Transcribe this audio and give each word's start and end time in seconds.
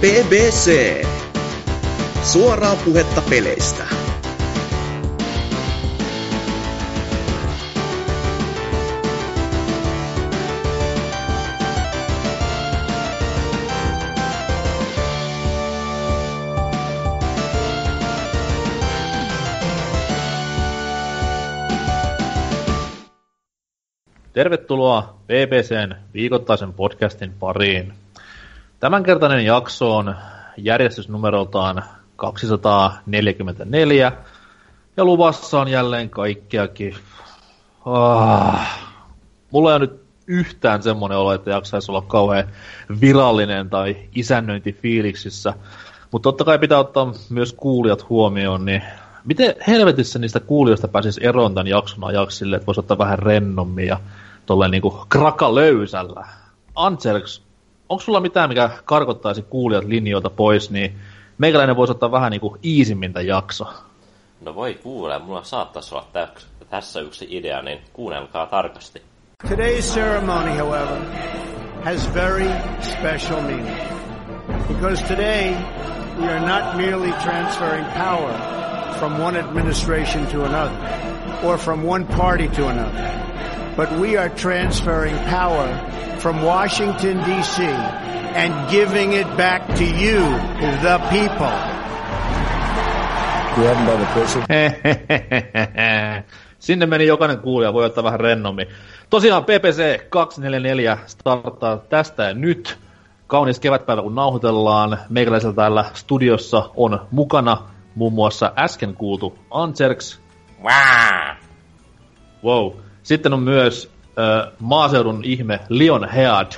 BBC. 0.00 1.06
Suoraa 2.22 2.76
puhetta 2.76 3.22
peleistä. 3.30 3.84
Tervetuloa 24.32 25.16
BBCn 25.26 25.94
viikoittaisen 26.14 26.72
podcastin 26.72 27.32
pariin. 27.32 28.05
Tämänkertainen 28.80 29.44
jakso 29.44 29.96
on 29.96 30.14
järjestysnumeroltaan 30.56 31.82
244 32.16 34.12
ja 34.96 35.04
luvassa 35.04 35.60
on 35.60 35.68
jälleen 35.68 36.10
kaikkeakin. 36.10 36.94
Ah. 37.84 38.78
Mulla 39.50 39.70
ei 39.70 39.76
ole 39.76 39.86
nyt 39.86 40.00
yhtään 40.26 40.82
semmoinen 40.82 41.18
olo, 41.18 41.32
että 41.32 41.50
jaksaisi 41.50 41.90
olla 41.90 42.02
kauhean 42.02 42.48
virallinen 43.00 43.70
tai 43.70 43.96
isännöintifiiliksissä. 44.14 45.54
Mutta 46.10 46.26
totta 46.26 46.44
kai 46.44 46.58
pitää 46.58 46.78
ottaa 46.78 47.12
myös 47.30 47.52
kuulijat 47.52 48.08
huomioon, 48.08 48.64
niin 48.64 48.82
miten 49.24 49.54
helvetissä 49.66 50.18
niistä 50.18 50.40
kuulijoista 50.40 50.88
pääsisi 50.88 51.26
eroon 51.26 51.54
tämän 51.54 51.66
jakson 51.66 52.04
ajaksi 52.04 52.38
sille, 52.38 52.56
että 52.56 52.66
voisi 52.66 52.80
ottaa 52.80 52.98
vähän 52.98 53.18
rennommin 53.18 53.86
ja 53.86 54.00
tolleen 54.46 54.70
niinku 54.70 55.06
kraka 55.08 55.54
löysällä. 55.54 56.26
Anselks, 56.74 57.45
onko 57.88 58.02
sulla 58.02 58.20
mitään, 58.20 58.48
mikä 58.48 58.70
karkottaisi 58.84 59.42
kuulijat 59.42 59.84
linjoilta 59.84 60.30
pois, 60.30 60.70
niin 60.70 60.98
meikäläinen 61.38 61.76
voisi 61.76 61.90
ottaa 61.90 62.12
vähän 62.12 62.30
niinku 62.30 62.56
iisimmin 62.64 63.12
tämän 63.12 63.26
jakso. 63.26 63.66
No 64.40 64.54
voi 64.54 64.74
kuule, 64.74 65.18
mulla 65.18 65.44
saattaisi 65.44 65.94
olla 65.94 66.06
täks, 66.12 66.46
tässä 66.70 67.00
yksi 67.00 67.26
idea, 67.30 67.62
niin 67.62 67.78
kuunnelkaa 67.92 68.46
tarkasti. 68.46 69.02
Today's 69.48 69.94
ceremony, 69.94 70.58
however, 70.58 70.98
has 71.84 72.14
very 72.14 72.50
special 72.80 73.40
meaning. 73.40 73.76
Because 74.68 75.04
today, 75.04 75.54
we 76.20 76.28
are 76.28 76.40
not 76.40 76.76
merely 76.76 77.12
transferring 77.12 77.86
power 77.86 78.32
from 78.98 79.20
one 79.20 79.38
administration 79.38 80.26
to 80.26 80.44
another, 80.44 80.76
or 81.42 81.58
from 81.58 81.84
one 81.84 82.04
party 82.04 82.48
to 82.48 82.68
another, 82.68 83.10
but 83.76 83.90
we 84.00 84.16
are 84.16 84.28
transferring 84.30 85.16
power 85.18 85.68
from 86.18 86.42
Washington, 86.42 87.18
D.C., 87.24 87.62
and 87.62 88.70
giving 88.70 89.12
it 89.12 89.26
back 89.36 89.66
to 89.76 89.84
you, 89.84 90.20
the 90.82 90.98
people. 91.10 91.52
You 93.56 93.62
haven't 93.64 93.86
done 93.86 94.00
the 94.00 94.06
person. 94.14 94.42
Sinne 96.58 96.86
meni 96.86 97.06
jokainen 97.06 97.38
kuulija, 97.38 97.72
voi 97.72 97.84
ottaa 97.84 98.04
vähän 98.04 98.20
rennommin. 98.20 98.66
Tosiaan 99.10 99.44
PPC 99.44 100.08
244 100.08 100.98
starttaa 101.06 101.76
tästä 101.76 102.24
ja 102.24 102.34
nyt. 102.34 102.78
Kaunis 103.26 103.60
kevätpäivä 103.60 104.02
kun 104.02 104.14
nauhoitellaan. 104.14 104.98
Meikäläisellä 105.08 105.54
täällä 105.54 105.84
studiossa 105.94 106.70
on 106.76 107.06
mukana 107.10 107.58
muun 107.94 108.12
muassa 108.12 108.52
äsken 108.56 108.94
kuultu 108.94 109.38
Anserks. 109.50 110.20
Wow. 110.62 111.36
Wow. 112.44 112.85
Sitten 113.06 113.32
on 113.32 113.42
myös 113.42 113.90
äh, 114.18 114.52
maaseudun 114.60 115.20
ihme 115.24 115.60
Leon 115.68 116.08
Head. 116.08 116.52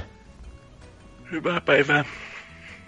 Hyvää 1.33 1.61
päivää. 1.61 2.05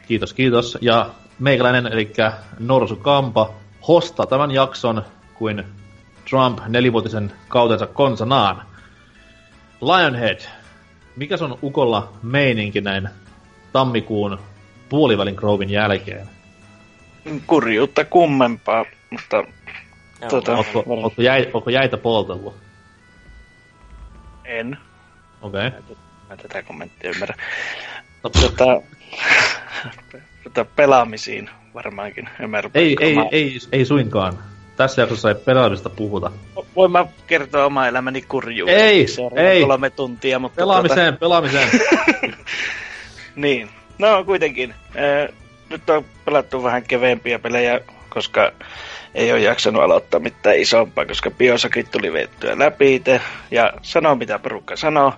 Kiitos, 0.09 0.33
kiitos. 0.33 0.79
Ja 0.81 1.11
meikäläinen, 1.39 1.87
eli 1.87 2.13
Norsu 2.59 2.97
Kampa, 2.97 3.51
hostaa 3.89 4.27
tämän 4.27 4.51
jakson 4.51 5.03
kuin 5.35 5.65
Trump 6.31 6.59
nelivuotisen 6.69 7.33
kautensa 7.49 7.87
konsanaan. 7.87 8.63
Lionhead, 9.81 10.41
mikä 11.17 11.37
on 11.41 11.59
Ukolla 11.63 12.13
meininki 12.23 12.81
näin 12.81 13.09
tammikuun 13.73 14.39
puolivälin 14.89 15.35
Grovein 15.35 15.71
jälkeen? 15.71 16.29
Kurjuutta 17.47 18.05
kummempaa, 18.05 18.85
mutta 19.11 19.37
Joo, 19.37 20.31
tota, 20.31 20.57
Ootko, 20.57 20.85
ootko, 20.87 21.23
jäi, 21.23 21.51
ootko 21.55 21.71
jäitä 21.71 21.97
poltellut? 21.97 22.70
En. 24.51 24.79
Okei. 25.43 25.67
Okay. 25.67 25.81
Mä 26.29 26.37
tätä 26.37 26.63
kommenttia 26.63 27.11
ymmärrä. 27.11 27.35
No, 28.23 28.31
Tota, 28.31 28.83
tota, 30.45 30.65
pelaamisiin 30.77 31.51
varmaankin. 31.75 32.29
Ei, 32.75 32.97
ei, 33.01 33.13
omaa- 33.13 33.29
ei, 33.33 33.59
ei 33.73 33.85
suinkaan. 33.85 34.39
Tässä 34.77 35.03
jaksossa 35.03 35.29
ei 35.29 35.35
pelaamista 35.35 35.91
puhuta. 35.91 36.31
Voin 36.77 36.93
mä 36.93 37.07
kertoa 37.27 37.65
oma 37.65 37.87
elämäni 37.87 38.23
kurjuuden. 38.23 38.75
Ei, 38.77 39.07
ei. 39.37 39.63
kolme 39.63 39.91
tuntia, 39.91 40.39
mutta 40.39 40.57
Pelaamiseen, 40.57 41.17
pelaamiseen. 41.17 41.69
Tota, 41.71 42.37
niin. 43.37 43.71
No 43.99 44.25
kuitenkin. 44.25 44.75
Äh, 44.97 45.35
nyt 45.71 45.91
on 45.91 46.05
pelattu 46.25 46.63
vähän 46.63 46.83
keveempiä 46.83 47.39
pelejä, 47.39 47.81
koska 48.09 48.53
ei 49.15 49.33
ole 49.33 49.41
jaksanut 49.41 49.83
aloittaa 49.83 50.21
mitään 50.21 50.59
isompaa, 50.59 51.07
koska 51.07 51.31
biosakit 51.31 51.91
tuli 51.91 52.13
vettyä 52.13 52.59
läpi 52.59 52.95
itse. 52.95 53.21
Ja 53.51 53.73
sanoo 53.83 54.15
mitä 54.15 54.39
porukka 54.39 54.77
sanoo. 54.77 55.13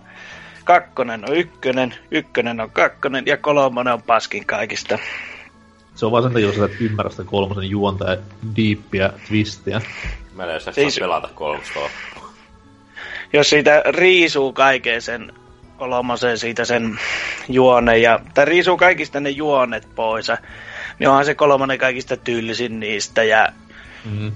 Kakkonen 0.64 1.30
on 1.30 1.36
ykkönen, 1.36 1.94
ykkönen 2.10 2.60
on 2.60 2.70
kakkonen 2.70 3.26
ja 3.26 3.36
kolmonen 3.36 3.92
on 3.94 4.03
paskin 4.03 4.47
kaikista. 4.47 4.98
Se 5.94 6.06
on 6.06 6.12
vaan 6.12 6.22
sen 6.22 6.32
takia, 6.32 6.47
jos 6.48 6.58
et 6.58 6.80
ymmärrä 6.80 7.10
sitä 7.10 7.25
kolmosen 7.25 7.70
juonta 7.70 8.10
ja 8.10 8.16
diippiä, 8.56 9.12
twistiä. 9.28 9.80
Mä 10.34 10.44
en 10.44 10.50
edes 10.50 10.64
Siis- 10.72 10.98
pelata 10.98 11.28
kolmostoa. 11.34 11.91
jos 13.32 13.50
siitä 13.50 13.82
riisuu 13.88 14.53
kaiken 14.53 15.03
sen 15.03 15.32
kolmosen 15.76 16.38
siitä 16.38 16.64
sen 16.64 16.98
juonen 17.48 18.03
ja, 18.03 18.20
tai 18.34 18.44
riisuu 18.44 18.76
kaikista 18.76 19.20
ne 19.20 19.30
juonet 19.30 19.88
pois, 19.94 20.28
niin 20.98 21.09
onhan 21.09 21.24
se 21.24 21.34
kolmonen 21.34 21.78
kaikista 21.78 22.16
tylsin 22.16 22.80
niistä 22.80 23.22
ja 23.22 23.48
Mm-hmm. 24.05 24.33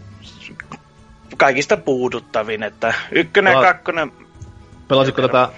kaikista 1.37 1.77
puuduttavin, 1.77 2.63
että 2.63 2.95
ykkönen 3.13 3.53
ja 3.53 3.59
Pela- 3.59 3.65
kakkonen, 3.65 4.13
Pelasitko 4.89 5.23
tätä 5.23 5.49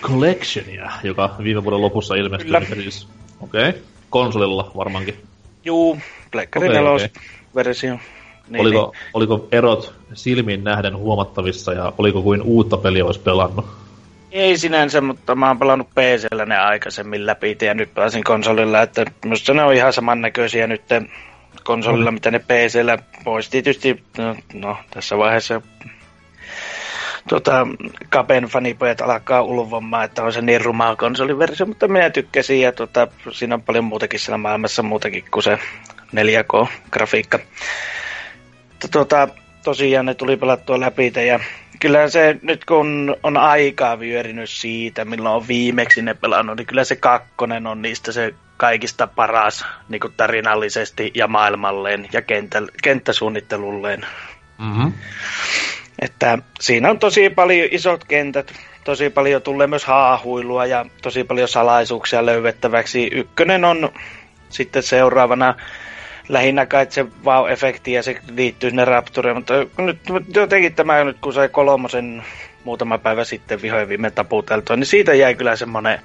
Collectionia, 0.00 0.90
joka 1.02 1.34
viime 1.42 1.64
vuoden 1.64 1.80
lopussa 1.80 2.14
ilmestyi? 2.14 2.46
Kyllä. 2.46 2.82
Siis, 2.82 3.08
Okei. 3.40 3.68
Okay. 3.68 3.80
Konsolilla 4.10 4.70
varmaankin. 4.76 5.16
juu, 5.64 5.98
Pleikkari 6.30 6.68
okay, 6.68 6.94
okei. 6.94 7.08
versio. 7.54 7.98
Niin, 8.48 8.60
oliko, 8.60 8.92
oliko 9.14 9.48
erot 9.52 9.94
silmiin 10.14 10.64
nähden 10.64 10.96
huomattavissa 10.96 11.72
ja 11.72 11.92
oliko 11.98 12.22
kuin 12.22 12.42
uutta 12.42 12.76
peliä 12.76 13.04
olisi 13.04 13.20
pelannut? 13.20 13.66
Niin, 14.30 14.42
ei 14.42 14.58
sinänsä, 14.58 15.00
mutta 15.00 15.34
mä 15.34 15.48
oon 15.48 15.58
pelannut 15.58 15.90
PCllä 15.90 16.46
ne 16.46 16.56
aikaisemmin 16.56 17.26
läpi 17.26 17.58
ja 17.62 17.74
nyt 17.74 17.94
pelasin 17.94 18.24
konsolilla, 18.24 18.82
että 18.82 19.04
musta 19.24 19.54
ne 19.54 19.62
on 19.62 19.74
ihan 19.74 19.92
samannäköisiä 19.92 20.66
nyt 20.66 20.82
konsolilla, 21.66 22.10
mitä 22.10 22.30
ne 22.30 22.38
PCllä 22.38 22.98
pois. 23.24 23.50
Tietysti, 23.50 24.02
no, 24.18 24.36
no 24.54 24.76
tässä 24.90 25.18
vaiheessa 25.18 25.62
tota, 27.28 27.66
Kapen 28.08 28.44
fanipojat 28.44 29.00
alkaa 29.00 29.42
ulvomaan, 29.42 30.04
että 30.04 30.22
on 30.22 30.32
se 30.32 30.42
niin 30.42 30.60
rumaa 30.60 30.96
konsoliversio, 30.96 31.66
mutta 31.66 31.88
minä 31.88 32.10
tykkäsin 32.10 32.60
ja 32.60 32.72
tota, 32.72 33.08
siinä 33.30 33.54
on 33.54 33.62
paljon 33.62 33.84
muutakin 33.84 34.20
siellä 34.20 34.38
maailmassa 34.38 34.82
muutakin 34.82 35.24
kuin 35.30 35.42
se 35.42 35.58
4K-grafiikka. 36.16 37.38
Mutta 38.70 38.88
Tota, 38.90 39.28
tosiaan 39.64 40.06
ne 40.06 40.14
tuli 40.14 40.36
pelattua 40.36 40.80
läpi 40.80 41.12
ja 41.26 41.40
kyllä 41.80 42.08
se 42.08 42.36
nyt 42.42 42.64
kun 42.64 43.16
on 43.22 43.36
aikaa 43.36 43.98
vyörinyt 43.98 44.50
siitä, 44.50 45.04
milloin 45.04 45.36
on 45.36 45.48
viimeksi 45.48 46.02
ne 46.02 46.14
pelannut, 46.14 46.56
niin 46.56 46.66
kyllä 46.66 46.84
se 46.84 46.96
kakkonen 46.96 47.66
on 47.66 47.82
niistä 47.82 48.12
se 48.12 48.34
kaikista 48.56 49.06
paras 49.06 49.64
niin 49.88 50.00
kuin 50.00 50.14
tarinallisesti 50.16 51.10
ja 51.14 51.28
maailmalleen 51.28 52.08
ja 52.12 52.22
kentä, 52.22 52.62
kenttäsuunnittelulleen. 52.82 54.06
Mm-hmm. 54.58 54.92
Että 56.02 56.38
siinä 56.60 56.90
on 56.90 56.98
tosi 56.98 57.30
paljon 57.30 57.68
isot 57.70 58.04
kentät, 58.04 58.52
tosi 58.84 59.10
paljon 59.10 59.42
tulee 59.42 59.66
myös 59.66 59.84
haahuilua 59.84 60.66
ja 60.66 60.86
tosi 61.02 61.24
paljon 61.24 61.48
salaisuuksia 61.48 62.26
löydettäväksi. 62.26 63.08
Ykkönen 63.12 63.64
on 63.64 63.92
sitten 64.48 64.82
seuraavana 64.82 65.54
lähinnä 66.28 66.66
kai 66.66 66.86
se 66.90 67.06
wow-efekti 67.24 67.92
ja 67.92 68.02
se 68.02 68.20
liittyy 68.36 68.70
sinne 68.70 68.84
Raptureen, 68.84 69.36
mutta 69.36 69.54
nyt 69.78 69.98
jotenkin 70.34 70.74
tämä 70.74 71.04
nyt 71.04 71.16
kun 71.20 71.32
sai 71.32 71.48
kolmosen 71.48 72.24
muutama 72.64 72.98
päivä 72.98 73.24
sitten 73.24 73.62
vihoin 73.62 73.88
viime 73.88 74.10
taputeltua, 74.10 74.76
niin 74.76 74.86
siitä 74.86 75.14
jäi 75.14 75.34
kyllä 75.34 75.56
semmoinen 75.56 76.00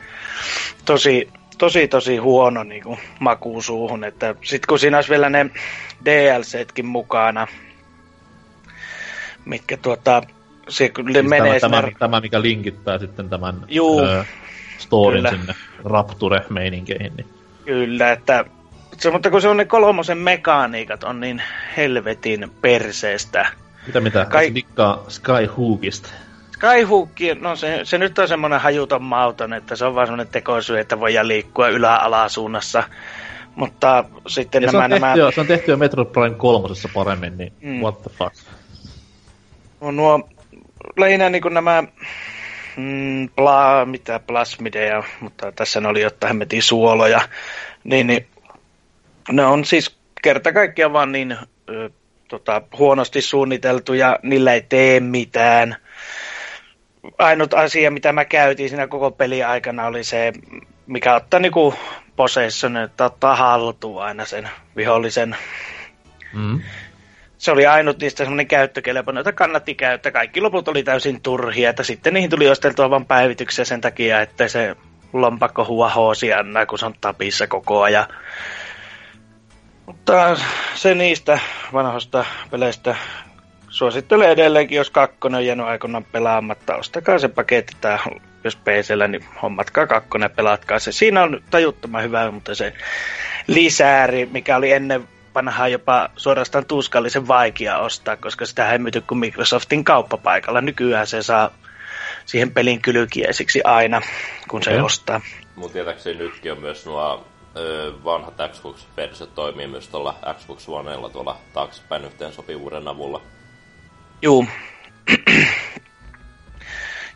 tosi, 0.85 1.29
tosi, 1.61 1.87
tosi 1.87 2.17
huono 2.17 2.63
niin 2.63 2.83
kuin, 2.83 2.99
maku 3.19 3.61
suuhun, 3.61 4.03
että 4.03 4.35
sitten 4.43 4.67
kun 4.67 4.79
siinä 4.79 4.97
olisi 4.97 5.09
vielä 5.09 5.29
ne 5.29 5.49
DLCtkin 6.05 6.85
mukana, 6.85 7.47
mitkä 9.45 9.77
tuota, 9.77 10.21
se 10.69 10.89
kyllä 10.89 11.13
Siis 11.13 11.25
menee 11.25 11.59
tämä, 11.59 11.77
sinne... 11.77 11.91
tämä, 11.91 11.99
tämä, 11.99 12.21
mikä 12.21 12.41
linkittää 12.41 12.97
sitten 12.97 13.29
tämän 13.29 13.55
Juu, 13.67 14.01
ö, 14.01 14.25
storin 14.77 15.17
kyllä. 15.17 15.29
sinne 15.29 15.55
Rapture-meininkeihin. 15.85 17.13
Niin. 17.17 17.27
Kyllä, 17.65 18.11
että 18.11 18.45
Se, 18.97 19.11
mutta 19.11 19.29
kun 19.31 19.41
se 19.41 19.47
on 19.47 19.57
ne 19.57 19.65
kolmosen 19.65 20.17
mekaniikat 20.17 21.03
on 21.03 21.19
niin 21.19 21.41
helvetin 21.77 22.51
perseestä. 22.61 23.51
Mitä 23.87 23.99
mitä? 24.01 24.19
Kai- 24.19 24.31
Kai... 24.31 24.55
Dikkaa 24.55 25.05
Skyhookista. 25.07 26.09
Skyhook, 26.61 27.09
no 27.39 27.55
se, 27.55 27.79
se 27.83 27.97
nyt 27.97 28.19
on 28.19 28.27
semmoinen 28.27 28.59
hajuton 28.59 29.03
mauton, 29.03 29.53
että 29.53 29.75
se 29.75 29.85
on 29.85 29.95
vaan 29.95 30.07
semmoinen 30.07 30.27
tekosyy, 30.31 30.79
että 30.79 30.99
voidaan 30.99 31.27
liikkua 31.27 31.67
ylä-alasuunnassa. 31.67 32.83
Mutta 33.55 34.03
sitten 34.27 34.63
Ja 34.63 34.71
se, 34.71 34.77
nämä, 34.77 34.83
on 34.85 34.89
tehty, 34.89 35.01
nämä 35.01 35.15
jo, 35.15 35.31
se 35.31 35.41
on 35.41 35.47
tehty 35.47 35.71
jo 35.71 35.77
Metroid 35.77 36.07
Prime 36.07 36.35
kolmosessa 36.35 36.89
paremmin, 36.93 37.37
niin 37.37 37.53
Mm. 37.61 37.69
mm. 37.69 37.81
what 37.81 38.01
the 38.01 38.11
fuck. 38.17 38.35
no, 39.81 39.91
nuo 39.91 40.29
lähinnä 40.97 41.29
niin 41.29 41.41
kuin 41.41 41.53
nämä 41.53 41.83
mm, 42.77 43.29
pla, 43.35 43.85
mitä 43.85 44.19
plasmideja, 44.19 45.03
mutta 45.19 45.51
tässä 45.51 45.81
ne 45.81 45.87
oli 45.87 46.01
jotain 46.01 46.27
hemmetin 46.29 46.63
suoloja, 46.63 47.21
niin, 47.83 48.07
niin 48.07 48.27
ne 49.31 49.45
on 49.45 49.65
siis 49.65 49.95
kerta 50.21 50.53
kaikkiaan 50.53 50.93
vaan 50.93 51.11
niin 51.11 51.37
ö, 51.69 51.89
tota, 52.27 52.61
huonosti 52.77 53.21
suunniteltu 53.21 53.93
ja 53.93 54.19
niillä 54.23 54.53
ei 54.53 54.61
tee 54.61 54.99
mitään. 54.99 55.75
Ainut 57.17 57.53
asia, 57.53 57.91
mitä 57.91 58.11
mä 58.11 58.25
käytin 58.25 58.69
siinä 58.69 58.87
koko 58.87 59.11
peli 59.11 59.43
aikana 59.43 59.85
oli 59.85 60.03
se, 60.03 60.33
mikä 60.87 61.15
ottaa 61.15 61.39
niinku 61.39 61.73
possession, 62.15 62.77
että 62.77 63.05
ottaa 63.05 63.35
haltuun 63.35 64.03
aina 64.03 64.25
sen 64.25 64.49
vihollisen 64.75 65.35
Mm. 66.33 66.61
se 67.37 67.51
oli 67.51 67.65
ainut 67.65 67.99
niistä 67.99 68.23
semmoinen 68.23 68.47
käyttökelpoinen, 68.47 69.19
jota 69.19 69.33
kannatti 69.33 69.75
käyttää. 69.75 70.11
Kaikki 70.11 70.41
loput 70.41 70.67
oli 70.67 70.83
täysin 70.83 71.21
turhia, 71.21 71.69
että 71.69 71.83
sitten 71.83 72.13
niihin 72.13 72.29
tuli 72.29 72.49
osteltua 72.49 72.89
vain 72.89 73.05
päivityksiä 73.05 73.65
sen 73.65 73.81
takia, 73.81 74.21
että 74.21 74.47
se 74.47 74.75
lompakko 75.13 75.65
huohoo 75.65 76.13
siellä, 76.13 76.65
kun 76.65 76.79
se 76.79 76.85
on 76.85 76.95
tapissa 77.01 77.47
koko 77.47 77.81
ajan. 77.81 78.05
Mutta 79.85 80.37
se 80.75 80.95
niistä 80.95 81.39
vanhoista 81.73 82.25
peleistä 82.51 82.95
suosittelen 83.71 84.29
edelleenkin, 84.29 84.75
jos 84.75 84.89
kakkonen 84.89 85.37
on 85.37 85.45
jäänyt 85.45 85.65
aikoinaan 85.65 86.03
pelaamatta. 86.03 86.75
Ostakaa 86.75 87.19
se 87.19 87.27
paketti 87.27 87.73
tai 87.81 87.97
jos 88.43 88.55
PCllä, 88.55 89.07
niin 89.07 89.25
hommatkaa 89.41 89.87
kakkonen 89.87 90.25
ja 90.25 90.35
pelatkaa 90.35 90.79
se. 90.79 90.91
Siinä 90.91 91.23
on 91.23 91.43
tajuttoman 91.49 92.03
hyvä, 92.03 92.31
mutta 92.31 92.55
se 92.55 92.73
lisääri, 93.47 94.29
mikä 94.31 94.57
oli 94.57 94.71
ennen 94.71 95.07
vanhaa 95.35 95.67
jopa 95.67 96.09
suorastaan 96.15 96.65
tuskallisen 96.65 97.27
vaikea 97.27 97.77
ostaa, 97.77 98.17
koska 98.17 98.45
sitä 98.45 98.71
ei 98.71 98.79
myyty 98.79 99.01
kuin 99.01 99.17
Microsoftin 99.17 99.83
kauppapaikalla. 99.83 100.61
Nykyään 100.61 101.07
se 101.07 101.23
saa 101.23 101.51
siihen 102.25 102.51
pelin 102.51 102.81
kylkiäisiksi 102.81 103.61
aina, 103.63 104.01
kun 104.49 104.63
se 104.63 104.69
Okei. 104.69 104.81
ostaa. 104.81 105.21
Mun 105.55 105.71
tietääkseni 105.71 106.17
nytkin 106.17 106.51
on 106.51 106.59
myös 106.59 106.85
nuo 106.85 107.27
ö, 107.55 107.93
vanhat 108.03 108.33
Xbox-versiot 108.51 109.35
toimii 109.35 109.67
myös 109.67 109.87
tuolla 109.87 110.15
Xbox 110.33 110.69
Onella 110.69 111.09
tuolla 111.09 111.37
taaksepäin 111.53 112.05
yhteen 112.05 112.33
sopivuuden 112.33 112.87
avulla. 112.87 113.21
Juu. 114.21 114.45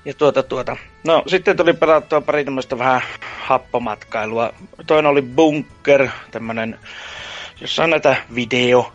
Ja 0.06 0.14
tuota 0.14 0.44
tuota. 0.44 0.78
No 1.04 1.24
sitten 1.28 1.58
tuli 1.58 1.74
pelattua 1.74 2.22
pari 2.22 2.46
tämmöistä 2.46 2.78
vähän 2.78 3.02
happomatkailua. 3.40 4.54
Toinen 4.88 5.12
oli 5.12 5.22
Bunker, 5.22 6.08
tämmönen, 6.32 6.80
jossa 7.62 7.84
on 7.84 7.90
näitä 7.90 8.16
video 8.36 8.92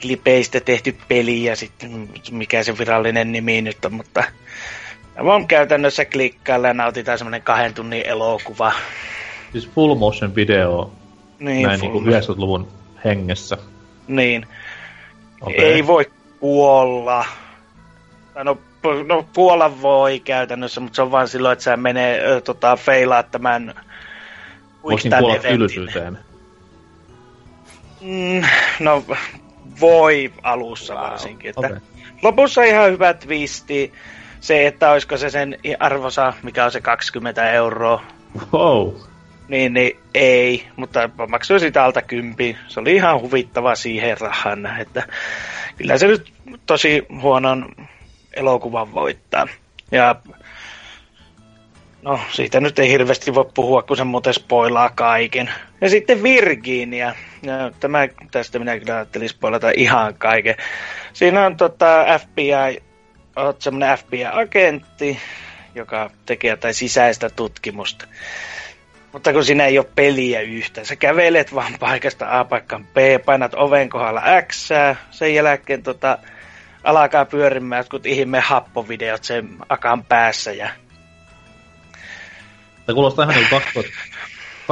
klipeistä 0.00 0.60
tehty 0.60 0.96
peli 1.08 1.44
ja 1.44 1.56
sitten 1.56 2.08
mikä 2.30 2.62
se 2.62 2.78
virallinen 2.78 3.32
nimi 3.32 3.62
nyt 3.62 3.84
on, 3.84 3.92
mutta 3.94 4.24
vaan 5.24 5.46
käytännössä 5.48 6.04
klikkailla 6.04 6.68
ja 6.68 6.74
nautitaan 6.74 7.18
semmonen 7.18 7.42
kahden 7.42 7.74
tunnin 7.74 8.02
elokuva. 8.06 8.72
Siis 9.52 9.68
full 9.70 9.94
motion 9.94 10.34
video 10.34 10.92
Niin, 11.38 11.66
näin 11.66 11.80
full- 11.80 11.82
niinku 11.82 12.10
90-luvun 12.32 12.68
hengessä. 13.04 13.58
niin. 14.08 14.46
Okay. 15.40 15.64
Ei 15.64 15.86
voi 15.86 16.10
kuolla. 16.42 17.24
Tai 18.34 18.44
No, 18.44 18.58
no 19.06 19.26
kuolla 19.34 19.82
voi 19.82 20.20
käytännössä, 20.20 20.80
mutta 20.80 20.96
se 20.96 21.02
on 21.02 21.10
vaan 21.10 21.28
silloin, 21.28 21.52
että 21.52 21.62
sä 21.62 21.76
menee 21.76 22.20
ö, 22.26 22.40
tota, 22.40 22.76
feilaa 22.76 23.22
tämän 23.22 23.74
Voisin 24.82 25.12
kuolla 25.18 25.38
tylsyyteen. 25.38 26.18
Mm, 28.00 28.42
no 28.80 29.04
voi 29.80 30.32
alussa 30.42 30.94
wow. 30.94 31.02
varsinkin. 31.02 31.50
Että 31.50 31.60
Okei. 31.60 31.76
Lopussa 32.22 32.62
ihan 32.62 32.90
hyvä 32.90 33.14
twisti. 33.14 33.92
Se, 34.40 34.66
että 34.66 34.90
olisiko 34.90 35.16
se 35.16 35.30
sen 35.30 35.58
arvosa, 35.80 36.32
mikä 36.42 36.64
on 36.64 36.72
se 36.72 36.80
20 36.80 37.52
euroa, 37.52 38.02
Wow. 38.52 38.92
Niin, 39.52 39.72
niin 39.72 39.96
ei, 40.14 40.66
mutta 40.76 41.10
maksoi 41.28 41.60
sitä 41.60 41.84
alta 41.84 42.02
kympi. 42.02 42.56
Se 42.68 42.80
oli 42.80 42.94
ihan 42.94 43.20
huvittava 43.20 43.74
siihen 43.74 44.20
rahan, 44.20 44.80
että 44.80 45.06
kyllä 45.76 45.98
se 45.98 46.06
nyt 46.06 46.32
tosi 46.66 47.06
huonon 47.20 47.68
elokuvan 48.34 48.94
voittaa. 48.94 49.46
Ja 49.90 50.16
no, 52.02 52.20
siitä 52.30 52.60
nyt 52.60 52.78
ei 52.78 52.88
hirveästi 52.88 53.34
voi 53.34 53.50
puhua, 53.54 53.82
kun 53.82 53.96
se 53.96 54.04
muuten 54.04 54.34
spoilaa 54.34 54.90
kaiken. 54.90 55.50
Ja 55.80 55.90
sitten 55.90 56.22
Virginia. 56.22 57.14
Ja 57.42 57.70
tämä, 57.80 58.08
tästä 58.30 58.58
minä 58.58 58.78
kyllä 58.78 58.94
ajattelin 58.94 59.28
spoilata 59.28 59.70
ihan 59.76 60.14
kaiken. 60.14 60.54
Siinä 61.12 61.46
on 61.46 61.56
tota 61.56 62.04
FBI, 62.18 62.82
oot 63.36 63.62
semmonen 63.62 63.98
FBI-agentti, 63.98 65.18
joka 65.74 66.10
tekee 66.26 66.50
jotain 66.50 66.74
sisäistä 66.74 67.30
tutkimusta. 67.30 68.06
Mutta 69.12 69.32
kun 69.32 69.44
siinä 69.44 69.66
ei 69.66 69.78
ole 69.78 69.86
peliä 69.94 70.40
yhtä, 70.40 70.84
sä 70.84 70.96
kävelet 70.96 71.54
vaan 71.54 71.72
paikasta 71.80 72.40
A 72.40 72.44
paikkaan 72.44 72.84
B, 72.84 72.96
painat 73.24 73.54
oven 73.54 73.88
kohdalla 73.88 74.22
X, 74.42 74.68
sen 75.10 75.34
jälkeen 75.34 75.82
tota, 75.82 76.18
alkaa 76.84 77.24
pyörimään 77.24 77.80
jotkut 77.80 78.06
ihme 78.06 78.40
happovideot 78.40 79.24
sen 79.24 79.48
akan 79.68 80.04
päässä 80.04 80.52
ja 80.52 80.70
Tämä 82.86 82.94
kuulostaa 82.94 83.30
ihan 83.30 83.44
2000, 83.50 83.90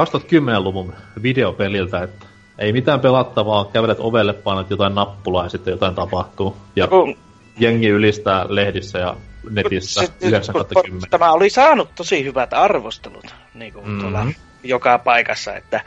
2010-luvun 0.01 0.93
videopeliltä, 1.23 2.03
että 2.03 2.25
ei 2.59 2.73
mitään 2.73 2.99
pelattavaa, 2.99 3.69
kävelet 3.73 3.99
ovelle, 3.99 4.33
painat 4.33 4.69
jotain 4.69 4.95
nappulaa 4.95 5.43
ja 5.43 5.49
sitten 5.49 5.71
jotain 5.71 5.95
tapahtuu. 5.95 6.57
Ja 6.75 6.87
kun, 6.87 7.17
jengi 7.59 7.87
ylistää 7.87 8.45
lehdissä 8.49 8.99
ja 8.99 9.15
netissä 9.49 10.01
se- 10.05 10.27
9 10.27 10.53
kun- 10.53 10.65
10. 10.85 11.09
tämä 11.09 11.31
oli 11.31 11.49
saanut 11.49 11.89
tosi 11.95 12.23
hyvät 12.23 12.53
arvostelut 12.53 13.35
niin 13.53 13.73
kuin 13.73 13.89
Mhm. 13.89 13.99
tuolla 13.99 14.25
joka 14.63 14.99
paikassa, 14.99 15.55
että 15.55 15.81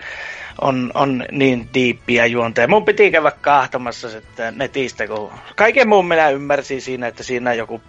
on, 0.61 0.91
on 0.95 1.25
niin 1.33 1.69
diippiä 1.75 2.27
juonteja. 2.27 2.69
Mun 2.69 2.85
piti 2.85 3.11
käydä 3.11 3.31
kahtomassa 3.41 4.09
että 4.19 4.51
netistä, 4.51 5.07
kun 5.07 5.33
kaiken 5.57 5.89
muun 5.89 6.07
minä 6.09 6.29
ymmärsin 6.31 6.83
siinä, 6.83 7.07
että 7.07 7.23
siinä 7.23 7.51
on 7.51 7.57
joku 7.59 7.83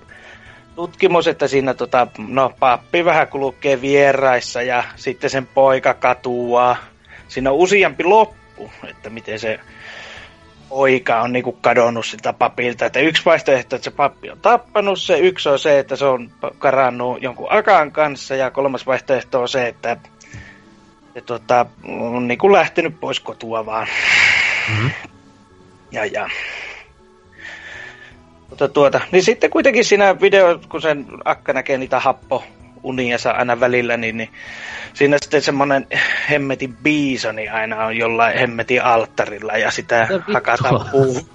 tutkimus, 0.75 1.27
että 1.27 1.47
siinä 1.47 1.73
tota, 1.73 2.07
no, 2.17 2.53
pappi 2.59 3.05
vähän 3.05 3.27
kulkee 3.27 3.81
vieraissa 3.81 4.61
ja 4.61 4.83
sitten 4.95 5.29
sen 5.29 5.47
poika 5.47 5.93
katuaa. 5.93 6.77
Siinä 7.27 7.51
on 7.51 7.57
useampi 7.57 8.03
loppu, 8.03 8.71
että 8.89 9.09
miten 9.09 9.39
se 9.39 9.59
poika 10.69 11.21
on 11.21 11.33
niinku 11.33 11.51
kadonnut 11.51 12.05
sitä 12.05 12.33
papilta. 12.33 12.85
Että 12.85 12.99
yksi 12.99 13.25
vaihtoehto, 13.25 13.75
että 13.75 13.83
se 13.83 13.91
pappi 13.91 14.29
on 14.29 14.39
tappanut 14.41 15.01
se, 15.01 15.19
yksi 15.19 15.49
on 15.49 15.59
se, 15.59 15.79
että 15.79 15.95
se 15.95 16.05
on 16.05 16.31
karannut 16.59 17.21
jonkun 17.21 17.47
akan 17.49 17.91
kanssa 17.91 18.35
ja 18.35 18.51
kolmas 18.51 18.85
vaihtoehto 18.85 19.41
on 19.41 19.49
se, 19.49 19.67
että 19.67 19.97
se 21.13 21.21
tota, 21.21 21.65
on 21.87 22.27
niinku 22.27 22.51
lähtenyt 22.51 22.99
pois 22.99 23.19
kotua 23.19 23.65
vaan. 23.65 23.87
Mhm. 24.69 24.87
Ja, 25.91 26.05
ja. 26.05 26.29
Mutta 28.49 28.67
tuota, 28.67 29.01
niin 29.11 29.23
sitten 29.23 29.49
kuitenkin 29.49 29.85
siinä 29.85 30.21
video, 30.21 30.59
kun 30.69 30.81
sen 30.81 31.05
akka 31.25 31.53
näkee 31.53 31.77
niitä 31.77 31.99
happo 31.99 32.43
uniansa 32.85 33.31
aina 33.31 33.59
välillä, 33.59 33.97
niin, 33.97 34.17
niin 34.17 34.29
siinä 34.93 35.17
sitten 35.21 35.41
semmonen 35.41 35.87
hemmetin 36.29 36.75
biisoni 36.75 37.49
aina 37.49 37.85
on 37.85 37.97
jollain 37.97 38.37
hemmetin 38.37 38.83
alttarilla 38.83 39.57
ja 39.57 39.71
sitä 39.71 40.07
Mitä 40.09 40.23
hakataan 40.33 40.89
puu. 40.91 41.29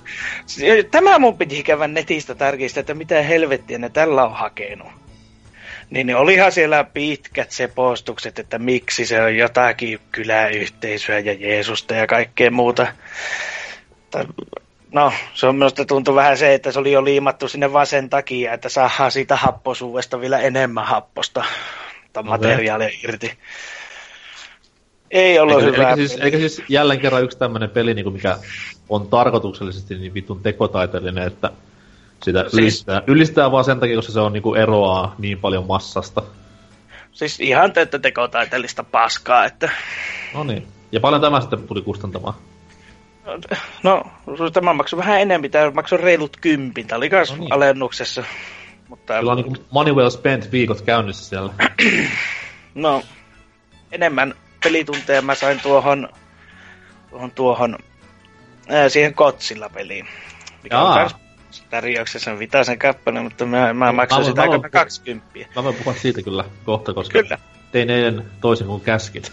Tämä 0.90 1.18
mun 1.18 1.38
piti 1.38 1.62
käydä 1.62 1.88
netistä 1.88 2.34
tarkistaa, 2.34 2.80
että 2.80 2.94
mitä 2.94 3.22
helvettiä 3.22 3.78
ne 3.78 3.88
tällä 3.88 4.24
on 4.24 4.34
hakenut. 4.34 4.88
Niin, 5.90 6.06
niin 6.06 6.16
olihan 6.16 6.52
siellä 6.52 6.84
pitkät 6.84 7.50
sepostukset, 7.50 8.38
että 8.38 8.58
miksi 8.58 9.06
se 9.06 9.22
on 9.22 9.36
jotakin 9.36 10.00
kyläyhteisöä 10.12 11.18
ja 11.18 11.32
Jeesusta 11.32 11.94
ja 11.94 12.06
kaikkea 12.06 12.50
muuta. 12.50 12.86
Tai, 14.10 14.24
no, 14.92 15.12
se 15.34 15.46
on 15.46 15.54
minusta 15.54 15.84
tuntuu 15.84 16.14
vähän 16.14 16.38
se, 16.38 16.54
että 16.54 16.72
se 16.72 16.78
oli 16.78 16.92
jo 16.92 17.04
liimattu 17.04 17.48
sinne 17.48 17.72
vaan 17.72 17.86
sen 17.86 18.10
takia, 18.10 18.52
että 18.52 18.68
saadaan 18.68 19.12
siitä 19.12 19.36
happosuudesta 19.36 20.20
vielä 20.20 20.38
enemmän 20.38 20.86
happosta 20.86 21.44
tai 22.12 22.22
materiaalia 22.22 22.90
irti. 23.04 23.32
Ei 25.10 25.38
ollut 25.38 25.62
Eikä, 25.62 25.72
hyvä. 25.76 25.82
eikä, 25.90 25.96
siis, 25.96 26.18
eikä 26.20 26.38
siis 26.38 26.62
jälleen 26.68 27.00
kerran 27.00 27.22
yksi 27.24 27.38
tämmönen 27.38 27.70
peli, 27.70 27.94
niin 27.94 28.12
mikä 28.12 28.38
on 28.88 29.08
tarkoituksellisesti 29.08 29.94
niin 29.94 30.14
vitun 30.14 30.42
tekotaiteellinen, 30.42 31.26
että 31.26 31.50
sitä 32.22 32.40
Siis- 32.42 32.54
ylistää, 32.54 33.02
ylistää 33.06 33.52
vaan 33.52 33.64
sen 33.64 33.80
takia, 33.80 33.96
koska 33.96 34.12
se 34.12 34.20
on 34.20 34.32
niinku 34.32 34.54
eroaa 34.54 35.14
niin 35.18 35.38
paljon 35.38 35.66
massasta. 35.66 36.22
Siis 37.12 37.40
ihan 37.40 37.72
täyttä 37.72 37.98
tekotaiteellista 37.98 38.84
paskaa, 38.84 39.44
että 39.44 39.70
No 40.34 40.44
niin. 40.44 40.66
Ja 40.92 41.00
paljon 41.00 41.20
tämä 41.20 41.40
sitten 41.40 41.62
tuli 41.68 41.82
kustantamaan? 41.82 42.34
No, 43.82 44.04
tämä 44.52 44.72
maksoi 44.72 44.98
vähän 44.98 45.20
enemmän, 45.20 45.50
tämä 45.50 45.70
maksoi 45.70 45.98
reilut 45.98 46.36
kympin, 46.40 46.86
tämä 46.86 46.96
oli 46.96 47.08
myös 47.08 47.30
no 47.30 47.36
niin. 47.36 47.52
alennuksessa. 47.52 48.24
Mutta... 48.88 49.18
Kyllä 49.18 49.32
on 49.32 49.36
niin 49.36 49.66
money 49.70 49.94
well 49.94 50.10
spent 50.10 50.52
viikot 50.52 50.80
käynnissä 50.80 51.24
siellä. 51.24 51.52
no, 52.74 53.02
enemmän 53.92 54.34
pelitunteja 54.64 55.22
mä 55.22 55.34
sain 55.34 55.60
tuohon, 55.60 56.08
tuohon, 57.10 57.30
tuohon 57.30 57.78
ää, 58.68 58.88
siihen 58.88 59.14
Kotsilla 59.14 59.68
peliin. 59.68 60.06
Mikä 60.62 60.76
Jaa. 60.76 60.84
on 60.84 60.94
kans 60.94 61.16
tarjouksessa 61.70 62.38
vitaisen 62.38 62.78
kappale, 62.78 63.22
mutta 63.22 63.46
mä, 63.46 63.72
mä 63.72 63.92
maksoin 63.92 64.24
sitä 64.24 64.42
aikana 64.42 64.68
20. 64.68 65.38
Mä 65.56 65.64
voin 65.64 65.74
puhua 65.74 65.94
siitä 65.94 66.22
kyllä 66.22 66.44
kohta, 66.64 66.94
koska 66.94 67.22
kyllä. 67.22 67.38
tein 67.72 67.90
eilen 67.90 68.24
toisin 68.40 68.66
kuin 68.66 68.80
käskit. 68.80 69.32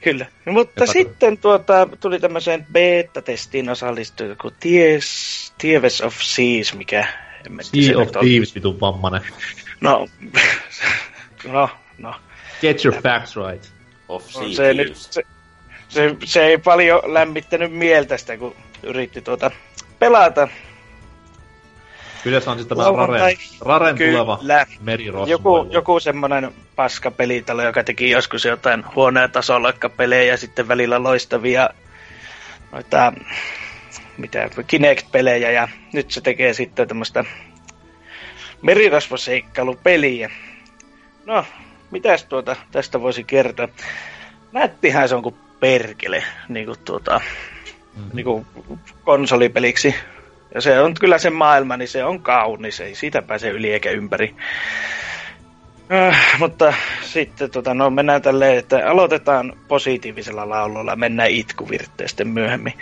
Kyllä. 0.00 0.26
No, 0.46 0.52
mutta 0.52 0.86
sitten 0.86 1.38
tuota, 1.38 1.88
tuli 2.00 2.20
tämmöiseen 2.20 2.66
beta-testiin 2.72 3.70
osallistuja 3.70 4.36
kuin 4.40 4.54
Ties, 4.60 5.52
Tieves 5.58 6.00
of 6.00 6.14
Seas, 6.20 6.74
mikä... 6.74 7.06
Sea 7.60 7.98
of 7.98 8.10
Thieves, 8.10 8.54
vitun 8.54 8.80
vammanen. 8.80 9.22
No, 9.80 10.08
no, 11.52 11.68
no. 11.98 12.14
Get 12.60 12.84
your 12.84 13.02
facts 13.02 13.36
right. 13.36 13.64
Of 14.08 14.30
sea 14.30 14.42
no, 14.42 14.48
se, 14.48 14.74
nyt, 14.74 14.96
se, 14.96 15.22
se, 15.88 16.16
se, 16.24 16.46
ei 16.46 16.58
paljon 16.58 17.00
lämmittänyt 17.06 17.72
mieltä 17.72 18.16
sitä, 18.16 18.36
kun 18.36 18.56
yritti 18.82 19.22
tuota 19.22 19.50
pelata. 19.98 20.48
Kyllä 22.22 22.40
se 22.40 22.50
on 22.50 22.58
sitten 22.58 22.78
tämä 22.78 23.06
Raren, 23.06 23.36
Raren 23.60 23.96
Kyllä. 23.96 24.12
tuleva 24.12 24.38
merirosvo. 24.80 25.30
Joku, 25.30 25.66
joku 25.70 26.00
semmoinen 26.00 26.54
pelitalo, 27.16 27.62
joka 27.62 27.84
teki 27.84 28.10
joskus 28.10 28.44
jotain 28.44 28.84
huoneen 28.94 29.30
tasoloikkapelejä 29.30 30.32
ja 30.32 30.36
sitten 30.36 30.68
välillä 30.68 31.02
loistavia 31.02 31.70
noita, 32.72 33.12
mitä, 34.18 34.50
Kinect-pelejä 34.66 35.50
ja 35.50 35.68
nyt 35.92 36.10
se 36.10 36.20
tekee 36.20 36.54
sitten 36.54 36.88
tämmöistä 36.88 37.24
merirosvoseikkailupeliä. 38.62 40.30
No, 41.26 41.46
mitäs 41.90 42.24
tuota 42.24 42.56
tästä 42.72 43.00
voisi 43.00 43.24
kertoa? 43.24 43.68
Nättihän 44.52 45.08
se 45.08 45.14
on 45.14 45.22
kuin 45.22 45.36
perkele, 45.60 46.24
niin 46.48 46.66
kuin 46.66 46.78
tuota, 46.84 47.20
mm. 47.96 48.10
niin 48.12 48.24
kuin 48.24 48.46
konsolipeliksi. 49.04 49.94
Ja 50.54 50.60
se 50.60 50.80
on 50.80 50.94
kyllä 51.00 51.18
se 51.18 51.30
maailma, 51.30 51.76
niin 51.76 51.88
se 51.88 52.04
on 52.04 52.22
kaunis, 52.22 52.80
ei 52.80 52.94
siitä 52.94 53.22
pääse 53.22 53.48
yli 53.48 53.72
eikä 53.72 53.90
ympäri. 53.90 54.34
Äh, 55.92 56.38
mutta 56.38 56.74
sitten 57.02 57.50
tota, 57.50 57.74
no, 57.74 57.90
mennään 57.90 58.22
tälleen, 58.22 58.58
että 58.58 58.90
aloitetaan 58.90 59.52
positiivisella 59.68 60.48
laululla, 60.48 60.96
mennään 60.96 61.30
itkuvirteisten 61.30 62.28
myöhemmin. 62.28 62.74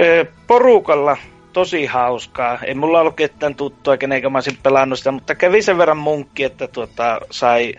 Äh, 0.00 0.26
porukalla 0.46 1.16
tosi 1.52 1.86
hauskaa. 1.86 2.58
Ei 2.62 2.74
mulla 2.74 3.00
ollut 3.00 3.16
ketään 3.16 3.54
tuttua, 3.54 3.96
kenenkä 3.96 4.30
mä 4.30 4.38
olisin 4.38 4.58
pelannut 4.62 4.98
sitä, 4.98 5.10
mutta 5.10 5.34
kävi 5.34 5.62
sen 5.62 5.78
verran 5.78 5.96
munkki, 5.96 6.44
että 6.44 6.68
tuota, 6.68 7.20
sai 7.30 7.74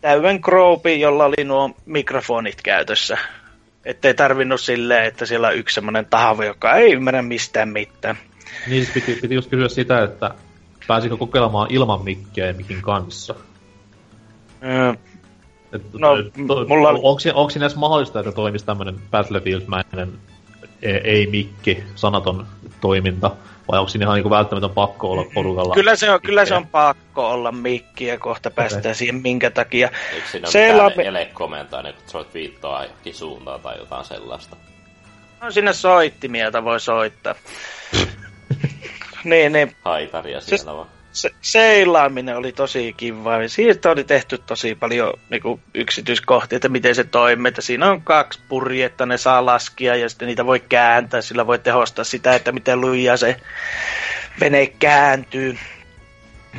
täyden 0.00 0.40
kroopi, 0.40 1.00
jolla 1.00 1.24
oli 1.24 1.44
nuo 1.44 1.70
mikrofonit 1.86 2.62
käytössä. 2.62 3.18
Että 3.84 4.08
ei 4.08 4.14
tarvinnut 4.14 4.60
silleen, 4.60 5.04
että 5.04 5.26
siellä 5.26 5.48
on 5.48 5.56
yksi 5.56 5.74
semmoinen 5.74 6.06
tahvo, 6.06 6.42
joka 6.42 6.74
ei 6.76 6.92
ymmärrä 6.92 7.22
mistään 7.22 7.68
mitään. 7.68 8.16
Niin 8.66 8.84
siis 8.84 8.94
piti, 8.94 9.20
piti 9.20 9.34
just 9.34 9.50
kysyä 9.50 9.68
sitä, 9.68 10.02
että 10.02 10.30
pääsikö 10.86 11.16
kokeilemaan 11.16 11.70
ilman 11.70 12.04
mikkiä 12.04 12.46
ja 12.46 12.54
mikin 12.54 12.82
kanssa? 12.82 13.34
Öö, 14.64 14.94
Et, 15.74 15.82
no, 15.92 16.16
to, 16.46 16.64
mulla... 16.68 16.88
Onko, 16.88 17.20
onko 17.34 17.50
siinä 17.50 17.66
edes 17.66 17.76
mahdollista, 17.76 18.20
että 18.20 18.32
toimisi 18.32 18.66
tämmöinen 18.66 18.94
Battlefield-mäinen 19.10 20.12
ei-mikki, 20.82 21.84
sanaton 21.94 22.46
toiminta? 22.80 23.30
Vai 23.68 23.78
onko 23.78 23.88
siinä 23.88 24.04
ihan 24.04 24.14
niin 24.14 24.30
välttämätön 24.30 24.70
pakko 24.70 25.10
olla 25.10 25.24
porukalla? 25.34 25.74
Kyllä 25.74 25.96
se 25.96 26.10
on, 26.10 26.20
kyllä 26.20 26.44
se 26.44 26.54
on 26.54 26.66
pakko 26.66 27.30
olla 27.30 27.52
mikki 27.52 28.06
ja 28.06 28.18
kohta 28.18 28.50
päästään 28.50 28.80
okay. 28.80 28.94
siihen 28.94 29.14
minkä 29.14 29.50
takia. 29.50 29.90
Eikö 30.14 30.28
siinä 30.28 30.50
se 30.50 30.74
ole 30.74 30.88
mitään 30.88 31.06
elekomentaa, 31.06 31.82
niin 31.82 31.94
kun 31.94 32.02
soit 32.06 32.34
viittoa 32.34 32.82
johonkin 32.82 33.14
suuntaan 33.14 33.60
tai 33.60 33.78
jotain 33.78 34.04
sellaista? 34.04 34.56
On 35.42 35.52
siinä 35.52 35.72
soittimia, 35.72 36.42
joita 36.42 36.64
voi 36.64 36.80
soittaa. 36.80 37.34
niin, 39.24 39.52
niin. 39.52 39.76
Haitaria 39.84 40.40
siellä 40.40 40.64
se, 40.72 40.76
vaan. 40.76 40.86
Se, 41.12 41.30
seilaaminen 41.40 42.36
oli 42.36 42.52
tosi 42.52 42.94
kiva. 42.96 43.48
Siitä 43.48 43.90
oli 43.90 44.04
tehty 44.04 44.38
tosi 44.38 44.74
paljon 44.74 45.12
niin 45.30 45.42
kuin, 45.42 45.60
yksityiskohtia, 45.74 46.56
että 46.56 46.68
miten 46.68 46.94
se 46.94 47.04
toimii. 47.04 47.48
Että 47.48 47.62
siinä 47.62 47.90
on 47.90 48.02
kaksi 48.02 48.40
purjetta, 48.48 49.06
ne 49.06 49.18
saa 49.18 49.46
laskia 49.46 49.96
ja 49.96 50.08
sitten 50.08 50.28
niitä 50.28 50.46
voi 50.46 50.60
kääntää. 50.60 51.22
Sillä 51.22 51.46
voi 51.46 51.58
tehostaa 51.58 52.04
sitä, 52.04 52.34
että 52.34 52.52
miten 52.52 52.80
lujaa 52.80 53.16
se 53.16 53.36
vene 54.40 54.66
kääntyy. 54.66 55.58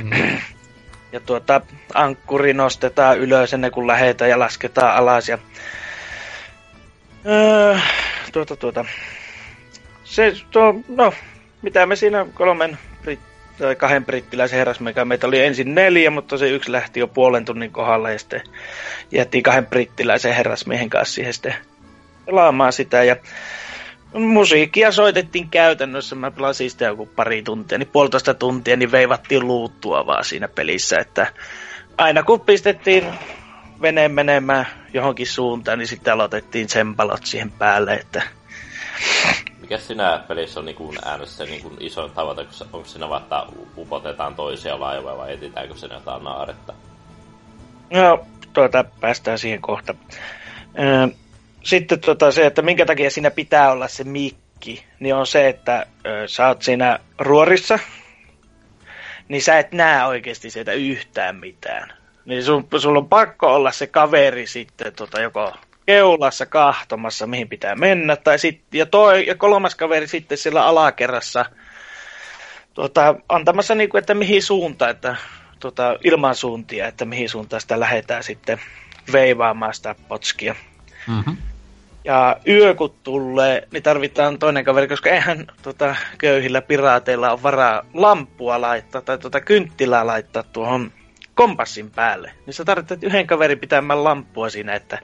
Mm. 0.03 0.11
Ja 1.11 1.21
tuota, 1.21 1.61
ankkuri 1.93 2.53
nostetaan 2.53 3.19
ylös 3.19 3.53
ennen 3.53 3.71
kuin 3.71 3.87
lähetään 3.87 4.29
ja 4.29 4.39
lasketaan 4.39 4.95
alas. 4.95 5.29
Ja, 5.29 5.37
öö, 7.25 7.77
tuota, 8.31 8.55
tuota. 8.55 8.85
Se, 10.03 10.33
tuo, 10.51 10.73
no, 10.87 11.13
mitä 11.65 11.85
me 11.85 11.95
siinä 11.95 12.25
kolmen 12.33 12.77
tai 13.57 13.75
kahden 13.75 14.05
brittiläisen 14.05 14.59
herrasmiehen 14.59 15.07
meitä 15.07 15.27
oli 15.27 15.43
ensin 15.43 15.75
neljä, 15.75 16.09
mutta 16.09 16.37
se 16.37 16.49
yksi 16.49 16.71
lähti 16.71 16.99
jo 16.99 17.07
puolen 17.07 17.45
tunnin 17.45 17.71
kohdalla 17.71 18.11
ja 18.11 18.19
sitten 18.19 18.41
jättiin 19.11 19.43
kahden 19.43 19.65
brittiläisen 19.65 20.35
herrasmiehen 20.35 20.89
kanssa 20.89 21.15
siihen 21.15 21.33
sitten 21.33 21.55
pelaamaan 22.25 22.73
sitä. 22.73 23.03
Ja 23.03 23.15
musiikkia 24.13 24.91
soitettiin 24.91 25.49
käytännössä, 25.49 26.15
mä 26.15 26.31
pelasin 26.31 26.71
sitä 26.71 26.85
joku 26.85 27.05
pari 27.05 27.43
tuntia, 27.43 27.77
niin 27.77 27.89
puolitoista 27.93 28.33
tuntia, 28.33 28.77
niin 28.77 28.91
veivattiin 28.91 29.47
luuttua 29.47 30.05
vaan 30.05 30.25
siinä 30.25 30.47
pelissä, 30.47 30.99
että 30.99 31.27
aina 31.97 32.23
kun 32.23 32.41
pistettiin 32.41 33.05
veneen 33.81 34.11
menemään 34.11 34.67
johonkin 34.93 35.27
suuntaan, 35.27 35.79
niin 35.79 35.87
sitten 35.87 36.13
aloitettiin 36.13 36.67
tsempalot 36.67 37.25
siihen 37.25 37.51
päälle, 37.51 37.93
että 37.93 38.21
mikä 39.65 39.77
siinä 39.77 40.23
pelissä 40.27 40.59
on 40.59 40.65
niin 40.65 40.77
äänessä 41.05 41.43
niin 41.43 41.61
kuin 41.61 41.77
iso 41.79 42.09
tavoite? 42.09 42.45
Onko 42.73 42.87
siinä 42.87 43.09
vaan, 43.09 43.21
että 43.21 43.45
upotetaan 43.77 44.35
toisia 44.35 44.79
laivoja 44.79 45.17
vai 45.17 45.33
etitäänkö 45.33 45.75
siinä 45.77 45.95
jotain 45.95 46.23
naaretta? 46.23 46.73
No, 47.89 48.25
tuota, 48.53 48.85
päästään 48.99 49.39
siihen 49.39 49.61
kohta. 49.61 49.95
Sitten 51.63 51.99
tuota, 51.99 52.31
se, 52.31 52.45
että 52.45 52.61
minkä 52.61 52.85
takia 52.85 53.11
siinä 53.11 53.31
pitää 53.31 53.71
olla 53.71 53.87
se 53.87 54.03
mikki, 54.03 54.85
niin 54.99 55.15
on 55.15 55.27
se, 55.27 55.47
että 55.47 55.85
sä 56.27 56.47
oot 56.47 56.61
siinä 56.61 56.99
ruorissa, 57.19 57.79
niin 59.27 59.41
sä 59.41 59.59
et 59.59 59.71
näe 59.71 60.05
oikeasti 60.05 60.49
sieltä 60.49 60.73
yhtään 60.73 61.35
mitään. 61.35 61.93
Niin 62.25 62.43
sun, 62.43 62.67
sulla 62.77 62.99
on 62.99 63.09
pakko 63.09 63.55
olla 63.55 63.71
se 63.71 63.87
kaveri 63.87 64.47
sitten 64.47 64.93
tota, 64.93 65.21
joko 65.21 65.53
keulassa 65.85 66.45
kahtomassa, 66.45 67.27
mihin 67.27 67.49
pitää 67.49 67.75
mennä. 67.75 68.15
Tai 68.15 68.39
sit, 68.39 68.61
ja, 68.73 68.85
toi, 68.85 69.27
ja 69.27 69.35
kolmas 69.35 69.75
kaveri 69.75 70.07
sitten 70.07 70.37
siellä 70.37 70.65
alakerrassa 70.65 71.45
tuota, 72.73 73.15
antamassa, 73.29 73.75
niin 73.75 73.89
kuin, 73.89 73.99
että 73.99 74.13
mihin 74.13 74.43
suuntaan, 74.43 74.91
että 74.91 75.15
tuota, 75.59 75.97
ilman 76.03 76.35
suuntia, 76.35 76.87
että 76.87 77.05
mihin 77.05 77.29
suuntaan 77.29 77.61
sitä 77.61 77.79
lähdetään 77.79 78.23
sitten 78.23 78.59
veivaamaan 79.13 79.73
sitä 79.73 79.95
potskia. 80.07 80.55
Mm-hmm. 81.07 81.37
Ja 82.03 82.37
yö 82.47 82.75
kun 82.75 82.95
tulee, 83.03 83.67
niin 83.71 83.83
tarvitaan 83.83 84.39
toinen 84.39 84.65
kaveri, 84.65 84.87
koska 84.87 85.09
eihän 85.09 85.47
tota, 85.61 85.95
köyhillä 86.17 86.61
piraateilla 86.61 87.31
ole 87.31 87.43
varaa 87.43 87.85
lampua 87.93 88.61
laittaa 88.61 89.01
tai 89.01 89.17
tota 89.17 89.41
kynttilää 89.41 90.07
laittaa 90.07 90.43
tuohon 90.43 90.91
kompassin 91.35 91.91
päälle. 91.91 92.31
Niin 92.45 92.53
sä 92.53 92.65
tarvitset 92.65 93.03
yhden 93.03 93.27
kaverin 93.27 93.59
pitämään 93.59 94.03
lampua 94.03 94.49
siinä, 94.49 94.73
että 94.73 94.99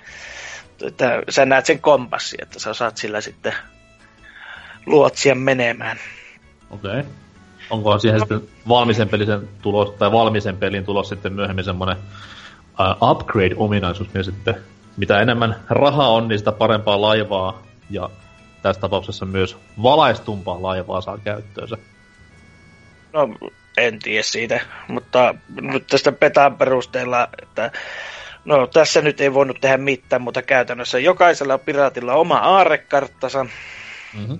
että 0.81 1.21
sä 1.29 1.45
näet 1.45 1.65
sen 1.65 1.79
kompassi, 1.79 2.37
että 2.41 2.59
sä 2.59 2.73
saat 2.73 2.97
sillä 2.97 3.21
sitten 3.21 3.53
luotsia 4.85 5.35
menemään. 5.35 5.97
Okei. 6.69 6.91
Okay. 6.91 7.03
Onko 7.69 7.99
siihen 7.99 8.19
no. 8.19 8.25
sitten 8.25 8.49
valmisen 8.67 9.09
pelin 9.09 9.49
tulos, 9.61 9.91
tai 9.91 10.11
valmisen 10.11 10.57
pelin 10.57 10.85
tulos 10.85 11.09
sitten 11.09 11.33
myöhemmin 11.33 11.65
semmoinen 11.65 11.97
uh, 12.79 13.09
upgrade-ominaisuus, 13.09 14.13
niin 14.13 14.23
sitten 14.23 14.55
mitä 14.97 15.19
enemmän 15.19 15.55
rahaa 15.69 16.09
on, 16.09 16.27
niin 16.27 16.39
sitä 16.39 16.51
parempaa 16.51 17.01
laivaa 17.01 17.63
ja 17.89 18.09
tässä 18.61 18.81
tapauksessa 18.81 19.25
myös 19.25 19.57
valaistumpaa 19.83 20.61
laivaa 20.61 21.01
saa 21.01 21.17
käyttöönsä. 21.17 21.77
No, 23.13 23.29
en 23.77 23.99
tiedä 23.99 24.23
siitä, 24.23 24.59
mutta 24.87 25.35
nyt 25.61 25.87
tästä 25.87 26.11
petaan 26.11 26.57
perusteella, 26.57 27.27
että 27.41 27.71
No 28.45 28.67
tässä 28.67 29.01
nyt 29.01 29.21
ei 29.21 29.33
voinut 29.33 29.61
tehdä 29.61 29.77
mitään, 29.77 30.21
mutta 30.21 30.41
käytännössä 30.41 30.99
jokaisella 30.99 31.57
piraatilla 31.57 32.13
oma 32.13 32.37
aarekarttansa. 32.37 33.43
Mm-hmm. 34.13 34.39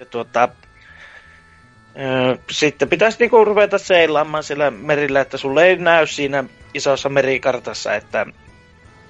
Ja 0.00 0.06
tuota, 0.06 0.48
sitten 2.50 2.88
pitäisi 2.88 3.18
niinku 3.20 3.44
ruveta 3.44 3.78
seilaamaan 3.78 4.44
sillä 4.44 4.70
merillä, 4.70 5.20
että 5.20 5.36
sulle 5.36 5.66
ei 5.66 5.76
näy 5.76 6.06
siinä 6.06 6.44
isossa 6.74 7.08
merikartassa, 7.08 7.94
että 7.94 8.26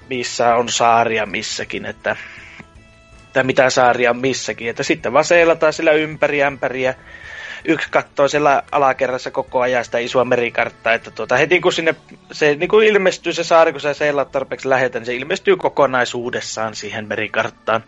missä 0.09 0.55
on 0.55 0.69
saaria 0.69 1.25
missäkin, 1.25 1.85
että, 1.85 2.15
että 3.27 3.43
mitä 3.43 3.69
saaria 3.69 4.09
on 4.09 4.17
missäkin. 4.17 4.69
Että 4.69 4.83
sitten 4.83 5.13
vaan 5.13 5.25
seilataan 5.25 5.73
sillä 5.73 5.91
ympäri 5.91 6.43
ämpäriä. 6.43 6.95
Yksi 7.65 7.87
katsoo 7.91 8.27
siellä 8.27 8.63
alakerrassa 8.71 9.31
koko 9.31 9.61
ajan 9.61 9.85
sitä 9.85 9.97
isoa 9.97 10.25
merikarttaa, 10.25 10.93
että 10.93 11.11
tuota, 11.11 11.37
heti 11.37 11.59
kun 11.59 11.73
sinne 11.73 11.95
se 12.31 12.55
niin 12.55 12.69
kuin 12.69 12.87
ilmestyy 12.87 13.33
se 13.33 13.43
saari, 13.43 13.71
kun 13.71 13.81
sä 13.81 13.93
seilaat 13.93 14.31
tarpeeksi 14.31 14.69
lähetä, 14.69 14.99
niin 14.99 15.05
se 15.05 15.15
ilmestyy 15.15 15.57
kokonaisuudessaan 15.57 16.75
siihen 16.75 17.07
merikarttaan. 17.07 17.83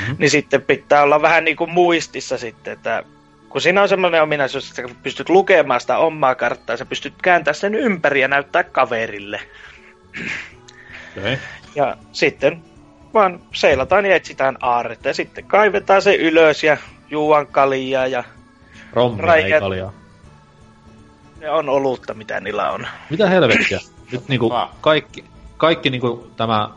Mm-hmm. 0.00 0.16
Niin 0.18 0.30
sitten 0.30 0.62
pitää 0.62 1.02
olla 1.02 1.22
vähän 1.22 1.44
niin 1.44 1.56
kuin 1.56 1.70
muistissa 1.70 2.38
sitten, 2.38 2.72
että 2.72 3.02
kun 3.48 3.60
siinä 3.60 3.82
on 3.82 3.88
semmoinen 3.88 4.22
ominaisuus, 4.22 4.70
että 4.70 4.88
sä 4.88 4.94
pystyt 5.02 5.28
lukemaan 5.28 5.80
sitä 5.80 5.98
omaa 5.98 6.34
karttaa, 6.34 6.76
sä 6.76 6.86
pystyt 6.86 7.14
kääntämään 7.22 7.54
sen 7.54 7.74
ympäri 7.74 8.20
ja 8.20 8.28
näyttää 8.28 8.64
kaverille. 8.64 9.40
Okay. 11.18 11.36
Ja 11.74 11.96
sitten 12.12 12.62
vaan 13.14 13.40
seilataan 13.54 14.06
ja 14.06 14.14
etsitään 14.14 14.56
aarretta 14.60 15.08
ja 15.08 15.14
sitten 15.14 15.44
kaivetaan 15.44 16.02
se 16.02 16.14
ylös 16.14 16.64
ja 16.64 16.76
juuan 17.10 17.46
kaljaa 17.46 18.06
ja 18.06 18.24
Rommia 18.92 19.34
ei 19.34 19.42
Rajat- 19.50 19.60
kaljaa. 19.60 19.92
ne 21.40 21.50
on 21.50 21.68
olutta, 21.68 22.14
mitä 22.14 22.40
niillä 22.40 22.70
on. 22.70 22.86
Mitä 23.10 23.28
helvettiä? 23.28 23.78
Nyt 24.12 24.28
niinku 24.28 24.52
Ah. 24.52 24.70
kaikki, 24.80 25.24
kaikki 25.56 25.90
niinku 25.90 26.30
tämä, 26.36 26.70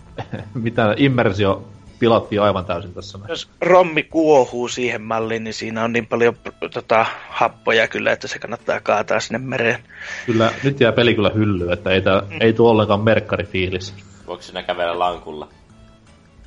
mitä 0.54 0.94
immersio 0.96 1.68
pilattiin 1.98 2.42
aivan 2.42 2.64
täysin 2.64 2.94
tässä. 2.94 3.18
Jos 3.28 3.50
rommi 3.60 4.02
kuohuu 4.02 4.68
siihen 4.68 5.02
malliin, 5.02 5.44
niin 5.44 5.54
siinä 5.54 5.84
on 5.84 5.92
niin 5.92 6.06
paljon 6.06 6.36
tota, 6.72 7.06
happoja 7.30 7.88
kyllä, 7.88 8.12
että 8.12 8.28
se 8.28 8.38
kannattaa 8.38 8.80
kaataa 8.80 9.20
sinne 9.20 9.38
mereen. 9.38 9.80
Kyllä, 10.26 10.52
nyt 10.64 10.80
jää 10.80 10.92
peli 10.92 11.14
kyllä 11.14 11.30
hyllyyn, 11.34 11.72
että 11.72 11.90
ei, 11.90 12.00
tää, 12.02 12.22
ei 12.40 12.52
tuo 12.52 12.70
ollenkaan 12.70 13.00
merkkarifiilis. 13.00 13.94
Voiko 14.26 14.42
sinä 14.42 14.62
kävellä 14.62 14.98
lankulla? 14.98 15.48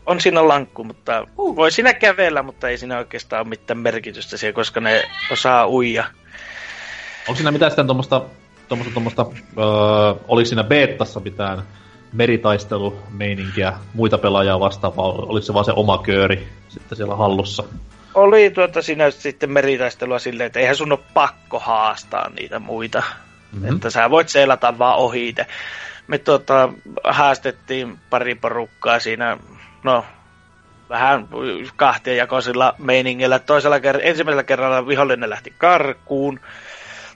On 0.10 0.22
siinä 0.22 0.48
lankku, 0.48 0.84
mutta 0.84 1.28
voi 1.38 1.72
siinä 1.72 1.94
kävellä, 1.94 2.44
mutta 2.44 2.70
ei 2.70 2.78
siinä 2.78 2.98
oikeastaan 2.98 3.42
ole 3.42 3.50
mitään 3.50 3.78
merkitystä 3.78 4.38
siellä, 4.38 4.56
koska 4.56 4.80
ne 4.82 5.04
osaa 5.32 5.68
uija. 5.68 6.04
Onko 7.28 7.36
siinä 7.36 7.51
mitään 7.51 7.72
sitten 7.72 7.86
tuommoista, 7.86 8.22
tuommoista, 8.68 8.94
tuommoista 8.94 9.25
öö, 9.58 10.24
oliko 10.28 10.46
siinä 10.46 10.63
beettassa 10.63 11.20
mitään 11.20 11.63
meritaistelumeininkiä 12.13 13.74
muita 13.94 14.18
pelaajia 14.18 14.60
vastaan, 14.60 14.96
vai 14.96 15.06
oliko 15.06 15.46
se 15.46 15.54
vaan 15.54 15.66
se 15.66 15.74
oma 15.75 15.98
kööri 15.98 16.48
sitten 16.70 16.96
siellä 16.96 17.16
hallussa? 17.16 17.63
Oli 18.13 18.50
tuota 18.50 18.82
siinä 18.82 19.12
sitten 19.12 19.51
meritaistelua 19.51 20.20
silleen, 20.20 20.48
että 20.48 20.60
eihän 20.60 20.75
sun 20.75 20.92
ole 20.92 21.00
pakko 21.13 21.60
haastaa 21.60 22.30
niitä 22.30 22.60
muita. 22.60 23.00
Mhm. 23.00 23.62
Mm-hmm. 23.62 23.75
Että 23.75 23.89
sä 23.89 24.10
voit 24.10 24.30
seilata 24.30 24.78
vaan 24.78 24.98
ohi 24.98 25.28
itse. 25.28 25.46
Me 26.08 26.18
tuota, 26.18 26.74
haastettiin 27.04 28.00
pari 28.10 28.36
porukkaa 28.36 29.00
siinä, 29.00 29.38
no 29.84 30.06
vähän 30.90 31.28
kahtia 31.76 32.16
jakoisilla 32.16 32.76
meiningillä. 32.78 33.40
Toisella 33.40 33.78
ker- 33.78 34.02
ensimmäisellä 34.02 34.44
kerralla 34.44 34.88
vihollinen 34.88 35.30
lähti 35.30 35.54
karkuun. 35.58 36.40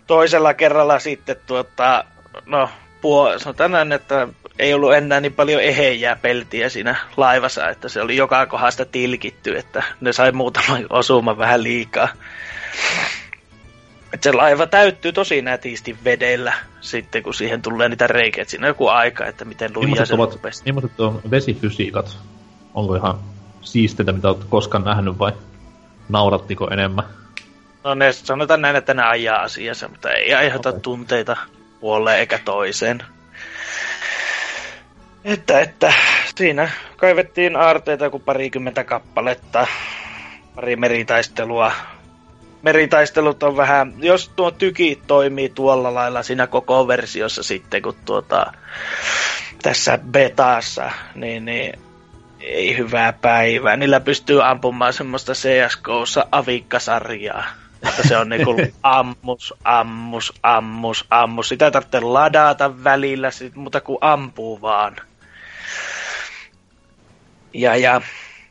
Toisella 0.07 0.53
kerralla 0.53 0.99
sitten 0.99 1.35
tuota, 1.47 2.05
no 2.45 2.69
puo, 3.01 3.39
sanotaan 3.39 3.71
näin, 3.71 3.91
että 3.91 4.27
ei 4.59 4.73
ollut 4.73 4.93
enää 4.93 5.19
niin 5.19 5.33
paljon 5.33 5.61
ehejää 5.61 6.15
peltiä 6.15 6.69
siinä 6.69 6.95
laivassa, 7.17 7.69
että 7.69 7.89
se 7.89 8.01
oli 8.01 8.15
joka 8.15 8.45
kohdasta 8.45 8.85
tilkitty, 8.85 9.57
että 9.57 9.83
ne 10.01 10.13
sai 10.13 10.31
muutaman 10.31 10.85
osuman 10.89 11.37
vähän 11.37 11.63
liikaa. 11.63 12.07
Et 14.13 14.23
se 14.23 14.31
laiva 14.31 14.67
täyttyy 14.67 15.11
tosi 15.11 15.41
nätisti 15.41 15.97
vedellä 16.03 16.53
sitten, 16.81 17.23
kun 17.23 17.33
siihen 17.33 17.61
tulee 17.61 17.89
niitä 17.89 18.07
reikiä. 18.07 18.45
Siinä 18.47 18.65
on 18.65 18.69
joku 18.69 18.87
aika, 18.87 19.25
että 19.25 19.45
miten 19.45 19.71
lujaa 19.75 19.89
Millaiset, 19.89 20.17
se 20.17 20.35
rupesi. 20.35 20.63
millaiset 20.65 20.99
on 20.99 21.21
vesifysiikat? 21.31 22.17
Onko 22.73 22.95
ihan 22.95 23.19
siisteitä, 23.61 24.11
mitä 24.11 24.29
olet 24.29 24.43
koskaan 24.49 24.83
nähnyt 24.83 25.19
vai 25.19 25.31
naurattiko 26.09 26.69
enemmän? 26.71 27.05
No 27.83 27.93
ne 27.93 28.11
sanotaan 28.11 28.61
näin, 28.61 28.75
että 28.75 28.93
ne 28.93 29.03
ajaa 29.03 29.41
asiassa, 29.41 29.87
mutta 29.87 30.11
ei 30.11 30.33
aiheuta 30.33 30.69
okay. 30.69 30.81
tunteita 30.81 31.37
puoleen 31.79 32.19
eikä 32.19 32.39
toiseen. 32.45 33.03
Että, 35.23 35.59
että 35.59 35.93
siinä 36.35 36.69
kaivettiin 36.97 37.55
aarteita 37.55 38.09
kuin 38.09 38.23
parikymmentä 38.23 38.83
kappaletta, 38.83 39.67
pari 40.55 40.75
meritaistelua. 40.75 41.71
Meritaistelut 42.61 43.43
on 43.43 43.57
vähän, 43.57 43.93
jos 43.97 44.29
tuo 44.29 44.51
tyki 44.51 45.01
toimii 45.07 45.49
tuolla 45.49 45.93
lailla 45.93 46.23
siinä 46.23 46.47
koko 46.47 46.87
versiossa 46.87 47.43
sitten, 47.43 47.81
kun 47.81 47.95
tuota, 48.05 48.53
tässä 49.61 49.99
betaassa, 50.11 50.91
niin, 51.15 51.45
niin 51.45 51.79
ei 52.43 52.77
hyvää 52.77 53.13
päivää. 53.13 53.77
Niillä 53.77 53.99
pystyy 53.99 54.45
ampumaan 54.45 54.93
semmoista 54.93 55.33
CSGOssa 55.33 56.25
avikkasarjaa. 56.31 57.45
Että 57.89 58.07
se 58.07 58.17
on 58.17 58.29
niinku 58.29 58.55
ammus, 58.83 59.53
ammus, 59.63 60.33
ammus, 60.43 61.05
ammus. 61.09 61.49
Sitä 61.49 61.65
ei 61.65 61.71
tarvitse 61.71 61.99
ladata 61.99 62.83
välillä, 62.83 63.31
sit, 63.31 63.55
mutta 63.55 63.81
kun 63.81 63.97
ampuu 64.01 64.61
vaan. 64.61 64.95
Ja, 67.53 67.75
ja, 67.75 68.01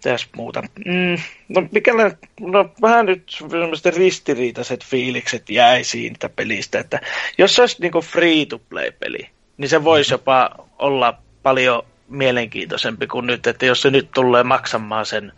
tässä 0.02 0.26
muuta. 0.36 0.62
Mm, 0.62 1.16
no 1.48 1.68
mikällä, 1.72 2.10
no 2.40 2.70
vähän 2.82 3.06
nyt 3.06 3.22
semmoiset 3.50 3.96
ristiriitaiset 3.96 4.84
fiilikset 4.84 5.50
jäi 5.50 5.84
siitä 5.84 6.28
pelistä, 6.28 6.78
että 6.78 7.00
jos 7.38 7.54
se 7.54 7.62
olisi 7.62 7.76
niinku 7.80 8.00
free-to-play-peli, 8.00 9.28
niin 9.56 9.68
se 9.68 9.84
voisi 9.84 10.14
jopa 10.14 10.50
olla 10.78 11.18
paljon 11.42 11.82
mielenkiintoisempi 12.12 13.06
kuin 13.06 13.26
nyt, 13.26 13.46
että 13.46 13.66
jos 13.66 13.82
se 13.82 13.90
nyt 13.90 14.10
tulee 14.14 14.42
maksamaan 14.42 15.06
sen 15.06 15.32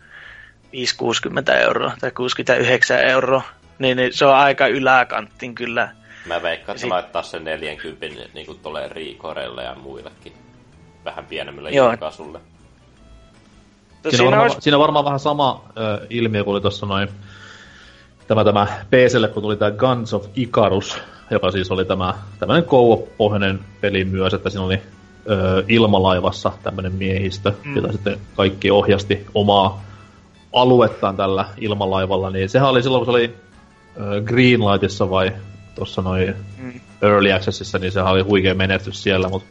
5-60 0.65 1.51
euroa 1.51 1.91
tai 2.01 2.11
69 2.11 2.99
euroa, 2.99 3.41
niin, 3.79 3.97
niin 3.97 4.13
se 4.13 4.25
on 4.25 4.35
aika 4.35 4.67
yläkanttin 4.67 5.55
kyllä. 5.55 5.89
Mä 6.25 6.41
veikkaan, 6.41 6.75
että 6.75 6.89
laittaa 6.89 7.23
sen 7.23 7.43
40 7.43 8.07
niin 8.33 8.45
kuin 8.45 8.59
tulee 8.59 8.89
Riikoreille 8.89 9.63
ja 9.63 9.75
muillekin. 9.75 10.33
Vähän 11.05 11.25
pienemmille 11.25 11.71
Joo. 11.71 11.89
julkaisulle. 11.89 12.39
Siinä, 12.39 14.17
Siinä, 14.17 14.25
varmaan, 14.25 14.41
olisi, 14.41 14.57
siinä 14.61 14.77
on 14.77 14.81
varmaan 14.81 15.05
vähän 15.05 15.19
sama 15.19 15.65
ö, 15.77 16.07
ilmiö 16.09 16.43
kuin 16.43 16.53
oli 16.53 16.61
tuossa 16.61 16.85
noin 16.85 17.09
tämä, 18.27 18.43
tämä 18.43 18.67
PClle, 18.89 19.27
kun 19.27 19.43
tuli 19.43 19.57
tämä 19.57 19.71
Guns 19.71 20.13
of 20.13 20.25
Icarus, 20.35 20.97
joka 21.31 21.51
siis 21.51 21.71
oli 21.71 21.85
tämä 21.85 22.13
tämmöinen 22.39 22.63
kouvopohjainen 22.63 23.59
peli 23.81 24.05
myös, 24.05 24.33
että 24.33 24.49
siinä 24.49 24.63
oli 24.65 24.81
ö, 25.29 25.63
ilmalaivassa 25.67 26.51
tämmöinen 26.63 26.93
miehistö, 26.93 27.53
mm. 27.63 27.75
jota 27.75 27.91
sitten 27.91 28.17
kaikki 28.35 28.71
ohjasti 28.71 29.25
omaa 29.33 29.85
aluettaan 30.53 31.17
tällä 31.17 31.45
ilmalaivalla, 31.57 32.29
niin 32.29 32.49
sehän 32.49 32.69
oli 32.69 32.83
silloin, 32.83 33.05
kun 33.05 33.13
se 33.13 33.17
oli 33.17 33.35
ö, 33.97 34.21
Greenlightissa 34.21 35.09
vai 35.09 35.31
tuossa 35.75 36.01
noin 36.01 36.35
Mm. 36.65 36.79
Early 37.01 37.31
Accessissa, 37.31 37.79
niin 37.79 37.91
sehän 37.91 38.11
oli 38.11 38.21
huikea 38.21 38.53
menestys 38.53 39.03
siellä, 39.03 39.29
mutta 39.29 39.47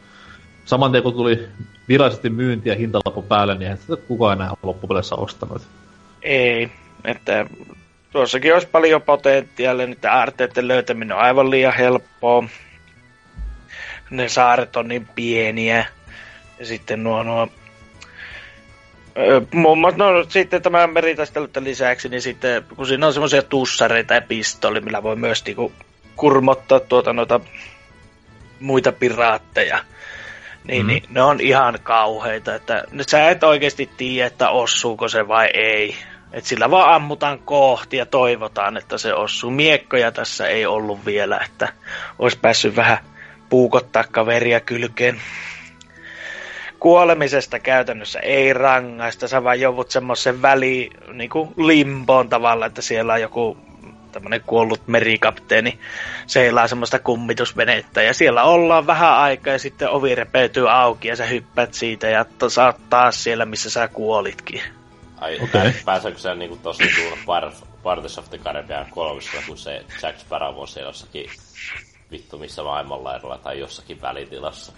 saman 0.65 0.91
tien 0.91 1.03
kun 1.03 1.13
tuli 1.13 1.47
virallisesti 1.87 2.29
myynti 2.29 2.69
ja 2.69 2.75
hintalappu 2.75 3.21
päälle, 3.21 3.53
niin 3.53 3.61
eihän 3.61 3.77
sitä 3.77 3.95
kukaan 3.95 4.41
enää 4.41 4.51
loppupeleissä 4.63 5.15
ostanut. 5.15 5.61
ei, 6.21 6.71
että 7.05 7.45
tuossakin 8.11 8.53
olisi 8.53 8.67
paljon 8.67 9.01
potentiaalia, 9.01 9.87
niiden 9.87 10.11
aarteiden 10.11 10.67
löytäminen 10.67 11.17
on 11.17 11.23
aivan 11.23 11.49
liian 11.51 11.73
helppoa. 11.73 12.43
Ne 14.09 14.29
saaret 14.29 14.75
on 14.75 14.87
niin 14.87 15.07
pieniä. 15.15 15.85
Ja 16.59 16.65
sitten 16.65 17.03
nuo, 17.03 17.23
nuo 17.23 17.47
muun 19.53 19.77
muassa, 19.77 19.97
no 19.97 20.25
sitten 20.29 20.61
tämä 20.61 20.87
meritaistelutten 20.87 21.63
lisäksi, 21.63 22.09
niin 22.09 22.21
sitten 22.21 22.63
kun 22.75 22.87
siinä 22.87 23.07
on 23.07 23.13
semmoisia 23.13 23.41
tussareita 23.41 24.13
ja 24.13 24.21
pistoli, 24.21 24.81
millä 24.81 25.03
voi 25.03 25.15
myös 25.15 25.45
niinku 25.45 25.71
kurmottaa 26.15 26.79
tuota 26.79 27.13
noita 27.13 27.39
muita 28.59 28.91
piraatteja, 28.91 29.79
niin, 30.67 30.81
mm. 30.81 30.87
niin 30.87 31.03
ne 31.09 31.21
on 31.21 31.41
ihan 31.41 31.79
kauheita, 31.83 32.55
että 32.55 32.83
ne- 32.91 33.03
sä 33.07 33.29
et 33.29 33.43
oikeasti 33.43 33.89
tiedä, 33.97 34.27
että 34.27 34.49
osuuko 34.49 35.07
se 35.07 35.27
vai 35.27 35.49
ei. 35.53 35.95
Et 36.33 36.45
sillä 36.45 36.71
vaan 36.71 36.93
ammutaan 36.93 37.39
kohti 37.39 37.97
ja 37.97 38.05
toivotaan, 38.05 38.77
että 38.77 38.97
se 38.97 39.13
osuu. 39.13 39.51
Miekkoja 39.51 40.11
tässä 40.11 40.47
ei 40.47 40.65
ollut 40.65 41.05
vielä, 41.05 41.39
että 41.45 41.73
olisi 42.19 42.39
päässyt 42.39 42.75
vähän 42.75 42.97
puukottaa 43.49 44.03
kaveria 44.11 44.59
kylkeen 44.59 45.21
kuolemisesta 46.79 47.59
käytännössä 47.59 48.19
ei 48.19 48.53
rangaista, 48.53 49.27
sä 49.27 49.43
vaan 49.43 49.59
joudut 49.59 49.91
semmoisen 49.91 50.41
väliin 50.41 50.91
niin 51.13 51.29
kuin 51.29 51.49
limboon 51.57 52.29
tavalla, 52.29 52.65
että 52.65 52.81
siellä 52.81 53.13
on 53.13 53.21
joku 53.21 53.57
tämmönen 54.11 54.41
kuollut 54.45 54.87
merikapteeni 54.87 55.79
seilaa 56.27 56.67
semmoista 56.67 56.99
kummitusvenettä 56.99 58.01
ja 58.01 58.13
siellä 58.13 58.43
ollaan 58.43 58.87
vähän 58.87 59.13
aikaa 59.13 59.53
ja 59.53 59.59
sitten 59.59 59.89
ovi 59.89 60.15
repeytyy 60.15 60.71
auki 60.71 61.07
ja 61.07 61.15
sä 61.15 61.25
hyppäät 61.25 61.73
siitä 61.73 62.07
ja 62.07 62.25
to, 62.25 62.49
sä 62.49 62.65
oot 62.65 62.89
taas 62.89 63.23
siellä, 63.23 63.45
missä 63.45 63.69
sä 63.69 63.87
kuolitkin. 63.87 64.61
Ai, 65.17 65.35
Okei. 65.35 65.47
okay. 65.61 65.73
pääseekö 65.85 66.19
se 66.19 66.35
niinku 66.35 66.55
tosi 66.55 66.83
tuolla 66.95 67.17
Par- 67.25 67.65
Pirates 67.83 68.17
of 68.17 68.29
the 68.29 68.37
Caribbean 68.37 68.85
kolmessa, 68.89 69.37
kun 69.47 69.57
se 69.57 69.85
Jack 70.01 70.19
Sparrow 70.19 70.57
on 70.57 70.67
siellä 70.67 70.89
jossakin 70.89 71.29
vittu 72.11 72.37
missä 72.37 72.63
maailmanlaidalla 72.63 73.37
tai 73.37 73.59
jossakin 73.59 74.01
välitilassa. 74.01 74.73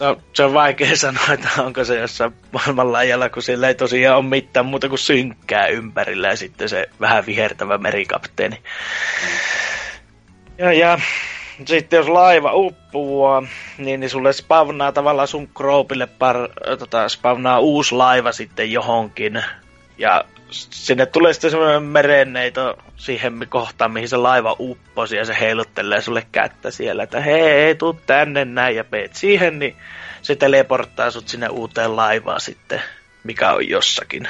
No, 0.00 0.16
se 0.32 0.44
on 0.44 0.54
vaikea 0.54 0.96
sanoa, 1.06 1.32
että 1.32 1.48
onko 1.58 1.84
se 1.84 1.98
jossain 1.98 2.34
maailmanlajalla, 2.52 3.28
kun 3.28 3.42
sillä 3.42 3.68
ei 3.68 3.74
tosiaan 3.74 4.18
ole 4.18 4.24
mitään 4.24 4.66
muuta 4.66 4.88
kuin 4.88 4.98
synkkää 4.98 5.66
ympärillä 5.66 6.28
ja 6.28 6.36
sitten 6.36 6.68
se 6.68 6.88
vähän 7.00 7.26
vihertävä 7.26 7.78
merikapteeni. 7.78 8.62
Ja, 10.58 10.72
ja 10.72 10.98
sitten 11.64 11.96
jos 11.96 12.08
laiva 12.08 12.50
uppuaa, 12.54 13.42
niin, 13.78 14.00
niin 14.00 14.10
sulle 14.10 14.32
spavnaa 14.32 14.92
tavallaan 14.92 15.28
sun 15.28 15.48
kroopille 15.48 16.06
par, 16.06 16.36
tota, 16.78 17.08
spavnaa 17.08 17.58
uusi 17.58 17.94
laiva 17.94 18.32
sitten 18.32 18.72
johonkin. 18.72 19.44
Ja 19.98 20.24
sinne 20.50 21.06
tulee 21.06 21.32
sitten 21.32 21.50
semmoinen 21.50 21.82
merenneito 21.82 22.78
siihen 22.96 23.46
kohtaan, 23.48 23.92
mihin 23.92 24.08
se 24.08 24.16
laiva 24.16 24.56
upposi 24.58 25.16
ja 25.16 25.24
se 25.24 25.36
heiluttelee 25.40 26.00
sulle 26.00 26.26
kättä 26.32 26.70
siellä, 26.70 27.02
että 27.02 27.20
hei, 27.20 27.74
tuu 27.74 27.92
tänne 27.92 28.44
näin 28.44 28.76
ja 28.76 28.84
peet 28.84 29.16
siihen, 29.16 29.58
niin 29.58 29.76
se 30.22 30.36
teleporttaa 30.36 31.10
sut 31.10 31.28
sinne 31.28 31.48
uuteen 31.48 31.96
laivaan 31.96 32.40
sitten, 32.40 32.82
mikä 33.24 33.52
on 33.52 33.68
jossakin. 33.68 34.28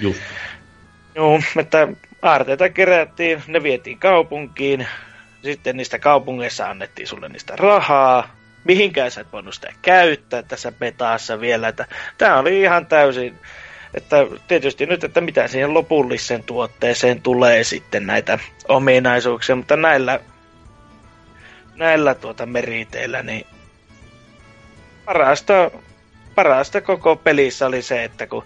Just. 0.00 0.20
Joo, 1.14 1.40
että 1.60 1.88
aarteita 2.22 2.68
kerättiin, 2.68 3.42
ne 3.46 3.62
vietiin 3.62 3.98
kaupunkiin, 3.98 4.86
sitten 5.42 5.76
niistä 5.76 5.98
kaupungeissa 5.98 6.70
annettiin 6.70 7.08
sulle 7.08 7.28
niistä 7.28 7.56
rahaa, 7.56 8.36
mihinkään 8.64 9.10
sä 9.10 9.20
et 9.20 9.32
voinut 9.32 9.54
sitä 9.54 9.72
käyttää 9.82 10.42
tässä 10.42 10.72
betaassa 10.72 11.40
vielä, 11.40 11.68
että 11.68 11.86
tää 12.18 12.38
oli 12.38 12.60
ihan 12.60 12.86
täysin 12.86 13.38
että 13.94 14.16
tietysti 14.48 14.86
nyt, 14.86 15.04
että 15.04 15.20
mitä 15.20 15.48
siihen 15.48 15.74
lopulliseen 15.74 16.44
tuotteeseen 16.44 17.22
tulee 17.22 17.64
sitten 17.64 18.06
näitä 18.06 18.38
ominaisuuksia, 18.68 19.56
mutta 19.56 19.76
näillä, 19.76 20.20
näillä 21.76 22.14
tuota 22.14 22.46
meriteillä, 22.46 23.22
niin 23.22 23.46
parasta, 25.04 25.70
parasta 26.34 26.80
koko 26.80 27.16
pelissä 27.16 27.66
oli 27.66 27.82
se, 27.82 28.04
että 28.04 28.26
kun 28.26 28.44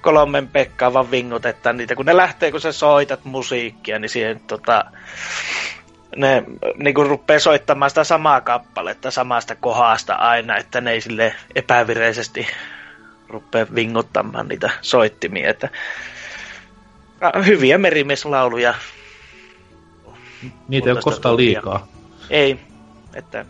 kolmen 0.00 0.48
Pekkaa 0.48 0.92
vaan 0.92 1.10
vingutetaan 1.10 1.76
niitä, 1.76 1.94
kun 1.94 2.06
ne 2.06 2.16
lähtee, 2.16 2.50
kun 2.50 2.60
sä 2.60 2.72
soitat 2.72 3.24
musiikkia, 3.24 3.98
niin 3.98 4.08
siihen 4.08 4.40
tota, 4.40 4.84
ne 6.16 6.44
niin 6.76 6.94
kun 6.94 7.06
rupeaa 7.06 7.38
soittamaan 7.38 7.90
sitä 7.90 8.04
samaa 8.04 8.40
kappaletta 8.40 9.10
samasta 9.10 9.56
kohdasta 9.56 10.14
aina, 10.14 10.56
että 10.56 10.80
ne 10.80 10.90
ei 10.90 11.00
sille 11.00 11.34
epävireisesti 11.54 12.46
rupeaa 13.30 13.66
vinguttamaan 13.74 14.48
niitä 14.48 14.70
soittimia. 14.82 15.50
Että, 15.50 15.68
hyviä 17.46 17.78
merimieslauluja. 17.78 18.74
Niitä 20.68 20.88
ei 20.88 20.92
ole 20.92 21.02
koskaan 21.02 21.32
tuntia. 21.32 21.46
liikaa. 21.46 21.86
Ei, 22.30 22.58
että 23.14 23.44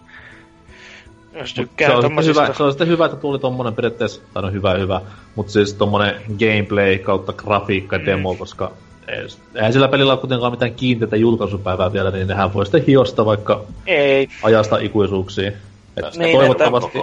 jos 1.33 1.55
tykkää 1.55 1.89
se, 1.89 1.95
on 1.95 2.25
hyvä, 2.25 2.55
se 2.55 2.63
on 2.63 2.73
sitten 2.73 2.89
hyvä, 2.89 3.05
että 3.05 3.17
tuli 3.17 3.39
tommonen 3.39 3.75
periaatteessa, 3.75 4.21
tai 4.35 4.43
no 4.43 4.51
hyvä 4.51 4.75
hyvä, 4.75 5.01
mutta 5.35 5.53
siis 5.53 5.75
tommonen 5.75 6.15
gameplay 6.39 6.99
kautta 6.99 7.33
grafiikka 7.33 7.99
mm. 7.99 8.07
demo, 8.07 8.35
koska 8.35 8.73
eihän 9.55 9.73
sillä 9.73 9.89
pelillä 9.89 10.13
ole 10.13 10.21
kuitenkaan 10.21 10.53
mitään 10.53 10.75
kiinteitä 10.75 11.17
julkaisupäivää 11.17 11.93
vielä, 11.93 12.11
niin 12.11 12.29
nehän 12.29 12.55
voi 12.55 12.67
sitten 12.67 12.85
hiosta 12.87 13.25
vaikka 13.25 13.65
ei. 13.87 14.29
ajasta 14.43 14.79
ikuisuuksiin. 14.79 15.53
Et 15.97 16.17
niin, 16.17 16.37
toivottavasti, 16.37 16.99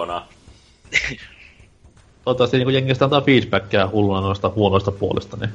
toivottavasti 2.28 2.58
niin 2.58 2.74
jengistä 2.74 3.06
antaa 3.06 3.22
feedbackia 3.22 3.88
hulluna 3.88 4.22
noista 4.22 4.50
huonoista 4.50 4.92
puolista, 4.92 5.38
niin 5.38 5.50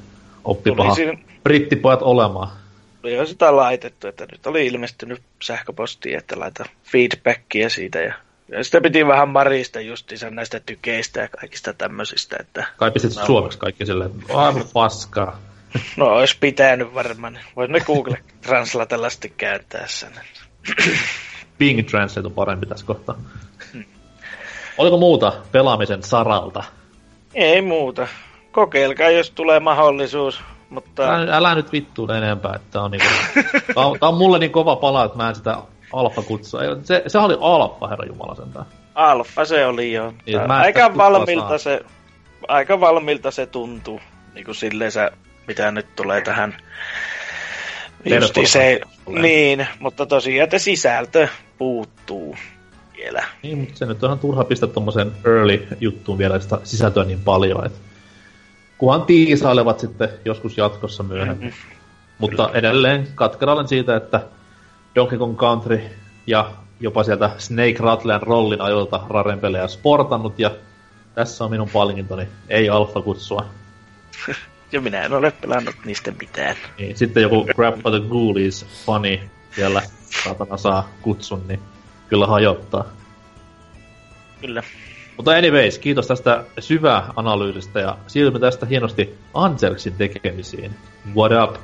oppipaha 0.44 0.94
siinä... 0.94 1.18
brittipojat 1.42 2.02
olemaan. 2.02 2.48
Oli 3.04 3.26
sitä 3.26 3.56
laitettu, 3.56 4.06
että 4.06 4.26
nyt 4.32 4.46
oli 4.46 4.66
ilmestynyt 4.66 5.22
sähköposti, 5.42 6.14
että 6.14 6.40
laita 6.40 6.64
feedbackia 6.85 7.70
siitä 7.70 7.98
ja 7.98 8.14
ja 8.48 8.64
sitä 8.64 8.80
piti 8.80 9.06
vähän 9.06 9.28
marista 9.28 9.80
justiinsa 9.80 10.30
näistä 10.30 10.61
tykeistä 10.61 11.20
ja 11.20 11.28
kaikista 11.28 11.72
tämmöisistä. 11.72 12.37
Että, 12.40 12.66
Kai 12.76 12.90
pistit 12.90 13.16
no, 13.16 13.26
suomeksi 13.26 13.58
kaikki 13.58 13.87
silleen, 13.87 14.11
aivan 14.35 14.64
paskaa. 14.72 15.38
No, 15.96 16.06
olisi 16.06 16.37
pitänyt 16.40 16.94
varmaan. 16.94 17.38
Voisi 17.56 17.72
ne 17.72 17.80
Google 17.80 18.18
Translatella 18.40 19.11
sitten 19.11 19.30
kääntää 19.37 19.87
sen. 19.87 20.12
Bing 21.58 21.88
Translate 21.88 22.26
on 22.26 22.35
parempi 22.35 22.66
tässä 22.66 22.87
kohtaa. 22.87 23.18
Oliko 24.78 24.96
muuta 24.96 25.32
pelaamisen 25.52 26.02
saralta? 26.02 26.64
Ei 27.35 27.62
muuta. 27.62 28.08
Kokeilkaa, 28.52 29.11
jos 29.11 29.30
tulee 29.30 29.61
mahdollisuus. 29.61 30.40
Mutta... 30.70 31.14
Älä, 31.14 31.37
älä 31.37 31.54
nyt 31.54 31.72
vittuun 31.72 32.11
enempää, 32.11 32.52
että 32.56 32.80
on 32.80 32.90
niinku... 32.90 33.08
tää, 33.74 33.87
on, 33.87 33.98
tää 34.00 34.08
on 34.08 34.18
mulle 34.18 34.38
niin 34.38 34.52
kova 34.52 34.76
pala, 34.76 35.04
että 35.04 35.16
mä 35.16 35.28
en 35.28 35.35
sitä 35.35 35.56
alfa 35.92 36.22
kutsua. 36.22 36.61
Se, 36.82 37.02
se 37.06 37.18
oli 37.18 37.37
alfa, 37.40 37.88
herra 37.88 38.06
Jumala 38.06 38.35
sentään. 38.35 38.66
Alfa 38.94 39.44
se 39.44 39.66
oli 39.66 39.92
jo. 39.92 40.14
Niin, 40.26 40.50
aika 40.50 40.96
valmilta 40.96 41.58
se, 41.58 41.80
aika 42.48 42.80
valmilta 42.80 43.30
se 43.30 43.46
tuntuu. 43.46 44.00
Niin 44.35 44.44
kuin 44.44 44.54
silleen 44.54 44.92
se, 44.92 45.11
mitä 45.46 45.70
nyt 45.70 45.96
tulee 45.96 46.20
tähän 46.20 46.56
Justi 48.04 48.46
se, 48.46 48.80
niin, 49.06 49.66
mutta 49.78 50.06
tosiaan 50.06 50.44
että 50.44 50.58
sisältö 50.58 51.28
puuttuu 51.58 52.37
vielä. 53.02 53.24
Niin, 53.42 53.58
mutta 53.58 53.78
se 53.78 53.86
nyt 53.86 54.02
on 54.02 54.08
ihan 54.08 54.18
turha 54.18 54.44
pistää 54.44 54.68
tuommoisen 54.68 55.12
early-juttuun 55.24 56.18
vielä 56.18 56.38
sitä 56.38 56.58
sisältöä 56.64 57.04
niin 57.04 57.20
paljon, 57.20 57.66
että 57.66 57.78
kunhan 58.78 59.02
tiisailevat 59.02 59.80
sitten 59.80 60.08
joskus 60.24 60.58
jatkossa 60.58 61.02
myöhemmin. 61.02 61.48
Mm-hmm. 61.48 61.76
Mutta 62.18 62.50
edelleen 62.54 63.08
katkeralen 63.14 63.68
siitä, 63.68 63.96
että 63.96 64.20
Donkey 64.94 65.18
Kong 65.18 65.36
Country 65.36 65.80
ja 66.26 66.50
jopa 66.80 67.04
sieltä 67.04 67.30
Snake 67.38 67.76
Rattlean 67.78 68.22
rollin 68.22 68.60
ajoilta 68.60 69.00
Raren 69.08 69.40
pelejä 69.40 69.66
sportannut 69.66 70.38
ja 70.38 70.50
tässä 71.14 71.44
on 71.44 71.50
minun 71.50 71.70
palkintoni, 71.72 72.28
ei 72.48 72.68
alfa-kutsua. 72.68 73.46
ja 74.72 74.80
minä 74.80 75.02
en 75.02 75.12
ole 75.12 75.30
pelannut 75.40 75.74
niistä 75.84 76.12
mitään. 76.20 76.56
Niin, 76.78 76.96
sitten 76.96 77.22
joku 77.22 77.46
Grab 77.56 77.74
the 77.74 78.00
Ghoulies 78.08 78.66
funny 78.86 79.20
siellä 79.54 79.82
saatana 80.24 80.56
saa 80.56 80.88
kutsun, 81.02 81.42
niin 81.48 81.60
kyllä 82.12 82.27
hajottaa. 82.27 82.85
Kyllä. 84.40 84.62
Mutta 85.16 85.31
anyways, 85.31 85.79
kiitos 85.79 86.07
tästä 86.07 86.44
syvää 86.59 87.12
analyysistä 87.16 87.81
ja 87.81 87.98
siirrymme 88.07 88.40
tästä 88.40 88.66
hienosti 88.66 89.18
Anselksin 89.35 89.92
tekemisiin. 89.92 90.75
What 91.16 91.33
up? 91.44 91.57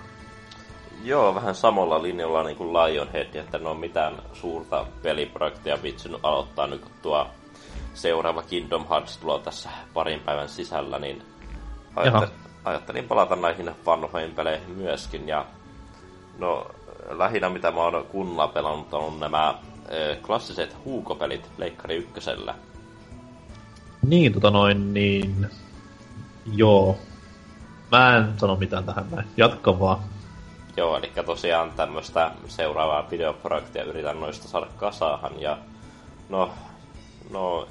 Joo, 1.04 1.34
vähän 1.34 1.54
samalla 1.54 2.02
linjalla 2.02 2.42
niin 2.42 2.56
kuin 2.56 2.72
Lionhead, 2.72 3.34
että 3.34 3.58
ne 3.58 3.68
on 3.68 3.76
mitään 3.76 4.14
suurta 4.32 4.86
peliprojektia 5.02 5.82
vitsinyt 5.82 6.20
aloittaa 6.22 6.66
nyt, 6.66 6.80
kun 6.80 6.90
tuo 7.02 7.26
seuraava 7.94 8.42
Kingdom 8.42 8.88
Hearts 8.88 9.16
tulee 9.16 9.38
tässä 9.38 9.68
parin 9.94 10.20
päivän 10.20 10.48
sisällä, 10.48 10.98
niin 10.98 11.22
ajattelin, 11.96 12.34
ajattelin 12.64 13.04
palata 13.04 13.36
näihin 13.36 13.70
vanhoihin 13.86 14.34
peleihin 14.34 14.70
myöskin. 14.70 15.28
Ja 15.28 15.46
no, 16.38 16.66
lähinnä 17.10 17.48
mitä 17.48 17.70
mä 17.70 17.80
oon 17.80 18.06
kunnolla 18.06 18.48
pelannut 18.48 18.94
on 18.94 19.20
nämä 19.20 19.54
klassiset 20.22 20.76
huukopelit 20.84 21.50
Leikkari 21.58 21.96
ykkösellä. 21.96 22.54
Niin, 24.06 24.32
tota 24.32 24.50
noin, 24.50 24.94
niin... 24.94 25.46
Joo. 26.54 26.98
Mä 27.92 28.16
en 28.16 28.38
sano 28.38 28.56
mitään 28.56 28.84
tähän 28.84 29.06
näin. 29.10 29.28
Jatka 29.36 29.80
vaan. 29.80 29.98
Joo, 30.76 30.96
eli 30.96 31.12
tosiaan 31.26 31.72
tämmöistä 31.76 32.30
seuraavaa 32.46 33.10
videoprojektia 33.10 33.84
yritän 33.84 34.20
noista 34.20 34.48
saada 34.48 34.66
kasaahan. 34.76 35.40
Ja 35.40 35.58
no, 36.28 36.50
no 37.30 37.68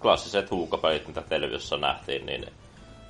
klassiset 0.00 0.50
huukopelit, 0.50 1.06
mitä 1.06 1.22
televisiossa 1.22 1.76
nähtiin, 1.76 2.26
niin 2.26 2.46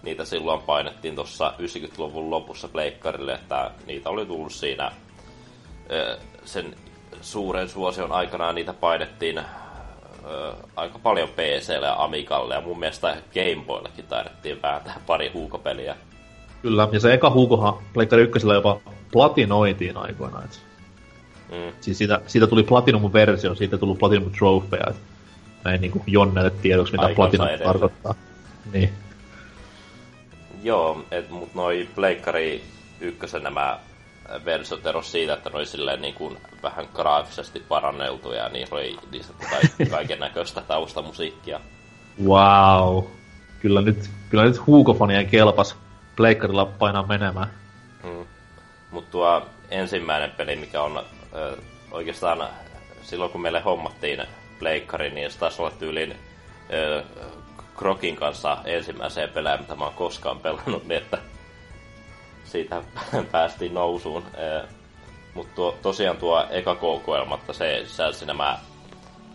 niitä 0.03 0.25
silloin 0.25 0.63
painettiin 0.63 1.15
tuossa 1.15 1.55
90-luvun 1.59 2.31
lopussa 2.31 2.69
pleikkarille, 2.69 3.35
että 3.35 3.71
niitä 3.87 4.11
oli 4.11 4.27
tullut 4.27 4.53
siinä 4.53 4.93
sen 6.45 6.75
suuren 7.23 7.69
suosion 7.69 8.13
aikana 8.13 8.53
niitä 8.53 8.73
painettiin 8.73 9.39
ö, 9.39 9.45
aika 10.77 10.99
paljon 10.99 11.29
PClle 11.29 11.87
ja 11.87 12.05
Amigalle 12.05 12.55
ja 12.55 12.61
mun 12.61 12.79
mielestä 12.79 13.17
Gameboyllekin 13.35 14.07
taidettiin 14.07 14.63
vääntää 14.63 15.01
pari 15.07 15.31
huukopeliä. 15.35 15.97
Kyllä, 16.63 16.89
ja 16.93 17.01
se 17.01 17.15
eka 17.15 17.31
huukohan 17.31 17.75
Pleikkari 17.93 18.23
ykkösellä 18.23 18.55
jopa 18.55 18.81
platinoitiin 19.13 19.97
aikoinaan. 19.97 20.49
Mm. 21.51 21.73
Siis 21.81 21.99
siitä, 21.99 22.21
siitä 22.27 22.47
tuli 22.47 22.63
Platinum-versio, 22.63 23.55
siitä 23.55 23.79
tuli 23.79 23.99
Platinum 23.99 24.31
Trophy, 24.39 24.77
näin 25.65 25.81
niinku 25.81 26.03
Jonnelle 26.07 26.51
tiedoksi, 26.51 26.93
mitä 26.93 27.07
Aikansa 27.07 27.37
Platinum 27.37 27.67
tarkoittaa. 27.67 28.15
Niin. 28.73 28.91
Joo, 30.63 31.05
et, 31.11 31.31
mut 31.31 31.55
noi 31.55 31.89
Pleikkari 31.95 32.63
ykkösen 33.01 33.43
nämä 33.43 33.79
versiot 34.45 34.87
ero 34.87 35.03
siitä, 35.03 35.35
että 35.35 35.51
ne 35.51 35.57
oli 35.57 35.67
silleen 35.67 36.03
niin 36.03 36.15
kuin 36.15 36.39
vähän 36.63 36.89
graafisesti 36.95 37.61
paranneltuja 37.61 38.43
ja 38.43 38.49
niin 38.49 38.69
oli 38.71 38.99
lisätty 39.11 39.47
kaiken 39.91 40.21
näköistä 40.21 40.61
taustamusiikkia. 40.61 41.61
Wow. 42.25 43.05
Kyllä 43.61 43.81
nyt, 43.81 44.11
kyllä 44.31 44.45
nyt 44.45 44.67
huukofonien 44.67 45.27
kelpas 45.27 45.77
pleikkarilla 46.17 46.67
painaa 46.67 47.07
menemään. 47.07 47.51
Hmm. 48.03 48.27
Mutta 48.91 49.11
tuo 49.11 49.47
ensimmäinen 49.71 50.31
peli, 50.31 50.57
mikä 50.57 50.83
on 50.83 51.03
ö, 51.35 51.57
oikeastaan 51.91 52.49
silloin 53.03 53.31
kun 53.31 53.41
meille 53.41 53.61
hommattiin 53.61 54.23
pleikkari, 54.59 55.11
niin 55.11 55.31
se 55.31 55.39
taisi 55.39 55.63
olla 55.63 55.71
tyylin 55.71 56.17
ö, 56.73 57.03
Krokin 57.77 58.17
kanssa 58.17 58.59
ensimmäiseen 58.65 59.29
pelään, 59.29 59.61
mitä 59.61 59.75
mä 59.75 59.85
oon 59.85 59.95
koskaan 59.95 60.39
pelannut, 60.39 60.85
niin 60.85 61.03
että 61.03 61.19
siitä 62.53 62.83
päästiin 63.33 63.75
nousuun. 63.75 64.25
Mutta 65.35 65.55
tuo, 65.55 65.75
tosiaan 65.83 66.17
tuo 66.17 66.47
eka 66.51 66.75
kokoelma, 66.75 67.35
että 67.35 67.53
se 67.53 67.83
sisälsi 67.87 68.27
nämä, 68.27 68.59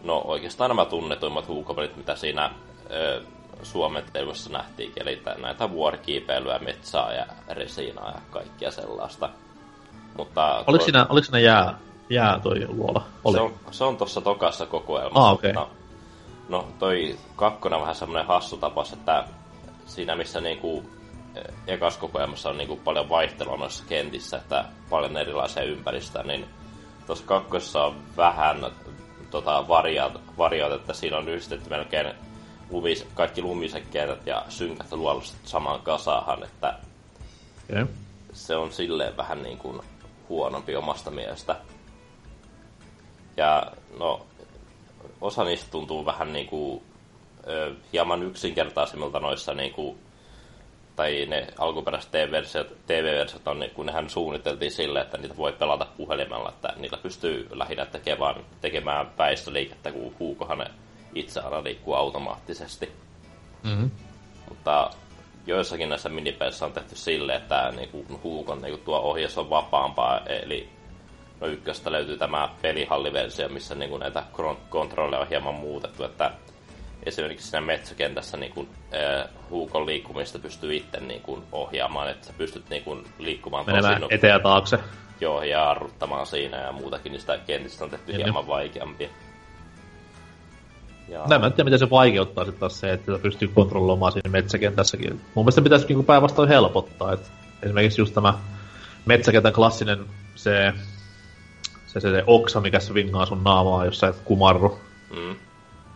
no 0.03 0.21
oikeastaan 0.25 0.69
nämä 0.69 0.86
tunnetuimmat 0.86 1.47
huukopelit, 1.47 1.97
mitä 1.97 2.15
siinä 2.15 2.51
ö, 2.91 3.21
Suomen 3.63 4.03
televisiossa 4.13 4.49
nähtiin, 4.49 4.93
eli 4.95 5.21
näitä 5.38 5.69
vuorikiipeilyä, 5.69 6.60
metsää 6.60 7.13
ja 7.13 7.25
resinaa 7.49 8.12
ja 8.12 8.21
kaikkia 8.32 8.71
sellaista. 8.71 9.30
Mutta 10.17 10.56
oliko, 10.56 10.71
tuo, 10.71 10.86
siinä, 10.86 11.06
oliko 11.10 11.25
siinä 11.25 11.39
jää, 11.39 11.77
jää 12.10 12.39
toi 12.39 12.67
luola? 12.67 13.06
Oli. 13.23 13.38
Se 13.38 13.41
on, 13.41 13.53
se 13.71 13.84
on 13.84 13.97
tuossa 13.97 14.21
tokassa 14.21 14.65
kokoelmassa. 14.65 15.27
Ah, 15.27 15.34
okay. 15.34 15.53
no, 15.53 15.69
no, 16.49 16.67
toi 16.80 17.17
kakkonen 17.36 17.75
on 17.75 17.82
vähän 17.82 17.95
semmoinen 17.95 18.27
hassu 18.27 18.58
tapas, 18.58 18.93
että 18.93 19.23
siinä 19.86 20.15
missä 20.15 20.41
niinku 20.41 20.84
ekas 21.67 21.97
kokoelmassa 21.97 22.50
on 22.50 22.58
niinku 22.58 22.76
paljon 22.76 23.10
vaihtelua 23.10 23.58
noissa 23.58 23.84
kentissä, 23.89 24.38
että 24.38 24.65
paljon 24.89 25.17
erilaisia 25.17 25.63
ympäristöjä, 25.63 26.23
niin 26.23 26.45
tuossa 27.06 27.26
kakkosessa 27.26 27.84
on 27.84 27.95
vähän 28.17 28.65
tota, 29.32 29.67
variaat, 30.38 30.73
että 30.73 30.93
siinä 30.93 31.17
on 31.17 31.30
yhdistetty 31.30 31.69
melkein 31.69 32.13
lumis, 32.69 33.08
kaikki 33.13 33.41
lumiset 33.41 33.88
kentät 33.88 34.28
ja 34.28 34.45
synkät 34.50 34.91
luolliset 34.91 35.38
samaan 35.43 35.82
kasaahan, 35.82 36.43
että 36.43 36.80
okay. 37.69 37.88
se 38.34 38.56
on 38.56 38.71
silleen 38.71 39.17
vähän 39.17 39.43
niin 39.43 39.58
kuin 39.58 39.82
huonompi 40.30 40.76
omasta 40.76 41.12
mielestä. 41.12 41.56
Ja 43.38 43.71
no, 44.00 44.26
osa 45.21 45.43
niistä 45.43 45.71
tuntuu 45.71 46.06
vähän 46.06 46.34
niin 46.34 46.47
kuin, 46.47 46.84
ö, 47.47 47.76
hieman 47.93 48.23
yksinkertaisimmilta 48.23 49.19
noissa 49.19 49.54
niin 49.54 49.73
kuin, 49.73 50.00
tai 50.97 51.25
ne 51.25 51.47
alkuperäiset 51.57 52.12
TV-versiot, 52.12 52.67
TV-versiot 52.88 53.47
on, 53.47 53.60
niin 53.60 53.71
kun 53.71 53.86
nehän 53.86 54.10
suunniteltiin 54.10 54.71
sille, 54.71 55.01
että 55.01 55.17
niitä 55.17 55.38
voi 55.38 55.53
pelata 55.53 55.88
puhelimella, 55.97 56.49
että 56.49 56.73
niillä 56.77 56.97
pystyy 56.97 57.47
lähinnä 57.51 57.86
tekemään, 57.86 58.36
tekemään 58.62 59.12
väistöliikettä, 59.17 59.91
kun 59.91 60.15
huukohan 60.19 60.57
ne 60.57 60.65
itse 61.15 61.39
aina 61.39 61.63
liikkuu 61.63 61.93
automaattisesti. 61.93 62.91
Mm-hmm. 63.63 63.91
Mutta 64.49 64.89
joissakin 65.47 65.89
näissä 65.89 66.10
minipeissä 66.10 66.65
on 66.65 66.73
tehty 66.73 66.95
sille, 66.95 67.36
että 67.36 67.73
niinku, 67.75 68.05
huukon 68.23 68.62
niinku, 68.62 68.86
tuo 68.86 68.99
ohjaus 68.99 69.38
on 69.38 69.49
vapaampaa, 69.49 70.19
eli 70.19 70.69
no 71.41 71.47
ykköstä 71.47 71.91
löytyy 71.91 72.17
tämä 72.17 72.49
pelihalliversio, 72.62 73.49
missä 73.49 73.75
niinku, 73.75 73.97
näitä 73.97 74.23
kontrolleja 74.69 75.21
on 75.21 75.29
hieman 75.29 75.55
muutettu, 75.55 76.03
että 76.03 76.31
esimerkiksi 77.07 77.47
siinä 77.47 77.65
metsäkentässä 77.65 78.37
niin 78.37 78.51
kuin, 78.51 78.69
äh, 78.93 79.29
huukon 79.49 79.85
liikkumista 79.85 80.39
pystyy 80.39 80.75
itse 80.75 80.99
niin 80.99 81.21
kuin, 81.21 81.43
ohjaamaan, 81.51 82.09
että 82.09 82.27
sä 82.27 82.33
pystyt 82.37 82.69
niin 82.69 82.83
kuin, 82.83 83.05
liikkumaan 83.19 83.65
Menemään 83.65 84.01
tosi 84.01 84.15
eteen 84.15 84.31
ja 84.31 84.39
taakse. 84.39 84.79
Joo, 85.21 85.43
ja 85.43 85.69
arruttamaan 85.69 86.25
siinä 86.25 86.57
ja 86.57 86.71
muutakin, 86.71 87.11
niin 87.11 87.19
sitä 87.19 87.37
kentistä 87.37 87.83
on 87.83 87.89
tehty 87.89 88.13
hieman 88.13 88.47
vaikeampia. 88.47 89.09
Ja... 91.07 91.23
Nämä 91.27 91.45
en 91.45 91.53
tiedä, 91.53 91.63
miten 91.63 91.79
se 91.79 91.89
vaikeuttaa 91.89 92.45
sitten 92.45 92.59
taas 92.59 92.79
se, 92.79 92.91
että 92.91 93.19
pystyy 93.21 93.47
kontrolloimaan 93.47 94.11
siinä 94.11 94.29
metsäkentässäkin. 94.29 95.21
Mun 95.35 95.45
mielestä 95.45 95.61
pitäisi 95.61 95.87
niinku 95.87 96.03
päinvastoin 96.03 96.49
helpottaa. 96.49 97.13
että 97.13 97.27
esimerkiksi 97.63 98.01
just 98.01 98.13
tämä 98.13 98.33
metsäkentän 99.05 99.53
klassinen 99.53 100.05
se, 100.35 100.73
se, 101.87 101.99
se, 101.99 102.11
se 102.11 102.23
oksa, 102.27 102.61
mikä 102.61 102.79
svingaa 102.79 103.25
sun 103.25 103.43
naamaa, 103.43 103.85
jos 103.85 103.99
sä 103.99 104.07
et 104.07 104.21
kumarru. 104.25 104.79
Mm 105.15 105.35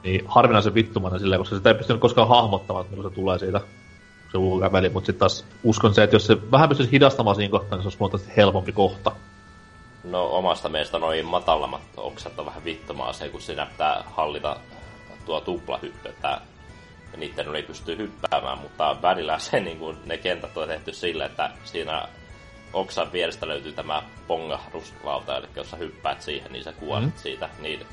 niin 0.03 0.25
harvinaisen 0.27 0.73
vittumainen 0.73 1.19
silleen, 1.19 1.39
koska 1.39 1.55
sitä 1.55 1.69
ei 1.69 1.75
pystynyt 1.75 2.01
koskaan 2.01 2.27
hahmottamaan, 2.27 2.85
että 2.85 3.03
se 3.03 3.09
tulee 3.09 3.39
siitä 3.39 3.61
se 4.31 4.37
ulkokäveli, 4.37 4.89
mutta 4.89 5.05
sitten 5.05 5.19
taas 5.19 5.45
uskon 5.63 5.93
se, 5.93 6.03
että 6.03 6.15
jos 6.15 6.27
se 6.27 6.51
vähän 6.51 6.69
pystyisi 6.69 6.91
hidastamaan 6.91 7.35
siinä 7.35 7.51
kohtaa, 7.51 7.77
niin 7.77 7.83
se 7.83 7.87
olisi 7.87 7.99
huomattavasti 7.99 8.33
helpompi 8.37 8.71
kohta. 8.71 9.11
No 10.03 10.25
omasta 10.25 10.69
mielestä 10.69 10.99
noin 10.99 11.25
matalammat 11.25 11.81
oksat 11.97 12.39
on 12.39 12.45
vähän 12.45 12.65
vittumaa 12.65 13.13
se, 13.13 13.29
kun 13.29 13.41
siinä 13.41 13.65
pitää 13.65 14.03
hallita 14.15 14.57
tuo 15.25 15.41
tuplahyppy, 15.41 16.09
että 16.09 16.41
niiden 17.17 17.55
ei 17.55 17.63
pysty 17.63 17.97
hyppäämään, 17.97 18.57
mutta 18.57 18.95
välillä 19.01 19.39
se, 19.39 19.59
niin 19.59 19.79
kuin, 19.79 19.97
ne 20.05 20.17
kentät 20.17 20.57
on 20.57 20.67
tehty 20.67 20.93
sille, 20.93 21.25
että 21.25 21.51
siinä 21.63 22.07
oksan 22.73 23.11
vierestä 23.11 23.47
löytyy 23.47 23.71
tämä 23.71 24.03
pongahduslauta, 24.27 25.37
eli 25.37 25.47
jos 25.55 25.71
sä 25.71 25.77
hyppäät 25.77 26.21
siihen, 26.21 26.51
niin 26.51 26.63
sä 26.63 26.73
kuolet 26.73 27.05
mm. 27.05 27.11
siitä. 27.15 27.49
Niin 27.59 27.85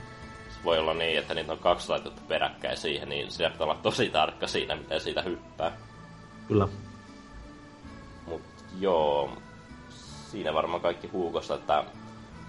voi 0.65 0.79
olla 0.79 0.95
niin, 0.95 1.19
että 1.19 1.35
niitä 1.35 1.53
on 1.53 1.59
kaksi 1.59 1.89
laitetta 1.89 2.23
peräkkäin 2.29 2.77
siihen, 2.77 3.09
niin 3.09 3.31
siinä 3.31 3.51
pitää 3.51 3.65
olla 3.65 3.79
tosi 3.83 4.11
tarkka 4.11 4.47
siinä, 4.47 4.77
miten 4.77 5.01
siitä 5.01 5.23
hyppää. 5.23 5.73
Kyllä. 6.49 6.69
Mut 8.27 8.43
joo, 8.81 9.31
siinä 10.31 10.55
varmaan 10.55 10.83
kaikki 10.83 11.07
huukosta, 11.07 11.55
että 11.55 11.85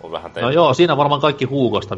on 0.04 0.12
vähän 0.12 0.32
tehty. 0.32 0.46
No 0.46 0.50
joo, 0.50 0.74
siinä 0.74 0.98
varmaan 0.98 1.22
kaikki 1.22 1.46
huukosta. 1.46 1.98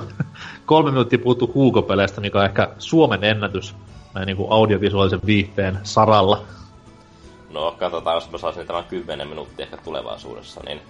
Kolme 0.66 0.90
minuuttia 0.90 1.18
puhuttu 1.18 1.50
huukopeleistä, 1.54 2.20
mikä 2.20 2.38
on 2.38 2.44
ehkä 2.44 2.68
Suomen 2.78 3.24
ennätys 3.24 3.74
näin 4.14 4.26
niin 4.26 4.36
kuin 4.36 4.52
audiovisuaalisen 4.52 5.20
viihteen 5.26 5.78
saralla. 5.82 6.42
No, 7.50 7.74
katsotaan, 7.78 8.14
jos 8.14 8.30
mä 8.30 8.38
saisin 8.38 8.66
tämän 8.66 8.84
10 8.84 9.28
minuuttia 9.28 9.64
ehkä 9.64 9.76
tulevaisuudessa, 9.76 10.60
niin 10.64 10.80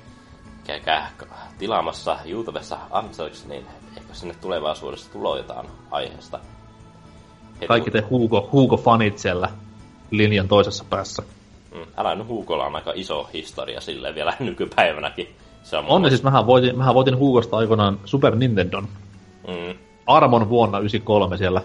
käykää 0.81 1.11
tilaamassa 1.59 2.19
YouTubessa 2.25 2.79
Ansels, 2.91 3.47
niin 3.47 3.67
ehkä 3.97 4.15
sinne 4.15 4.35
tulevaisuudessa 4.41 5.13
tulee 5.13 5.39
jotain 5.39 5.67
aiheesta. 5.91 6.41
Heti 7.55 7.67
Kaikki 7.67 7.91
te 7.91 8.01
Hugo, 8.01 8.49
Hugo-fanit 8.53 9.19
siellä 9.19 9.49
linjan 10.11 10.49
toisessa 10.49 10.85
päässä. 10.91 11.23
Mm, 11.75 11.87
älä 11.97 12.15
nyt 12.15 12.29
Hugolla 12.29 12.67
on 12.67 12.77
aika 12.77 12.93
iso 12.95 13.29
historia 13.33 13.81
sille 13.81 14.15
vielä 14.15 14.35
nykypäivänäkin. 14.41 15.29
Se 15.63 15.77
on, 15.77 15.85
on 15.89 16.09
siis 16.09 16.23
mähän 16.23 16.47
voitin, 16.47 16.79
mähän 16.79 16.95
voitin 16.95 17.19
Hugosta 17.19 17.57
aikoinaan 17.57 17.99
Super 18.05 18.37
Nintendon. 18.37 18.89
Mm. 19.49 19.79
Armon 20.07 20.49
vuonna 20.49 20.79
93 20.79 21.37
siellä. 21.37 21.63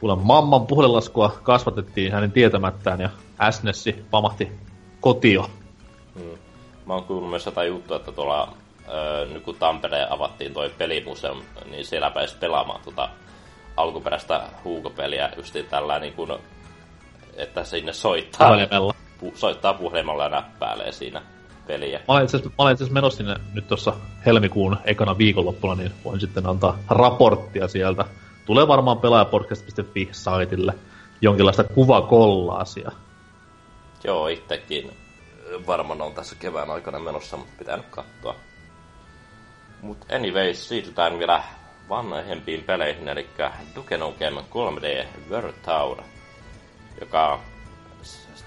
Kuule, 0.00 0.16
mamman 0.16 0.66
puhelinlaskua 0.66 1.38
kasvatettiin 1.42 2.12
hänen 2.12 2.32
tietämättään 2.32 3.00
ja 3.00 3.10
SNESi 3.50 4.04
pamahti 4.10 4.52
kotio. 5.00 5.50
Mm. 6.14 6.38
Mä 6.86 6.94
oon 6.94 7.04
kuullut 7.04 7.30
myös 7.30 7.46
jotain 7.46 7.68
juttua, 7.68 7.96
että 7.96 8.12
tuolla 8.12 8.52
nyt 9.32 9.42
kun 9.42 9.54
Tampereen 9.54 10.12
avattiin 10.12 10.54
toi 10.54 10.70
pelimuseum, 10.78 11.42
niin 11.70 11.84
siellä 11.84 12.10
pääsi 12.10 12.36
pelaamaan 12.36 12.80
tuota 12.84 13.08
alkuperäistä 13.76 14.42
huukopeliä 14.64 15.30
just 15.36 15.56
tällä 15.70 15.98
niin 15.98 16.12
kuin, 16.12 16.30
että 17.36 17.64
sinne 17.64 17.92
soittaa, 17.92 18.48
puhelimella. 18.48 18.94
pu, 19.20 19.32
soittaa 19.34 19.74
puhelimella 19.74 20.22
ja 20.22 20.28
näppäilee 20.28 20.92
siinä 20.92 21.22
peliä. 21.66 21.98
Mä 21.98 22.04
olen 22.08 22.22
itse 22.22 22.36
asiassa 22.36 22.94
menossa 22.94 23.16
sinne 23.16 23.36
nyt 23.54 23.68
tuossa 23.68 23.94
helmikuun 24.26 24.76
ekana 24.84 25.18
viikonloppuna, 25.18 25.74
niin 25.74 25.92
voin 26.04 26.20
sitten 26.20 26.46
antaa 26.46 26.78
raporttia 26.88 27.68
sieltä. 27.68 28.04
Tulee 28.46 28.68
varmaan 28.68 28.98
pelaajapodcast.fi-saitille 28.98 30.74
jonkinlaista 31.20 31.64
kuvakollaasia. 31.64 32.90
Joo, 34.04 34.28
itsekin 34.28 34.90
varmaan 35.66 36.02
on 36.02 36.14
tässä 36.14 36.36
kevään 36.36 36.70
aikana 36.70 36.98
menossa, 36.98 37.36
mutta 37.36 37.52
pitää 37.58 37.76
nyt 37.76 37.86
katsoa. 37.90 38.34
Mut 39.82 40.12
anyways, 40.12 40.68
siirrytään 40.68 41.18
vielä 41.18 41.42
vanhempiin 41.88 42.62
peleihin, 42.64 43.08
eli 43.08 43.26
Duke 43.74 43.96
Nukem 43.96 44.34
3D 44.34 45.06
World 45.30 45.54
Tour, 45.64 46.02
joka 47.00 47.40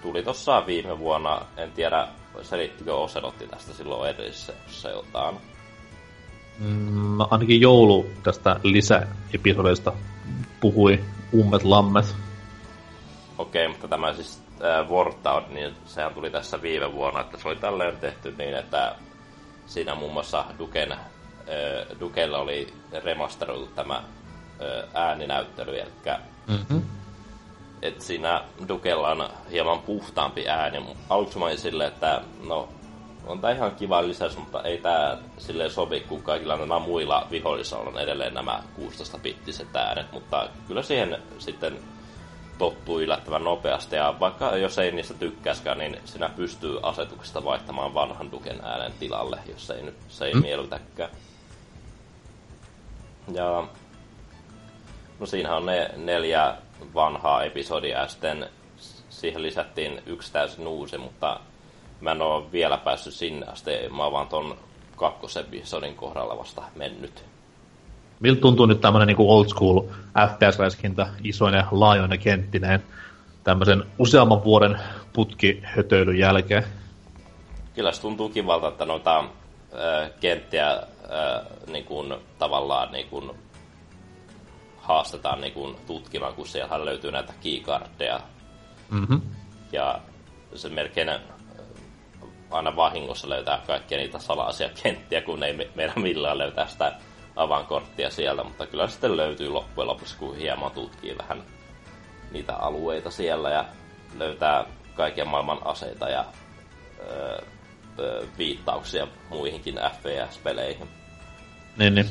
tuli 0.02 0.24
tossa 0.24 0.66
viime 0.66 1.00
vuonna, 1.00 1.42
en 1.58 1.72
tiedä 1.72 2.08
selittikö 2.42 2.96
Oselotti 2.96 3.48
tästä 3.48 3.74
silloin 3.74 4.10
edellisessä 4.10 4.90
jotain. 4.90 5.36
Mm, 6.60 7.20
ainakin 7.20 7.62
joulu 7.62 8.06
tästä 8.24 8.60
lisäepisodista 8.64 9.94
puhui 10.60 11.00
ummet 11.34 11.64
lammet. 11.64 12.16
Okei, 13.38 13.66
okay, 13.66 13.74
mutta 13.74 13.88
tämä 13.88 14.14
siis 14.14 14.47
äh, 14.64 14.88
Tour, 15.24 15.44
niin 15.50 15.76
sehän 15.86 16.14
tuli 16.14 16.30
tässä 16.30 16.62
viime 16.62 16.94
vuonna, 16.94 17.22
että 17.22 17.38
se 17.38 17.48
oli 17.48 17.56
tälleen 17.56 17.98
tehty 17.98 18.36
niin, 18.38 18.56
että 18.56 18.96
siinä 19.66 19.96
muun 19.96 20.14
muassa 20.14 20.46
Duken 20.60 20.96
Dukella 22.00 22.38
oli 22.38 22.74
remasteroitu 23.04 23.68
tämä 23.76 24.04
ääninäyttely, 24.94 25.80
eli 25.80 25.90
mm-hmm. 26.48 26.82
että 27.82 28.04
siinä 28.04 28.44
Dukella 28.68 29.10
on 29.12 29.30
hieman 29.52 29.80
puhtaampi 29.80 30.50
ääni. 30.50 30.86
Aluksi 31.10 31.40
mä 31.40 31.56
sille, 31.56 31.86
että 31.86 32.22
no, 32.48 32.70
on 33.28 33.42
tää 33.42 33.52
ihan 33.52 33.76
kiva 33.76 34.08
lisäys, 34.08 34.38
mutta 34.38 34.64
ei 34.64 34.78
tää 34.78 35.18
silleen 35.38 35.72
sovi, 35.72 36.00
kun 36.00 36.24
kaikilla 36.24 36.58
nämä 36.58 36.80
muilla 36.80 37.28
vihollisilla 37.32 37.82
on 37.82 38.00
edelleen 38.00 38.34
nämä 38.34 38.64
16-bittiset 38.80 39.76
äänet, 39.76 40.12
mutta 40.12 40.50
kyllä 40.68 40.82
siihen 40.82 41.18
sitten 41.40 41.80
tottuu 42.58 43.00
yllättävän 43.00 43.44
nopeasti, 43.44 43.96
ja 43.96 44.16
vaikka 44.20 44.58
jos 44.58 44.80
ei 44.80 44.92
niistä 44.92 45.14
tykkäskään, 45.14 45.78
niin 45.78 45.98
sinä 46.06 46.30
pystyy 46.30 46.80
asetuksesta 46.84 47.44
vaihtamaan 47.44 47.94
vanhan 47.94 48.32
Duken 48.32 48.60
äänen 48.64 48.94
tilalle, 49.00 49.40
jos 49.48 49.70
ei 49.70 49.84
nyt 49.84 49.96
se 50.08 50.26
ei 50.26 50.34
mm. 50.34 50.42
miellytäkään. 50.42 51.10
Ja 53.34 53.68
No 55.20 55.26
siinähän 55.26 55.58
on 55.58 55.66
ne 55.66 55.92
neljä 55.96 56.56
vanhaa 56.94 57.44
episodia 57.44 58.00
ja 58.00 58.08
sitten 58.08 58.50
siihen 59.10 59.42
lisättiin 59.42 60.02
yksi 60.06 60.34
täysin 60.34 60.68
uusi, 60.68 60.98
mutta 60.98 61.40
mä 62.02 62.12
en 62.12 62.22
ole 62.22 62.52
vielä 62.52 62.78
päässyt 62.78 63.14
sinne 63.14 63.46
asti. 63.46 63.72
Mä 63.90 64.04
oon 64.04 64.12
vaan 64.12 64.28
ton 64.28 64.58
kakkosepisodin 64.96 65.96
kohdalla 65.96 66.38
vasta 66.38 66.64
mennyt. 66.76 67.26
Miltä 68.20 68.42
tuntuu 68.42 68.66
nyt 68.66 68.82
tämmönen 68.82 69.08
niinku 69.08 69.32
old 69.32 69.48
school 69.48 69.82
FPS-räiskintä, 70.28 71.08
isoinen 71.24 71.64
laajoinen 71.72 72.20
kenttineen, 72.20 72.84
tämmöisen 73.44 73.84
useamman 74.00 74.44
vuoden 74.44 74.80
putkihötöilyn 75.14 76.20
jälkeen? 76.20 76.64
Kyllä 77.76 77.92
se 77.92 78.02
tuntuu 78.02 78.30
kivalta, 78.30 78.68
että 78.68 78.86
noita 78.86 79.20
äh, 79.20 80.12
kenttiä 80.20 80.72
äh, 80.72 80.80
niin 81.68 81.86
kuin, 81.86 82.14
tavallaan 82.40 82.92
niin 82.92 83.08
kuin, 83.10 83.32
haastetaan 84.78 85.42
niin 85.42 85.54
kuin, 85.54 85.76
tutkimaan, 85.88 86.34
kun 86.34 86.48
siellä 86.48 86.86
löytyy 86.86 87.12
näitä 87.12 87.34
keycardteja. 87.44 88.20
Mm-hmm. 88.92 89.22
Ja 89.72 90.00
se 90.56 90.70
melkein 90.70 91.10
aina 92.52 92.76
vahingossa 92.76 93.30
löytää 93.30 93.62
kaikkia 93.68 93.98
niitä 93.98 94.20
salaisia 94.20 94.70
kenttiä, 94.84 95.22
kun 95.22 95.44
ei 95.44 95.54
me, 95.54 95.68
meidän 95.76 96.02
millään 96.02 96.38
löytää 96.38 96.68
sitä 96.68 96.94
avankorttia 97.38 98.10
sieltä, 98.10 98.44
mutta 98.44 98.66
kyllä 98.66 98.88
sitten 98.88 99.18
löytyy 99.18 99.50
loppujen 99.50 99.88
lopuksi, 99.88 100.18
kun 100.18 100.38
hieman 100.38 100.72
tutkii 100.72 101.18
vähän 101.18 101.44
niitä 102.32 102.56
alueita 102.56 103.12
siellä 103.12 103.50
ja 103.50 103.66
löytää 104.18 104.66
kaiken 104.96 105.28
maailman 105.28 105.68
aseita 105.68 106.10
ja 106.10 106.26
öö, 107.00 107.42
öö, 108.00 108.26
viittauksia 108.38 109.08
muihinkin 109.30 109.76
FPS-peleihin. 109.76 110.90
Niin, 111.78 111.96
niin. 111.96 112.10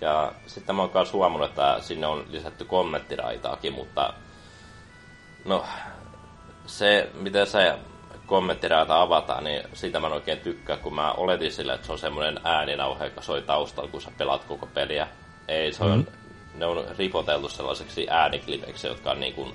Ja 0.00 0.32
sitten 0.46 0.76
mä 0.76 0.82
oon 0.82 0.90
myös 0.94 1.12
huomannut, 1.12 1.50
että 1.50 1.76
sinne 1.80 2.06
on 2.06 2.24
lisätty 2.30 2.64
kommenttiraitaakin, 2.64 3.72
mutta 3.72 4.12
no 5.44 5.64
se, 6.66 7.10
miten 7.14 7.46
se 7.46 7.78
kommenttiraita 8.26 9.02
avataan, 9.02 9.44
niin 9.44 9.62
siitä 9.72 10.00
mä 10.00 10.06
en 10.06 10.12
oikein 10.12 10.38
tykkää, 10.38 10.76
kun 10.76 10.94
mä 10.94 11.12
oletin 11.12 11.52
sille, 11.52 11.74
että 11.74 11.86
se 11.86 11.92
on 11.92 11.98
semmoinen 11.98 12.40
ääninauhe, 12.44 13.04
joka 13.04 13.22
soi 13.22 13.42
taustalla, 13.42 13.90
kun 13.90 14.02
sä 14.02 14.10
pelaat 14.18 14.44
koko 14.44 14.66
peliä. 14.66 15.08
Ei, 15.48 15.72
se 15.72 15.84
on, 15.84 15.90
mm-hmm. 15.90 16.58
ne 16.58 16.66
on 16.66 16.84
ripoteltu 16.98 17.48
sellaiseksi 17.48 18.06
ääniklipeiksi, 18.10 18.86
jotka 18.86 19.10
on 19.10 19.20
niin 19.20 19.34
kuin, 19.34 19.54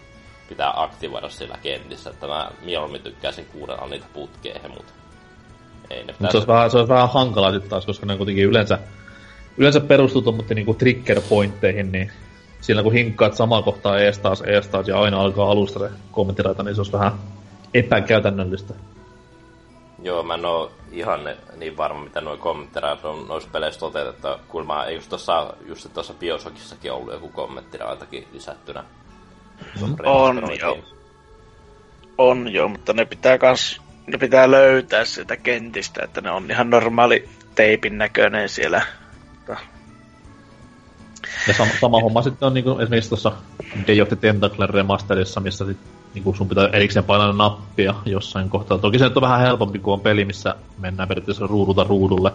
pitää 0.49 0.73
aktivoida 0.75 1.29
sillä 1.29 1.57
kentissä, 1.63 2.09
että 2.09 2.27
mä 2.27 2.51
mieluummin 2.61 3.01
tykkäisin 3.01 3.45
kuunnella 3.45 3.87
niitä 3.87 4.05
putkeihin, 4.13 4.71
mutta 4.71 4.93
ei 5.89 6.03
ne 6.03 6.15
Mutta 6.19 6.31
se 6.31 6.37
olisi 6.37 6.47
vähän, 6.47 6.71
se 6.71 6.77
olisi 6.77 6.89
vähän 6.89 7.09
hankalaa 7.09 7.51
sitten 7.51 7.69
taas, 7.69 7.85
koska 7.85 8.05
ne 8.05 8.17
kuitenkin 8.17 8.45
yleensä, 8.45 8.79
yleensä 9.57 9.79
perustuu 9.79 10.21
tuommoihin 10.21 10.55
niinku 10.55 10.73
trigger 10.73 11.21
pointteihin, 11.29 11.91
niin 11.91 12.11
sillä 12.61 12.83
kun 12.83 12.93
hinkkaat 12.93 13.33
samaa 13.33 13.61
kohtaa 13.61 13.99
ees 13.99 14.19
taas, 14.19 14.41
ees 14.41 14.67
taas 14.67 14.87
ja 14.87 14.99
aina 14.99 15.21
alkaa 15.21 15.51
alusta 15.51 15.79
se 15.79 15.89
kommenttiraita, 16.11 16.63
niin 16.63 16.75
se 16.75 16.81
olisi 16.81 16.91
vähän 16.91 17.11
epäkäytännöllistä. 17.73 18.73
Joo, 20.03 20.23
mä 20.23 20.33
en 20.33 20.45
oo 20.45 20.71
ihan 20.91 21.19
niin 21.57 21.77
varma, 21.77 22.03
mitä 22.03 22.21
nuo 22.21 22.37
kommenttiraat 22.37 23.05
on 23.05 23.27
noissa 23.27 23.49
peleissä 23.51 23.79
toteutettu. 23.79 24.27
Kun 24.47 24.67
mä 24.67 24.89
just 24.89 25.09
tuossa, 25.09 25.53
just 25.67 25.93
tuossa 25.93 26.13
Biosokissakin 26.13 26.91
ollut 26.91 27.13
joku 27.13 27.29
kommenttiraitakin 27.29 28.27
lisättynä. 28.33 28.83
On, 30.03 30.39
joo. 30.59 30.77
On, 32.17 32.53
joo, 32.53 32.67
mutta 32.67 32.93
ne 32.93 33.05
pitää 33.05 33.37
kans, 33.37 33.81
ne 34.07 34.17
pitää 34.17 34.51
löytää 34.51 35.05
sitä 35.05 35.37
kentistä, 35.37 36.03
että 36.03 36.21
ne 36.21 36.31
on 36.31 36.51
ihan 36.51 36.69
normaali 36.69 37.29
teipin 37.55 37.97
näköinen 37.97 38.49
siellä. 38.49 38.81
Ja 41.47 41.53
sama, 41.53 41.71
sama 41.81 41.99
homma 41.99 42.21
sitten 42.21 42.47
on 42.47 42.53
niinku 42.53 42.79
esimerkiksi 42.79 43.09
tuossa 43.09 43.31
Day 43.87 44.01
of 44.01 44.07
the 44.07 44.15
Tentacle 44.15 44.67
remasterissa, 44.67 45.39
missä 45.39 45.65
sit, 45.65 45.77
niinku 46.13 46.33
sun 46.33 46.49
pitää 46.49 46.69
erikseen 46.73 47.05
painaa 47.05 47.33
nappia 47.33 47.95
jossain 48.05 48.49
kohtaa. 48.49 48.77
Toki 48.77 48.99
se 48.99 49.03
nyt 49.03 49.17
on 49.17 49.21
vähän 49.21 49.39
helpompi 49.39 49.79
kuin 49.79 49.93
on 49.93 49.99
peli, 50.01 50.25
missä 50.25 50.55
mennään 50.77 51.09
periaatteessa 51.09 51.47
ruudulta 51.47 51.83
ruudulle, 51.83 52.31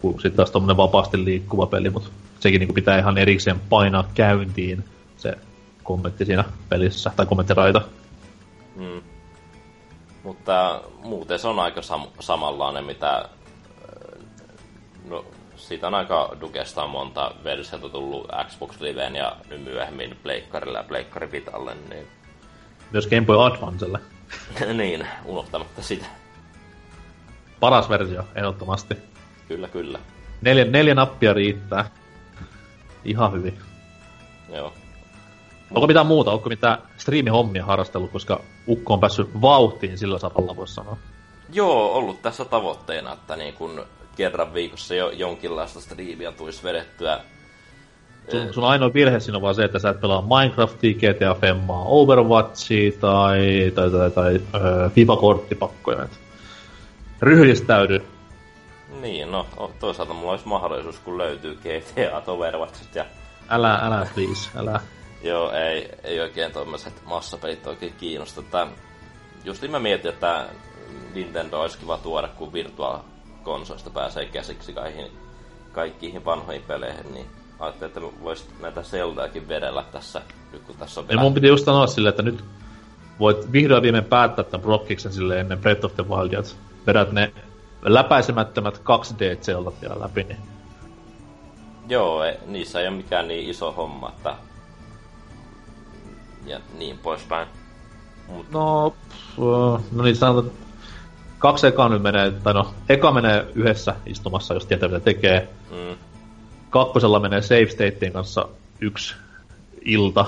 kuin 0.00 0.14
sitten 0.14 0.36
taas 0.36 0.50
tommonen 0.50 0.76
vapaasti 0.76 1.24
liikkuva 1.24 1.66
peli, 1.66 1.90
mutta 1.90 2.10
sekin 2.40 2.58
niinku 2.58 2.74
pitää 2.74 2.98
ihan 2.98 3.18
erikseen 3.18 3.60
painaa 3.68 4.04
käyntiin 4.14 4.84
se 5.16 5.38
kommentti 5.82 6.24
siinä 6.24 6.44
pelissä, 6.68 7.12
tai 7.16 7.26
kommenttiraita. 7.26 7.82
Mm. 8.76 9.02
Mutta 10.22 10.80
muuten 11.02 11.38
se 11.38 11.48
on 11.48 11.58
aika 11.58 11.80
sam- 11.80 12.10
samanlainen, 12.20 12.84
mitä... 12.84 13.28
No, 15.08 15.24
siitä 15.56 15.86
on 15.86 15.94
aika 15.94 16.36
Dukesta 16.40 16.86
monta 16.86 17.32
versiota 17.44 17.88
tullut 17.88 18.28
Xbox 18.48 18.80
Liveen 18.80 19.16
ja 19.16 19.36
nyt 19.50 19.64
myöhemmin 19.64 20.16
Pleikkarille 20.22 20.78
ja 20.78 20.84
Pleikkari 20.84 21.32
Vitalle, 21.32 21.76
niin... 21.88 22.06
Myös 22.92 23.06
Game 23.06 23.26
Boy 23.26 23.46
Advancelle. 23.46 23.98
niin, 24.74 25.06
unohtamatta 25.24 25.82
sitä. 25.82 26.06
Paras 27.60 27.88
versio, 27.88 28.24
ehdottomasti. 28.34 28.96
Kyllä, 29.48 29.68
kyllä. 29.68 29.98
Neljä, 30.40 30.64
neljä 30.64 30.94
nappia 30.94 31.32
riittää. 31.32 31.90
Ihan 33.04 33.32
hyvin. 33.32 33.58
Joo. 34.52 34.72
Onko 35.70 35.86
mitään 35.86 36.06
muuta? 36.06 36.32
Onko 36.32 36.48
mitään 36.48 36.78
striimihommia 36.96 37.64
harrastellut, 37.64 38.10
koska 38.10 38.40
Ukko 38.68 38.94
on 38.94 39.00
päässyt 39.00 39.28
vauhtiin 39.40 39.98
sillä 39.98 40.18
saralla, 40.18 40.56
voisi 40.56 40.74
sanoa? 40.74 40.96
Joo, 41.52 41.92
ollut 41.92 42.22
tässä 42.22 42.44
tavoitteena, 42.44 43.12
että 43.12 43.36
niin 43.36 43.54
kun 43.54 43.84
kerran 44.16 44.54
viikossa 44.54 44.94
jo 44.94 45.10
jonkinlaista 45.10 45.80
striimiä 45.80 46.32
tulisi 46.32 46.62
vedettyä. 46.62 47.20
Sun, 48.30 48.54
sun 48.54 48.64
ainoa 48.64 48.94
virhe 48.94 49.20
siinä 49.20 49.36
on 49.36 49.42
vaan 49.42 49.54
se, 49.54 49.64
että 49.64 49.78
sä 49.78 49.88
et 49.90 50.00
pelaa 50.00 50.22
Minecraftia, 50.22 50.94
GTA 50.94 51.34
Femmaa, 51.40 51.84
Overwatchia 51.84 52.92
tai, 53.00 53.72
tai, 53.74 53.90
tai, 53.90 54.10
tai 54.10 54.40
äh, 54.54 54.92
FIFA-korttipakkoja. 54.92 56.08
Ryhdistäydy. 57.20 58.02
Niin, 59.00 59.32
no 59.32 59.46
toisaalta 59.80 60.14
mulla 60.14 60.30
olisi 60.30 60.48
mahdollisuus, 60.48 60.98
kun 60.98 61.18
löytyy 61.18 61.54
GTA, 61.56 62.32
Overwatchit 62.32 62.94
ja... 62.94 63.04
Älä, 63.48 63.74
älä 63.74 64.06
please, 64.14 64.50
älä. 64.56 64.80
Joo, 65.22 65.52
ei, 65.52 65.90
ei 66.04 66.20
oikein 66.20 66.52
tuommoiset 66.52 67.02
massapelit 67.04 67.66
oikein 67.66 67.94
kiinnosta. 67.98 68.40
Että 68.40 68.66
just 69.44 69.68
mä 69.68 69.78
mietin, 69.78 70.08
että 70.08 70.46
Nintendo 71.14 71.60
olisi 71.60 71.78
kiva 71.78 71.98
tuoda, 71.98 72.28
kun 72.28 72.52
Virtual 72.52 72.98
konsolista 73.42 73.90
pääsee 73.90 74.26
käsiksi 74.26 74.72
kaikkiin, 74.72 75.12
kaikkiin 75.72 76.24
vanhoihin 76.24 76.62
peleihin, 76.62 77.14
niin 77.14 77.26
ajattelin, 77.58 77.88
että 77.88 78.22
voisi 78.22 78.44
näitä 78.60 78.82
Zeldaakin 78.82 79.48
vedellä 79.48 79.84
tässä, 79.92 80.22
nyt 80.52 80.62
kun 80.62 80.76
tässä 80.76 81.00
on 81.00 81.08
vielä... 81.08 81.20
Ja 81.20 81.24
mun 81.24 81.34
piti 81.34 81.46
just 81.46 81.64
sanoa 81.64 81.86
silleen, 81.86 82.10
että 82.10 82.22
nyt 82.22 82.44
voit 83.18 83.52
vihdoin 83.52 83.82
viimein 83.82 84.04
päättää 84.04 84.44
tämän 84.44 84.64
blokkiksen 84.64 85.12
sille 85.12 85.40
ennen 85.40 85.58
Breath 85.58 85.84
of 85.84 85.94
the 85.94 86.08
Wildia, 86.08 86.38
että 86.38 86.52
vedät 86.86 87.12
ne 87.12 87.32
läpäisemättömät 87.82 88.78
2D 88.78 89.36
Zeldat 89.40 89.80
vielä 89.80 90.00
läpi, 90.00 90.22
niin... 90.22 90.38
Joo, 91.88 92.24
ei, 92.24 92.36
niissä 92.46 92.80
ei 92.80 92.88
ole 92.88 92.96
mikään 92.96 93.28
niin 93.28 93.50
iso 93.50 93.72
homma, 93.72 94.08
että... 94.08 94.34
Ja 96.46 96.60
niin 96.78 96.98
poispäin. 96.98 97.48
Mut... 98.28 98.50
No, 98.50 98.94
pff, 99.08 99.38
no 99.92 100.02
niin 100.02 100.16
sanotaan, 100.16 100.54
kaksi 101.38 101.66
ekaa 101.66 101.88
nyt 101.88 102.02
menee, 102.02 102.30
tai 102.30 102.54
no, 102.54 102.74
eka 102.88 103.12
menee 103.12 103.46
yhdessä 103.54 103.94
istumassa, 104.06 104.54
jos 104.54 104.66
tietää 104.66 104.88
mitä 104.88 105.00
tekee. 105.00 105.48
Mm. 105.70 105.96
Kakkosella 106.70 107.20
menee 107.20 107.42
save 107.42 107.68
statein 107.68 108.12
kanssa 108.12 108.48
yksi 108.80 109.14
ilta, 109.84 110.26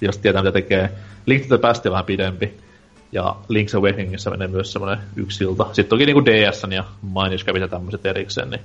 jos 0.00 0.18
tietää 0.18 0.42
mitä 0.42 0.52
tekee. 0.52 0.92
Link 1.26 1.42
to 1.42 1.48
the 1.48 1.58
Past 1.58 1.84
vähän 1.84 2.04
pidempi. 2.04 2.54
Ja 3.12 3.36
Link's 3.52 3.78
Awakeningissa 3.78 4.30
menee 4.30 4.48
myös 4.48 4.72
semmoinen 4.72 5.04
yksi 5.16 5.44
ilta. 5.44 5.64
Sitten 5.64 5.88
toki 5.88 6.06
niinku 6.06 6.24
DS 6.24 6.62
ja 6.70 6.84
Minish 7.02 7.44
kävi 7.44 7.60
ja 7.60 7.68
tämmöiset 7.68 8.06
erikseen, 8.06 8.50
niin 8.50 8.60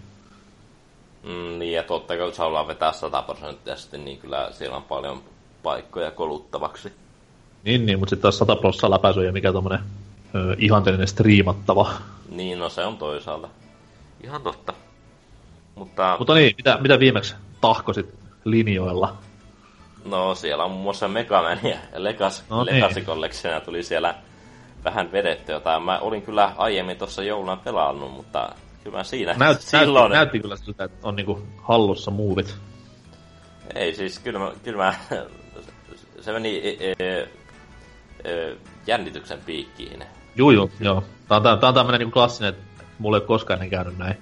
Mm, 1.23 1.59
niin, 1.59 1.73
ja 1.73 1.83
totta 1.83 2.17
kai 2.17 2.27
jos 2.27 2.37
haluaa 2.37 2.67
vetää 2.67 2.93
sataprosenttisesti, 2.93 3.97
niin 3.97 4.17
kyllä 4.17 4.49
siellä 4.51 4.77
on 4.77 4.83
paljon 4.83 5.23
paikkoja 5.63 6.11
koluttavaksi. 6.11 6.93
Niin, 7.63 7.85
niin, 7.85 7.99
mutta 7.99 8.09
sitten 8.09 8.21
taas 8.21 8.37
100 8.37 8.55
prosenttia 8.55 8.89
läpäisy 8.89 9.25
ja 9.25 9.31
mikä 9.31 9.53
tommonen 9.53 9.79
ö, 10.35 10.55
ihanteellinen 10.57 11.07
striimattava. 11.07 11.91
Niin, 12.29 12.59
no 12.59 12.69
se 12.69 12.85
on 12.85 12.97
toisaalta. 12.97 13.49
Ihan 14.23 14.41
totta. 14.41 14.73
Mutta, 15.81 16.15
Mutta 16.19 16.33
niin, 16.33 16.53
mitä, 16.57 16.77
mitä 16.81 16.99
viimeksi 16.99 17.35
tahkosit 17.61 18.13
linjoilla? 18.43 19.17
no 20.05 20.35
siellä 20.35 20.63
on 20.63 20.71
muun 20.71 20.83
muassa 20.83 21.07
Mega 21.07 21.41
Man 21.41 21.59
ja 21.63 21.77
Legacy, 21.95 22.43
No 22.49 22.63
niin. 22.63 22.75
Legacy 22.75 23.01
Collectionia 23.01 23.61
tuli 23.61 23.83
siellä 23.83 24.15
vähän 24.83 25.11
vedetty 25.11 25.51
jotain. 25.51 25.83
Mä 25.83 25.99
olin 25.99 26.21
kyllä 26.21 26.53
aiemmin 26.57 26.97
tuossa 26.97 27.23
jouluna 27.23 27.55
pelannut, 27.55 28.11
mutta 28.11 28.55
kyllä 28.83 28.97
mä 28.97 29.03
siinä 29.03 29.33
Näyt, 29.33 29.61
silloin... 29.61 30.11
näytti, 30.11 30.15
näytti 30.15 30.39
kyllä 30.39 30.55
siltä, 30.55 30.83
että 30.83 31.07
on 31.07 31.15
niinku 31.15 31.41
hallussa 31.61 32.11
muuvit. 32.11 32.55
Ei 33.75 33.93
siis, 33.93 34.19
kyllä 34.19 34.39
mä, 34.39 34.51
kyllä 34.63 34.83
mä 34.83 34.93
se 36.21 36.31
meni 36.31 36.61
e, 36.63 36.95
e, 36.99 37.19
e, 38.23 38.57
jännityksen 38.87 39.39
piikkiin. 39.45 40.03
Juu, 40.35 40.51
juu, 40.51 40.71
joo. 40.79 41.03
Tää 41.27 41.37
on, 41.37 41.43
tää, 41.43 41.57
tää 41.57 41.69
on 41.69 41.75
tämmönen 41.75 41.99
niinku 41.99 42.13
klassinen, 42.13 42.49
että 42.49 42.83
mulla 42.99 43.17
ei 43.17 43.21
ole 43.21 43.27
koskaan 43.27 43.69
käynyt 43.69 43.97
näin. 43.97 44.17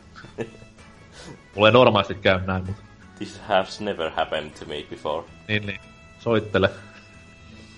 Mulla 1.55 1.67
ei 1.67 1.71
normaalisti 1.71 2.15
käy 2.15 2.39
näin, 2.45 2.65
mutta... 2.65 2.83
This 3.17 3.41
has 3.47 3.81
never 3.81 4.09
happened 4.09 4.51
to 4.59 4.65
me 4.65 4.85
before. 4.89 5.27
Niin, 5.47 5.65
niin. 5.65 5.79
Soittele. 6.19 6.69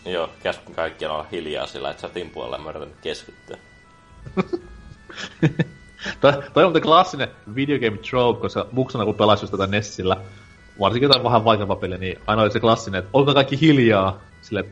Joo, 0.05 0.29
käskyn 0.43 0.75
kaikkien 0.75 1.11
olla 1.11 1.25
hiljaa 1.31 1.67
sillä, 1.67 1.89
että 1.89 2.01
chatin 2.01 2.29
puolella 2.29 2.57
mä 2.57 2.69
yritän 2.69 2.95
keskittyä. 3.01 3.57
toi, 6.21 6.33
toi 6.53 6.63
on 6.63 6.69
muuten 6.69 6.81
klassinen 6.81 7.27
videogame 7.55 7.97
trope, 7.97 8.41
koska 8.41 8.67
muksana 8.71 9.05
kun 9.05 9.15
pelasi 9.15 9.43
just 9.43 9.51
tätä 9.51 9.67
Nessillä, 9.67 10.17
varsinkin 10.79 11.07
jotain 11.07 11.23
vähän 11.23 11.45
vaikeampaa 11.45 11.75
peliä, 11.75 11.97
niin 11.97 12.19
aina 12.27 12.41
oli 12.41 12.51
se 12.51 12.59
klassinen, 12.59 12.99
että 12.99 13.09
olkaa 13.13 13.33
kaikki 13.33 13.61
hiljaa, 13.61 14.19
sille 14.41 14.65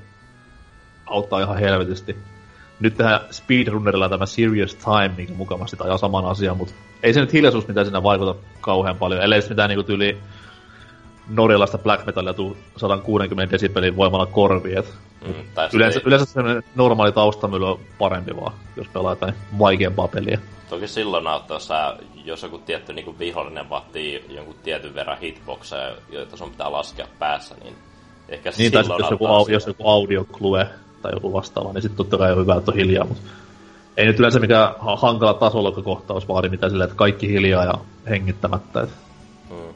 auttaa 1.05 1.41
ihan 1.41 1.57
helvetisti. 1.57 2.17
Nyt 2.80 2.97
tähän 2.97 3.19
speedrunnerilla 3.32 4.09
tämä 4.09 4.25
Serious 4.25 4.75
Time, 4.75 5.11
mikä 5.17 5.34
mukavasti 5.34 5.77
ajaa 5.80 5.97
saman 5.97 6.25
asian, 6.25 6.57
mutta 6.57 6.73
ei 7.03 7.13
se 7.13 7.19
nyt 7.19 7.34
hiljaisuus 7.34 7.67
mitään 7.67 7.86
siinä 7.86 8.03
vaikuta 8.03 8.36
kauhean 8.61 8.97
paljon, 8.97 9.21
ellei 9.21 9.41
mitään 9.49 9.69
niinku 9.69 9.84
tyyli 9.84 10.17
norjalaista 11.30 11.77
black 11.77 12.05
metalia 12.05 12.34
tuu 12.34 12.57
160 12.77 13.51
desibelin 13.51 13.95
voimalla 13.95 14.25
korviin. 14.25 14.84
Mm, 15.27 15.34
yleensä, 15.73 16.01
yleensä 16.05 16.25
se 16.25 16.41
normaali 16.75 17.11
taustamyly 17.11 17.71
on 17.71 17.80
parempi 17.97 18.36
vaan, 18.36 18.53
jos 18.75 18.88
pelaa 18.88 19.11
jotain 19.11 19.34
vaikeampaa 19.59 20.07
peliä. 20.07 20.39
Toki 20.69 20.88
silloin 20.88 21.27
auttaa, 21.27 21.59
jos 22.25 22.43
joku 22.43 22.57
tietty 22.57 22.93
niin 22.93 23.19
vihollinen 23.19 23.69
vaatii 23.69 24.25
jonkun 24.30 24.55
tietyn 24.63 24.95
verran 24.95 25.19
hitboxeja, 25.19 25.95
joita 26.09 26.38
sun 26.38 26.51
pitää 26.51 26.71
laskea 26.71 27.07
päässä, 27.19 27.55
niin 27.63 27.75
ehkä 28.30 28.51
niin, 28.57 28.71
silloin 28.71 28.88
tai 28.88 28.99
jos 28.99 29.11
joku, 29.11 29.25
au, 29.27 29.47
jos 29.47 29.67
joku 29.67 29.89
audio 29.89 30.23
clue 30.23 30.69
tai 31.01 31.11
joku 31.13 31.33
vastaava, 31.33 31.73
niin 31.73 31.81
sitten 31.81 31.97
totta 31.97 32.17
kai 32.17 32.31
on 32.31 32.37
hyvä, 32.37 32.55
että 32.55 32.71
on 32.71 32.77
hiljaa, 32.77 33.05
mutta 33.05 33.29
ei 33.97 34.05
nyt 34.05 34.19
yleensä 34.19 34.39
mikään 34.39 34.73
hankala 34.79 35.81
kohtaus 35.83 36.27
vaadi 36.27 36.49
mitään 36.49 36.69
silleen, 36.69 36.85
että 36.89 36.97
kaikki 36.97 37.29
hiljaa 37.29 37.65
ja 37.65 37.73
hengittämättä. 38.09 38.87
Hmm. 39.49 39.73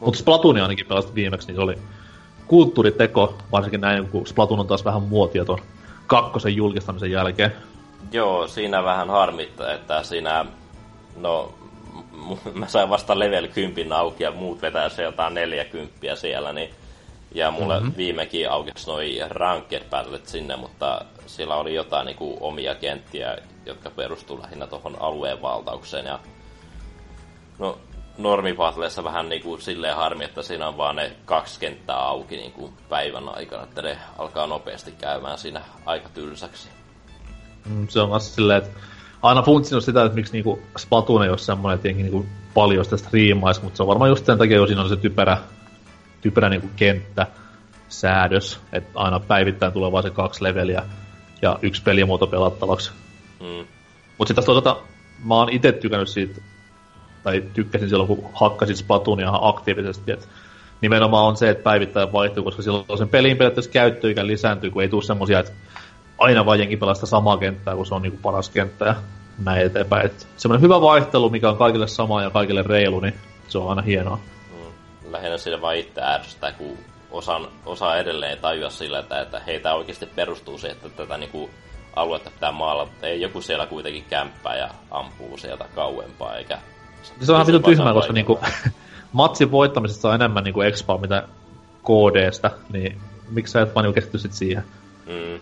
Mutta 0.00 0.18
Splatoonia 0.18 0.62
ainakin 0.62 0.86
pelasit 0.86 1.14
viimeksi, 1.14 1.46
niin 1.48 1.56
se 1.56 1.62
oli 1.62 1.78
kulttuuriteko, 2.46 3.38
varsinkin 3.52 3.80
näin, 3.80 4.08
kun 4.08 4.26
Splatoon 4.26 4.60
on 4.60 4.66
taas 4.66 4.84
vähän 4.84 5.02
muotia 5.02 5.44
tuon 5.44 5.58
kakkosen 6.06 6.56
julkistamisen 6.56 7.10
jälkeen. 7.10 7.52
Joo, 8.12 8.48
siinä 8.48 8.84
vähän 8.84 9.10
harmittaa, 9.10 9.72
että 9.72 10.02
siinä, 10.02 10.46
no, 11.16 11.54
mä 12.54 12.66
sain 12.66 12.88
vasta 12.90 13.18
level 13.18 13.48
10 13.48 13.92
auki 13.92 14.24
ja 14.24 14.30
muut 14.30 14.62
vetää 14.62 14.88
se 14.88 15.02
jotain 15.02 15.34
40 15.34 16.16
siellä, 16.16 16.52
niin 16.52 16.70
ja 17.34 17.50
mulle 17.50 17.80
mm-hmm. 17.80 17.94
viimekin 17.96 18.50
aukesi 18.50 18.86
noi 18.86 19.18
ranked 19.28 19.82
battlet 19.90 20.26
sinne, 20.26 20.56
mutta 20.56 21.04
siellä 21.26 21.56
oli 21.56 21.74
jotain 21.74 22.06
niin 22.06 22.16
kuin, 22.16 22.36
omia 22.40 22.74
kenttiä, 22.74 23.36
jotka 23.66 23.90
perustuu 23.90 24.42
lähinnä 24.42 24.66
tuohon 24.66 24.96
alueen 25.00 25.42
valtaukseen. 25.42 26.06
Ja, 26.06 26.18
no, 27.58 27.78
normipatleissa 28.18 29.04
vähän 29.04 29.28
niin 29.28 29.42
kuin 29.42 29.60
silleen 29.60 29.96
harmi, 29.96 30.24
että 30.24 30.42
siinä 30.42 30.68
on 30.68 30.76
vaan 30.76 30.96
ne 30.96 31.12
kaksi 31.24 31.60
kenttää 31.60 31.96
auki 31.96 32.36
niin 32.36 32.52
kuin 32.52 32.72
päivän 32.88 33.28
aikana, 33.28 33.62
että 33.62 33.82
ne 33.82 33.98
alkaa 34.18 34.46
nopeasti 34.46 34.92
käymään 34.92 35.38
siinä 35.38 35.60
aika 35.86 36.08
tylsäksi. 36.08 36.68
Mm, 37.66 37.88
se 37.88 38.00
on 38.00 38.08
myös 38.08 38.34
silleen, 38.34 38.62
että 38.62 38.80
aina 39.22 39.42
funtsinut 39.42 39.84
sitä, 39.84 40.04
että 40.04 40.16
miksi 40.16 40.32
niinku 40.32 40.62
Splatoon 40.76 41.24
ei 41.24 41.30
ole 41.30 41.38
semmoinen, 41.38 41.74
että 41.74 41.88
niinku 41.88 42.26
paljon 42.54 42.84
sitä 42.84 42.96
striimaisi, 42.96 43.62
mutta 43.62 43.76
se 43.76 43.82
on 43.82 43.88
varmaan 43.88 44.10
just 44.10 44.26
sen 44.26 44.38
takia, 44.38 44.56
jos 44.56 44.68
siinä 44.68 44.82
on 44.82 44.88
se 44.88 44.96
typerä, 44.96 45.38
typerä 46.24 46.48
niinku 46.48 46.68
kenttä, 46.76 47.26
säädös, 47.88 48.60
että 48.72 48.90
aina 48.94 49.20
päivittäin 49.20 49.72
tulee 49.72 49.92
vain 49.92 50.02
se 50.02 50.10
kaksi 50.10 50.42
leveliä 50.42 50.82
ja 51.42 51.58
yksi 51.62 51.82
pelimuoto 51.82 52.26
pelattavaksi. 52.26 52.90
Mm. 53.40 53.66
Mutta 54.18 54.28
sitten 54.28 54.44
toisaalta 54.44 54.76
mä 55.24 55.34
oon 55.34 55.48
itse 55.48 55.72
tykännyt 55.72 56.08
siitä 56.08 56.40
tai 57.22 57.44
tykkäsin 57.54 57.88
silloin, 57.88 58.06
kun 58.06 58.30
hakkasin 58.32 58.76
Splatoonia 58.76 59.28
ihan 59.28 59.40
aktiivisesti, 59.42 60.12
että 60.12 60.26
nimenomaan 60.80 61.24
on 61.24 61.36
se, 61.36 61.50
että 61.50 61.62
päivittäin 61.62 62.12
vaihtuu, 62.12 62.44
koska 62.44 62.62
silloin 62.62 62.98
sen 62.98 63.08
pelin 63.08 63.36
periaatteessa 63.36 63.70
käyttöikä 63.70 64.26
lisääntyy, 64.26 64.70
kun 64.70 64.82
ei 64.82 64.88
tule 64.88 65.02
semmosia, 65.02 65.38
että 65.38 65.52
aina 66.18 66.46
vaan 66.46 66.58
jenkin 66.58 66.78
pelaa 66.78 66.94
sitä 66.94 67.06
samaa 67.06 67.36
kenttää, 67.36 67.76
kun 67.76 67.86
se 67.86 67.94
on 67.94 68.02
niinku 68.02 68.18
paras 68.22 68.50
kenttä 68.50 68.84
ja 68.84 68.94
näin 69.44 69.66
eteenpäin. 69.66 70.06
Et 70.06 70.28
semmoinen 70.36 70.62
hyvä 70.62 70.80
vaihtelu, 70.80 71.30
mikä 71.30 71.50
on 71.50 71.56
kaikille 71.56 71.86
sama 71.86 72.22
ja 72.22 72.30
kaikille 72.30 72.62
reilu, 72.62 73.00
niin 73.00 73.14
se 73.48 73.58
on 73.58 73.70
aina 73.70 73.82
hienoa. 73.82 74.18
Lähinnä 75.14 75.38
sille 75.38 75.60
vaan 75.60 75.76
itse 75.76 76.00
ärsyttää, 76.02 76.52
kun 76.52 76.78
osan, 77.10 77.48
osa 77.66 77.96
edelleen 77.96 78.38
tajua 78.38 78.70
sillä, 78.70 78.98
että, 78.98 79.20
että 79.20 79.40
heitä 79.40 79.74
oikeasti 79.74 80.06
perustuu 80.06 80.58
se, 80.58 80.68
että 80.68 80.88
tätä 80.88 81.16
niinku 81.16 81.50
aluetta 81.96 82.30
pitää 82.30 82.52
maalla, 82.52 82.84
mutta 82.84 83.06
ei 83.06 83.20
joku 83.20 83.40
siellä 83.40 83.66
kuitenkin 83.66 84.04
kämppää 84.04 84.56
ja 84.56 84.70
ampuu 84.90 85.36
sieltä 85.36 85.64
kauempaa, 85.74 86.36
eikä 86.36 86.58
se 87.20 87.32
on 87.32 87.36
ihan 87.36 87.46
vittu 87.46 87.70
tyhmää, 87.70 87.92
koska 87.92 88.12
niinku, 88.12 88.40
matsin 89.12 89.50
voittamisesta 89.50 90.08
on 90.08 90.14
enemmän 90.14 90.44
niinku 90.44 90.60
expaa 90.60 90.98
mitä 90.98 91.28
KDstä, 91.82 92.50
niin 92.72 93.00
miksi 93.30 93.52
sä 93.52 93.62
et 93.62 93.74
vaan 93.74 93.84
niinku 93.84 93.94
keskity 93.94 94.18
sit 94.18 94.32
siihen? 94.32 94.64
Mm. 95.06 95.40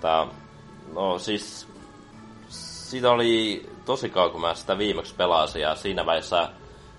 Tää, 0.00 0.26
no 0.94 1.18
siis, 1.18 1.68
siitä 2.48 3.10
oli 3.10 3.66
tosi 3.84 4.10
kauan, 4.10 4.30
kun 4.30 4.40
mä 4.40 4.54
sitä 4.54 4.78
viimeksi 4.78 5.14
pelasin, 5.14 5.62
ja 5.62 5.74
siinä 5.74 6.06
välissä 6.06 6.48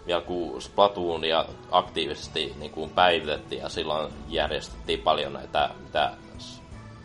vielä 0.07 0.21
kun 0.21 0.61
Splatoonia 0.61 1.45
aktiivisesti 1.71 2.53
niin 2.59 2.71
kuin 2.71 2.89
päivitettiin, 2.89 3.61
ja 3.61 3.69
silloin 3.69 4.13
järjestettiin 4.29 4.99
paljon 4.99 5.33
näitä, 5.33 5.69
mitä, 5.83 6.11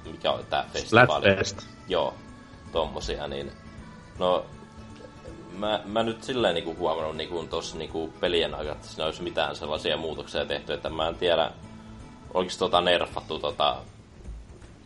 mikä 0.04 0.32
oli 0.32 0.44
tää 0.50 0.64
festivaali. 0.72 1.24
Splatfest. 1.24 1.58
Joo, 1.88 2.14
tommosia, 2.72 3.26
niin 3.26 3.52
no 4.18 4.44
mä, 5.58 5.80
mä 5.84 6.02
nyt 6.02 6.22
silleen 6.22 6.54
niinku 6.54 6.76
huomannut 6.78 7.16
niinku 7.16 7.46
tuossa 7.50 7.78
niinku 7.78 8.12
pelien 8.20 8.54
aikana, 8.54 8.76
että 8.76 8.88
siinä 8.88 9.04
olisi 9.04 9.22
mitään 9.22 9.56
sellaisia 9.56 9.96
muutoksia 9.96 10.44
tehty, 10.44 10.72
että 10.72 10.90
mä 10.90 11.08
en 11.08 11.14
tiedä, 11.14 11.50
oliko 12.34 12.52
tota 12.58 12.80
nerfattu 12.80 13.38
tota 13.38 13.76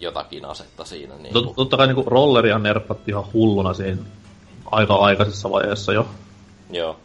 jotakin 0.00 0.44
asetta 0.44 0.84
siinä. 0.84 1.14
Niin 1.16 1.32
Tot, 1.32 1.56
totta 1.56 1.76
kai 1.76 1.86
niinku 1.86 2.04
rolleria 2.06 2.58
nerfattiin 2.58 3.12
ihan 3.12 3.32
hulluna 3.32 3.74
siinä 3.74 4.02
aika 4.70 4.94
aikaisessa 4.94 5.50
vaiheessa 5.50 5.92
jo. 5.92 6.06
Joo. 6.70 6.96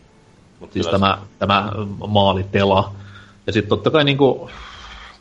Mut 0.61 0.73
siis 0.73 0.87
tämä, 0.87 1.17
se... 1.21 1.27
tämä 1.39 1.71
maalitela. 2.07 2.91
Ja 3.47 3.53
sitten 3.53 3.69
totta 3.69 3.91
kai 3.91 4.03
niinku, 4.03 4.49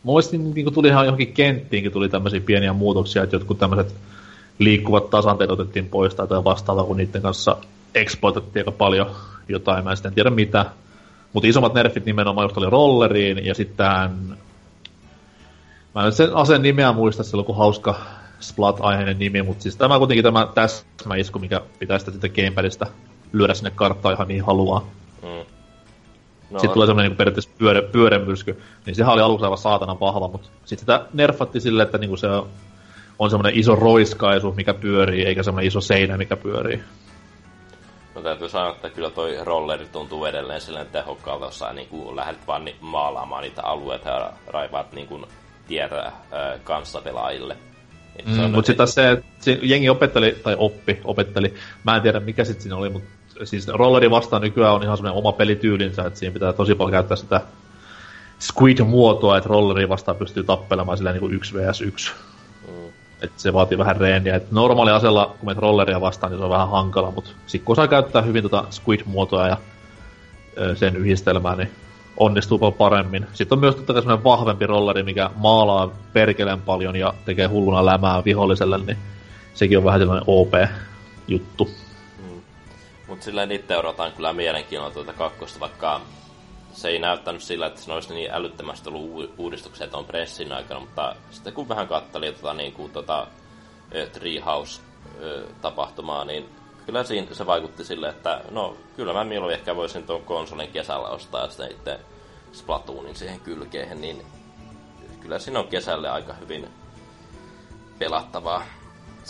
muistin 0.03 0.41
niinku, 0.41 0.55
niinku 0.55 0.71
tuli 0.71 0.89
ihan 0.89 1.05
johonkin 1.05 1.33
kenttiinkin 1.33 1.93
tuli 1.93 2.09
tämmöisiä 2.09 2.41
pieniä 2.41 2.73
muutoksia, 2.73 3.23
että 3.23 3.37
jotkut 3.37 3.59
tämmöiset 3.59 3.95
liikkuvat 4.59 5.11
tasanteet 5.11 5.51
otettiin 5.51 5.89
pois 5.89 6.15
tai 6.15 6.45
vastaavaa, 6.45 6.85
kun 6.85 6.97
niiden 6.97 7.23
kanssa 7.23 7.57
exploitettiin 7.95 8.61
aika 8.61 8.73
paljon 8.73 9.11
jotain, 9.49 9.85
mä 9.85 9.91
en 9.91 9.97
sitten 9.97 10.15
tiedä 10.15 10.31
mitä. 10.31 10.67
Mutta 11.33 11.47
isommat 11.47 11.75
nerfit 11.75 12.07
nimenomaan 12.07 12.45
just 12.45 12.57
oli 12.57 12.71
rolleriin 12.71 13.47
ja 13.47 13.55
sitten 13.55 13.87
Mä 15.95 16.07
en 16.07 16.13
sen 16.13 16.37
aseen 16.37 16.63
nimeä 16.63 16.93
muista 16.93 17.23
silloin, 17.23 17.47
kun 17.47 17.57
hauska 17.57 18.01
Splat-aiheinen 18.41 19.19
nimi, 19.19 19.43
mutta 19.43 19.63
siis 19.63 19.77
tämä 19.77 19.99
kuitenkin 19.99 20.25
tämä 20.25 20.49
täsmäisku, 20.55 21.39
mikä 21.39 21.61
pitää 21.79 21.99
sitä, 21.99 22.11
sitä 22.11 22.29
gamepadista 22.29 22.87
lyödä 23.33 23.55
sinne 23.55 23.71
karttaan 23.71 24.15
ihan 24.15 24.29
niin 24.29 24.45
haluaa. 24.45 24.91
Mm. 25.23 25.45
No, 26.51 26.59
sitten 26.59 26.75
tulee 26.75 26.87
no. 26.87 26.91
semmoinen 26.91 27.11
niin 27.11 27.17
periaatteessa 27.17 27.51
pyörä, 27.59 27.83
pyörämyrsky. 27.83 28.63
Niin 28.87 28.95
sehän 28.95 29.13
oli 29.13 29.23
aluksi 29.23 29.45
aivan 29.45 29.59
saatanan 29.59 30.01
vahva, 30.01 30.29
mutta 30.29 30.49
sitten 30.65 30.79
sitä 30.79 31.07
nerfatti 31.13 31.61
silleen, 31.61 31.85
että 31.85 31.99
niin 31.99 32.19
se 32.19 32.27
on, 32.27 32.49
on 33.19 33.31
semmoinen 33.31 33.59
iso 33.61 33.75
roiskaisu, 33.75 34.53
mikä 34.53 34.75
pyörii, 34.75 35.25
eikä 35.25 35.43
semmoinen 35.43 35.69
iso 35.69 35.81
seinä, 35.81 36.17
mikä 36.17 36.37
pyörii. 36.37 36.83
No 38.15 38.23
täytyy 38.23 38.49
sanoa, 38.49 38.71
että 38.71 38.91
kyllä 38.91 39.11
toi 39.11 39.45
rolleri 39.45 39.87
tuntuu 39.93 40.25
edelleen 40.25 40.61
silleen 40.61 40.87
tehokkaalta, 40.87 41.45
jos 41.45 41.59
sä 41.59 41.73
niin 41.73 41.89
kuin 41.89 42.17
lähdet 42.17 42.47
vaan 42.47 42.65
ni- 42.65 42.77
maalaamaan 42.81 43.43
niitä 43.43 43.63
alueita 43.63 44.09
ja 44.09 44.33
raivaat 44.47 44.93
niin 44.93 45.07
kuin 45.07 45.27
tietä 45.69 46.07
äh, 46.07 46.15
kanssapelaajille. 46.65 47.57
Mm, 48.27 48.51
mutta 48.51 48.67
sitten 48.67 48.89
se, 48.89 49.11
että 49.11 49.51
jengi 49.63 49.89
opetteli, 49.89 50.37
tai 50.43 50.57
oppi, 50.59 51.01
opetteli, 51.05 51.55
mä 51.85 51.97
en 51.97 52.03
tiedä 52.03 52.21
mikä 52.21 52.45
sitten 52.45 52.63
siinä 52.63 52.77
oli, 52.77 52.89
mutta 52.89 53.11
siis 53.45 53.69
rolleri 53.69 54.11
vastaan 54.11 54.43
nykyään 54.43 54.75
on 54.75 54.83
ihan 54.83 54.97
semmoinen 54.97 55.19
oma 55.19 55.33
pelityylinsä, 55.33 56.05
että 56.05 56.19
siinä 56.19 56.33
pitää 56.33 56.53
tosi 56.53 56.75
paljon 56.75 56.93
käyttää 56.93 57.17
sitä 57.17 57.41
squid-muotoa, 58.41 59.37
että 59.37 59.49
rolleri 59.49 59.89
vastaan 59.89 60.17
pystyy 60.17 60.45
tappelemaan 60.45 60.99
sillä 60.99 61.13
niin 61.13 61.21
kuin 61.21 61.35
1 61.35 61.55
vs 61.55 61.81
1. 61.81 62.13
Mm. 62.69 62.89
Et 63.23 63.33
se 63.37 63.53
vaatii 63.53 63.79
vähän 63.79 63.97
reeniä. 63.97 64.37
Et 64.37 64.53
normaali 64.53 64.91
asella, 64.91 65.27
kun 65.39 65.49
menet 65.49 65.63
rolleria 65.63 66.01
vastaan, 66.01 66.31
niin 66.33 66.39
se 66.39 66.45
on 66.45 66.51
vähän 66.51 66.71
hankala, 66.71 67.11
mutta 67.11 67.31
sitten 67.47 67.67
kun 67.67 67.73
osaa 67.73 67.89
käyttää 67.89 68.23
hyvin 68.23 68.43
tota 68.43 68.65
squid-muotoa 68.71 69.49
ja 69.49 69.57
sen 70.75 70.97
yhdistelmää, 70.97 71.57
niin 71.57 71.71
onnistuu 72.17 72.59
paljon 72.59 72.75
paremmin. 72.75 73.27
Sitten 73.33 73.57
on 73.57 73.61
myös 73.61 73.75
totta 73.75 73.93
kai 73.93 74.03
semmoinen 74.03 74.25
vahvempi 74.25 74.67
rolleri, 74.67 75.03
mikä 75.03 75.31
maalaa 75.37 75.91
perkeleen 76.13 76.61
paljon 76.61 76.97
ja 76.97 77.15
tekee 77.25 77.47
hulluna 77.47 77.87
lämää 77.87 78.25
viholliselle, 78.25 78.79
niin 78.79 78.99
sekin 79.55 79.79
on 79.79 79.85
vähän 79.85 80.01
sellainen 80.01 80.25
OP-juttu. 80.27 81.71
Mutta 83.11 83.25
silleen 83.25 83.53
itse 83.53 83.77
odotan 83.77 84.13
kyllä 84.13 84.33
mielenkiinnolla 84.33 84.95
tuota 84.95 85.13
kakkosta, 85.13 85.61
vaikka 85.61 86.01
se 86.73 86.89
ei 86.89 86.99
näyttänyt 86.99 87.43
sillä, 87.43 87.67
että 87.67 87.81
se 87.81 87.93
olisi 87.93 88.15
niin 88.15 88.31
älyttömästi 88.31 88.89
ollut 88.89 89.35
uudistuksia 89.39 89.87
on 89.93 90.05
pressin 90.05 90.53
aikana, 90.53 90.81
mutta 90.81 91.17
sitten 91.31 91.53
kun 91.53 91.69
vähän 91.69 91.89
katteli 91.89 92.33
tota, 92.33 92.55
niin 92.55 92.73
kuin, 92.73 92.93
tota, 92.93 93.27
Treehouse-tapahtumaa, 94.13 96.25
niin 96.25 96.49
kyllä 96.87 97.05
siinä 97.05 97.35
se 97.35 97.47
vaikutti 97.47 97.85
sille, 97.85 98.09
että 98.09 98.41
no 98.51 98.77
kyllä 98.97 99.13
mä 99.13 99.25
mieluummin 99.25 99.59
ehkä 99.59 99.77
voisin 99.77 100.07
tuon 100.07 100.25
konsolin 100.25 100.73
kesällä 100.73 101.09
ostaa 101.09 101.49
sitten 101.49 101.71
itse 101.71 102.01
Splatoonin 102.53 103.17
siihen 103.17 103.41
kylkeen, 103.41 104.01
niin 104.01 104.27
kyllä 105.21 105.39
siinä 105.39 105.61
on 105.61 105.69
kesälle 105.69 106.11
aika 106.11 106.33
hyvin 106.33 106.69
pelattavaa 107.99 108.63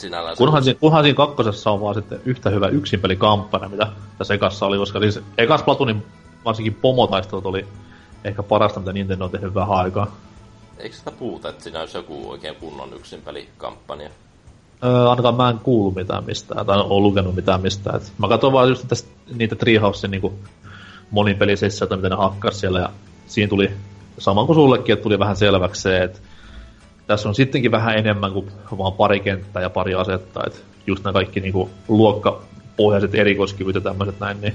sinällään. 0.01 0.36
Kunhan, 0.36 0.64
siinä, 0.64 0.80
kunhan 0.80 1.05
siinä 1.05 1.16
kakkosessa 1.16 1.70
on 1.70 1.80
vaan 1.80 1.94
sitten 1.94 2.20
yhtä 2.24 2.51
hyvä 2.51 2.68
yksinpelikampanja, 2.68 3.68
mitä 3.68 3.86
tässä 4.18 4.34
ekassa 4.34 4.66
oli, 4.66 4.78
koska 4.78 5.01
siis 5.01 5.20
ekas 5.38 5.62
Platoonin 5.62 6.07
varsinkin 6.44 6.74
pomotaistelut 6.74 7.46
oli 7.46 7.66
ehkä 8.24 8.42
parasta, 8.42 8.80
mitä 8.80 8.92
Nintendo 8.92 9.24
on 9.24 9.30
tehnyt 9.30 9.55
vähän 9.55 9.78
aikaa. 9.78 10.16
Eikö 10.78 10.96
sitä 10.96 11.11
puhuta, 11.11 11.48
että 11.48 11.62
siinä 11.62 11.80
olisi 11.80 11.98
joku 11.98 12.30
oikein 12.30 12.57
kunnon 12.57 12.94
yksinpelikampanja? 12.94 14.11
Öö, 14.84 15.09
ainakaan 15.11 15.34
mä 15.34 15.51
en 15.51 15.59
kuulu 15.59 15.90
mitään 15.90 16.24
mistään, 16.24 16.66
tai 16.66 16.78
ole 16.78 17.01
lukenut 17.01 17.34
mitään 17.34 17.61
mistään. 17.61 17.96
Et 17.96 18.12
mä 18.18 18.28
katsoin 18.28 18.53
vaan 18.53 18.68
just 18.68 18.88
tästä, 18.88 19.09
niitä 19.34 19.57
Treehousein 19.57 20.11
niin 20.11 20.40
monipelisessioita, 21.11 21.96
mitä 21.96 22.09
ne 22.09 22.16
hakkas 22.16 22.61
siellä, 22.61 22.80
ja 22.80 22.90
siinä 23.26 23.48
tuli, 23.48 23.70
sama 24.18 24.46
kuin 24.46 24.55
sullekin, 24.55 24.92
että 24.92 25.03
tuli 25.03 25.18
vähän 25.18 25.36
selväksi 25.36 25.82
se, 25.82 26.03
että 26.03 26.18
tässä 27.11 27.28
on 27.28 27.34
sittenkin 27.34 27.70
vähän 27.70 27.98
enemmän 27.98 28.32
kuin 28.32 28.50
vaan 28.78 28.92
pari 28.92 29.20
kenttää 29.20 29.62
ja 29.62 29.70
pari 29.70 29.94
asetta, 29.94 30.40
että 30.46 30.58
just 30.86 31.04
nämä 31.04 31.12
kaikki 31.12 31.40
niin 31.40 31.52
kuin, 31.52 31.70
luokkapohjaiset 31.88 33.14
erikoiskyvyt 33.14 33.74
ja 33.74 33.80
tämmöiset 33.80 34.20
näin, 34.20 34.40
niin 34.40 34.54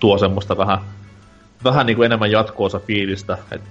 tuo 0.00 0.18
semmoista 0.18 0.56
vähän, 0.56 0.78
vähän 1.64 1.86
niin 1.86 1.96
kuin 1.96 2.06
enemmän 2.06 2.30
jatkoosa 2.30 2.78
fiilistä, 2.78 3.38
että 3.50 3.70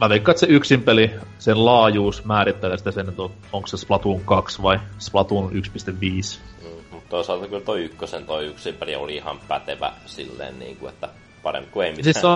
mä 0.00 0.08
veikkaan, 0.08 0.32
että 0.32 0.40
se 0.40 0.46
yksin 0.46 0.82
peli, 0.82 1.10
sen 1.38 1.64
laajuus 1.64 2.24
määrittelee 2.24 2.78
sitä 2.78 2.90
sen, 2.90 3.08
että 3.08 3.22
onko 3.52 3.66
se 3.66 3.76
Splatoon 3.76 4.20
2 4.20 4.62
vai 4.62 4.80
Splatoon 4.98 5.52
1.5. 5.52 5.58
Mm, 6.62 6.68
mutta 6.90 7.10
toisaalta 7.10 7.46
kyllä 7.46 7.64
toi 7.64 7.84
ykkösen 7.84 8.26
toi 8.26 8.46
yksin 8.46 8.74
peli 8.74 8.96
oli 8.96 9.16
ihan 9.16 9.38
pätevä 9.48 9.92
silleen, 10.06 10.58
niin 10.58 10.76
kuin, 10.76 10.92
että 10.92 11.08
parempi 11.42 11.70
kuin 11.70 11.86
ei 11.86 11.92
mitään. 11.92 12.04
Siis 12.04 12.20
se 12.20 12.28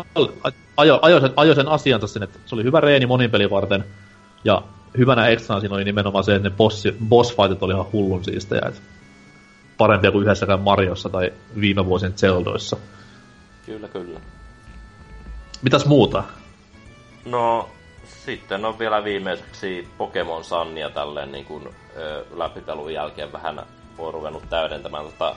ajo, 0.76 0.98
ajo, 1.02 1.20
sen, 1.20 1.32
ajo 1.36 1.54
sen 1.54 1.68
asian 1.68 2.00
tossa, 2.00 2.24
että 2.24 2.38
se 2.46 2.54
oli 2.54 2.64
hyvä 2.64 2.80
reeni 2.80 3.06
monin 3.06 3.30
pelin 3.30 3.50
varten, 3.50 3.84
ja 4.44 4.62
hyvänä 4.98 5.26
ekstrana 5.26 5.60
siinä 5.60 5.74
oli 5.74 5.84
nimenomaan 5.84 6.24
se, 6.24 6.34
että 6.34 6.48
ne 6.48 6.54
boss, 6.56 6.84
boss 7.08 7.36
fightit 7.36 7.62
oli 7.62 7.72
ihan 7.72 7.92
hullun 7.92 8.24
siistejä, 8.24 8.62
että 8.68 8.80
parempia 9.78 10.12
kuin 10.12 10.22
yhdessäkään 10.22 10.60
Mariossa 10.60 11.08
tai 11.08 11.32
viime 11.60 11.86
vuosien 11.86 12.12
Zeldoissa. 12.12 12.76
Kyllä, 13.66 13.88
kyllä. 13.88 14.20
Mitäs 15.62 15.86
muuta? 15.86 16.24
No, 17.24 17.68
sitten 18.24 18.64
on 18.64 18.78
vielä 18.78 19.04
viimeiseksi 19.04 19.88
Pokemon 19.98 20.44
Sunnia 20.44 20.90
tälleen 20.90 21.32
niin 21.32 21.44
kuin, 21.44 21.68
ö, 21.96 22.24
läpipelun 22.34 22.92
jälkeen 22.92 23.32
vähän 23.32 23.62
on 23.98 24.14
ruvennut 24.14 24.48
täydentämään 24.48 25.04
tota 25.04 25.36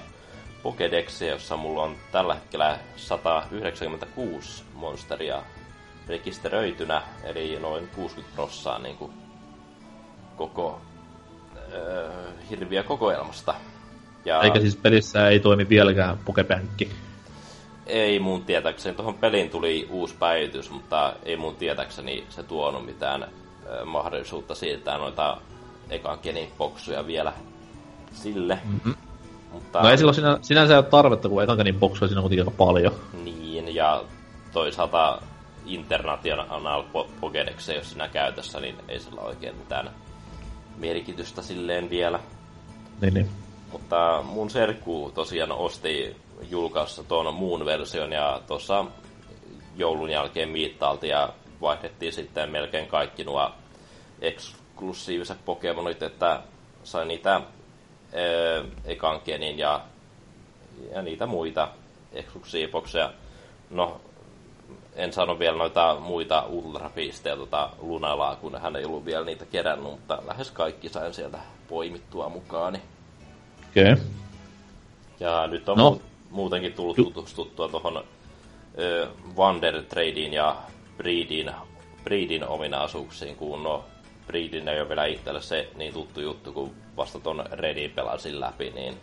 Pokedexia, 0.64 1.30
jossa 1.32 1.58
mulla 1.58 1.84
on 1.84 1.96
tällä 2.12 2.34
hetkellä 2.34 2.80
196 2.96 4.64
monsteria 4.74 5.42
rekisteröitynä, 6.08 7.02
eli 7.24 7.60
noin 7.60 7.88
60 7.96 8.36
prossaa 8.36 8.80
niin 8.80 8.98
kuin 8.98 9.25
koko 10.38 10.82
ö, 11.74 12.10
hirviä 12.50 12.84
kokoelmasta. 12.84 13.56
Ja... 14.26 14.42
Eikä 14.42 14.60
siis 14.60 14.76
pelissä 14.76 15.28
ei 15.28 15.40
toimi 15.40 15.70
vieläkään 15.70 16.18
Pokepänkki 16.26 16.90
ei 17.86 18.20
mun 18.20 18.46
tietääkseni. 18.46 18.96
Tuohon 18.96 19.14
peliin 19.14 19.50
tuli 19.50 19.88
uusi 19.92 20.16
päivitys, 20.20 20.70
mutta 20.70 21.14
ei 21.24 21.38
mun 21.38 21.56
tietääkseni 21.56 22.24
se 22.30 22.44
tuonut 22.44 22.86
mitään 22.86 23.24
ö, 23.24 23.86
mahdollisuutta 23.86 24.56
siirtää 24.56 24.98
noita 24.98 25.38
ekan 25.90 26.20
genin 26.24 26.52
boksuja 26.58 27.08
vielä 27.08 27.34
sille. 28.12 28.60
Mm-hmm. 28.66 28.96
Mutta... 29.52 29.82
No 29.82 29.90
ei 29.90 29.98
silloin 29.98 30.16
sinä, 30.16 30.38
sinänsä 30.42 30.78
ole 30.78 30.84
tarvetta, 30.84 31.30
kun 31.30 31.44
ekan 31.44 31.58
genin 31.58 31.80
boksuja 31.80 32.08
siinä 32.08 32.20
on 32.20 32.24
kuitenkin 32.24 32.48
aika 32.48 32.58
paljon. 32.58 32.94
Niin, 33.24 33.76
ja 33.76 34.04
toisaalta 34.52 35.22
International 35.66 36.84
Pokédex 37.22 37.74
jos 37.76 37.92
sinä 37.92 38.08
käytössä, 38.08 38.60
niin 38.60 38.76
ei 38.88 39.00
sillä 39.00 39.22
oikein 39.22 39.56
mitään 39.56 39.92
merkitystä 40.78 41.42
silleen 41.42 41.90
vielä. 41.90 42.20
Niin, 43.02 43.14
niin. 43.14 43.30
Mutta 43.72 44.24
mun 44.24 44.50
serkku 44.50 45.12
tosiaan 45.16 45.52
osti 45.52 46.16
julkaisussa 46.50 47.04
tuon 47.04 47.34
muun 47.34 47.66
version 47.66 48.12
ja 48.12 48.42
tuossa 48.48 48.86
joulun 49.76 50.10
jälkeen 50.10 50.50
miittailtiin 50.50 51.12
ja 51.12 51.34
vaihdettiin 51.62 52.14
sitten 52.14 52.50
melkein 52.50 52.88
kaikki 52.88 53.24
nuo 53.24 53.52
eksklusiiviset 54.22 55.46
Pokemonit, 55.46 56.04
että 56.04 56.42
sai 56.84 57.06
niitä 57.06 57.42
ekan 58.86 59.22
genin 59.26 59.60
ja, 59.60 59.82
ja 60.92 61.02
niitä 61.02 61.26
muita 61.26 61.68
eksklusiivokseja. 62.14 63.14
No, 63.70 64.02
en 64.96 65.14
sano 65.14 65.40
vielä 65.40 65.58
noita 65.58 65.98
muita 66.00 66.46
ultrapisteitä 66.46 67.38
tota 67.38 67.70
Lunalaa, 67.82 68.36
kun 68.36 68.62
hän 68.62 68.76
ei 68.76 68.86
ollut 68.86 69.06
vielä 69.06 69.26
niitä 69.26 69.46
kerännyt, 69.46 69.92
mutta 69.92 70.22
lähes 70.28 70.52
kaikki 70.52 70.90
sain 70.90 71.14
sieltä 71.14 71.38
poimittua 71.68 72.30
mukaani. 72.30 72.82
Okei. 73.70 73.94
Okay. 73.94 74.06
Ja 75.20 75.48
nyt 75.48 75.70
on 75.70 75.78
no 75.78 76.02
muutenkin 76.30 76.74
tullut 76.74 76.96
tutustuttua 76.96 77.68
tuohon 77.68 78.04
Wander 79.38 79.84
Tradin 79.84 80.34
ja 80.34 80.56
Breedin, 80.98 81.52
Breedin 82.04 82.48
ominaisuuksiin, 82.48 83.36
kun 83.36 83.64
no 83.64 83.86
Breedin 84.28 84.68
ei 84.68 84.80
ole 84.80 84.90
vielä 84.90 85.06
itselle 85.06 85.42
se 85.42 85.70
niin 85.76 85.94
tuttu 85.94 86.22
juttu, 86.22 86.54
kun 86.54 86.76
vasta 86.98 87.20
ton 87.20 87.46
Redin 87.52 87.92
pelasin 87.92 88.40
läpi, 88.40 88.70
niin 88.70 88.98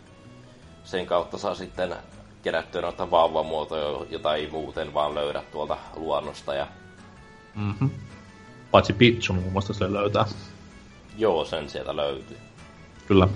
sen 0.83 1.05
kautta 1.05 1.37
saa 1.37 1.55
sitten 1.55 1.95
kerättyä 2.43 2.81
noita 2.81 3.11
vauvamuotoja, 3.11 4.05
jota 4.09 4.35
ei 4.35 4.49
muuten 4.51 4.93
vaan 4.93 5.15
löydä 5.15 5.43
tuolta 5.51 5.77
luonnosta. 5.95 6.53
Ja... 6.53 6.67
Mm-hmm. 7.55 7.89
Paitsi 8.71 8.93
Pitsun 8.93 9.35
muun 9.35 9.51
muassa 9.51 9.73
se 9.73 9.93
löytää. 9.93 10.25
Joo, 11.17 11.45
sen 11.45 11.69
sieltä 11.69 11.95
löytyy. 11.95 12.37
Kyllä. 13.07 13.27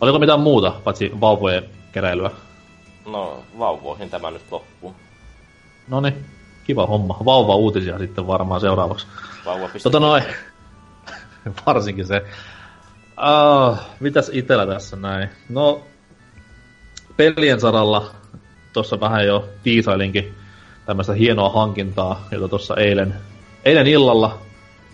Oliko 0.00 0.18
mitään 0.18 0.40
muuta, 0.40 0.70
paitsi 0.84 1.10
vauvojen 1.20 1.64
keräilyä? 1.92 2.30
No, 3.06 3.42
vauvoihin 3.58 4.10
tämä 4.10 4.30
nyt 4.30 4.42
loppuu. 4.50 4.94
No 5.88 6.00
niin, 6.00 6.26
kiva 6.64 6.86
homma. 6.86 7.18
Vauva-uutisia 7.24 7.98
sitten 7.98 8.26
varmaan 8.26 8.60
seuraavaksi. 8.60 9.06
Vauva. 9.46 9.68
Tota 9.82 10.00
noin, 10.00 10.22
varsinkin 11.66 12.06
se. 12.06 12.22
Uh, 13.20 13.78
mitäs 14.00 14.30
itellä 14.32 14.66
tässä 14.66 14.96
näin? 14.96 15.28
No, 15.48 15.82
pelien 17.20 17.60
saralla 17.60 18.10
tuossa 18.72 19.00
vähän 19.00 19.26
jo 19.26 19.48
tiisailinkin 19.62 20.34
tämmöistä 20.86 21.12
hienoa 21.12 21.48
hankintaa, 21.48 22.26
jota 22.30 22.48
tuossa 22.48 22.76
eilen, 22.76 23.14
eilen 23.64 23.86
illalla 23.86 24.38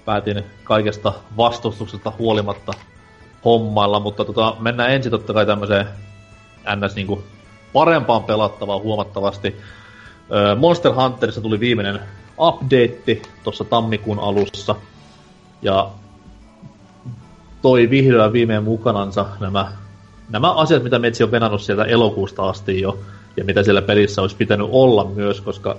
päätin 0.05 0.45
kaikesta 0.65 1.13
vastustuksesta 1.37 2.13
huolimatta 2.19 2.73
hommailla, 3.45 4.01
mutta 4.01 4.25
tota, 4.25 4.57
mennään 4.61 4.91
ensin 4.91 5.11
totta 5.11 5.33
kai 5.33 5.47
tämmöiseen 5.47 5.87
ns. 6.77 6.95
Niinku 6.95 7.25
parempaan 7.73 8.25
pelattavaan 8.25 8.81
huomattavasti. 8.81 9.57
Monster 10.59 10.93
Hunterissa 10.93 11.41
tuli 11.41 11.61
viimeinen 11.61 12.01
update 12.39 13.23
tuossa 13.45 13.65
tammikuun 13.65 14.19
alussa. 14.19 14.75
Ja 15.63 15.91
toi 17.63 17.91
vihdoin 17.91 18.33
viimein 18.33 18.65
mukanansa 18.65 19.27
nämä, 19.41 19.73
nämä 20.29 20.53
asiat, 20.53 20.83
mitä 20.83 20.99
Metsi 20.99 21.25
on 21.25 21.31
venannut 21.31 21.63
sieltä 21.63 21.85
elokuusta 21.85 22.49
asti 22.49 22.81
jo, 22.81 22.99
ja 23.37 23.45
mitä 23.45 23.63
siellä 23.63 23.83
pelissä 23.83 24.23
olisi 24.23 24.37
pitänyt 24.37 24.69
olla 24.71 25.05
myös, 25.05 25.41
koska 25.41 25.77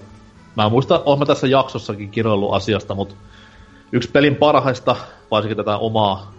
mä 0.55 0.69
muistan, 0.69 0.99
olen 1.05 1.19
mä 1.19 1.25
tässä 1.25 1.47
jaksossakin 1.47 2.09
kiroillut 2.09 2.53
asiasta, 2.53 2.95
mutta 2.95 3.15
yksi 3.91 4.11
pelin 4.11 4.35
parhaista, 4.35 4.95
varsinkin 5.31 5.57
tätä 5.57 5.77
omaa 5.77 6.31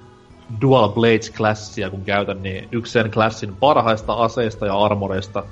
Dual 0.61 0.89
Blades-klassia 0.89 1.91
kun 1.91 2.05
käytän, 2.05 2.43
niin 2.43 2.69
yksi 2.73 2.93
sen 2.93 3.11
klassin 3.11 3.57
parhaista 3.57 4.13
aseista 4.13 4.67
ja 4.67 4.79
armoreista 4.79 5.45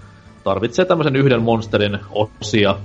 tarvitsee 0.44 0.84
tämmöisen 0.84 1.16
yhden 1.16 1.42
monsterin 1.42 1.98
osia 2.10 2.76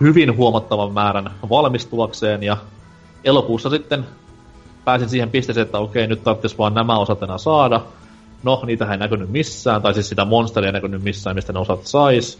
hyvin 0.00 0.36
huomattavan 0.36 0.92
määrän 0.92 1.30
valmistuakseen, 1.50 2.42
ja 2.42 2.56
elokuussa 3.24 3.70
sitten 3.70 4.06
pääsin 4.84 5.08
siihen 5.08 5.30
pisteeseen, 5.30 5.66
että 5.66 5.78
okei, 5.78 6.06
nyt 6.06 6.24
tarvitsisi 6.24 6.58
vaan 6.58 6.74
nämä 6.74 6.98
osat 6.98 7.22
enää 7.22 7.38
saada. 7.38 7.80
No, 8.42 8.62
niitä 8.66 8.92
ei 8.92 8.98
näkynyt 8.98 9.30
missään, 9.30 9.82
tai 9.82 9.94
siis 9.94 10.08
sitä 10.08 10.24
monsteria 10.24 10.68
ei 10.68 10.72
näkynyt 10.72 11.02
missään, 11.02 11.36
mistä 11.36 11.52
ne 11.52 11.58
osat 11.58 11.86
sais. 11.86 12.38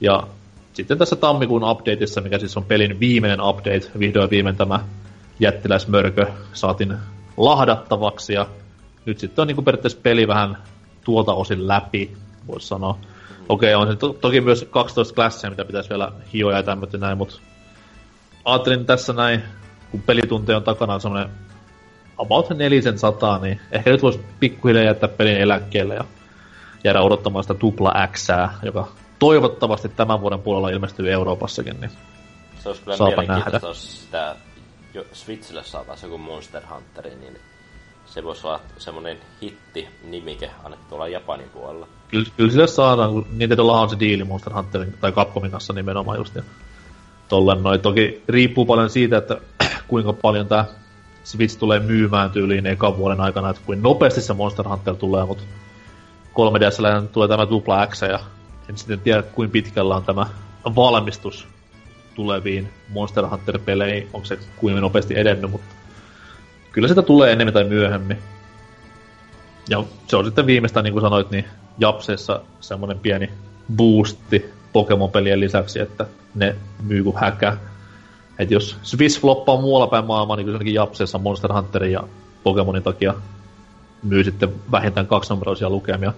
Ja 0.00 0.26
sitten 0.72 0.98
tässä 0.98 1.16
tammikuun 1.16 1.70
updateissa, 1.70 2.20
mikä 2.20 2.38
siis 2.38 2.56
on 2.56 2.64
pelin 2.64 3.00
viimeinen 3.00 3.40
update, 3.40 3.90
vihdoin 3.98 4.30
viimein 4.30 4.56
tämä 4.56 4.80
jättiläismörkö 5.40 6.26
saatiin 6.52 6.96
lahdattavaksi 7.36 8.32
ja 8.32 8.46
nyt 9.06 9.18
sitten 9.18 9.42
on 9.42 9.48
niin 9.48 9.64
periaatteessa 9.64 9.98
peli 10.02 10.28
vähän 10.28 10.58
tuolta 11.04 11.32
osin 11.32 11.68
läpi, 11.68 12.16
voisi 12.46 12.66
sanoa. 12.66 12.98
Okei, 13.48 13.74
okay, 13.74 13.90
on 13.90 13.98
to- 13.98 14.12
toki 14.12 14.40
myös 14.40 14.66
12 14.70 15.14
klassia, 15.14 15.50
mitä 15.50 15.64
pitäisi 15.64 15.90
vielä 15.90 16.12
hioja 16.32 16.56
ja 16.56 16.62
tämmöistä 16.62 16.98
näin, 16.98 17.18
mutta 17.18 17.40
ajattelin 18.44 18.86
tässä 18.86 19.12
näin, 19.12 19.42
kun 19.90 20.02
pelitunteja 20.02 20.56
on 20.56 20.62
takana 20.62 20.98
semmoinen 20.98 21.30
about 22.18 22.50
400, 22.50 23.38
niin 23.38 23.60
ehkä 23.72 23.90
nyt 23.90 24.02
voisi 24.02 24.20
pikkuhiljaa 24.40 24.84
jättää 24.84 25.08
pelin 25.08 25.36
eläkkeelle 25.36 25.94
ja 25.94 26.04
jäädä 26.84 27.00
odottamaan 27.00 27.44
sitä 27.44 27.54
tupla 27.54 27.92
X, 28.12 28.28
joka 28.62 28.88
toivottavasti 29.18 29.88
tämän 29.88 30.20
vuoden 30.20 30.40
puolella 30.40 30.70
ilmestyy 30.70 31.12
Euroopassakin, 31.12 31.80
niin 31.80 31.90
Se 32.58 32.68
olisi 32.68 32.82
kyllä 32.82 32.96
Saapa 32.96 33.22
nähdä. 33.22 33.60
jos 33.62 34.02
sitä 34.02 34.36
jo 34.94 35.04
Switchille 35.12 35.64
saataisiin 35.64 36.10
joku 36.12 36.22
Monster 36.22 36.62
Hunter, 36.74 37.04
niin 37.20 37.38
se 38.06 38.24
voisi 38.24 38.46
olla 38.46 38.60
semmoinen 38.78 39.18
hitti-nimike 39.42 40.50
ainakin 40.64 40.86
tuolla 40.88 41.08
Japanin 41.08 41.48
puolella. 41.48 41.88
kyllä, 42.08 42.26
kyllä 42.36 42.50
sille 42.50 42.66
saadaan, 42.66 43.12
kun 43.12 43.26
Nintendollahan 43.36 43.82
on 43.82 43.90
se 43.90 43.98
diili 44.00 44.24
Monster 44.24 44.52
Hunterin 44.52 44.94
tai 45.00 45.12
Capcomin 45.12 45.50
kanssa 45.50 45.72
nimenomaan 45.72 46.18
just. 46.18 46.34
Ja 46.34 46.42
tollen 47.28 47.62
noin. 47.62 47.80
Toki 47.80 48.22
riippuu 48.28 48.66
paljon 48.66 48.90
siitä, 48.90 49.16
että 49.16 49.40
kuinka 49.88 50.12
paljon 50.12 50.48
tämä 50.48 50.64
Switch 51.24 51.58
tulee 51.58 51.80
myymään 51.80 52.30
tyyliin 52.30 52.66
ekan 52.66 52.96
vuoden 52.96 53.20
aikana, 53.20 53.50
että 53.50 53.62
kuin 53.66 53.82
nopeasti 53.82 54.20
se 54.20 54.34
Monster 54.34 54.68
Hunter 54.68 54.96
tulee, 54.96 55.24
mutta 55.24 55.44
3DS 56.32 57.08
tulee 57.12 57.28
tämä 57.28 57.46
Tupla 57.46 57.86
X 57.86 58.02
ja 58.02 58.20
en 58.68 58.78
sitten 58.78 59.00
tiedä, 59.00 59.22
kuinka 59.22 59.52
pitkällä 59.52 59.96
on 59.96 60.04
tämä 60.04 60.26
valmistus 60.76 61.46
tuleviin 62.14 62.68
Monster 62.88 63.26
Hunter-peleihin, 63.26 64.08
onko 64.12 64.26
se 64.26 64.38
kuinka 64.56 64.80
nopeasti 64.80 65.18
edennyt, 65.18 65.50
mutta 65.50 65.74
kyllä 66.72 66.88
sitä 66.88 67.02
tulee 67.02 67.32
enemmän 67.32 67.54
tai 67.54 67.64
myöhemmin. 67.64 68.18
Ja 69.68 69.84
se 70.06 70.16
on 70.16 70.24
sitten 70.24 70.46
viimeistään, 70.46 70.84
niin 70.84 70.92
kuin 70.92 71.02
sanoit, 71.02 71.30
niin 71.30 71.44
Japseissa 71.78 72.40
semmoinen 72.60 72.98
pieni 72.98 73.30
boosti 73.76 74.50
Pokemon-pelien 74.72 75.40
lisäksi, 75.40 75.80
että 75.80 76.06
ne 76.34 76.56
myy 76.82 77.04
kuin 77.04 77.16
häkä. 77.16 77.56
Et 78.38 78.50
jos 78.50 78.76
Swiss 78.82 79.20
floppaa 79.20 79.60
muualla 79.60 79.86
päin 79.86 80.04
maailmaa, 80.04 80.36
niin 80.36 80.48
ainakin 80.48 80.74
Japseissa 80.74 81.18
Monster 81.18 81.52
Hunterin 81.52 81.92
ja 81.92 82.02
Pokemonin 82.42 82.82
takia 82.82 83.14
myy 84.02 84.24
sitten 84.24 84.54
vähintään 84.72 85.06
kaksinumeroisia 85.06 85.70
lukemia. 85.70 86.12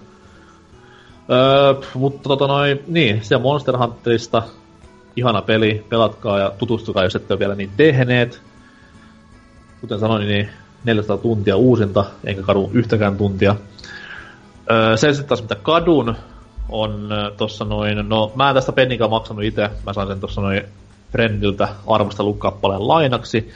Öö, 1.31 1.73
mutta 1.93 2.29
tota 2.29 2.47
noin, 2.47 2.83
niin, 2.87 3.23
se 3.23 3.37
Monster 3.37 3.77
Hunterista 3.77 4.43
ihana 5.15 5.41
peli, 5.41 5.85
pelatkaa 5.89 6.39
ja 6.39 6.51
tutustukaa, 6.57 7.03
jos 7.03 7.15
ette 7.15 7.33
ole 7.33 7.39
vielä 7.39 7.55
niin 7.55 7.71
tehneet. 7.77 8.41
Kuten 9.81 9.99
sanoin, 9.99 10.27
niin 10.27 10.49
400 10.83 11.17
tuntia 11.17 11.55
uusinta, 11.55 12.05
enkä 12.23 12.41
kadu 12.41 12.69
yhtäkään 12.73 13.17
tuntia. 13.17 13.55
Öö, 14.71 14.97
se 14.97 15.13
sitten 15.13 15.27
taas 15.27 15.41
mitä 15.41 15.55
kadun, 15.55 16.15
on 16.69 17.11
ö, 17.11 17.31
tossa 17.37 17.65
noin, 17.65 18.09
no 18.09 18.31
mä 18.35 18.49
en 18.49 18.55
tästä 18.55 18.71
penninkään 18.71 19.09
maksanut 19.09 19.43
itse, 19.43 19.69
mä 19.85 19.93
sain 19.93 20.07
sen 20.07 20.19
tossa 20.19 20.41
noin 20.41 20.63
friendiltä 21.15 21.67
arvostelukappaleen 21.87 22.87
lainaksi. 22.87 23.51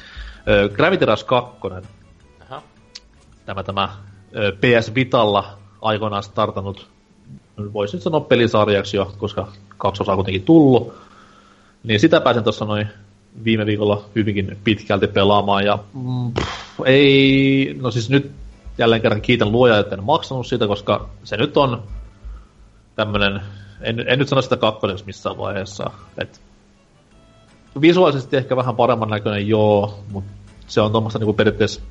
Öö, 0.47 0.70
Gravity 0.70 1.05
Rush 1.05 1.26
2, 1.26 1.57
Aha. 2.41 2.62
tämä, 3.45 3.64
tämä 3.64 3.89
ö, 4.36 4.51
PS 4.51 4.95
Vitalla 4.95 5.57
aikoinaan 5.82 6.24
startannut, 6.24 6.88
voisin 7.74 7.97
nyt 7.97 8.03
sanoa 8.03 8.20
pelisarjaksi 8.20 8.97
jo, 8.97 9.14
koska 9.18 9.47
kaksi 9.78 10.03
osaa 10.03 10.16
kuitenkin 10.16 10.43
tullut. 10.43 10.93
Niin 11.84 11.99
sitä 11.99 12.22
pääsin 12.22 12.43
tuossa 12.43 12.66
noin 12.66 12.88
viime 13.43 13.66
viikolla 13.66 14.03
hyvinkin 14.16 14.57
pitkälti 14.64 15.07
pelaamaan 15.07 15.66
ja 15.66 15.80
mm, 15.93 16.32
pff, 16.34 16.80
ei, 16.86 17.76
no 17.82 17.91
siis 17.91 18.10
nyt 18.10 18.32
jälleen 18.78 19.01
kerran 19.01 19.22
kiitän 19.22 19.51
luojaa, 19.51 19.80
että 19.80 19.95
en 19.95 20.03
maksanut 20.03 20.47
siitä, 20.47 20.68
koska 20.68 21.10
se 21.24 21.38
nyt 21.38 21.57
on 21.57 21.84
tämmönen, 22.95 23.41
en, 23.82 24.05
en 24.07 24.20
nyt 24.20 24.28
sano 24.28 24.41
sitä 24.41 24.57
kakkoseksi 24.57 25.05
missään 25.05 25.38
vaiheessa, 25.38 25.91
et 26.18 26.41
visuaalisesti 27.82 28.38
ehkä 28.38 28.55
vähän 28.55 28.76
paremman 28.76 29.09
näköinen 29.09 29.47
joo, 29.47 29.99
mutta 30.11 30.32
se 30.67 30.82
on 30.82 30.91
tuommoista 30.91 31.20
niinku 31.20 31.34
periaatteessa 31.34 31.82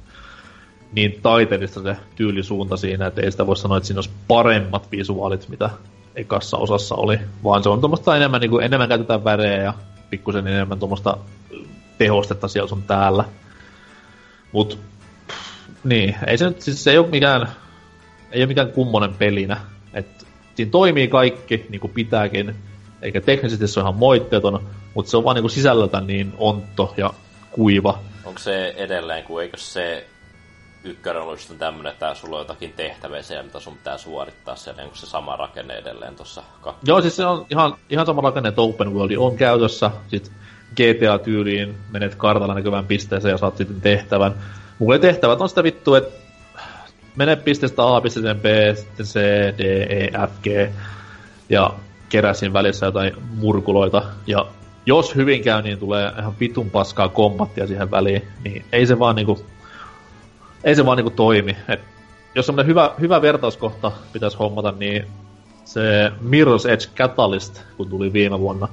niin 0.93 1.19
taiteellista 1.23 1.83
se 1.83 1.97
tyylisuunta 2.17 2.77
siinä, 2.77 3.07
että 3.07 3.21
ei 3.21 3.31
sitä 3.31 3.47
voi 3.47 3.57
sanoa, 3.57 3.77
että 3.77 3.87
siinä 3.87 3.99
olisi 3.99 4.11
paremmat 4.29 4.91
visuaalit, 4.91 5.49
mitä 5.49 5.71
ekassa 6.17 6.57
osassa 6.57 6.95
oli, 6.95 7.19
vaan 7.45 7.63
se 7.63 7.69
on 7.69 7.81
tuommoista 7.81 8.17
enemmän, 8.17 8.41
niin 8.41 8.51
kuin, 8.51 8.65
enemmän 8.65 8.89
käytetään 8.89 9.25
värejä 9.25 9.63
ja 9.63 9.75
pikkusen 10.11 10.47
enemmän 10.47 10.79
tuommoista 10.79 11.19
tehostetta 11.99 12.49
siellä 12.49 12.69
sun 12.69 12.83
täällä. 12.83 13.25
Mut, 14.53 14.79
niin, 15.85 16.17
ei 16.27 16.39
se 16.39 16.45
nyt, 16.45 16.63
siis 16.63 16.85
se 16.85 16.91
ei 16.91 16.99
ole 16.99 17.09
mikään, 17.09 17.49
ei 18.33 18.41
ole 18.41 18.47
mikään 18.47 18.73
kummonen 18.73 19.15
pelinä, 19.15 19.57
että 19.95 20.25
siinä 20.55 20.71
toimii 20.71 21.09
kaikki 21.09 21.67
niin 21.69 21.81
kuin 21.81 21.93
pitääkin, 21.93 22.55
eikä 23.03 23.21
teknisesti 23.21 23.69
se 23.69 23.81
on 23.81 23.85
ihan 23.85 23.99
moitteeton, 23.99 24.67
mutta 24.95 25.11
se 25.11 25.17
on 25.17 25.25
vaan 25.25 25.35
niin 25.35 25.43
kuin 25.43 25.51
sisällöltä 25.51 26.01
niin 26.01 26.33
ontto 26.39 26.95
ja 26.97 27.13
kuiva, 27.51 27.99
Onko 28.25 28.39
se 28.39 28.75
edelleen, 28.77 29.25
kun 29.25 29.43
eikö 29.43 29.57
se 29.57 30.07
ykkönen 30.85 31.23
ollut 31.23 31.35
just 31.35 31.59
tämmönen, 31.59 31.93
että 31.93 32.15
sulla 32.15 32.37
on 32.37 32.41
jotakin 32.41 32.73
tehtäviä 32.77 33.23
siellä, 33.23 33.43
mitä 33.43 33.61
sun 33.61 33.77
pitää 33.77 33.99
suorittaa 33.99 34.57
siellä, 34.57 34.83
onko 34.83 34.97
se 34.97 35.07
sama 35.07 35.37
rakenne 35.37 35.75
edelleen 35.75 36.17
tuossa 36.17 36.43
Joo, 36.83 37.01
siis 37.01 37.17
se 37.17 37.27
on 37.27 37.47
ihan, 37.51 37.75
ihan 37.91 38.07
sama 38.07 38.21
rakenne, 38.21 38.49
että 38.49 38.61
Open 38.61 38.95
World 38.95 39.17
on 39.19 39.37
käytössä. 39.37 39.91
Sitten 40.09 40.33
GTA-tyyliin 40.75 41.75
menet 41.91 42.15
kartalla 42.15 42.55
näkyvään 42.55 42.87
pisteeseen 42.87 43.33
ja 43.33 43.39
saat 43.39 43.57
sitten 43.57 43.81
tehtävän. 43.81 44.35
Mulle 44.79 44.99
tehtävät 44.99 45.41
on 45.41 45.49
sitä 45.49 45.63
vittu, 45.63 45.95
että 45.95 46.19
mene 47.17 47.37
pisteestä 47.37 47.97
A 47.97 48.01
pisteeseen 48.01 48.41
B, 48.41 48.45
sitten 48.77 49.07
C, 49.07 49.15
D, 49.59 49.61
E, 49.91 50.11
F, 50.27 50.31
G. 50.43 50.73
Ja 51.49 51.75
keräsin 52.09 52.53
välissä 52.53 52.87
jotain 52.87 53.13
murkuloita. 53.37 54.03
Ja 54.27 54.47
jos 54.87 55.15
hyvin 55.15 55.43
käy, 55.43 55.63
niin 55.63 55.79
tulee 55.79 56.13
ihan 56.19 56.35
vitun 56.41 56.71
paskaa 56.71 57.09
kombattia 57.09 57.67
siihen 57.67 57.91
väliin. 57.91 58.23
Niin 58.45 58.65
ei 58.73 58.87
se 58.87 58.99
vaan 58.99 59.17
niinku, 59.17 59.47
ei 60.65 60.75
se 60.75 60.87
vaan 60.87 60.97
niinku 60.97 61.11
toimi. 61.11 61.57
Et 61.69 61.81
jos 62.35 62.47
semmonen 62.47 62.67
hyvä, 62.67 62.95
hyvä 63.01 63.23
vertauskohta 63.23 63.93
pitäisi 64.13 64.37
hommata, 64.39 64.73
niin 64.79 65.07
se 65.65 66.13
Mirror's 66.23 66.71
Edge 66.71 66.87
Catalyst, 66.97 67.63
kun 67.77 67.89
tuli 67.89 68.13
viime 68.13 68.41
vuonna. 68.41 68.69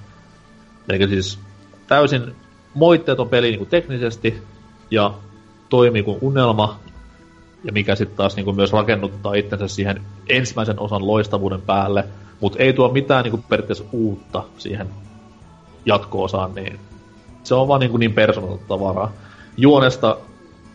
Eli 0.90 1.08
siis 1.08 1.40
täysin 1.88 2.36
moitteeton 2.74 3.30
peli 3.30 3.48
niin 3.48 3.58
kuin 3.58 3.70
teknisesti 3.70 4.44
ja 4.92 5.14
toimii 5.70 6.04
kuin 6.04 6.18
unelma, 6.22 6.80
ja 7.64 7.72
mikä 7.72 7.96
sitten 7.96 8.18
taas 8.18 8.36
niin 8.36 8.46
kuin 8.46 8.56
myös 8.56 8.74
rakennuttaa 8.74 9.34
itsensä 9.34 9.68
siihen 9.68 10.02
ensimmäisen 10.30 10.80
osan 10.80 11.08
loistavuuden 11.08 11.62
päälle, 11.62 12.06
mutta 12.46 12.60
ei 12.60 12.74
tuo 12.74 12.90
mitään 12.90 13.24
niin 13.24 13.32
kuin 13.32 13.44
periaatteessa 13.50 13.84
uutta 13.92 14.44
siihen 14.58 14.90
jatko-osaan, 15.86 16.56
niin 16.56 16.80
se 17.44 17.56
on 17.56 17.68
vaan 17.68 17.80
niin, 17.80 17.92
kuin 17.92 18.00
niin 18.00 18.16
tavaraa. 18.68 19.12
Juonesta 19.58 20.18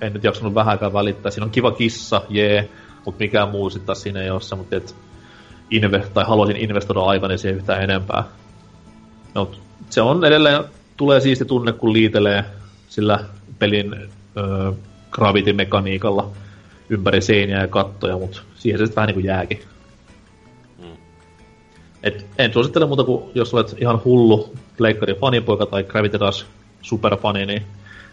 en 0.00 0.12
nyt 0.12 0.24
jaksanut 0.24 0.54
vähäkään 0.54 0.92
välittää. 0.92 1.30
Siinä 1.30 1.44
on 1.44 1.50
kiva 1.50 1.70
kissa, 1.70 2.22
jee, 2.28 2.68
mutta 3.04 3.18
mikään 3.18 3.48
muu 3.48 3.70
sitten 3.70 3.96
siinä 3.96 4.22
ei 4.22 4.30
ole 4.30 4.40
se, 4.40 4.54
mutta 4.54 4.76
et 4.76 4.96
inve- 5.70 6.06
tai 6.14 6.24
haluaisin 6.24 6.56
investoida 6.56 7.00
aikani 7.00 7.38
siihen 7.38 7.58
yhtään 7.58 7.82
enempää. 7.82 8.24
No, 9.34 9.50
se 9.90 10.00
on 10.02 10.24
edelleen, 10.24 10.64
tulee 10.96 11.20
siisti 11.20 11.44
tunne, 11.44 11.72
kun 11.72 11.92
liitelee 11.92 12.44
sillä 12.88 13.18
pelin 13.58 13.94
ö, 13.94 14.72
gravity-mekaniikalla 15.10 16.30
ympäri 16.88 17.20
seiniä 17.20 17.60
ja 17.60 17.68
kattoja, 17.68 18.18
mutta 18.18 18.40
siihen 18.54 18.78
se 18.78 18.86
sitten 18.86 18.96
vähän 18.96 19.06
niin 19.06 19.14
kuin 19.14 19.26
jääkin. 19.26 19.69
Et 22.02 22.26
en 22.38 22.52
suosittele 22.52 22.86
muuta 22.86 23.04
kuin, 23.04 23.30
jos 23.34 23.54
olet 23.54 23.76
ihan 23.78 24.00
hullu 24.04 24.54
Pleikkarin 24.76 25.16
fanipoika 25.16 25.66
tai 25.66 25.84
Gravity 25.84 26.18
Rush 26.18 26.46
superfani, 26.82 27.46
niin 27.46 27.62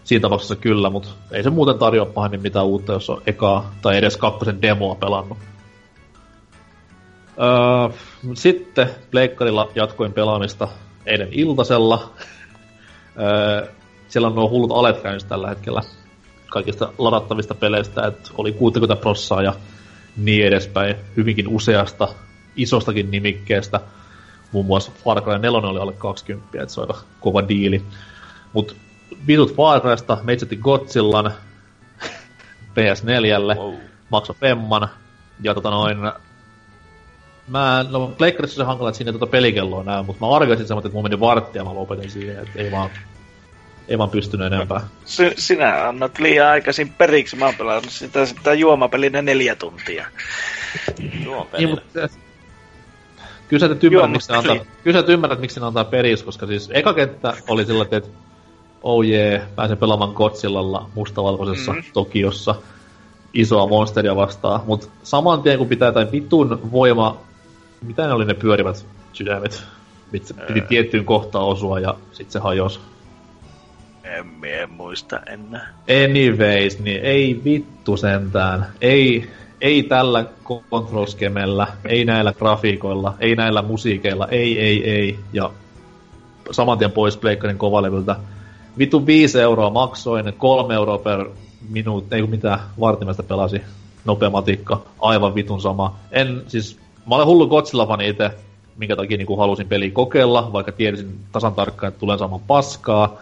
siinä 0.03 0.21
tapauksessa 0.21 0.55
kyllä, 0.55 0.89
mutta 0.89 1.09
ei 1.31 1.43
se 1.43 1.49
muuten 1.49 1.79
tarjoa 1.79 2.05
pahemmin 2.05 2.41
mitään 2.41 2.65
uutta, 2.65 2.93
jos 2.93 3.09
on 3.09 3.21
ekaa 3.27 3.73
tai 3.81 3.97
edes 3.97 4.17
kakkosen 4.17 4.61
demoa 4.61 4.95
pelannut. 4.95 5.37
Öö, 7.39 7.97
sitten 8.33 8.89
Pleikkarilla 9.11 9.69
jatkoin 9.75 10.13
pelaamista 10.13 10.67
eilen 11.05 11.29
iltasella. 11.31 12.13
Öö, 13.19 13.67
siellä 14.07 14.27
on 14.27 14.35
nuo 14.35 14.49
hullut 14.49 14.71
alet 14.71 15.01
käynnissä 15.01 15.29
tällä 15.29 15.49
hetkellä 15.49 15.81
kaikista 16.51 16.93
ladattavista 16.97 17.55
peleistä, 17.55 18.07
että 18.07 18.29
oli 18.37 18.51
60 18.51 18.95
prossaa 18.95 19.41
ja 19.41 19.53
niin 20.17 20.47
edespäin, 20.47 20.95
hyvinkin 21.17 21.47
useasta 21.47 22.07
isostakin 22.57 23.11
nimikkeestä. 23.11 23.79
Muun 24.51 24.65
muassa 24.65 24.91
Far 25.03 25.21
Cry 25.21 25.39
4 25.39 25.49
oli 25.69 25.79
alle 25.79 25.93
20, 25.93 26.61
että 26.61 26.73
se 26.73 26.81
on 26.81 26.87
aika 26.91 27.03
kova 27.19 27.47
diili. 27.47 27.83
Mutta 28.53 28.73
vitut 29.27 29.55
Far 29.55 29.81
Crysta, 29.81 30.17
meitsätti 30.23 30.55
Godzillan 30.55 31.33
PS4, 32.75 33.57
Wow. 33.57 33.73
maksoi 34.09 34.35
femman, 34.39 34.89
ja 35.43 35.53
tota 35.53 35.69
noin, 35.69 35.97
mä, 37.47 37.85
no 37.91 38.07
Pleikkarissa 38.17 38.57
se 38.57 38.63
hankala, 38.63 38.89
että 38.89 38.97
siinä 38.97 39.09
ei 39.09 39.13
tota 39.13 39.27
pelikelloa 39.27 39.83
näy, 39.83 40.03
mutta 40.03 40.25
mä 40.25 40.35
arvioisin 40.35 40.67
semmoinen, 40.67 40.87
että 40.87 40.95
mun 40.95 41.03
meni 41.03 41.19
varttia, 41.19 41.63
mä 41.63 41.73
lopetin 41.73 42.11
siihen, 42.11 42.39
että 42.39 42.59
ei 42.59 42.71
vaan, 42.71 42.89
ei 43.87 43.97
vaan 43.97 44.09
pystynyt 44.09 44.53
enempää. 44.53 44.81
Si- 45.05 45.33
sinä 45.37 45.87
annat 45.87 46.19
liian 46.19 46.47
aikaisin 46.47 46.89
periksi. 46.93 47.35
Mä 47.35 47.45
oon 47.45 47.55
pelannut 47.55 47.91
sitä, 47.91 48.25
sitä 48.25 48.53
juomapelinä 48.53 49.21
neljä 49.21 49.55
tuntia. 49.55 50.05
Tuo 51.23 51.37
on 51.37 51.47
Niin, 51.57 51.69
mutta 51.69 51.99
kyllä 53.47 53.59
sä 53.59 53.67
nyt 53.67 53.83
ymmärrät, 53.83 54.09
Joo, 54.09 54.13
miksi 54.13 54.31
ne 54.31 54.37
antaa, 54.37 54.55
kyllä 54.83 55.01
sä 55.01 55.07
ymmärrät, 55.07 55.39
miksi 55.39 55.59
ne 55.59 55.65
antaa 55.65 55.83
peris, 55.83 56.23
koska 56.23 56.47
siis 56.47 56.69
eka 56.73 56.93
kenttä 56.93 57.33
oli 57.47 57.65
sillä, 57.65 57.83
että 57.83 58.01
oh 58.83 59.03
jee, 59.03 59.41
pääsen 59.55 59.77
pelaamaan 59.77 60.13
Godzillalla 60.13 60.89
mustavalkoisessa 60.95 61.71
mm-hmm. 61.71 61.91
Tokiossa 61.93 62.55
isoa 63.33 63.67
monsteria 63.67 64.15
vastaan, 64.15 64.61
mutta 64.65 64.87
saman 65.03 65.41
tien 65.41 65.57
kun 65.57 65.67
pitää 65.67 65.87
jotain 65.87 66.11
vitun 66.11 66.71
voima 66.71 67.27
mitä 67.81 68.07
ne 68.07 68.13
oli 68.13 68.25
ne 68.25 68.33
pyörivät 68.33 68.85
sydämet? 69.13 69.63
Mitkä 70.11 70.33
piti 70.33 70.61
tiettyyn 70.61 71.05
kohtaan 71.05 71.45
osua 71.45 71.79
ja 71.79 71.95
sitten 72.11 72.31
se 72.31 72.39
hajosi. 72.39 72.79
En, 74.03 74.25
en 74.43 74.69
muista 74.69 75.19
enää. 75.25 75.73
Anyways, 76.05 76.79
niin 76.79 77.01
ei 77.01 77.41
vittu 77.43 77.97
sentään. 77.97 78.67
Ei, 78.81 79.29
ei 79.61 79.83
tällä 79.83 80.25
control 80.69 81.05
skemellä, 81.05 81.67
ei 81.85 82.05
näillä 82.05 82.33
grafiikoilla, 82.33 83.13
ei 83.19 83.35
näillä 83.35 83.61
musiikeilla, 83.61 84.27
ei, 84.27 84.59
ei, 84.59 84.89
ei. 84.91 85.19
Ja 85.33 85.51
saman 86.51 86.77
tien 86.77 86.91
pois 86.91 87.17
Pleikkarin 87.17 87.57
kovalevyltä. 87.57 88.15
Vittu 88.77 89.05
5 89.05 89.41
euroa 89.41 89.69
maksoin, 89.69 90.33
3 90.37 90.73
euroa 90.73 90.97
per 90.97 91.29
minuutti, 91.69 92.15
ei 92.15 92.21
kun 92.21 92.29
mitä 92.29 92.59
vartimesta 92.79 93.23
pelasi. 93.23 93.61
Nopea 94.05 94.29
matikka, 94.29 94.81
aivan 94.99 95.35
vitun 95.35 95.61
sama. 95.61 95.95
En, 96.11 96.43
siis, 96.47 96.79
mä 97.09 97.15
olen 97.15 97.27
hullu 97.27 97.47
Godzilla-fani 97.47 98.09
itse, 98.09 98.31
minkä 98.77 98.95
takia 98.95 99.17
niin 99.17 99.37
halusin 99.37 99.67
peli 99.67 99.91
kokeilla, 99.91 100.49
vaikka 100.53 100.71
tiesin 100.71 101.19
tasan 101.31 101.55
tarkkaan, 101.55 101.87
että 101.87 101.99
tulen 101.99 102.19
saamaan 102.19 102.41
paskaa. 102.47 103.17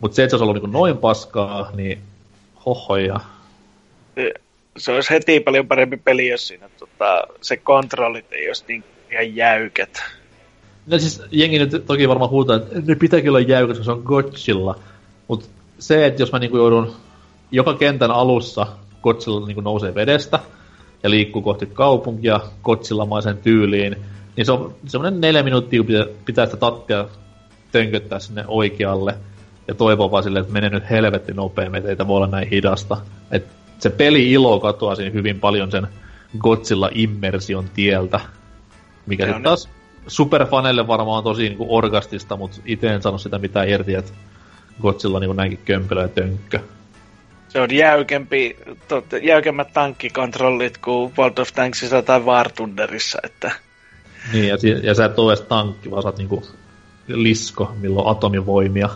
Mutta 0.00 0.14
se, 0.14 0.24
että 0.24 0.30
se 0.30 0.36
olisi 0.36 0.50
ollut 0.50 0.62
niin 0.62 0.72
noin 0.72 0.98
paskaa, 0.98 1.70
niin 1.74 1.98
hohoja. 2.66 3.20
Se 4.76 4.92
olisi 4.92 5.10
heti 5.10 5.40
paljon 5.40 5.68
parempi 5.68 5.96
peli, 5.96 6.28
jos 6.28 6.48
siinä 6.48 6.68
tota, 6.78 7.26
se 7.40 7.56
kontrollit 7.56 8.32
ei 8.32 8.48
olisi 8.48 8.64
niin 8.68 8.84
ihan 9.10 9.36
jäykät. 9.36 10.02
No 10.86 10.98
siis 10.98 11.22
jengi 11.30 11.58
nyt 11.58 11.86
toki 11.86 12.08
varmaan 12.08 12.30
huutaa, 12.30 12.56
että 12.56 12.80
ne 12.86 12.94
pitääkin 12.94 13.30
olla 13.30 13.40
jäykät, 13.40 13.68
koska 13.68 13.84
se 13.84 13.90
on 13.90 14.02
Godzilla. 14.04 14.78
Mutta 15.28 15.46
se, 15.78 16.06
että 16.06 16.22
jos 16.22 16.32
mä 16.32 16.38
niinku 16.38 16.56
joudun 16.56 16.96
joka 17.50 17.74
kentän 17.74 18.10
alussa 18.10 18.66
Godzilla 19.02 19.46
niinku 19.46 19.60
nousee 19.60 19.94
vedestä 19.94 20.38
ja 21.02 21.10
liikkuu 21.10 21.42
kohti 21.42 21.66
kaupunkia 21.66 22.40
Godzilla-maisen 22.62 23.38
tyyliin, 23.38 23.96
niin 24.36 24.46
se 24.46 24.52
on 24.52 24.74
semmoinen 24.86 25.20
neljä 25.20 25.42
minuuttia, 25.42 25.82
kun 25.82 26.08
pitää, 26.24 26.46
sitä 26.46 26.56
tattia 26.56 27.08
tönköttää 27.72 28.18
sinne 28.18 28.44
oikealle 28.48 29.14
ja 29.68 29.74
toivoo 29.74 30.10
vaan 30.10 30.22
silleen, 30.22 30.40
että 30.40 30.52
menee 30.52 30.70
nyt 30.70 30.90
helvetti 30.90 31.32
nopeammin, 31.32 31.78
että 31.78 32.02
ei 32.02 32.08
voi 32.08 32.16
olla 32.16 32.26
näin 32.26 32.48
hidasta. 32.48 32.96
Et 33.30 33.46
se 33.78 33.90
peli-ilo 33.90 34.60
katoaa 34.60 34.94
siinä 34.94 35.12
hyvin 35.12 35.40
paljon 35.40 35.70
sen 35.70 35.88
Godzilla-immersion 36.38 37.68
tieltä, 37.74 38.20
mikä 39.06 39.24
sitten 39.24 39.42
taas 39.42 39.68
superfaneille 40.06 40.86
varmaan 40.86 41.18
on 41.18 41.24
tosi 41.24 41.42
niin 41.42 41.56
kuin 41.56 41.70
orgastista, 41.70 42.36
mutta 42.36 42.60
itse 42.64 42.88
en 42.88 43.02
sano 43.02 43.18
sitä 43.18 43.38
mitään 43.38 43.68
irti, 43.68 43.94
että 43.94 44.12
Godzilla 44.82 45.20
niin 45.20 45.28
kuin 45.28 45.36
näinkin 45.36 45.60
kömpelö 45.64 46.02
ja 46.02 46.08
tönkkö. 46.08 46.60
Se 47.48 47.60
on 47.60 47.74
jäykempi, 47.74 48.56
tot, 48.88 49.04
jäykemmät 49.22 49.72
tankkikontrollit 49.72 50.78
kuin 50.78 51.12
World 51.18 51.38
of 51.38 51.52
Tanksissa 51.54 52.02
tai 52.02 52.20
War 52.20 52.52
Thunderissa, 52.52 53.18
että... 53.22 53.52
Niin, 54.32 54.48
ja, 54.48 54.56
ja 54.82 54.94
sä 54.94 55.04
et 55.04 55.18
ole 55.18 55.32
edes 55.32 55.44
tankki, 55.44 55.90
vaan 55.90 56.02
sä 56.02 56.08
oot 56.08 56.18
niinku 56.18 56.42
lisko, 57.08 57.74
milloin 57.80 58.08
atomivoimia. 58.08 58.88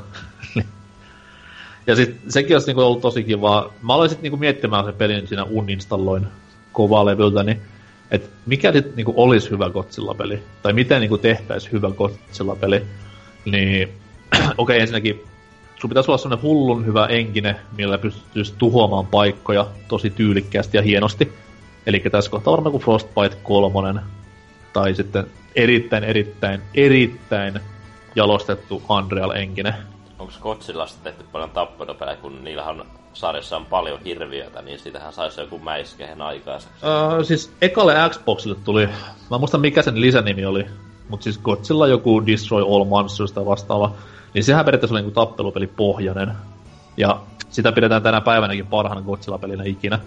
Ja 1.87 1.97
sit 1.97 2.17
sekin 2.29 2.57
olisi 2.57 2.67
niinku 2.67 2.83
ollut 2.83 3.01
tosi 3.01 3.25
kiva. 3.25 3.73
Mä 3.83 3.95
aloin 3.95 4.11
sit 4.11 4.23
niinku 4.23 4.37
miettimään 4.37 4.85
sen 4.85 4.95
pelin 4.95 5.29
siinä 5.29 5.45
uninstalloin 5.45 6.27
kovalevyltä, 6.73 7.43
niin 7.43 7.61
että 8.11 8.29
mikä 8.47 8.73
sitten 8.73 8.93
niinku 8.97 9.15
olisi 9.17 9.51
hyvä 9.51 9.71
Godzilla-peli, 9.71 10.43
tai 10.63 10.73
miten 10.73 11.01
niinku 11.01 11.19
tehtäisiin 11.19 11.73
hyvä 11.73 11.91
Godzilla-peli, 11.91 12.83
niin 13.45 13.89
okei 14.35 14.53
okay, 14.59 14.79
ensinnäkin 14.79 15.25
sun 15.81 15.91
pitäisi 15.91 16.11
olla 16.11 16.19
sellainen 16.19 16.43
hullun 16.43 16.87
hyvä 16.87 17.07
enkine, 17.07 17.57
millä 17.77 17.99
pystyisi 17.99 18.55
tuhoamaan 18.59 19.07
paikkoja 19.07 19.67
tosi 19.89 20.11
tyylikkäästi 20.11 20.77
ja 20.77 20.83
hienosti. 20.83 21.33
Eli 21.87 22.01
tässä 22.01 22.31
kohtaa 22.31 22.53
varmaan 22.53 22.71
kuin 22.71 22.83
Frostbite 22.83 23.37
3, 23.43 24.01
tai 24.73 24.95
sitten 24.95 25.27
erittäin, 25.57 26.05
erittäin, 26.05 26.61
erittäin 26.75 27.61
jalostettu 28.15 28.83
Unreal 28.89 29.31
Engine. 29.31 29.75
Onko 30.37 30.55
Godzillasta 30.55 31.05
tehty 31.05 31.25
paljon 31.33 31.51
tappelupelejä, 31.51 32.17
kun 32.17 32.45
niillähän 32.45 32.85
sarjassa 33.13 33.57
on 33.57 33.67
paljon 33.67 34.01
hirviötä, 34.05 34.63
niin 34.63 34.79
siitähän 34.79 35.13
saisi 35.13 35.41
joku 35.41 35.59
mäiskehen 35.59 36.23
aikaiseksi. 36.23 36.87
Uh, 36.87 37.25
siis 37.25 37.53
ekalle 37.63 37.95
Xboxille 38.11 38.57
tuli, 38.65 38.89
mä 39.31 39.39
muistan 39.39 39.61
mikä 39.61 39.83
sen 39.83 40.01
lisänimi 40.01 40.47
oli, 40.47 40.67
mutta 41.09 41.25
siis 41.25 41.39
Godzilla 41.39 41.87
joku 41.87 42.27
Destroy 42.27 42.63
All 42.63 42.85
Monsters 42.85 43.33
tai 43.33 43.47
vastaava, 43.47 43.95
niin 44.35 44.45
sehän 44.45 44.65
periaatteessa 44.65 44.95
oli 44.95 45.03
niin 45.03 45.13
tappelupeli 45.13 45.67
pohjainen. 45.67 46.33
Ja 46.97 47.21
sitä 47.49 47.73
pidetään 47.73 48.03
tänä 48.03 48.21
päivänäkin 48.21 48.67
parhaana 48.67 49.03
Godzilla-pelinä 49.03 49.65
ikinä. 49.65 49.99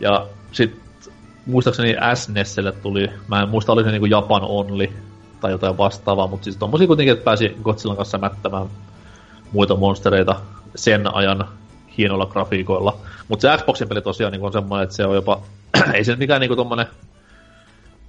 Ja 0.00 0.26
sit 0.52 0.82
muistaakseni 1.46 1.96
SNESelle 2.14 2.72
tuli, 2.72 3.10
mä 3.28 3.42
en 3.42 3.48
muista 3.48 3.72
oli 3.72 3.84
se 3.84 3.90
niinku 3.90 4.06
Japan 4.06 4.42
Only 4.42 4.92
tai 5.42 5.50
jotain 5.50 5.78
vastaavaa, 5.78 6.26
mutta 6.26 6.44
siis 6.44 6.56
tommosia 6.56 6.86
kuitenkin, 6.86 7.12
että 7.12 7.24
pääsi 7.24 7.56
Godzillan 7.62 7.96
kanssa 7.96 8.18
mättämään 8.18 8.66
muita 9.52 9.76
monstereita 9.76 10.40
sen 10.74 11.14
ajan 11.14 11.48
hienoilla 11.98 12.26
grafiikoilla. 12.26 12.96
Mutta 13.28 13.42
se 13.42 13.62
Xboxin 13.62 13.88
peli 13.88 14.02
tosiaan 14.02 14.32
niin 14.32 14.42
on 14.42 14.52
semmoinen, 14.52 14.84
että 14.84 14.96
se 14.96 15.06
on 15.06 15.14
jopa, 15.14 15.40
ei 15.94 16.04
se 16.04 16.16
mikään 16.16 16.40
niinku 16.40 16.56
tommonen 16.56 16.86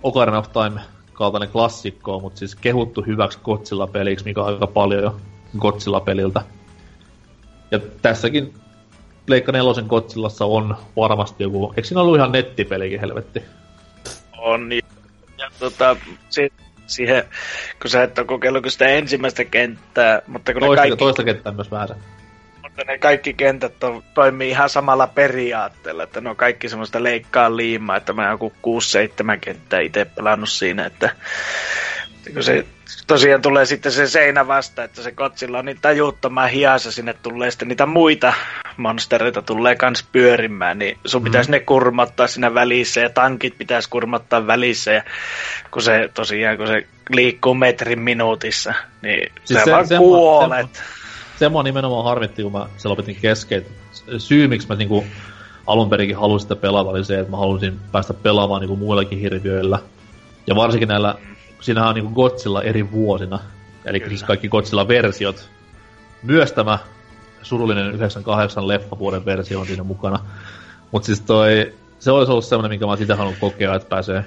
Ocarina 0.03 0.37
of 0.37 0.51
Time 0.51 0.81
kaltainen 1.13 1.49
klassikko, 1.49 2.19
mutta 2.19 2.39
siis 2.39 2.55
kehuttu 2.55 3.01
hyväksi 3.01 3.39
Godzilla-peliksi, 3.43 4.25
mikä 4.25 4.41
on 4.41 4.53
aika 4.53 4.67
paljon 4.67 5.03
jo 5.03 5.15
Godzilla-peliltä. 5.59 6.41
Ja 7.71 7.79
tässäkin 8.01 8.53
Pleikka 9.25 9.51
4 9.51 9.83
Godzillassa 9.87 10.45
on 10.45 10.75
varmasti 10.95 11.43
joku, 11.43 11.73
eikö 11.77 11.87
siinä 11.87 12.01
ollut 12.01 12.15
ihan 12.15 12.31
nettipelikin 12.31 12.99
helvetti? 12.99 13.43
On, 14.37 14.71
ja, 14.71 14.81
ja 15.37 15.51
tota, 15.59 15.95
se, 16.29 16.49
siihen, 16.87 17.23
kun 17.81 17.89
sä 17.89 18.03
et 18.03 18.19
ole 18.19 18.27
kokeillut 18.27 18.65
sitä 18.67 18.85
ensimmäistä 18.85 19.45
kenttää, 19.45 20.21
mutta 20.27 20.53
kun 20.53 20.59
toista, 20.59 20.81
ne 20.81 20.87
kaikki... 20.89 20.97
Toista 20.97 21.23
kenttää 21.23 21.53
myös 21.53 21.71
vähän 21.71 21.89
mutta 22.63 22.91
ne 22.91 22.97
kaikki 22.97 23.33
kentät 23.33 23.83
on, 23.83 24.03
toimii 24.13 24.49
ihan 24.49 24.69
samalla 24.69 25.07
periaatteella, 25.07 26.03
että 26.03 26.21
ne 26.21 26.29
on 26.29 26.35
kaikki 26.35 26.69
semmoista 26.69 27.03
leikkaa 27.03 27.57
liimaa, 27.57 27.97
että 27.97 28.13
mä 28.13 28.29
joku 28.29 28.53
6-7 29.35 29.39
kenttää 29.41 29.79
itse 29.79 30.05
pelannut 30.05 30.49
siinä, 30.49 30.85
että 30.85 31.09
kun 32.33 32.43
se 32.43 32.65
tosiaan 33.07 33.41
tulee 33.41 33.65
sitten 33.65 33.91
se 33.91 34.07
seinä 34.07 34.47
vasta, 34.47 34.83
että 34.83 35.01
se 35.01 35.11
kotsilla 35.11 35.59
on 35.59 35.65
niin 35.65 35.79
tajuttoman 35.81 36.49
hiassa, 36.49 36.91
sinne 36.91 37.13
tulee 37.13 37.51
sitten 37.51 37.67
niitä 37.67 37.85
muita 37.85 38.33
monstereita 38.77 39.41
tulee 39.41 39.75
kans 39.75 40.05
pyörimään, 40.11 40.79
niin 40.79 40.97
sun 41.05 41.21
mm. 41.21 41.23
pitäisi 41.23 41.51
ne 41.51 41.59
kurmattaa 41.59 42.27
siinä 42.27 42.53
välissä 42.53 43.01
ja 43.01 43.09
tankit 43.09 43.57
pitäisi 43.57 43.89
kurmattaa 43.89 44.47
välissä 44.47 44.91
ja 44.91 45.03
kun 45.71 45.81
se 45.81 46.09
tosiaan, 46.13 46.57
kun 46.57 46.67
se 46.67 46.87
liikkuu 47.09 47.53
metrin 47.53 47.99
minuutissa, 47.99 48.73
niin 49.01 49.31
siis 49.43 49.59
se, 49.59 49.65
se 49.65 49.71
vaan 49.71 49.87
se, 49.87 49.97
kuolet. 49.97 50.75
Se, 50.75 50.81
se 51.39 51.49
mua 51.49 51.63
nimenomaan 51.63 52.05
harmitti, 52.05 52.43
kun 52.43 52.51
mä 52.51 52.67
se 52.77 52.87
lopetin 52.87 53.17
kesken. 53.21 53.65
Syy, 54.17 54.47
miksi 54.47 54.67
mä 54.67 54.75
niinku 54.75 55.05
alun 55.67 55.89
perinkin 55.89 56.17
halusin 56.17 56.45
sitä 56.45 56.55
pelata, 56.55 56.89
oli 56.89 57.05
se, 57.05 57.19
että 57.19 57.31
mä 57.31 57.37
halusin 57.37 57.79
päästä 57.91 58.13
pelaamaan 58.13 58.61
niinku 58.61 58.75
muillakin 58.75 59.19
hirviöillä. 59.19 59.79
Ja 60.47 60.55
varsinkin 60.55 60.87
näillä, 60.87 61.15
siinähän 61.63 61.89
on 61.89 61.95
niinku 61.95 62.13
Godzilla 62.13 62.61
eri 62.61 62.91
vuosina. 62.91 63.39
Eli 63.85 64.03
siis 64.07 64.23
kaikki 64.23 64.47
Godzilla-versiot. 64.49 65.49
Myös 66.23 66.51
tämä 66.51 66.79
surullinen 67.41 67.87
98 67.87 68.67
leffavuoden 68.67 69.25
versio 69.25 69.59
on 69.59 69.65
siinä 69.65 69.83
mukana. 69.83 70.19
Mutta 70.91 71.05
siis 71.05 71.21
toi, 71.21 71.73
se 71.99 72.11
olisi 72.11 72.31
ollut 72.31 72.45
semmoinen, 72.45 72.69
minkä 72.69 72.85
mä 72.85 72.95
sitä 72.95 73.15
halunnut 73.15 73.39
kokea, 73.39 73.75
että 73.75 73.89
pääsee 73.89 74.25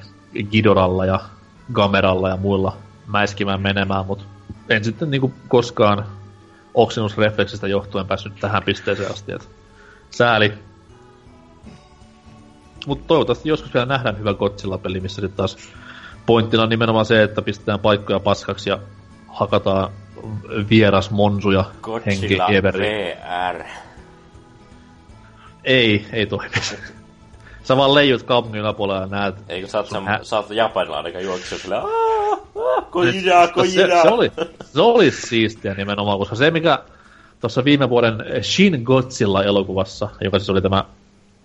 Gidoralla 0.50 1.04
ja 1.06 1.20
Gameralla 1.72 2.28
ja 2.28 2.36
muilla 2.36 2.76
mäiskimään 3.06 3.60
menemään, 3.60 4.06
mutta 4.06 4.24
en 4.68 4.84
sitten 4.84 5.10
niinku 5.10 5.32
koskaan 5.48 6.06
oksennusrefleksistä 6.74 7.68
johtuen 7.68 8.06
päässyt 8.06 8.32
tähän 8.40 8.62
pisteeseen 8.62 9.10
asti. 9.10 9.32
Et 9.32 9.48
sääli. 10.10 10.52
Mutta 12.86 13.04
toivottavasti 13.06 13.48
joskus 13.48 13.74
vielä 13.74 13.86
nähdään 13.86 14.18
hyvä 14.18 14.34
Godzilla-peli, 14.34 15.00
missä 15.00 15.20
sitten 15.20 15.36
taas 15.36 15.56
pointtina 16.26 16.62
on 16.62 16.68
nimenomaan 16.68 17.06
se, 17.06 17.22
että 17.22 17.42
pistetään 17.42 17.80
paikkoja 17.80 18.20
paskaksi 18.20 18.70
ja 18.70 18.78
hakataan 19.28 19.90
vieras 20.70 21.10
monsuja 21.10 21.64
henki 22.06 22.38
VR. 22.38 23.62
Ei, 25.64 26.06
ei 26.12 26.26
toimi. 26.26 26.54
Sä 27.62 27.76
vaan 27.76 27.94
leijut 27.94 28.22
kaupungin 28.22 28.60
yläpuolella 28.60 29.00
ja 29.00 29.06
näet... 29.06 29.34
Eikö 29.48 29.68
sä 29.68 29.78
oot, 29.78 29.86
sen, 29.86 30.04
hä- 30.04 30.20
sä 30.22 30.36
oot 30.36 30.50
japanilainen, 30.50 31.12
joka 31.12 31.24
juoksee 31.24 31.58
silleen 31.58 31.82
Kojira, 32.90 33.48
kojira. 33.48 33.96
Se, 33.96 34.02
se, 34.02 34.08
oli, 34.08 34.32
se 34.64 34.80
oli 34.80 35.10
siistiä 35.10 35.74
nimenomaan, 35.74 36.18
koska 36.18 36.36
se 36.36 36.50
mikä 36.50 36.78
tuossa 37.40 37.64
viime 37.64 37.88
vuoden 37.90 38.24
Shin 38.42 38.82
Godzilla-elokuvassa, 38.84 40.08
joka 40.20 40.38
siis 40.38 40.50
oli 40.50 40.62
tämä 40.62 40.84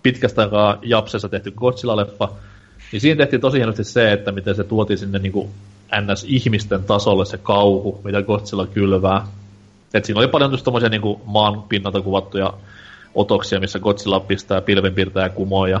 pitkästä 0.02 0.42
aikaa 0.42 0.78
Japsessa 0.82 1.28
tehty 1.28 1.50
Godzilla-leffa, 1.50 2.28
niin 2.92 3.00
siinä 3.00 3.18
tehtiin 3.18 3.40
tosi 3.40 3.56
hienosti 3.56 3.84
se, 3.84 4.12
että 4.12 4.32
miten 4.32 4.54
se 4.54 4.64
tuotiin 4.64 4.98
sinne 4.98 5.18
niin 5.18 5.32
kuin 5.32 5.48
NS-ihmisten 6.00 6.84
tasolle 6.84 7.24
se 7.24 7.38
kauhu, 7.38 8.00
mitä 8.04 8.22
Godzilla 8.22 8.66
kylvää. 8.66 9.26
Et 9.94 10.04
siinä 10.04 10.18
oli 10.18 10.28
paljon 10.28 10.50
just 10.50 10.64
tommosia 10.64 10.88
niin 10.88 11.02
kuin 11.02 11.20
maan 11.24 11.62
pinnalta 11.62 12.00
kuvattuja 12.00 12.52
otoksia, 13.14 13.60
missä 13.60 13.78
Godzilla 13.78 14.20
pistää 14.20 14.60
pilvenpiirtäjä 14.60 15.28
kumoon 15.28 15.70
ja 15.70 15.80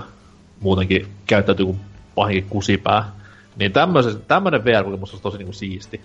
muutenkin 0.60 1.06
käyttäytyy 1.26 1.66
kuin 1.66 1.80
pahinkin 2.14 2.50
kusipää. 2.50 3.12
Niin 3.56 3.72
tämmönen 4.28 4.64
VR-kokemus 4.64 5.10
olisi 5.10 5.22
tosi 5.22 5.38
niinku 5.38 5.52
siisti. 5.52 6.00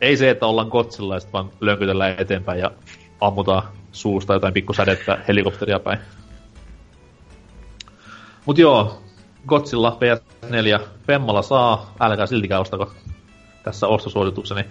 Ei 0.00 0.16
se, 0.16 0.30
että 0.30 0.46
ollaan 0.46 0.70
kotsilla 0.70 1.14
ja 1.14 1.20
vaan 1.32 1.50
lönkytellään 1.60 2.14
eteenpäin 2.18 2.60
ja 2.60 2.70
ammutaan 3.20 3.62
suusta 3.92 4.34
jotain 4.34 4.54
pikkusädettä 4.54 5.18
helikopteria 5.28 5.78
päin. 5.78 5.98
Mut 8.46 8.58
joo, 8.58 9.02
Godzilla 9.46 9.98
PS4 10.00 10.80
Femmalla 11.06 11.42
saa, 11.42 11.94
älkää 12.00 12.26
siltikään 12.26 12.60
ostako 12.60 12.92
tässä 13.62 13.86
ostosuositukseni. 13.86 14.64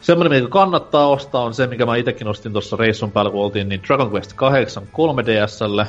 Semmoinen, 0.00 0.42
mikä 0.42 0.50
kannattaa 0.50 1.08
ostaa, 1.08 1.42
on 1.42 1.54
se, 1.54 1.66
mikä 1.66 1.86
mä 1.86 1.96
itekin 1.96 2.28
ostin 2.28 2.52
tuossa 2.52 2.76
reissun 2.76 3.10
päällä, 3.12 3.30
kun 3.30 3.44
oltiin, 3.44 3.68
niin 3.68 3.82
Dragon 3.82 4.12
Quest 4.12 4.32
8 4.32 4.82
3DSlle. 4.82 5.86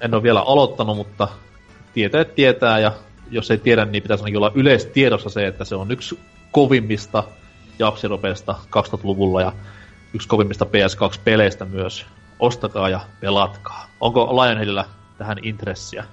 En 0.00 0.14
ole 0.14 0.22
vielä 0.22 0.40
aloittanut, 0.40 0.96
mutta 0.96 1.28
tietää 1.94 2.24
tietää, 2.24 2.78
ja 2.78 2.92
jos 3.30 3.50
ei 3.50 3.58
tiedä, 3.58 3.84
niin 3.84 4.02
pitäisi 4.02 4.22
ainakin 4.22 4.36
olla 4.36 4.52
yleistiedossa 4.54 5.30
se, 5.30 5.46
että 5.46 5.64
se 5.64 5.74
on 5.74 5.90
yksi 5.90 6.18
kovimmista 6.52 7.24
japsiropeista 7.78 8.54
2000-luvulla 8.76 9.40
ja 9.40 9.52
yksi 10.14 10.28
kovimmista 10.28 10.64
PS2-peleistä 10.64 11.64
myös. 11.64 12.06
Ostakaa 12.38 12.88
ja 12.88 13.00
pelatkaa. 13.20 13.86
Onko 14.00 14.44
Lionheadillä 14.44 14.84
tähän 15.18 15.38
intressiä? 15.42 16.04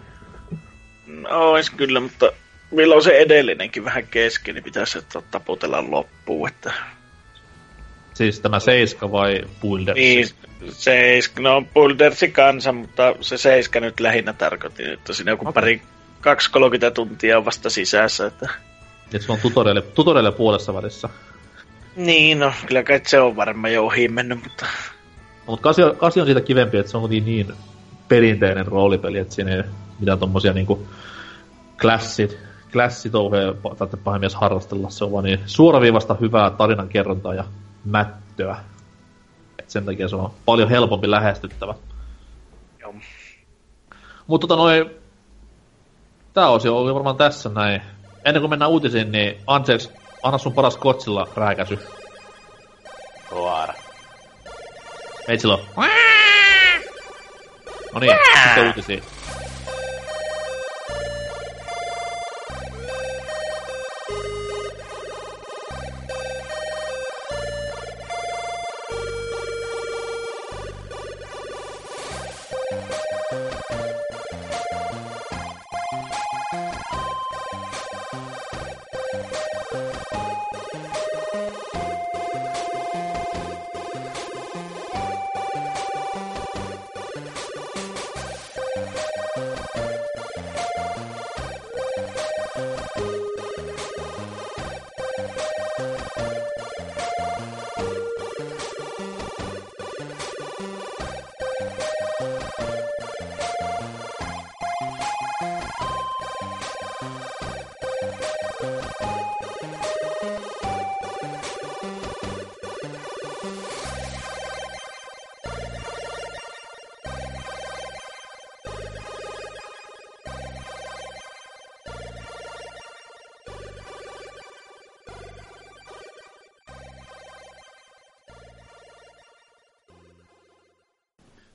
No, 1.07 1.51
ois 1.51 1.69
kyllä, 1.69 1.99
mutta 1.99 2.31
milloin 2.71 3.03
se 3.03 3.17
edellinenkin 3.17 3.85
vähän 3.85 4.07
kesken, 4.07 4.55
niin 4.55 4.63
pitäisi 4.63 4.99
taputella 5.31 5.83
loppuun, 5.91 6.49
että... 6.49 6.73
Siis 8.13 8.39
tämä 8.39 8.59
Seiska 8.59 9.11
vai 9.11 9.41
Builders? 9.61 9.95
Niin, 9.95 10.27
Seiska, 10.69 11.41
no 11.41 11.63
Buildersi 11.73 12.31
kanssa, 12.31 12.71
mutta 12.71 13.15
se 13.21 13.37
Seiska 13.37 13.79
nyt 13.79 13.99
lähinnä 13.99 14.33
tarkoitin, 14.33 14.93
että 14.93 15.13
siinä 15.13 15.31
joku 15.31 15.47
okay. 15.47 15.53
pari 15.53 15.81
2-30 16.89 16.91
tuntia 16.93 17.37
on 17.37 17.45
vasta 17.45 17.69
sisässä, 17.69 18.27
että... 18.27 18.49
Et 19.13 19.21
se 19.21 19.31
on 19.31 19.39
tutorialle, 19.41 19.81
tutorialle 19.81 20.31
puolessa 20.31 20.73
välissä. 20.73 21.09
Niin, 21.95 22.39
no 22.39 22.53
kyllä 22.67 22.83
kai 22.83 23.01
se 23.05 23.19
on 23.19 23.35
varmaan 23.35 23.73
jo 23.73 23.85
ohi 23.85 24.07
mennyt, 24.07 24.43
mutta... 24.43 24.65
No, 24.65 25.51
mutta 25.51 25.63
kasi, 25.63 25.81
kasi 25.97 26.19
on 26.19 26.25
siitä 26.25 26.41
kivempi, 26.41 26.77
että 26.77 26.91
se 26.91 26.97
on 26.97 27.09
niin 27.09 27.53
perinteinen 28.07 28.67
roolipeli, 28.67 29.17
että 29.17 29.33
siinä 29.33 29.55
ei 29.55 29.63
mitään 29.99 30.19
tommosia 30.19 30.53
niinku 30.53 30.87
klassit, 31.81 32.37
klassitouheja 32.71 33.53
tai 33.77 33.87
pahimies 34.03 34.35
harrastella. 34.35 34.89
Se 34.89 35.03
on 35.03 35.11
vaan 35.11 35.23
niin 35.23 35.39
suoraviivasta 35.45 36.15
hyvää 36.21 36.49
tarinan 36.49 36.89
kerrontaa 36.89 37.33
ja 37.33 37.43
mättöä. 37.85 38.57
Et 39.59 39.69
sen 39.69 39.85
takia 39.85 40.07
se 40.07 40.15
on 40.15 40.31
paljon 40.45 40.69
helpompi 40.69 41.11
lähestyttävä. 41.11 41.73
Joo. 42.79 42.93
Mutta 44.27 44.47
tota 44.47 44.61
noin, 44.61 44.91
tää 46.33 46.49
osio 46.49 46.77
oli 46.77 46.93
varmaan 46.93 47.17
tässä 47.17 47.49
näin. 47.49 47.81
Ennen 48.25 48.41
kuin 48.41 48.49
mennään 48.49 48.71
uutisiin, 48.71 49.11
niin 49.11 49.41
Anseeks, 49.47 49.91
anna 50.23 50.37
sun 50.37 50.53
paras 50.53 50.77
kotsilla 50.77 51.27
rääkäsy. 51.35 51.79
Roar. 53.31 53.69
Meitsillä 55.27 55.57
No 57.93 57.99
niin, 57.99 58.13
sitten 58.45 58.67
uutisiin. 58.67 59.03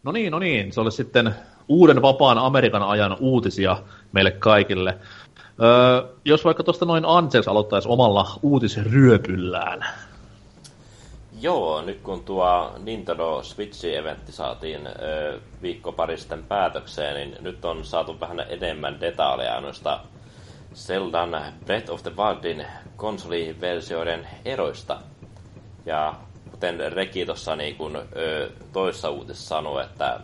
No 0.03 0.13
niin, 0.13 0.33
no 0.33 0.39
niin. 0.39 0.73
Se 0.73 0.81
oli 0.81 0.93
sitten 0.93 1.35
uuden 1.69 2.03
vapaan 2.03 2.39
Amerikan 2.39 2.83
ajan 2.83 3.17
uutisia 3.21 3.77
meille 4.13 4.31
kaikille. 4.31 4.99
Öö, 5.63 6.09
jos 6.25 6.45
vaikka 6.45 6.63
tuosta 6.63 6.85
noin 6.85 7.05
Anses 7.05 7.49
aloittaisi 7.49 7.89
omalla 7.89 8.39
uutisryöpyllään. 8.43 9.85
Joo, 11.41 11.83
nyt 11.83 12.01
kun 12.01 12.25
tuo 12.25 12.73
Nintendo 12.79 13.43
Switch-eventti 13.43 14.33
saatiin 14.33 14.87
ö, 14.87 15.41
viikko 15.63 15.93
pari 15.93 16.19
sitten 16.19 16.43
päätökseen, 16.43 17.15
niin 17.15 17.37
nyt 17.41 17.65
on 17.65 17.85
saatu 17.85 18.21
vähän 18.21 18.41
enemmän 18.49 19.01
detaljeja 19.01 19.61
noista 19.61 20.01
Zeldan 20.75 21.43
Breath 21.67 21.91
of 21.91 22.03
the 22.03 22.13
Wildin 22.17 22.67
konsoliversioiden 22.97 24.29
eroista. 24.45 24.99
Ja 25.87 26.15
kuten 26.63 26.93
Reki 26.93 27.27
tuossa 27.27 27.57
niin 27.57 27.77
kun, 27.77 27.97
ö, 28.17 28.51
toissa 28.73 29.11
uutisessa 29.11 29.49
sanoi, 29.49 29.85
että 29.85 30.21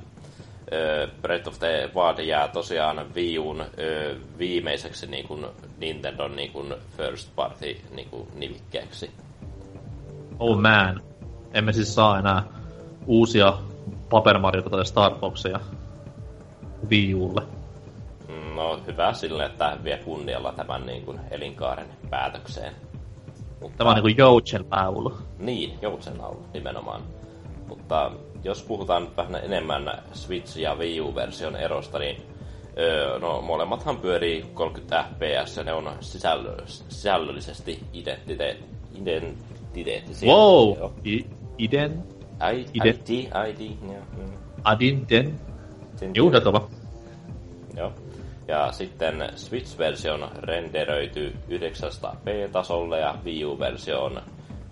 ö, 0.73 1.09
Breath 1.23 1.49
of 1.49 1.59
the 1.59 1.91
Wild 1.95 2.19
jää 2.19 2.49
tosiaan 2.49 2.99
ö, 2.99 4.17
viimeiseksi 4.39 5.07
niin 5.07 5.29
kun 5.29 5.51
Nintendon 5.79 6.37
niin 6.37 6.53
kun 6.53 6.77
first 6.97 7.29
party 7.37 7.77
niin 7.95 8.09
kun 8.09 8.27
nimikkeeksi. 8.35 9.11
Oh 10.39 10.61
man. 10.61 11.03
Emme 11.55 11.73
siis 11.73 11.95
saa 11.95 12.19
enää 12.19 12.43
uusia 13.07 13.53
Paper 14.11 14.39
Mario 14.39 14.63
tai 14.63 14.87
Starboxia 14.87 15.61
Wii 16.91 17.15
Ulle. 17.15 17.43
No 18.55 18.81
hyvä 18.87 19.13
sille, 19.13 19.45
että 19.45 19.77
vie 19.85 19.97
kunnialla 19.97 20.53
tämän 20.53 20.87
niin 20.87 21.05
kuin, 21.05 21.21
elinkaaren 21.31 21.89
päätökseen. 22.11 22.88
Mutta... 23.61 23.79
Tämä 23.79 23.91
on 23.91 23.97
niinku 23.97 24.21
joutsen 24.23 24.65
laulu. 24.71 25.19
Niin, 25.39 25.79
joutsen 25.83 26.19
laulu 26.19 26.43
nimenomaan. 26.55 27.03
Mutta 27.69 28.13
jos 28.45 28.63
puhutaan 28.63 29.09
vähän 29.17 29.35
enemmän 29.35 30.03
Switch- 30.13 30.61
ja 30.61 30.75
Wii 30.75 31.01
U-version 31.01 31.57
erosta, 31.57 31.99
niin 31.99 32.23
öö, 32.79 33.19
no, 33.19 33.41
molemmathan 33.41 33.97
pyörii 33.97 34.45
30 34.55 35.05
fps 35.15 35.57
ja 35.57 35.65
ne 35.65 35.73
on 35.73 35.91
sisällö, 36.01 36.57
sisällöllisesti 36.67 37.81
identite, 37.93 38.57
identiteettisiä. 38.95 40.33
Wow! 40.33 40.91
I, 41.07 41.27
iden? 41.59 42.03
I, 42.55 42.67
ID, 42.75 43.11
ID, 43.51 43.71
joo. 43.83 44.29
Adinten? 44.65 45.41
Juu, 46.15 46.33
Joo. 47.77 47.93
Ja 48.49 48.73
sitten 48.73 49.29
Switch-versio 49.37 50.31
renderöity 50.43 51.37
900p-tasolle 51.49 52.99
ja 52.99 53.15
Wii 53.25 53.45
U-versio 53.45 54.05
on 54.05 54.23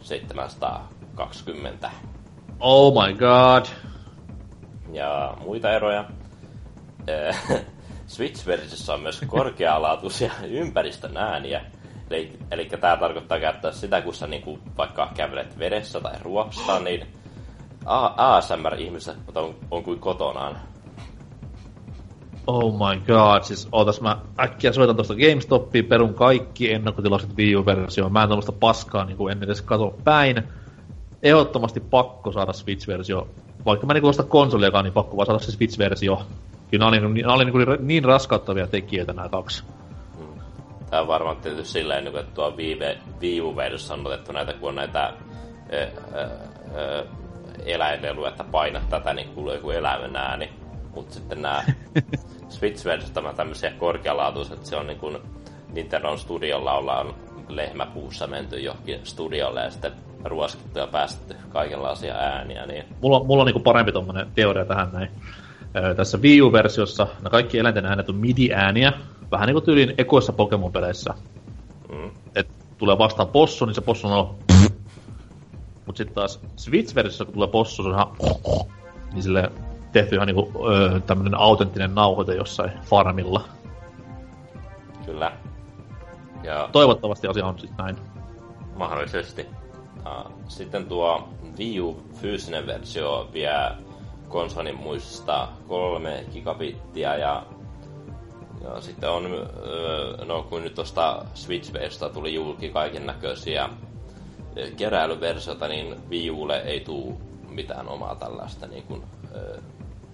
720. 0.01 1.91
Oh 2.61 3.05
my 3.05 3.15
god. 3.15 3.67
Ja 4.93 5.37
muita 5.45 5.73
eroja. 5.73 6.05
Switch-versiossa 8.07 8.95
on 8.95 9.01
myös 9.01 9.21
korkealaatuisia 9.27 10.33
ympäristön 10.49 11.17
ääniä. 11.17 11.65
Eli, 12.11 12.39
eli 12.51 12.65
tämä 12.65 12.97
tarkoittaa 12.97 13.41
käyttää 13.41 13.73
sitä, 13.73 14.01
kun 14.01 14.15
sä 14.15 14.27
niinku 14.27 14.59
vaikka 14.79 15.11
kävelet 15.17 15.59
vedessä 15.59 16.01
tai 16.01 16.15
ruoksissa, 16.23 16.79
niin 16.79 17.07
ASMR-ihmiset 18.17 19.17
on, 19.35 19.55
on 19.71 19.85
kuin 19.85 20.01
kotonaan. 20.01 20.61
Oh 22.47 22.73
my 22.73 23.01
god, 23.07 23.43
siis 23.43 23.69
ootas 23.73 24.01
mä 24.01 24.19
äkkiä 24.41 24.73
soitan 24.73 24.97
tuosta 24.97 25.15
GameStopiin, 25.15 25.85
perun 25.85 26.15
kaikki 26.15 26.73
ennakkotilaiset 26.73 27.37
Wii 27.37 27.57
U-versioon. 27.57 28.13
Mä 28.13 28.23
en 28.23 28.29
tämmöstä 28.29 28.53
paskaa 28.53 29.05
niin 29.05 29.17
kuin 29.17 29.33
en 29.33 29.43
edes 29.43 29.63
katso 29.63 29.95
päin. 30.05 30.43
Ehdottomasti 31.23 31.81
pakko 31.81 32.33
saada 32.33 32.53
Switch-versio. 32.53 33.29
Vaikka 33.65 33.87
mä 33.87 33.95
niin 33.95 34.05
osta 34.05 34.23
konsoliakaan, 34.23 34.85
niin 34.85 34.93
pakko 34.93 35.17
vaan 35.17 35.27
saada 35.27 35.39
se 35.39 35.53
Switch-versio. 35.53 36.23
Kyllä 36.71 36.91
nämä 36.91 37.07
oli, 37.07 37.23
nämä 37.23 37.35
oli 37.35 37.45
niin, 37.45 37.87
niin 37.87 38.05
raskauttavia 38.05 38.67
tekijöitä 38.67 39.13
nämä 39.13 39.29
kaksi. 39.29 39.65
Tämä 40.91 41.03
on 41.03 41.09
varmaan 41.09 41.37
tietysti 41.37 41.73
silleen, 41.73 42.05
niin 42.05 42.17
että 42.17 42.35
tuo 42.35 42.55
Wii 43.21 43.41
u 43.41 43.55
on 43.93 44.07
otettu 44.07 44.33
näitä, 44.33 44.53
kun 44.53 44.69
on 44.69 44.75
näitä 44.75 45.13
ö, 45.73 45.89
ö, 46.15 46.29
ö, 46.75 47.07
eläinleluja, 47.65 48.29
että 48.29 48.45
painat 48.45 48.89
tätä, 48.91 49.15
niin 49.15 49.29
kuuluu 49.29 49.53
joku 49.53 49.71
eläimen 49.71 50.17
ääni. 50.17 50.51
Mutta 50.95 51.15
sitten 51.15 51.43
nämä 51.43 51.63
switch 52.49 52.87
on 53.17 53.35
tämmöisiä 53.37 53.71
korkealaatuisia, 53.71 54.55
että 54.55 54.67
se 54.67 54.77
on 54.77 54.87
niin 54.87 54.99
kuin 54.99 55.19
Nintendo 55.73 56.17
studiolla 56.17 56.73
ollaan 56.73 57.15
lehmäpuussa 57.49 58.27
menty 58.27 58.61
johonkin 58.61 59.01
studiolle 59.05 59.61
ja 59.61 59.71
sitten 59.71 59.93
ruoskittu 60.25 60.79
ja 60.79 60.87
päästetty 60.87 61.37
kaikenlaisia 61.49 62.15
ääniä. 62.15 62.67
Niin... 62.67 62.85
Mulla, 63.03 63.25
mulla 63.25 63.43
on 63.43 63.47
niin 63.47 63.63
parempi 63.63 63.93
tuommoinen 63.93 64.27
teoria 64.35 64.65
tähän 64.65 64.91
näin. 64.93 65.11
Öö, 65.77 65.95
tässä 65.95 66.19
Wii 66.19 66.43
U-versiossa 66.43 67.07
ne 67.25 67.31
kaikki 67.31 67.59
eläinten 67.59 67.87
äänet 67.87 68.09
on 68.09 68.15
MIDI-ääniä, 68.15 68.93
vähän 69.31 69.47
niin 69.47 69.55
kuin 69.55 69.65
tyyliin 69.65 69.95
ekoissa 69.99 70.33
Pokemon-peleissä. 70.33 71.15
Mm. 71.93 72.11
Et 72.35 72.49
tulee 72.79 72.99
vastaan 72.99 73.29
possu, 73.29 73.65
niin 73.65 73.75
se 73.75 73.81
possu 73.81 74.09
on 74.09 74.35
Mutta 75.87 75.99
sitten 75.99 76.15
taas 76.15 76.41
Switch-versiossa, 76.57 77.25
kun 77.25 77.35
tulee 77.35 77.49
possu, 77.49 77.83
se 77.83 77.89
on 77.89 77.95
ihan 77.95 78.17
niin 79.13 79.23
sille 79.23 79.51
tehty 80.01 80.15
ihan 80.15 80.27
niinku 80.27 80.69
öö, 80.69 81.01
tämmönen 81.01 81.35
autenttinen 81.35 81.95
nauhoite 81.95 82.35
jossain 82.35 82.73
farmilla. 82.83 83.45
Kyllä. 85.07 85.33
Ja... 86.43 86.69
Toivottavasti 86.73 87.27
asia 87.27 87.47
on 87.47 87.59
sitten 87.59 87.85
näin. 87.85 87.97
Mahdollisesti. 88.77 89.47
Sitten 90.49 90.87
tuo 90.87 91.29
Wii 91.59 91.81
U 91.81 92.03
fyysinen 92.15 92.67
versio 92.67 93.29
vie 93.33 93.51
konsolin 94.29 94.77
muistista 94.77 95.49
kolme 95.69 96.25
gigabittiä 96.33 97.17
ja, 97.17 97.43
ja 98.65 98.81
sitten 98.81 99.11
on, 99.11 99.25
no 100.27 100.43
kun 100.43 100.63
nyt 100.63 100.75
tuosta 100.75 101.25
switch 101.35 101.73
tuli 102.13 102.35
julki 102.35 102.69
kaiken 102.69 103.07
näköisiä 103.07 103.69
keräilyversiota, 104.77 105.69
niin 105.69 105.97
Wii 106.11 106.31
Ulle 106.31 106.59
ei 106.59 106.81
tule 106.81 107.15
mitään 107.49 107.89
omaa 107.89 108.15
tällaista 108.15 108.67
niin 108.67 108.83
kuin, 108.83 109.03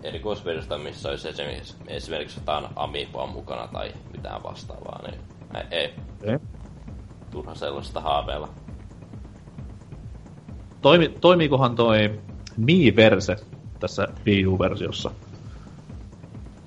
erikoisversiota, 0.02 0.78
missä 0.78 1.08
olisi 1.08 1.28
esimerkiksi, 1.28 1.74
esimerkiksi 1.86 2.40
jotain 2.40 2.66
Amiiboa 2.76 3.26
mukana 3.26 3.68
tai 3.72 3.92
mitään 4.12 4.42
vastaavaa, 4.42 5.00
niin 5.06 5.20
ei. 5.70 5.94
ei. 6.22 6.38
Turha 7.30 7.54
sellaista 7.54 8.00
haaveilla. 8.00 8.48
Toimi, 10.82 11.08
toimiikohan 11.20 11.76
toi 11.76 12.20
Mii-verse 12.56 13.36
tässä 13.80 14.08
Wii 14.26 14.46
U-versiossa? 14.46 15.10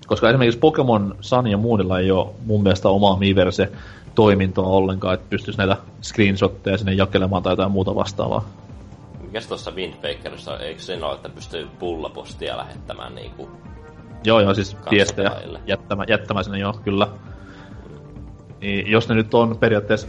Koska 0.08 0.30
esimerkiksi 0.30 0.60
Pokemon 0.60 1.16
Sun 1.22 1.48
ja 1.48 1.58
Moonilla 1.58 2.00
ei 2.00 2.12
ole 2.12 2.30
mun 2.46 2.64
mielestä 2.64 2.90
omaa 2.90 3.18
Mii-verse 3.18 3.72
toimintoa 4.16 4.68
ollenkaan, 4.68 5.14
että 5.14 5.30
pystyisi 5.30 5.58
näitä 5.58 5.78
screenshotteja 6.02 6.78
sinne 6.78 6.94
jakelemaan 6.94 7.44
tai 7.44 7.52
jotain 7.52 7.72
muuta 7.72 7.96
vastaavaa. 7.96 8.65
Mikäs 9.36 9.48
tuossa 9.48 9.72
Windbakerissa, 9.72 10.60
eikö 10.60 10.82
se 10.82 11.04
ole, 11.04 11.16
että 11.16 11.30
pystyy 11.30 11.68
pullapostia 11.80 12.58
lähettämään 12.58 13.16
niinku 13.16 13.50
Joo, 14.24 14.40
joo, 14.40 14.54
siis 14.54 14.78
viestejä 14.92 15.32
jättämään, 15.66 16.08
jättämään 16.10 16.44
sinne, 16.44 16.60
joo, 16.60 16.74
kyllä. 16.74 17.08
Niin 18.62 18.92
jos 18.92 19.10
ne 19.10 19.16
nyt 19.16 19.34
on 19.34 19.58
periaatteessa, 19.58 20.08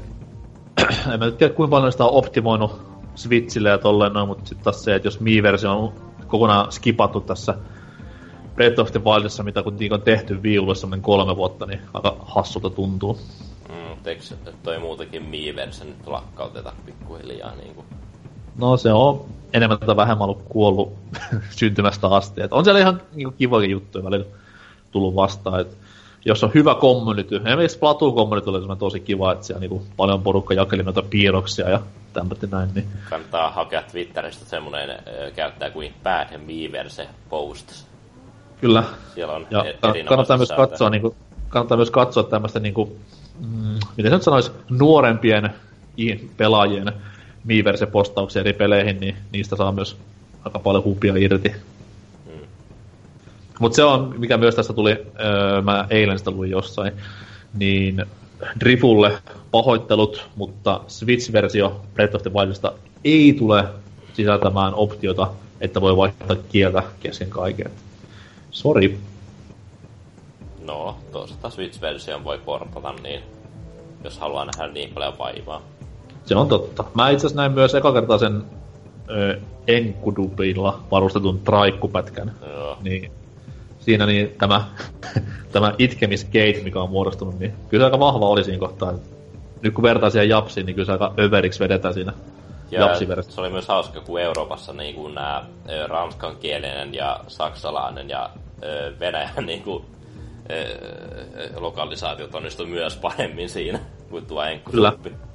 en 1.12 1.18
mä 1.18 1.27
nyt 1.27 1.39
tiedä 1.39 1.55
kuinka 1.55 1.70
paljon 1.70 1.93
sitä 1.93 2.05
on 2.05 2.11
optimoinut 2.11 2.83
Switchille 3.14 3.68
ja 3.68 3.79
tolleen 3.79 4.12
noin, 4.12 4.29
mutta 4.29 4.47
sitten 4.47 4.64
taas 4.64 4.85
se, 4.85 4.95
että 4.95 5.07
jos 5.07 5.20
Mii-versio 5.20 5.72
on 5.72 5.93
kokonaan 6.27 6.72
skipattu 6.72 7.20
tässä 7.20 7.55
Breath 8.55 8.81
of 8.81 8.93
the 8.93 9.05
Wildissa, 9.05 9.43
mitä 9.43 9.62
kun 9.62 9.79
on 9.91 10.03
tehty 10.03 10.43
Wii 10.43 10.59
Ulle 10.59 10.99
kolme 11.01 11.37
vuotta, 11.37 11.66
niin 11.66 11.81
aika 11.95 12.16
hassulta 12.20 12.70
tuntuu. 12.70 13.18
Mm, 13.68 13.97
eikö 14.05 14.22
toi 14.62 14.79
muutenkin 14.79 15.22
Mii-versio 15.22 15.87
nyt 15.87 16.07
lakkauteta 16.07 16.72
pikkuhiljaa 16.87 17.55
niin 17.55 17.74
kuin? 17.74 17.87
No 18.59 18.77
se 18.77 18.93
on 18.93 19.25
enemmän 19.53 19.79
tai 19.79 19.97
vähemmän 19.97 20.25
ollut 20.25 20.43
kuollut 20.49 20.93
syntymästä 21.51 22.09
asti. 22.09 22.43
Et 22.43 22.53
on 22.53 22.65
siellä 22.65 22.81
ihan 22.81 23.03
niin 23.15 23.33
kivoja 23.33 23.69
juttuja 23.69 24.05
välillä 24.05 24.27
tullut 24.91 25.15
vastaan. 25.15 25.61
Et 25.61 25.77
jos 26.25 26.45
on 26.45 26.51
hyvä 26.55 26.75
community, 26.75 27.37
esimerkiksi 27.37 27.77
Splatoon 27.77 28.15
community 28.15 28.51
oli 28.51 28.77
tosi 28.79 29.01
kiva, 29.01 29.33
että 29.33 29.47
siellä 29.47 29.61
niinku 29.61 29.83
paljon 29.97 30.23
porukka 30.23 30.55
jakeli 30.55 30.83
noita 30.83 31.03
piirroksia 31.03 31.71
ja 31.71 31.81
tämmöistä 32.13 32.47
näin. 32.51 32.69
Niin. 32.75 32.87
Kannattaa 33.11 33.51
hakea 33.51 33.83
Twitteristä 33.83 34.45
semmoinen 34.45 34.91
äh, 34.91 34.97
käyttää 35.37 35.71
kuin 35.71 35.95
Bad 36.03 36.39
Meverse 36.39 37.09
Posts. 37.29 37.87
Kyllä. 38.61 38.85
Siellä 39.15 39.33
on 39.33 39.47
ja 39.51 39.65
e- 39.65 40.05
kannattaa 40.05 40.37
myös, 40.37 40.53
katsoa, 40.57 40.91
niinku, 40.91 41.17
kannattaa 41.49 41.77
myös 41.77 41.91
katsoa 41.91 42.23
tämmöistä, 42.23 42.61
niinku, 42.61 42.97
mm, 43.41 43.79
miten 43.97 44.11
se 44.11 44.17
nyt 44.17 44.23
sanoisi, 44.23 44.51
nuorempien 44.71 45.55
pelaajien 46.37 46.93
Miiverse-postauksia 47.47 48.40
eri 48.40 48.53
peleihin, 48.53 49.01
niin 49.01 49.16
niistä 49.32 49.57
saa 49.57 49.72
myös 49.72 49.97
aika 50.44 50.59
paljon 50.59 50.84
hupia 50.84 51.14
irti. 51.16 51.53
Mutta 53.61 53.76
se 53.76 53.84
on, 53.84 54.14
mikä 54.18 54.36
myös 54.36 54.55
tästä 54.55 54.72
tuli, 54.72 55.07
öö, 55.20 55.62
mä 55.62 55.86
eilen 55.90 56.18
sitä 56.18 56.30
luin 56.30 56.51
jossain, 56.51 56.92
niin 57.55 58.07
Drifulle 58.61 59.18
pahoittelut, 59.51 60.28
mutta 60.36 60.80
Switch-versio 60.88 61.80
Breath 61.94 62.14
of 62.14 62.22
the 62.22 62.32
Wildista 62.32 62.72
ei 63.05 63.34
tule 63.38 63.64
sisältämään 64.12 64.74
optiota, 64.74 65.30
että 65.61 65.80
voi 65.80 65.97
vaihtaa 65.97 66.36
kieltä 66.49 66.82
kesken 67.01 67.30
kaiken. 67.30 67.70
Sori. 68.51 68.99
No, 70.64 70.97
toisaalta 71.12 71.51
Switch-version 71.51 72.24
voi 72.24 72.38
portata 72.38 72.92
niin, 72.92 73.22
jos 74.05 74.18
haluaa 74.18 74.44
nähdä 74.44 74.72
niin 74.72 74.90
paljon 74.94 75.18
vaivaa. 75.18 75.62
Se 76.27 76.37
on 76.37 76.49
totta. 76.49 76.85
Mä 76.95 77.11
itse 77.11 77.27
asiassa 77.27 77.43
näin 77.43 77.53
myös 77.53 77.74
eka 77.74 77.93
kertaa 77.93 78.18
sen 78.18 78.43
Enkudubilla 79.66 80.81
varustetun 80.91 81.39
traikkupätkän. 81.39 82.33
Joo. 82.55 82.79
Niin 82.83 83.12
siinä 83.81 84.07
niin 84.07 84.35
tämä, 84.39 84.64
tämä 85.53 85.74
itkemisgate, 85.79 86.61
mikä 86.64 86.81
on 86.81 86.91
muodostunut, 86.91 87.39
niin 87.39 87.55
kyllä 87.68 87.83
se 87.83 87.85
aika 87.85 87.99
vahva 87.99 88.29
oli 88.29 88.45
siinä 88.45 88.59
kohtaa. 88.59 88.93
Nyt 89.62 89.74
kun 89.74 89.83
vertaa 89.83 90.11
siihen 90.11 90.29
Japsiin, 90.29 90.66
niin 90.66 90.74
kyllä 90.74 90.87
se 90.87 90.93
aika 90.93 91.14
överiksi 91.18 91.61
vedetään 91.61 91.95
siinä 91.95 92.12
ja 92.70 92.95
se 93.29 93.41
oli 93.41 93.51
myös 93.51 93.68
hauska, 93.68 94.01
kun 94.01 94.20
Euroopassa 94.20 94.72
niin 94.72 94.95
kuin 94.95 95.14
nämä 95.14 95.45
ranskankielinen 95.87 96.95
ja 96.95 97.20
saksalainen 97.29 98.09
ja 98.09 98.31
Venäjän 99.01 99.47
niin 99.47 99.62
kuin, 99.62 99.85
lokalisaatiot 101.57 102.35
onnistui 102.35 102.66
myös 102.66 102.97
paremmin 102.97 103.49
siinä 103.49 103.79
kuin 104.11 104.27
tuo 104.27 104.43
Enkkuduppi. 104.43 105.11
Kyllä. 105.11 105.27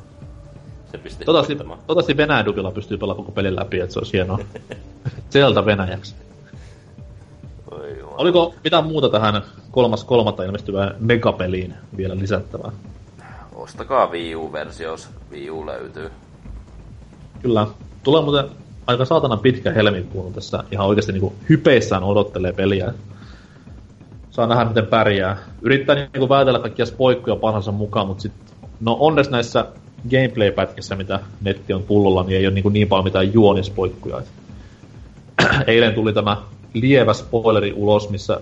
Se 0.91 0.97
pisti 0.97 1.25
toivottavasti, 1.25 1.55
toivottavasti 1.55 2.17
Venäjän 2.17 2.45
dubilla 2.45 2.71
pystyy 2.71 2.97
pelaamaan 2.97 3.25
koko 3.25 3.35
pelin 3.35 3.55
läpi, 3.55 3.79
että 3.79 3.93
se 3.93 3.99
olisi 3.99 4.13
hienoa. 4.13 4.39
Sieltä 5.29 5.65
Venäjäksi. 5.65 6.15
Oi 7.71 8.03
Oliko 8.03 8.53
mitään 8.63 8.85
muuta 8.85 9.09
tähän 9.09 9.41
kolmas 9.71 10.03
kolmatta 10.03 10.43
ilmestyvään 10.43 10.95
megapeliin 10.99 11.73
vielä 11.97 12.17
lisättävää? 12.17 12.71
Ostakaa 13.55 14.07
Wii 14.07 14.35
U-versio, 14.35 14.91
jos 14.91 15.09
Wii 15.31 15.49
U 15.49 15.65
löytyy. 15.65 16.09
Kyllä. 17.41 17.67
Tulee 18.03 18.21
muuten 18.21 18.45
aika 18.87 19.05
saatana 19.05 19.37
pitkä 19.37 19.71
helmikuun 19.71 20.33
tässä 20.33 20.63
ihan 20.71 20.87
oikeasti 20.87 21.11
niin 21.11 21.33
hypeissään 21.49 22.03
odottelee 22.03 22.53
peliä. 22.53 22.93
Saa 24.31 24.47
nähdä, 24.47 24.65
miten 24.65 24.87
pärjää. 24.87 25.37
Yrittää 25.61 25.95
niin 25.95 26.29
päätellä 26.29 26.59
kaikkia 26.59 26.85
spoikkuja 26.85 27.35
parhaansa 27.35 27.71
mukaan, 27.71 28.07
mutta 28.07 28.21
sit, 28.21 28.33
no 28.79 28.97
onnes 28.99 29.29
näissä 29.29 29.65
gameplay-pätkissä, 30.09 30.95
mitä 30.95 31.19
netti 31.41 31.73
on 31.73 31.83
pullolla, 31.83 32.23
niin 32.23 32.37
ei 32.37 32.47
ole 32.47 32.53
niin, 32.53 32.73
niin 32.73 32.87
paljon 32.87 33.05
mitään 33.05 33.33
juonispoikkuja. 33.33 34.21
Eilen 35.67 35.93
tuli 35.93 36.13
tämä 36.13 36.37
lievä 36.73 37.13
spoileri 37.13 37.73
ulos, 37.73 38.09
missä 38.09 38.41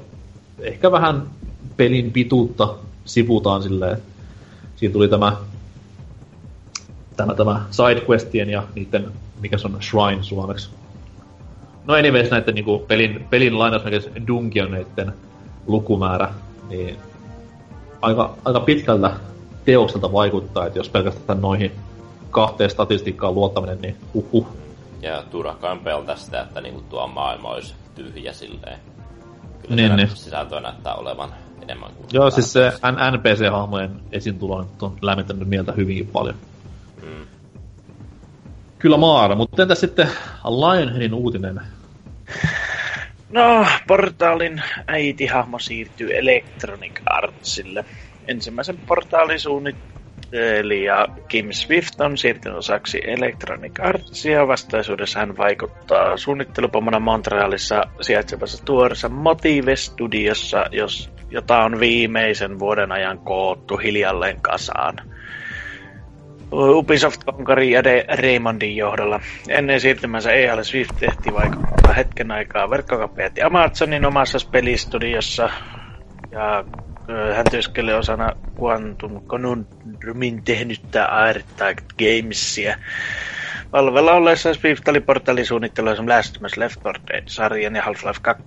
ehkä 0.59 0.91
vähän 0.91 1.23
pelin 1.77 2.11
pituutta 2.11 2.75
sivutaan 3.05 3.63
silleen. 3.63 3.97
Siinä 4.75 4.93
tuli 4.93 5.07
tämä, 5.07 5.37
tämä, 7.17 7.35
tämä 7.35 7.65
sidequestien 7.71 8.49
ja 8.49 8.63
niiden, 8.75 9.07
mikä 9.41 9.57
se 9.57 9.67
on, 9.67 9.77
shrine 9.81 10.23
suomeksi. 10.23 10.69
No 11.85 11.93
anyways, 11.93 12.31
näiden 12.31 12.55
niin 12.55 12.65
kuin 12.65 12.81
pelin, 12.87 13.25
pelin 13.29 13.59
lainausmerkeissä 13.59 14.11
dungeoneiden 14.27 15.13
lukumäärä, 15.67 16.29
niin 16.69 16.97
aika, 18.01 18.35
aika 18.45 18.59
pitkältä 18.59 19.11
teokselta 19.65 20.13
vaikuttaa, 20.13 20.65
että 20.65 20.79
jos 20.79 20.89
pelkästään 20.89 21.41
noihin 21.41 21.71
kahteen 22.31 22.69
statistiikkaan 22.69 23.35
luottaminen, 23.35 23.81
niin 23.81 23.95
uhuh. 24.13 24.47
Ja 25.01 25.23
turhakaan 25.31 25.79
peltä 25.79 26.15
sitä, 26.15 26.41
että 26.41 26.61
niinku 26.61 26.81
tuo 26.81 27.07
maailma 27.07 27.49
olisi 27.49 27.73
tyhjä 27.95 28.33
silleen. 28.33 28.79
Kyllä 29.61 29.75
niin, 29.75 29.95
niin. 29.95 30.09
sisältöä 30.09 30.59
näyttää 30.59 30.95
olevan 30.95 31.33
enemmän 31.61 31.91
kuin... 31.93 32.07
Joo, 32.11 32.31
siis 32.31 32.53
se 32.53 32.73
NPC-hahmojen 33.11 34.01
esiintulo 34.11 34.65
on 34.81 34.97
lämmittänyt 35.01 35.47
mieltä 35.47 35.71
hyvinkin 35.71 36.07
paljon. 36.07 36.35
Mm. 37.01 37.25
Kyllä 38.79 38.97
Maara, 38.97 39.35
mutta 39.35 39.61
entä 39.61 39.75
sitten 39.75 40.09
Lionheadin 40.43 41.13
uutinen? 41.13 41.61
No, 43.29 43.65
portaalin 43.87 44.63
äitihahmo 44.87 45.59
siirtyy 45.59 46.17
Electronic 46.17 47.01
Artsille 47.05 47.85
ensimmäisen 48.27 48.77
portaalin 48.87 49.39
Eli 50.31 50.83
ja 50.83 51.07
Kim 51.27 51.51
Swift 51.51 52.01
on 52.01 52.17
siirtynyt 52.17 52.57
osaksi 52.57 53.01
Electronic 53.05 53.79
Artsia. 53.79 54.47
Vastaisuudessa 54.47 55.19
hän 55.19 55.37
vaikuttaa 55.37 56.17
suunnittelupomona 56.17 56.99
Montrealissa 56.99 57.83
sijaitsevassa 58.01 58.65
tuoreessa 58.65 59.09
Motive-studiossa, 59.09 60.65
jos, 60.71 61.11
jota 61.31 61.63
on 61.63 61.79
viimeisen 61.79 62.59
vuoden 62.59 62.91
ajan 62.91 63.19
koottu 63.19 63.77
hiljalleen 63.77 64.41
kasaan. 64.41 64.95
Ubisoft-konkari 66.51 67.71
ja 67.71 67.83
De 67.83 68.05
Raymondin 68.21 68.75
johdolla. 68.75 69.19
Ennen 69.47 69.79
siirtymänsä 69.79 70.31
EAL 70.31 70.63
Swift 70.63 70.91
tehti 70.99 71.33
vaikuttaa 71.33 71.93
hetken 71.93 72.31
aikaa 72.31 72.69
verkkokapeatti 72.69 73.41
Amazonin 73.41 74.05
omassa 74.05 74.37
pelistudiossa. 74.51 75.49
Ja 76.31 76.63
hän 77.35 77.45
työskentelee 77.51 77.95
osana 77.95 78.31
Quantum 78.61 79.21
Conundrumin 79.21 80.43
tehnyttä 80.43 81.05
Airtag 81.05 81.77
Gamesia. 81.97 82.77
Valvella 83.73 84.13
olleessa 84.13 84.53
Swift 84.53 84.87
oli 84.87 84.99
portaalisuunnittelussa 84.99 86.03
Last 86.07 86.43
Us 86.45 86.57
Left 86.57 86.83
4 86.83 87.01
Dead-sarjan 87.07 87.75
ja 87.75 87.81
Half-Life 87.81 88.19
2 88.21 88.43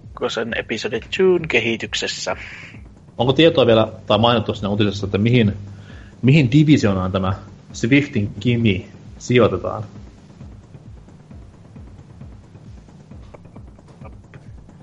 episode 0.57 1.01
2 1.01 1.17
kehityksessä. 1.49 2.37
Onko 3.19 3.33
tietoa 3.33 3.67
vielä, 3.67 3.89
tai 4.07 4.19
mainittu 4.19 4.55
siinä 4.55 4.69
uutisessa, 4.69 5.07
että 5.07 5.19
mihin, 5.19 5.53
mihin 6.23 6.53
divisionaan 6.53 7.13
tämä 7.13 7.35
Swiftin 7.73 8.31
Kimi 8.41 8.89
sijoitetaan? 9.19 9.83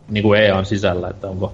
Niin 0.09 0.23
kuin 0.23 0.41
EA 0.41 0.57
on 0.57 0.65
sisällä, 0.65 1.09
että 1.09 1.27
onko 1.27 1.53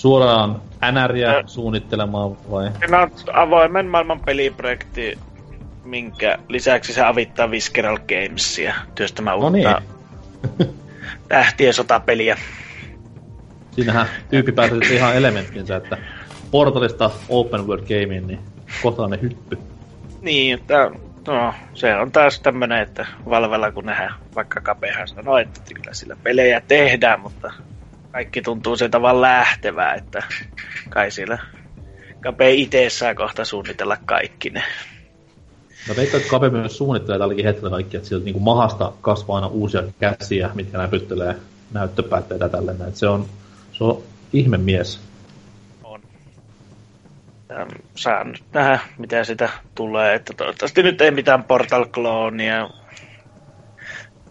suoraan 0.00 0.62
NRiä 0.92 1.32
ja. 1.32 1.42
suunnittelemaan 1.46 2.36
vai? 2.50 2.70
Siinä 2.78 2.98
on 3.00 3.10
avoimen 3.32 3.86
maailman 3.86 4.20
peliprojekti, 4.20 5.18
minkä 5.84 6.38
lisäksi 6.48 6.92
se 6.92 7.02
avittaa 7.02 7.50
Visceral 7.50 7.98
Gamesia 7.98 8.74
työstämään 8.94 9.40
no 9.40 9.44
uutta 9.44 9.82
niin. 10.58 10.74
tähtien 11.28 11.74
sotapeliä. 11.74 12.38
Siinähän 13.70 14.06
tyyppi 14.30 14.52
pääsee 14.52 14.78
ihan 14.78 15.16
elementtinsä, 15.16 15.76
että 15.76 15.98
portalista 16.50 17.10
open 17.28 17.66
world 17.66 17.82
gaming, 17.82 18.26
niin 18.26 18.40
kohtainen 18.82 19.22
hyppy. 19.22 19.58
Niin, 20.20 20.54
että 20.54 20.90
no, 21.26 21.54
se 21.74 21.94
on 21.94 22.12
taas 22.12 22.40
tämmönen, 22.40 22.82
että 22.82 23.06
Valvella 23.30 23.72
kun 23.72 23.86
nähdään 23.86 24.14
vaikka 24.34 24.60
kapehan 24.60 25.08
sanoo, 25.08 25.38
että 25.38 25.60
kyllä 25.74 25.94
sillä 25.94 26.16
pelejä 26.22 26.62
tehdään, 26.68 27.20
mutta 27.20 27.52
kaikki 28.10 28.42
tuntuu 28.42 28.76
sieltä 28.76 29.02
vaan 29.02 29.20
lähtevää, 29.20 29.94
että 29.94 30.22
kai 30.88 31.10
siellä 31.10 31.38
Kape 32.20 32.50
itse 32.52 32.90
saa 32.90 33.14
kohta 33.14 33.44
suunnitella 33.44 33.96
kaikki 34.06 34.50
ne. 34.50 34.62
No 35.88 35.96
veikkaan, 35.96 36.20
että 36.20 36.30
Kape 36.30 36.50
myös 36.50 36.78
suunnittelee 36.78 37.18
tälläkin 37.18 37.44
hetkellä 37.44 37.70
kaikki, 37.70 37.96
että 37.96 38.08
sieltä 38.08 38.24
niin 38.24 38.42
mahasta 38.42 38.92
kasvaa 39.00 39.36
aina 39.36 39.46
uusia 39.46 39.82
käsiä, 40.00 40.50
mitkä 40.54 40.78
näpyttelee 40.78 41.36
näyttöpäätteitä 41.72 42.48
tälle. 42.48 42.74
Se 42.94 43.08
on, 43.08 43.26
se 43.72 43.84
on 43.84 44.02
ihme 44.32 44.58
mies. 44.58 45.00
On. 45.84 46.00
Ja 47.48 47.66
saa 47.94 48.24
nyt 48.24 48.44
nähdä, 48.52 48.78
mitä 48.98 49.24
sitä 49.24 49.48
tulee. 49.74 50.14
Että 50.14 50.34
toivottavasti 50.36 50.82
nyt 50.82 51.00
ei 51.00 51.10
mitään 51.10 51.44
Portal 51.44 51.86
Clonea 51.86 52.68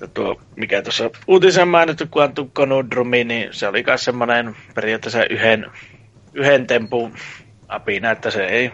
tuo, 0.07 0.41
mikä 0.55 0.81
tuossa 0.81 1.09
uutisen 1.27 1.67
mainittu 1.67 2.05
Quantum 2.17 2.51
Conundrumi, 2.51 3.23
niin 3.23 3.49
se 3.51 3.67
oli 3.67 3.83
myös 3.87 4.05
semmoinen 4.05 4.55
periaatteessa 4.75 5.25
yhden, 5.25 5.65
yhden 6.33 6.67
tempun 6.67 7.13
apina, 7.67 8.11
että 8.11 8.31
se 8.31 8.45
ei 8.45 8.71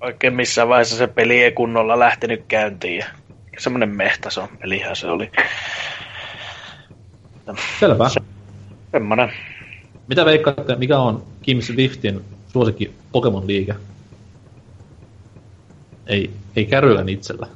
oikein 0.00 0.34
missään 0.34 0.68
vaiheessa 0.68 0.96
se 0.96 1.06
peli 1.06 1.42
ei 1.42 1.52
kunnolla 1.52 1.98
lähtenyt 1.98 2.44
käyntiin. 2.48 2.98
Ja 2.98 3.06
semmoinen 3.58 3.96
mehtason 3.96 4.48
pelihän 4.60 4.96
se 4.96 5.06
oli. 5.06 5.30
Selvä. 7.80 8.08
Se, 8.08 8.20
semmoinen. 8.92 9.32
Mitä 10.08 10.24
veikkaatte, 10.24 10.76
mikä 10.76 10.98
on 10.98 11.26
Kim 11.42 11.60
Swiftin 11.60 12.20
suosikki 12.46 12.94
Pokemon-liike? 13.12 13.74
Ei, 16.06 16.30
ei 16.56 16.66
kärryillä 16.66 17.04
itsellä. 17.06 17.46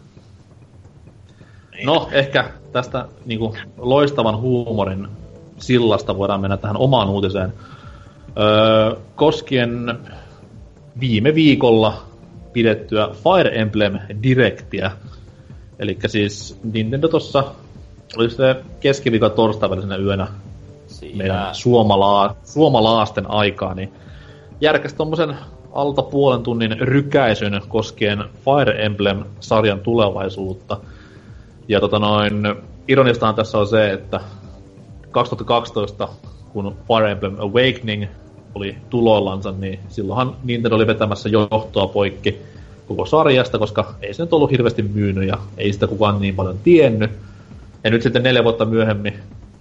No, 1.84 2.08
ehkä 2.12 2.50
tästä 2.72 3.08
niin 3.24 3.38
kuin, 3.38 3.58
loistavan 3.78 4.40
huumorin 4.40 5.08
sillasta 5.58 6.18
voidaan 6.18 6.40
mennä 6.40 6.56
tähän 6.56 6.76
omaan 6.76 7.08
uutiseen. 7.08 7.52
Öö, 8.38 8.96
koskien 9.16 9.98
viime 11.00 11.34
viikolla 11.34 12.02
pidettyä 12.52 13.08
Fire 13.12 13.60
Emblem 13.60 13.98
Directia. 14.22 14.90
Eli 15.78 15.98
siis 16.06 16.58
Nintendo 16.72 17.08
tuossa 17.08 17.44
oli 18.16 18.30
se 18.30 18.56
keskiviikon 18.80 19.30
torstai 19.30 19.70
välisenä 19.70 19.96
yönä 19.96 20.26
Siinä. 20.86 21.16
meidän 21.16 21.54
suomalaa, 21.54 22.36
suomalaasten 22.44 23.30
aikaa, 23.30 23.74
niin 23.74 23.92
järkäsi 24.60 24.96
tommosen 24.96 25.36
alta 25.72 26.02
puolen 26.02 26.42
tunnin 26.42 26.80
rykäisyn 26.80 27.60
koskien 27.68 28.24
Fire 28.44 28.84
Emblem-sarjan 28.84 29.80
tulevaisuutta– 29.80 30.76
ja 31.68 31.80
tota 31.80 31.98
noin, 31.98 32.32
ironistahan 32.88 33.34
tässä 33.34 33.58
on 33.58 33.66
se, 33.66 33.92
että 33.92 34.20
2012, 35.10 36.08
kun 36.52 36.76
Fire 36.86 37.10
Emblem 37.10 37.36
Awakening 37.38 38.04
oli 38.54 38.76
tuloillansa, 38.90 39.52
niin 39.52 39.80
silloinhan 39.88 40.36
Nintendo 40.44 40.76
oli 40.76 40.86
vetämässä 40.86 41.28
johtoa 41.28 41.86
poikki 41.86 42.38
koko 42.88 43.06
sarjasta, 43.06 43.58
koska 43.58 43.94
ei 44.02 44.14
se 44.14 44.22
nyt 44.22 44.32
ollut 44.32 44.50
hirveästi 44.50 44.82
myynyt 44.82 45.28
ja 45.28 45.38
ei 45.56 45.72
sitä 45.72 45.86
kukaan 45.86 46.20
niin 46.20 46.36
paljon 46.36 46.58
tiennyt. 46.64 47.10
Ja 47.84 47.90
nyt 47.90 48.02
sitten 48.02 48.22
neljä 48.22 48.44
vuotta 48.44 48.64
myöhemmin, 48.64 49.14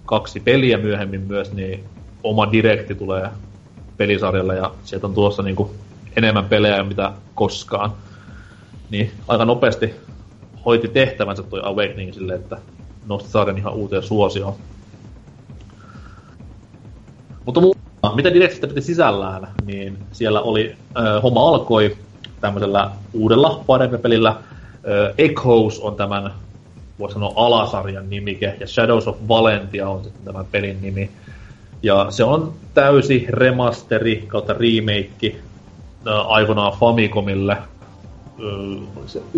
kaksi 0.06 0.40
peliä 0.40 0.78
myöhemmin 0.78 1.20
myös, 1.20 1.52
niin 1.52 1.84
oma 2.22 2.52
direkti 2.52 2.94
tulee 2.94 3.28
pelisarjalle 3.96 4.56
ja 4.56 4.70
sieltä 4.84 5.06
on 5.06 5.14
tuossa 5.14 5.42
niin 5.42 5.56
enemmän 6.16 6.44
pelejä 6.44 6.82
mitä 6.82 7.12
koskaan. 7.34 7.92
Niin 8.90 9.10
aika 9.28 9.44
nopeasti 9.44 9.94
hoiti 10.64 10.88
tehtävänsä 10.88 11.42
toi 11.42 11.60
Awakening 11.64 12.12
silleen, 12.12 12.40
että 12.40 12.58
nosti 13.06 13.30
sarjan 13.30 13.58
ihan 13.58 13.72
uuteen 13.72 14.02
suosioon. 14.02 14.54
Mutta 17.44 17.60
mu- 17.60 18.14
mitä 18.14 18.34
Directistä 18.34 18.66
piti 18.66 18.80
sisällään, 18.80 19.48
niin 19.64 19.98
siellä 20.12 20.40
oli, 20.40 20.76
äh, 20.98 21.22
homma 21.22 21.48
alkoi 21.48 21.96
tämmöisellä 22.40 22.90
uudella 23.12 23.64
Fire-pelillä. 23.66 24.28
Äh, 24.28 25.14
Echoes 25.18 25.80
on 25.80 25.96
tämän, 25.96 26.32
voisi 26.98 27.12
sanoa, 27.12 27.32
alasarjan 27.36 28.10
nimike, 28.10 28.56
ja 28.60 28.66
Shadows 28.66 29.08
of 29.08 29.16
Valentia 29.28 29.88
on 29.88 30.04
sitten 30.04 30.24
tämän 30.24 30.46
pelin 30.50 30.82
nimi. 30.82 31.10
Ja 31.82 32.06
se 32.10 32.24
on 32.24 32.52
täysi 32.74 33.26
remasteri 33.28 34.24
kautta 34.28 34.52
remake 34.52 35.36
äh, 36.06 36.78
Famicomille, 36.80 37.56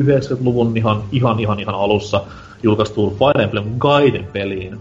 90-luvun 0.01 0.76
ihan, 0.76 1.02
ihan, 1.12 1.40
ihan, 1.40 1.60
ihan 1.60 1.74
alussa 1.74 2.22
julkaistuun 2.62 3.16
Fire 3.16 3.44
Emblem 3.44 3.64
Gaiden 3.78 4.28
peliin. 4.32 4.81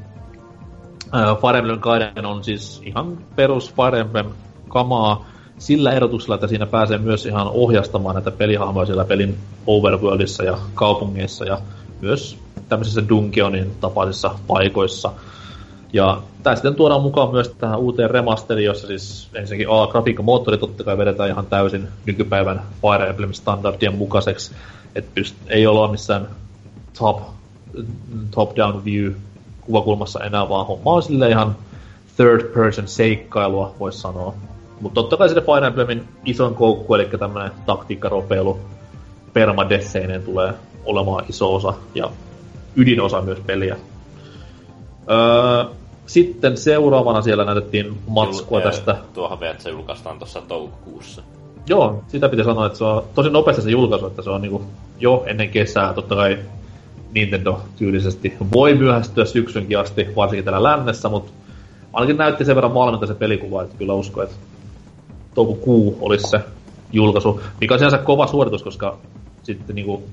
Fire 1.41 1.58
Emblem 1.58 1.80
Gaiden 1.80 2.26
on 2.26 2.44
siis 2.44 2.82
ihan 2.86 3.18
perus 3.36 3.74
Fire 3.74 4.00
Emblem 4.00 4.26
kamaa 4.70 5.26
sillä 5.58 5.91
erotuksella, 5.91 6.36
että 6.36 6.48
siinä 6.48 6.66
pääsee 6.66 6.98
myös 6.98 7.26
ihan 7.26 7.48
ohjastamaan 7.48 8.16
näitä 8.16 8.32
pelihahmoja 8.32 8.86
siellä 8.86 9.06
pelin 9.06 9.38
overworldissa 9.68 10.44
ja 10.44 10.58
kaupungeissa 10.74 11.45
ja 11.45 11.58
myös 12.02 12.38
tämmöisissä 12.70 13.10
Dungeonin 13.10 13.72
tapaisissa 13.82 14.36
paikoissa. 14.48 15.12
Ja 15.94 16.22
tämä 16.44 16.56
sitten 16.56 16.76
tuodaan 16.76 17.02
mukaan 17.02 17.32
myös 17.32 17.49
tähän 17.49 17.80
uuteen 17.80 18.10
remasteriin, 18.10 18.65
jossa 18.65 18.88
siis 18.88 19.30
ensinnäkin 19.34 19.68
A, 19.70 19.88
grafiikkamoottori 19.88 20.57
totta 20.57 20.84
kai 20.84 20.98
vedetään 20.98 21.30
ihan 21.30 21.45
täysin 21.45 21.88
nykypäivän 22.06 22.61
Fire 22.82 23.10
Emblem 23.10 23.34
standardien 23.34 23.95
mukaiseksi. 23.98 24.56
Että 24.95 25.22
pyst- 25.22 25.36
ei 25.48 25.68
olla 25.68 25.91
missään 25.91 26.28
top, 26.99 27.22
top-down 28.32 28.86
view 28.86 29.11
kuvakulmassa 29.61 30.24
enää, 30.24 30.49
vaan 30.49 30.68
homma 30.68 30.91
on 30.91 31.03
sille 31.03 31.30
ihan 31.30 31.56
third 32.18 32.44
person 32.44 32.88
seikkailua, 32.88 33.76
voisi 33.80 33.99
sanoa. 33.99 34.34
Mutta 34.82 35.02
totta 35.02 35.18
kai 35.18 35.30
sitten 35.30 35.45
Fire 35.45 35.68
Emblemin 35.68 36.03
ison 36.26 36.56
koukku, 36.56 36.95
eli 36.95 37.06
tämmöinen 37.20 37.52
taktiikkaropeilu 37.65 38.60
permadesseinen 39.34 40.24
tulee 40.24 40.53
olemaan 40.86 41.26
iso 41.30 41.56
osa 41.56 41.74
ja 41.95 42.10
ydinosa 42.76 43.22
myös 43.22 43.40
peliä. 43.40 43.78
Öö, 45.11 45.65
sitten 46.06 46.58
seuraavana 46.58 47.22
siellä 47.22 47.46
näytettiin 47.46 47.98
matskua 48.08 48.60
Jul- 48.60 48.64
tästä. 48.64 48.96
Että 49.52 49.64
se 49.64 49.70
julkaistaan 49.70 50.18
tuossa 50.18 50.42
toukokuussa. 50.42 51.22
Joo, 51.68 52.04
sitä 52.08 52.30
pitää 52.30 52.46
sanoa, 52.46 52.66
että 52.66 52.78
se 52.78 52.84
on 52.84 53.04
tosi 53.16 53.30
nopeasti 53.30 53.62
se 53.62 53.70
julkaisu, 53.70 54.08
että 54.08 54.22
se 54.22 54.30
on 54.30 54.42
niinku 54.42 54.62
jo 55.00 55.24
ennen 55.28 55.50
kesää. 55.50 55.94
Totta 55.94 56.16
kai 56.16 56.40
Nintendo 57.14 57.62
tyylisesti 57.78 58.34
voi 58.54 58.76
myöhästyä 58.76 59.26
syksynkin 59.26 59.80
asti, 59.80 60.08
varsinkin 60.16 60.46
täällä 60.46 60.64
lännessä, 60.64 61.10
mutta 61.10 61.32
ainakin 61.94 62.18
näytti 62.18 62.46
sen 62.46 62.56
verran 62.56 62.74
valmiita 62.74 63.08
se 63.08 63.14
pelikuva, 63.14 63.64
että 63.64 63.78
kyllä 63.78 63.94
usko, 63.94 64.24
että 64.24 64.36
toukokuu 65.36 65.98
olisi 66.02 66.30
se 66.30 66.40
julkaisu, 66.92 67.42
mikä 67.62 67.74
on 67.74 67.80
sinänsä 67.80 67.98
kova 67.98 68.28
suoritus, 68.28 68.64
koska 68.64 68.98
sitten 69.44 69.76
niinku 69.76 70.04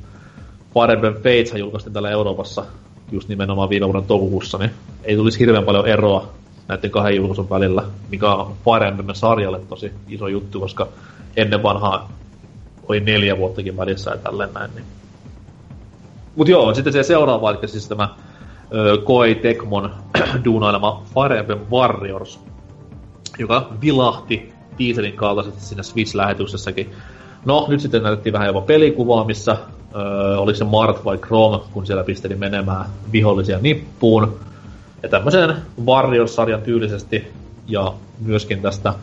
Fire 0.75 0.93
Emblem 0.93 1.15
Fates 1.15 1.55
julkaistiin 1.55 1.93
täällä 1.93 2.11
Euroopassa 2.11 2.65
just 3.13 3.29
nimenomaan 3.29 3.69
viime 3.69 3.87
vuoden 3.87 4.05
toukokuussa, 4.05 4.59
niin 4.59 4.71
ei 5.05 5.17
tulisi 5.17 5.39
hirveän 5.39 5.65
paljon 5.65 5.89
eroa 5.89 6.29
näiden 6.69 6.91
kahden 6.91 7.17
julkaisun 7.17 7.51
välillä, 7.51 7.83
mikä 8.11 8.29
on 8.35 8.55
Emblem 8.89 9.15
sarjalle 9.15 9.61
tosi 9.69 9.93
iso 10.09 10.29
juttu, 10.29 10.61
koska 10.61 10.89
ennen 11.37 11.63
vanhaa 11.63 12.13
oli 12.89 13.01
neljä 13.01 13.39
vuottakin 13.39 13.77
välissä 13.77 14.11
ja 14.11 14.17
tälleen 14.17 14.55
näin. 14.55 14.71
Niin. 14.75 14.85
Mut 16.37 16.49
joo, 16.49 16.75
sitten 16.75 16.93
se 16.93 17.03
seuraava, 17.03 17.51
eli 17.51 17.69
siis 17.69 17.89
tämä 17.89 18.09
Koei 19.05 19.35
Tekmon 19.35 19.95
duunailema 20.45 21.03
Fire 21.15 21.39
Emblem 21.39 21.61
Warriors, 21.71 22.41
joka 23.39 23.71
vilahti 23.81 24.53
teaserin 24.79 25.17
kaltaisesti 25.17 25.61
siinä 25.61 25.83
Switch-lähetyksessäkin. 25.83 26.91
No, 27.45 27.67
nyt 27.69 27.81
sitten 27.81 28.03
näytettiin 28.03 28.33
vähän 28.33 28.47
jopa 28.47 28.61
pelikuvaa, 28.61 29.25
missä 29.25 29.57
öö, 29.97 30.39
oli 30.39 30.55
se 30.55 30.65
Mart 30.65 31.05
vai 31.05 31.19
Chrome, 31.19 31.59
kun 31.73 31.87
siellä 31.87 32.05
pisteli 32.05 32.35
menemään 32.35 32.87
vihollisia 33.13 33.59
nippuun. 33.61 34.41
Ja 35.03 35.09
tämmöisen 35.09 35.57
Warriors-sarjan 35.87 36.63
tyylisesti 36.63 37.33
ja 37.67 37.93
myöskin 38.21 38.63
tästä 38.63 38.95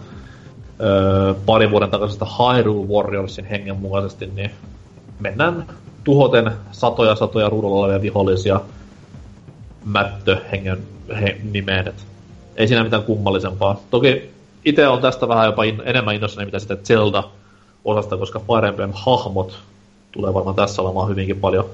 öö, 0.82 1.34
parin 1.46 1.72
vuoden 1.72 1.90
takaisesta 1.90 2.26
Hyrule 2.26 2.88
Warriorsin 2.88 3.46
hengen 3.46 3.78
mukaisesti, 3.78 4.28
niin 4.36 4.52
mennään 5.20 5.66
tuhoten 6.04 6.52
satoja 6.72 7.16
satoja 7.16 7.50
ruudulla 7.50 7.86
olevia 7.86 8.02
vihollisia 8.02 8.62
mättö 9.86 10.38
hengen 10.52 10.78
he, 11.22 11.38
nimeen. 11.52 11.88
Et 11.88 12.06
ei 12.56 12.68
siinä 12.68 12.84
mitään 12.84 13.04
kummallisempaa. 13.04 13.80
Toki 13.90 14.32
itse 14.66 14.88
on 14.88 15.02
tästä 15.02 15.28
vähän 15.28 15.46
jopa 15.46 15.64
in, 15.64 15.82
enemmän 15.86 16.16
innossani 16.16 16.46
mitä 16.46 16.60
sitten 16.60 16.78
Zelda-osasta, 16.78 18.18
koska 18.18 18.40
Fire 18.40 18.70
Emblem-hahmot 18.70 19.54
tulee 20.18 20.34
varmaan 20.34 20.56
tässä 20.56 20.82
olemaan 20.82 21.10
hyvinkin 21.10 21.40
paljon 21.40 21.70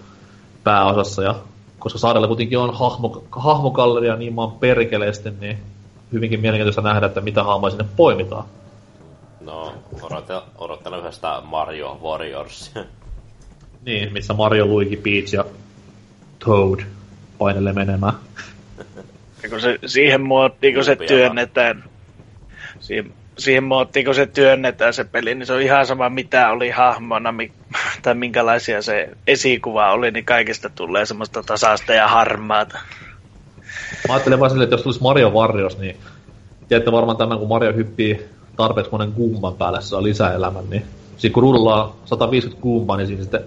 pääosassa. 0.63 1.23
Ja 1.23 1.35
koska 1.79 1.99
saarella 1.99 2.27
kuitenkin 2.27 2.57
on 2.57 2.73
hahmo, 2.73 3.23
hahmokalleria 3.31 4.15
niin 4.15 4.33
maan 4.33 4.51
perkeleesti, 4.51 5.29
niin 5.39 5.57
hyvinkin 6.13 6.39
mielenkiintoista 6.39 6.81
nähdä, 6.81 7.05
että 7.05 7.21
mitä 7.21 7.43
hahmoja 7.43 7.71
sinne 7.71 7.85
poimitaan. 7.95 8.45
No, 9.41 9.73
odottelen 10.57 10.99
yhdestä 10.99 11.41
Mario 11.43 11.99
Warriors. 12.03 12.71
niin, 13.85 14.13
missä 14.13 14.33
Mario, 14.33 14.65
Luigi, 14.65 14.97
Peach 14.97 15.33
ja 15.33 15.45
Toad 16.45 16.79
painelee 17.37 17.73
menemään. 17.73 18.13
Ja 19.43 19.49
kun 19.49 19.61
se, 19.61 19.79
siihen 19.85 20.21
muottiin, 20.21 20.73
kun 20.75 20.83
se 20.83 20.95
työnnetään, 20.95 21.83
siihen, 22.79 23.13
siihen 23.37 23.63
muottiin, 23.63 24.05
kun 24.05 24.15
se 24.15 24.25
työnnetään 24.25 24.93
se 24.93 25.03
peli, 25.03 25.35
niin 25.35 25.45
se 25.45 25.53
on 25.53 25.61
ihan 25.61 25.85
sama 25.85 26.09
mitä 26.09 26.49
oli 26.51 26.69
hahmona 26.69 27.31
mi, 27.31 27.51
tai 28.03 28.15
minkälaisia 28.15 28.81
se 28.81 29.09
esikuva 29.27 29.91
oli, 29.91 30.11
niin 30.11 30.25
kaikista 30.25 30.69
tulee 30.69 31.05
semmoista 31.05 31.43
tasasta 31.43 31.93
ja 31.93 32.07
harmaata. 32.07 32.79
Mä 34.07 34.13
ajattelen 34.13 34.39
vaan 34.39 34.51
silleen, 34.51 34.65
että 34.65 34.73
jos 34.73 34.83
tulisi 34.83 35.01
Mario 35.01 35.29
Warriors, 35.29 35.77
niin 35.77 35.97
tiedätte 36.67 36.91
varmaan 36.91 37.17
tämän, 37.17 37.39
kun 37.39 37.47
Mario 37.47 37.73
hyppii 37.73 38.25
tarpeeksi 38.55 38.91
monen 38.91 39.11
kuumman 39.11 39.55
päälle 39.55 39.81
saa 39.81 40.03
lisäelämän, 40.03 40.69
niin 40.69 40.85
sitten 41.17 41.31
kun 41.31 41.43
ruudulla 41.43 41.83
on 41.83 41.93
150 42.05 42.61
kuumaa, 42.61 42.97
niin 42.97 43.07
siinä 43.07 43.21
sitten 43.21 43.41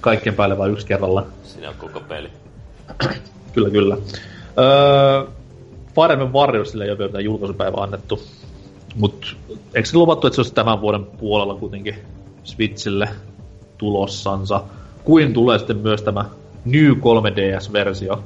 kaikkien 0.00 0.34
päälle 0.34 0.58
vain 0.58 0.72
yksi 0.72 0.86
kerralla. 0.86 1.26
Siinä 1.42 1.68
on 1.68 1.74
koko 1.78 2.00
peli. 2.00 2.30
kyllä, 3.54 3.70
kyllä. 3.70 3.96
Öö, 4.58 5.24
Fire 5.94 6.12
Emblem 6.12 6.32
Warriorsille 6.32 6.84
ei 6.84 6.90
ole 6.90 6.98
vielä 6.98 7.20
julkaisupäivä 7.20 7.76
annettu. 7.76 8.22
Mut 8.94 9.36
eikö 9.74 9.88
se 9.88 9.96
luvattu, 9.96 10.26
että 10.26 10.34
se 10.34 10.40
olisi 10.40 10.54
tämän 10.54 10.80
vuoden 10.80 11.04
puolella 11.04 11.54
kuitenkin 11.54 11.94
Switchille 12.44 13.08
tulossansa? 13.78 14.62
Kuin 15.04 15.32
tulee 15.32 15.58
sitten 15.58 15.76
myös 15.76 16.02
tämä 16.02 16.24
New 16.64 16.90
3DS-versio 16.90 18.22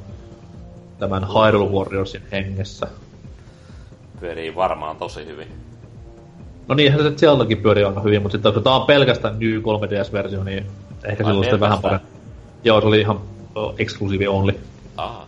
tämän 0.98 1.26
Hyrule 1.28 1.70
Warriorsin 1.70 2.22
hengessä? 2.32 2.86
Pyörii 4.20 4.56
varmaan 4.56 4.96
tosi 4.96 5.26
hyvin. 5.26 5.48
No 6.68 6.74
niin, 6.74 6.92
se 6.92 7.10
Zeldakin 7.16 7.58
pyörii 7.58 7.84
aika 7.84 8.00
hyvin, 8.00 8.22
mutta 8.22 8.36
sitten 8.36 8.52
kun 8.52 8.62
tämä 8.62 8.76
on 8.76 8.86
pelkästään 8.86 9.38
New 9.38 9.60
3DS-versio, 9.60 10.44
niin 10.44 10.66
ehkä 11.04 11.24
silloin 11.24 11.44
sitten 11.44 11.60
vähän 11.60 11.78
parempi. 11.78 12.06
Joo, 12.64 12.80
se 12.80 12.86
oli 12.86 13.00
ihan 13.00 13.20
exclusive 13.78 14.28
only. 14.28 14.54
Aha. 14.96 15.26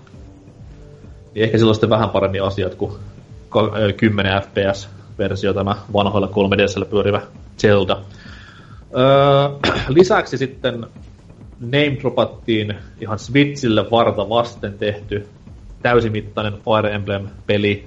Niin 1.34 1.44
ehkä 1.44 1.58
silloin 1.58 1.74
sitten 1.74 1.90
vähän 1.90 2.10
paremmin 2.10 2.42
asiat 2.42 2.74
kuin 2.74 2.92
10 3.96 4.42
FPS-versio 5.20 5.54
tämä 5.54 5.76
vanhoilla 5.92 6.28
3DSllä 6.28 6.84
pyörivä 6.84 7.22
Zelda. 7.58 8.00
Öö, 8.96 9.72
lisäksi 9.88 10.38
sitten 10.38 10.86
name 11.60 11.96
dropattiin 12.00 12.74
ihan 13.00 13.18
Switchille 13.18 13.90
varta 13.90 14.28
vasten 14.28 14.78
tehty 14.78 15.28
täysimittainen 15.82 16.52
Fire 16.52 16.94
Emblem-peli. 16.94 17.84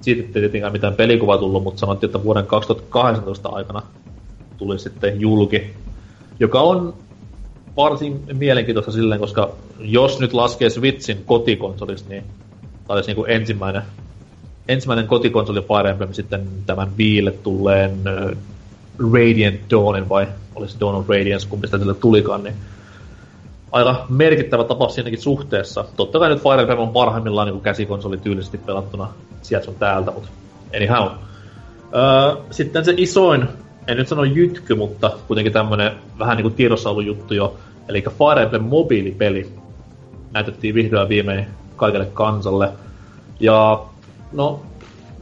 Siitä 0.00 0.22
ei 0.22 0.28
tietenkään 0.32 0.72
mitään 0.72 0.94
pelikuva 0.94 1.38
tullut, 1.38 1.62
mutta 1.62 1.80
sanottiin, 1.80 2.08
että 2.08 2.22
vuoden 2.24 2.46
2018 2.46 3.48
aikana 3.48 3.82
tuli 4.56 4.78
sitten 4.78 5.20
julki. 5.20 5.70
Joka 6.40 6.60
on 6.60 6.94
varsin 7.76 8.22
mielenkiintoista 8.32 8.92
silleen, 8.92 9.20
koska 9.20 9.50
jos 9.78 10.20
nyt 10.20 10.32
laskee 10.32 10.70
Switchin 10.70 11.24
kotikonsolista, 11.26 12.08
niin 12.08 12.24
tämä 12.86 12.94
olisi 12.94 13.14
niin 13.14 13.30
ensimmäinen, 13.30 13.82
ensimmäinen 14.68 15.06
kotikonsoli 15.06 15.62
Fire 15.62 15.90
Emblem 15.90 16.12
sitten 16.12 16.48
tämän 16.66 16.88
viille 16.98 17.30
tulleen 17.30 17.90
Radiant 19.12 19.60
Dawnin, 19.70 20.08
vai 20.08 20.28
olisi 20.54 20.80
Dawn 20.80 20.94
of 20.94 21.08
Radiance, 21.08 21.48
kumpi 21.48 21.66
sitä 21.66 21.94
tulikaan, 22.00 22.44
niin 22.44 22.54
aika 23.72 24.06
merkittävä 24.08 24.64
tapaus 24.64 24.94
siinäkin 24.94 25.20
suhteessa. 25.20 25.84
Totta 25.96 26.18
kai 26.18 26.28
nyt 26.28 26.42
Fire 26.42 26.60
Emblem 26.60 26.78
on 26.78 26.88
parhaimmillaan 26.88 27.48
niin 27.48 27.60
käsikonsoli 27.60 28.16
tyylisesti 28.16 28.58
pelattuna 28.58 29.08
sieltä 29.42 29.70
on 29.70 29.76
täältä, 29.76 30.10
mutta 30.10 30.28
anyhow. 30.76 31.08
Öö, 31.94 32.42
sitten 32.50 32.84
se 32.84 32.94
isoin, 32.96 33.48
en 33.86 33.96
nyt 33.96 34.08
sano 34.08 34.24
jytky, 34.24 34.74
mutta 34.74 35.10
kuitenkin 35.26 35.52
tämmönen 35.52 35.92
vähän 36.18 36.36
niin 36.36 36.42
kuin 36.42 36.54
tiedossa 36.54 36.90
ollut 36.90 37.06
juttu 37.06 37.34
jo, 37.34 37.56
eli 37.88 38.02
Fire 38.02 38.42
Emblem 38.42 38.64
mobiilipeli 38.64 39.52
näytettiin 40.32 40.74
vihdoin 40.74 41.08
viimein 41.08 41.46
kaikille 41.76 42.06
kansalle. 42.14 42.72
Ja 43.40 43.84
no, 44.32 44.60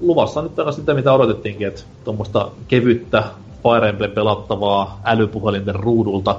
luvassa 0.01 0.43
nyt 0.43 0.55
taas 0.55 0.77
sitä, 0.77 0.95
mitä 0.95 1.12
odotettiinkin, 1.12 1.69
että 1.69 1.83
tuommoista 2.05 2.51
kevyttä 2.69 3.24
Fire 3.62 3.89
Emblem 3.89 4.11
pelattavaa 4.11 5.01
älypuhelinten 5.05 5.74
ruudulta. 5.74 6.37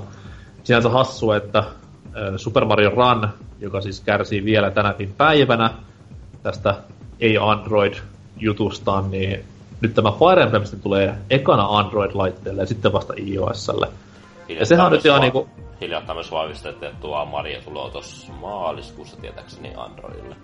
Sinänsä 0.64 0.90
hassu, 0.90 1.32
että 1.32 1.64
Super 2.38 2.66
Mario 2.66 2.90
Run, 2.90 3.30
joka 3.60 3.82
siis 3.82 4.02
kärsii 4.02 4.46
vielä 4.46 4.72
tänäkin 4.72 5.14
päivänä 5.18 5.74
tästä 6.44 6.76
ei-Android-jutustaan, 7.20 9.12
niin 9.12 9.46
nyt 9.82 9.94
tämä 9.94 10.12
Fire 10.12 10.44
Emblem 10.44 10.64
tulee 10.84 11.16
ekana 11.30 11.64
Android-laitteelle 11.64 12.62
ja 12.62 12.68
sitten 12.68 12.94
vasta 12.94 13.14
iOSlle. 13.18 13.88
Ja 14.50 14.66
sehän 14.66 14.86
on 14.86 14.92
nyt 14.92 15.06
ihan 15.06 15.22
niinku... 15.22 15.48
Hiljattain 15.82 16.18
myös 16.18 16.32
vahvistettiin, 16.32 16.90
että 16.90 17.02
tuo 17.02 17.26
Mario 17.26 17.62
tulee 17.62 17.92
tuossa 17.92 18.34
maaliskuussa 18.34 19.18
tietääkseni 19.22 19.74
Androidille. 19.76 20.36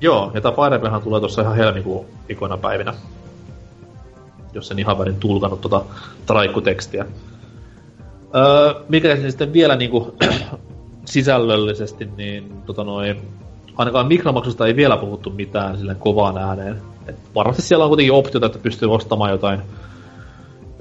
Joo, 0.00 0.30
ja 0.34 0.40
tämä 0.40 0.54
Fire 0.54 0.74
Emblemhan 0.74 1.02
tulee 1.02 1.20
tuossa 1.20 1.42
ihan 1.42 1.56
helmikuun 1.56 2.06
ikona 2.28 2.56
päivinä. 2.56 2.94
Jos 4.52 4.70
en 4.70 4.78
ihan 4.78 4.98
värin 4.98 5.16
tulkanut 5.16 5.60
tuota 5.60 5.84
traikkutekstiä. 6.26 7.06
Öö, 8.34 8.74
mikä 8.88 9.16
sitten 9.16 9.52
vielä 9.52 9.76
niinku 9.76 10.16
sisällöllisesti, 11.04 12.08
niin 12.16 12.62
tota 12.66 12.84
noin, 12.84 13.20
ainakaan 13.76 14.06
mikromaksusta 14.06 14.66
ei 14.66 14.76
vielä 14.76 14.96
puhuttu 14.96 15.30
mitään 15.30 15.78
sille 15.78 15.94
kovaan 15.94 16.38
ääneen. 16.38 16.82
Et 17.06 17.16
varmasti 17.34 17.62
siellä 17.62 17.84
on 17.84 17.90
kuitenkin 17.90 18.12
optiota, 18.12 18.46
että 18.46 18.58
pystyy 18.58 18.92
ostamaan 18.92 19.30
jotain 19.30 19.60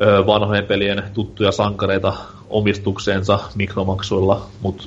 ö, 0.02 0.26
vanhojen 0.26 0.66
pelien 0.66 1.04
tuttuja 1.14 1.52
sankareita 1.52 2.14
omistukseensa 2.50 3.40
mikromaksuilla, 3.56 4.46
mutta 4.62 4.84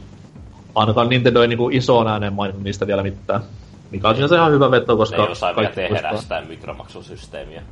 ainakaan 0.75 1.09
Nintendo 1.09 1.43
ei 1.43 1.49
niinku 1.49 1.69
isoon 1.73 2.09
ääneen 2.09 2.33
maininnut 2.33 2.65
niistä 2.65 2.87
vielä 2.87 3.03
mitään. 3.03 3.43
Mikä 3.91 4.09
on 4.09 4.15
sinänsä 4.15 4.37
ihan 4.37 4.53
hyvä 4.53 4.71
veto, 4.71 4.97
koska... 4.97 5.17
Ne 5.17 5.23
ei 5.23 5.33
osaa 5.33 5.57
vielä 5.57 5.71
tehdä 5.71 6.11
muistaa. 6.11 6.21
sitä 6.21 6.43
mikromaksusysteemiä. 6.49 7.63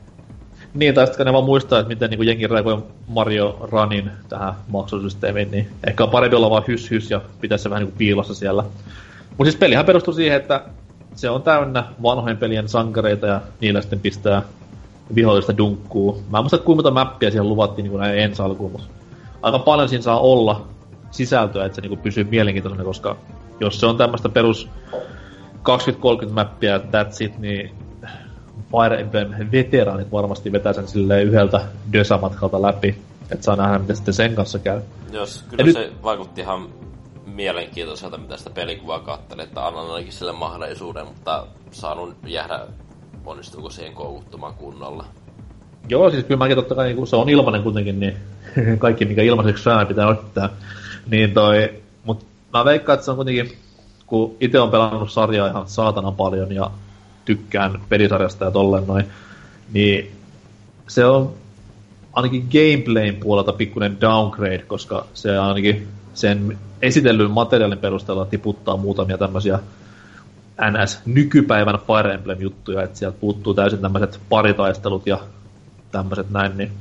Niin, 0.74 0.94
tai 0.94 1.06
sitten 1.06 1.26
ne 1.26 1.32
vaan 1.32 1.44
muistaa, 1.44 1.78
että 1.78 1.88
miten 1.88 2.10
niin 2.10 2.26
jengi 2.26 2.47
reagoi 2.47 2.82
Mario 3.09 3.59
Runin 3.60 4.10
tähän 4.28 4.55
maksusysteemiin, 4.68 5.51
niin 5.51 5.70
ehkä 5.86 6.05
on 6.05 6.10
parempi 6.10 6.36
olla 6.36 6.51
vaan 6.51 6.64
hys 6.68 6.90
hys 6.90 7.10
ja 7.10 7.20
pitää 7.40 7.59
se 7.59 7.70
vähän 7.70 7.80
niin 7.80 7.90
kuin 7.90 7.98
piilossa 7.98 8.34
siellä. 8.34 8.62
Mutta 9.28 9.44
siis 9.44 9.56
pelihän 9.56 9.86
perustuu 9.86 10.14
siihen, 10.14 10.36
että 10.36 10.62
se 11.14 11.30
on 11.30 11.43
täynnä 11.43 11.84
vanhojen 12.02 12.36
pelien 12.36 12.68
sankareita 12.68 13.26
ja 13.26 13.40
niillä 13.60 13.80
sitten 13.80 14.01
pistää 14.01 14.43
vihollista 15.14 15.59
dunkkuu. 15.59 16.22
Mä 16.30 16.38
en 16.38 16.44
muista, 16.44 16.59
kuinka 16.59 16.82
monta 16.82 16.90
mappia 16.90 17.30
siihen 17.30 17.48
luvattiin 17.48 17.84
niin 17.84 17.90
kuin 17.90 18.01
näin 18.01 18.18
ensi 18.18 18.43
alkuun, 18.43 18.72
mutta 18.72 18.86
aika 19.43 19.59
paljon 19.59 19.88
siinä 19.88 20.02
saa 20.02 20.20
olla 20.20 20.66
sisältöä, 21.10 21.64
että 21.64 21.76
se 21.76 21.80
niin 21.80 21.88
kuin 21.88 22.01
pysyy 22.01 22.24
mielenkiintoisena, 22.24 22.84
koska 22.84 23.16
jos 23.60 23.80
se 23.80 23.86
on 23.86 23.97
tämmöistä 23.97 24.28
perus 24.28 24.68
20-30 26.26 26.30
mappia, 26.30 26.78
that's 26.78 27.24
it, 27.24 27.38
niin 27.38 27.70
Fire 28.70 29.01
Emblem-veteraanit 29.01 30.12
varmasti 30.12 30.52
vetää 30.52 30.72
sen 30.72 30.88
silleen 30.88 31.26
yhdeltä 31.26 31.60
Dösa-matkalta 31.93 32.62
läpi. 32.62 32.98
Että 33.30 33.44
saa 33.44 33.56
nähdä, 33.56 33.78
miten 33.78 33.97
sitten 33.97 34.14
sen 34.14 34.34
kanssa 34.34 34.59
käy. 34.59 34.80
Jos, 35.12 35.44
kyllä 35.48 35.64
ja 35.64 35.72
se 35.72 35.78
nyt... 35.78 36.02
vaikutti 36.02 36.40
ihan 36.40 36.68
mielenkiintoiselta, 37.26 38.18
mitä 38.18 38.36
sitä 38.36 38.51
pelikuvaa 38.51 39.01
katselin, 39.01 39.44
että 39.44 39.66
annan 39.66 39.90
ainakin 39.90 40.12
sille 40.12 40.32
mahdollisuuden, 40.32 41.06
mutta 41.06 41.47
saanut 41.70 42.16
jäädä, 42.26 42.60
onnistuuko 43.26 43.70
siihen 43.70 43.93
koukuttumaan 43.93 44.55
kunnolla. 44.55 45.05
Joo, 45.88 46.10
siis 46.10 46.24
kyllä 46.24 46.38
mäkin 46.38 46.56
totta 46.56 46.74
kai, 46.74 46.94
kun 46.94 47.06
se 47.06 47.16
on 47.16 47.28
ilmanen 47.28 47.62
kuitenkin, 47.62 48.01
niin 48.01 48.16
kaikki 48.78 49.05
mikä 49.05 49.22
ilmaiseksi 49.22 49.62
saa 49.62 49.86
pitää 49.86 50.09
ottaa. 50.09 50.48
Niin 51.10 51.34
toi, 51.34 51.74
mut 52.05 52.26
mä 52.52 52.64
veikkaan, 52.64 52.94
että 52.94 53.05
se 53.05 53.10
on 53.10 53.16
kuitenkin, 53.16 53.56
kun 54.06 54.36
itse 54.40 54.60
on 54.60 54.70
pelannut 54.70 55.10
sarjaa 55.10 55.48
ihan 55.48 55.68
saatana 55.68 56.12
paljon 56.12 56.52
ja 56.52 56.70
tykkään 57.24 57.80
pelisarjasta 57.88 58.44
ja 58.44 58.50
tolleen 58.50 58.86
noin, 58.86 59.06
niin 59.72 60.12
se 60.88 61.04
on 61.04 61.34
ainakin 62.12 62.48
gameplayn 62.52 63.16
puolelta 63.16 63.52
pikkuinen 63.52 64.00
downgrade, 64.00 64.58
koska 64.58 65.06
se 65.14 65.38
ainakin 65.38 65.88
sen 66.14 66.58
esitellyn 66.82 67.30
materiaalin 67.30 67.78
perusteella 67.78 68.24
tiputtaa 68.24 68.76
muutamia 68.76 69.18
tämmöisiä 69.18 69.58
NS-nykypäivän 70.60 71.78
Fire 71.86 72.14
Emblem-juttuja, 72.14 72.82
että 72.82 72.98
sieltä 72.98 73.18
puuttuu 73.20 73.54
täysin 73.54 73.78
tämmöiset 73.78 74.20
paritaistelut 74.28 75.06
ja 75.06 75.18
tämmöiset 75.92 76.30
näin, 76.30 76.56
niin 76.56 76.72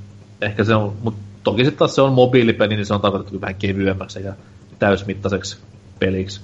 ehkä 0.41 0.63
se 0.63 0.75
on, 0.75 0.93
mutta 1.03 1.19
toki 1.43 1.63
sitten 1.63 1.79
taas 1.79 1.95
se 1.95 2.01
on 2.01 2.13
mobiilipeli, 2.13 2.75
niin 2.75 2.85
se 2.85 2.93
on 2.93 3.01
tarkoitettu 3.01 3.41
vähän 3.41 3.55
kevyemmäksi 3.55 4.23
ja 4.23 4.33
täysmittaiseksi 4.79 5.57
peliksi. 5.99 6.41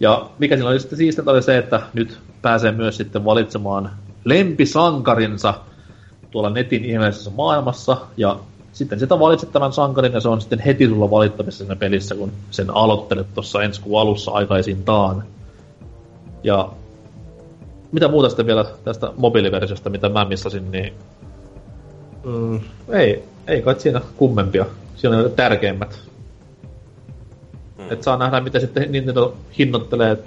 Ja 0.00 0.30
mikä 0.38 0.56
siinä 0.56 0.68
oli 0.68 0.80
sitten 0.80 0.98
siistintä 0.98 1.30
oli 1.30 1.42
se, 1.42 1.58
että 1.58 1.82
nyt 1.94 2.18
pääsee 2.42 2.72
myös 2.72 2.96
sitten 2.96 3.24
valitsemaan 3.24 3.90
lempisankarinsa 4.24 5.54
tuolla 6.30 6.50
netin 6.50 6.84
ihmeellisessä 6.84 7.30
maailmassa, 7.36 7.96
ja 8.16 8.38
sitten 8.72 9.00
sitä 9.00 9.18
valitset 9.18 9.52
tämän 9.52 9.72
sankarin, 9.72 10.12
ja 10.12 10.20
se 10.20 10.28
on 10.28 10.40
sitten 10.40 10.58
heti 10.58 10.86
sulla 10.86 11.10
valittavissa 11.10 11.58
siinä 11.58 11.76
pelissä, 11.76 12.14
kun 12.14 12.32
sen 12.50 12.70
aloittelet 12.70 13.34
tuossa 13.34 13.62
ensi 13.62 13.80
kuun 13.80 14.00
alussa 14.00 14.30
aikaisintaan. 14.30 15.24
Ja 16.42 16.68
mitä 17.92 18.08
muuta 18.08 18.28
sitten 18.28 18.46
vielä 18.46 18.64
tästä 18.84 19.12
mobiiliversiosta, 19.16 19.90
mitä 19.90 20.08
mä 20.08 20.24
missasin, 20.24 20.70
niin 20.72 20.94
mm, 22.24 22.60
ei, 22.88 23.24
ei 23.46 23.62
kai 23.62 23.80
siinä 23.80 24.00
kummempia. 24.16 24.66
Siinä 24.96 25.18
on 25.18 25.30
tärkeimmät. 25.36 25.98
Mm. 27.84 27.92
Et 27.92 28.02
saa 28.02 28.16
nähdä, 28.16 28.40
miten 28.40 28.60
sitten 28.60 28.92
Nintendo 28.92 29.34
hinnoittelee. 29.58 30.18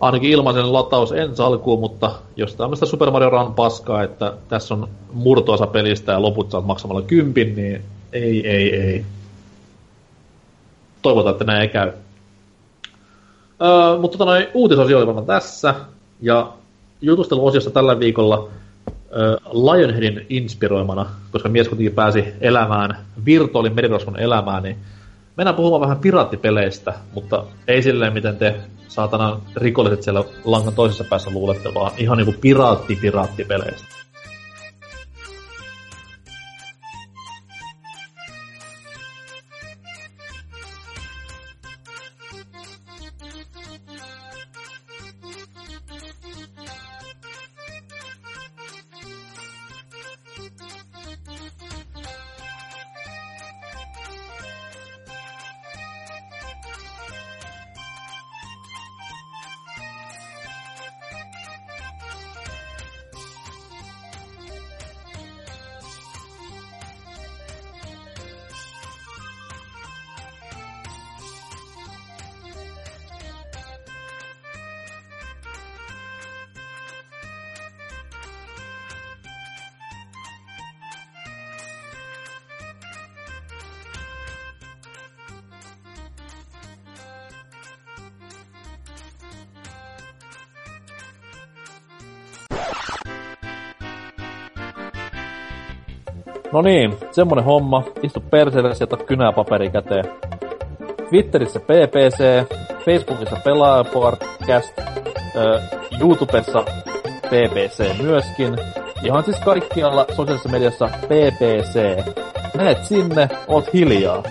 Ainakin 0.00 0.30
ilmaisen 0.30 0.72
lataus 0.72 1.12
ensi 1.12 1.42
alkuun, 1.42 1.80
mutta 1.80 2.12
jos 2.36 2.54
tämmöistä 2.54 2.86
Super 2.86 3.10
Mario 3.10 3.30
Run 3.30 3.54
paskaa, 3.54 4.02
että 4.02 4.32
tässä 4.48 4.74
on 4.74 4.88
murtoosa 5.12 5.66
pelistä 5.66 6.12
ja 6.12 6.22
loput 6.22 6.50
saat 6.50 6.66
maksamalla 6.66 7.02
kympin, 7.02 7.56
niin 7.56 7.82
ei, 8.12 8.48
ei, 8.48 8.76
ei. 8.76 9.04
Toivotaan, 11.02 11.32
että 11.32 11.44
näin 11.44 11.62
ei 11.62 11.68
käy. 11.68 11.92
Öö, 13.62 13.98
mutta 14.00 14.18
tota 14.18 14.30
noin, 14.30 14.46
uutisosio 14.54 14.98
oli 14.98 15.26
tässä. 15.26 15.74
Ja 16.20 16.52
jutusteluosiossa 17.00 17.70
tällä 17.70 17.98
viikolla 17.98 18.48
Lionheadin 19.52 20.26
inspiroimana, 20.28 21.06
koska 21.32 21.48
mies 21.48 21.68
kuitenkin 21.68 21.94
pääsi 21.94 22.24
elämään 22.40 22.98
virtuaalin 23.24 23.74
merirosvon 23.74 24.20
elämään, 24.20 24.62
niin 24.62 24.76
mennään 25.38 25.56
puhumaan 25.56 25.80
vähän 25.80 25.98
piraattipeleistä, 25.98 26.94
mutta 27.14 27.44
ei 27.68 27.82
silleen, 27.82 28.12
miten 28.12 28.36
te 28.36 28.54
saatana 28.88 29.40
rikolliset 29.56 30.02
siellä 30.02 30.24
langan 30.44 30.74
toisessa 30.74 31.04
päässä 31.04 31.30
luulette, 31.30 31.74
vaan 31.74 31.92
ihan 31.96 32.18
niinku 32.18 32.34
piraatti-piraattipeleistä. 32.40 33.97
No 96.52 96.62
niin, 96.62 96.96
semmonen 97.10 97.44
homma. 97.44 97.82
Istu 98.02 98.20
perseelle, 98.30 98.74
sieltä 98.74 98.96
kynäpaperi 98.96 99.70
käteen. 99.70 100.04
Twitterissä 101.10 101.60
PPC, 101.60 102.18
Facebookissa 102.84 103.36
Pelaajapodcast, 103.44 104.78
äh, 104.78 104.84
YouTubessa 106.00 106.64
PPC 107.26 108.02
myöskin. 108.02 108.56
Ihan 109.04 109.24
siis 109.24 109.40
kaikkialla 109.40 110.06
sosiaalisessa 110.08 110.48
mediassa 110.48 110.88
PPC. 110.88 112.04
Menet 112.56 112.84
sinne, 112.84 113.28
oot 113.48 113.72
hiljaa. 113.72 114.22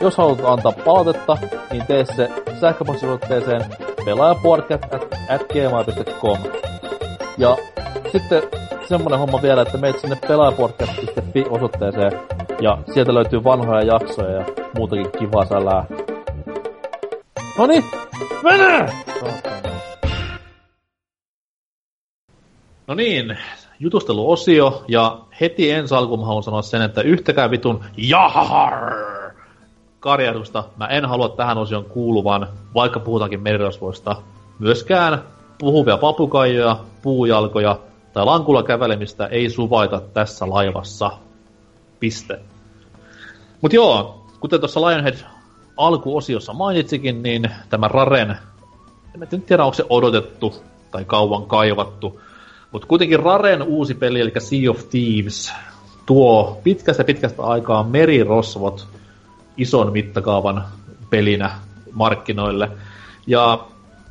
Jos 0.00 0.16
haluat 0.16 0.40
antaa 0.44 0.72
palautetta, 0.84 1.36
niin 1.70 1.86
tee 1.86 2.04
se 2.04 2.28
sähköpostisuotteeseen 2.60 3.64
pelaajapodcast.gmail.com. 4.04 6.38
Ja 7.38 7.56
sitten 8.12 8.42
semmonen 8.90 9.18
homma 9.18 9.42
vielä, 9.42 9.62
että 9.62 9.78
meet 9.78 10.00
sinne 10.00 10.16
pelaajapodcast.fi 10.28 11.44
osoitteeseen 11.50 12.12
ja 12.60 12.78
sieltä 12.94 13.14
löytyy 13.14 13.44
vanhoja 13.44 13.82
jaksoja 13.82 14.30
ja 14.30 14.44
muutakin 14.76 15.10
kivaa 15.18 15.44
sälää. 15.44 15.86
Noni, 17.58 17.84
mene! 18.42 18.92
No 22.86 22.94
niin, 22.94 23.38
jutusteluosio, 23.80 24.84
ja 24.88 25.18
heti 25.40 25.70
ensi 25.70 25.94
alkuun 25.94 26.26
haluan 26.26 26.42
sanoa 26.42 26.62
sen, 26.62 26.82
että 26.82 27.00
yhtäkään 27.00 27.50
vitun 27.50 27.84
jahar 27.96 28.92
karjahdusta 30.00 30.64
mä 30.76 30.86
en 30.86 31.04
halua 31.04 31.28
tähän 31.28 31.58
osion 31.58 31.84
kuuluvan, 31.84 32.48
vaikka 32.74 33.00
puhutaankin 33.00 33.42
merirosvoista. 33.42 34.16
Myöskään 34.58 35.22
puhuvia 35.58 35.96
papukaijoja, 35.96 36.76
puujalkoja 37.02 37.78
tai 38.12 38.24
lankulla 38.24 38.62
kävelemistä 38.62 39.26
ei 39.26 39.50
suvaita 39.50 40.00
tässä 40.00 40.50
laivassa. 40.50 41.10
Piste. 42.00 42.40
Mut 43.60 43.72
joo, 43.72 44.24
kuten 44.40 44.60
tuossa 44.60 44.80
Lionhead 44.80 45.16
alkuosiossa 45.76 46.52
mainitsikin, 46.52 47.22
niin 47.22 47.50
tämä 47.70 47.88
Raren, 47.88 48.30
en 49.14 49.28
nyt 49.30 49.46
tiedä 49.46 49.64
onko 49.64 49.74
se 49.74 49.84
odotettu 49.88 50.54
tai 50.90 51.04
kauan 51.04 51.46
kaivattu, 51.46 52.20
mutta 52.72 52.86
kuitenkin 52.88 53.20
Raren 53.20 53.62
uusi 53.62 53.94
peli, 53.94 54.20
eli 54.20 54.32
Sea 54.38 54.70
of 54.70 54.88
Thieves, 54.90 55.52
tuo 56.06 56.60
pitkästä 56.62 57.04
pitkästä 57.04 57.42
aikaa 57.42 57.84
merirosvot 57.84 58.86
ison 59.56 59.92
mittakaavan 59.92 60.64
pelinä 61.10 61.50
markkinoille. 61.92 62.70
Ja 63.26 63.58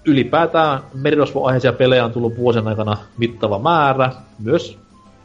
ylipäätään 0.05 0.79
merirosvoaiheisia 0.93 1.73
pelejä 1.73 2.05
on 2.05 2.11
tullut 2.11 2.37
vuosien 2.37 2.67
aikana 2.67 2.97
mittava 3.17 3.59
määrä. 3.59 4.11
Myös 4.39 4.77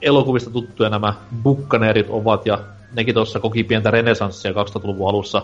elokuvista 0.03 0.51
tuttuja 0.51 0.91
nämä 0.91 1.15
bukkaneerit 1.43 2.07
ovat, 2.11 2.47
ja 2.47 2.59
nekin 2.95 3.15
tuossa 3.15 3.41
koki 3.41 3.65
pientä 3.65 3.91
renesanssia 3.91 4.53
2000-luvun 4.53 5.09
alussa 5.09 5.43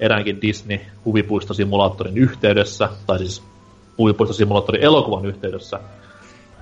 eräänkin 0.00 0.40
Disney-huvipuistosimulaattorin 0.42 2.18
yhteydessä, 2.18 2.88
tai 3.06 3.18
siis 3.18 3.42
huvipuistosimulaattorin 3.98 4.82
elokuvan 4.82 5.26
yhteydessä. 5.26 5.80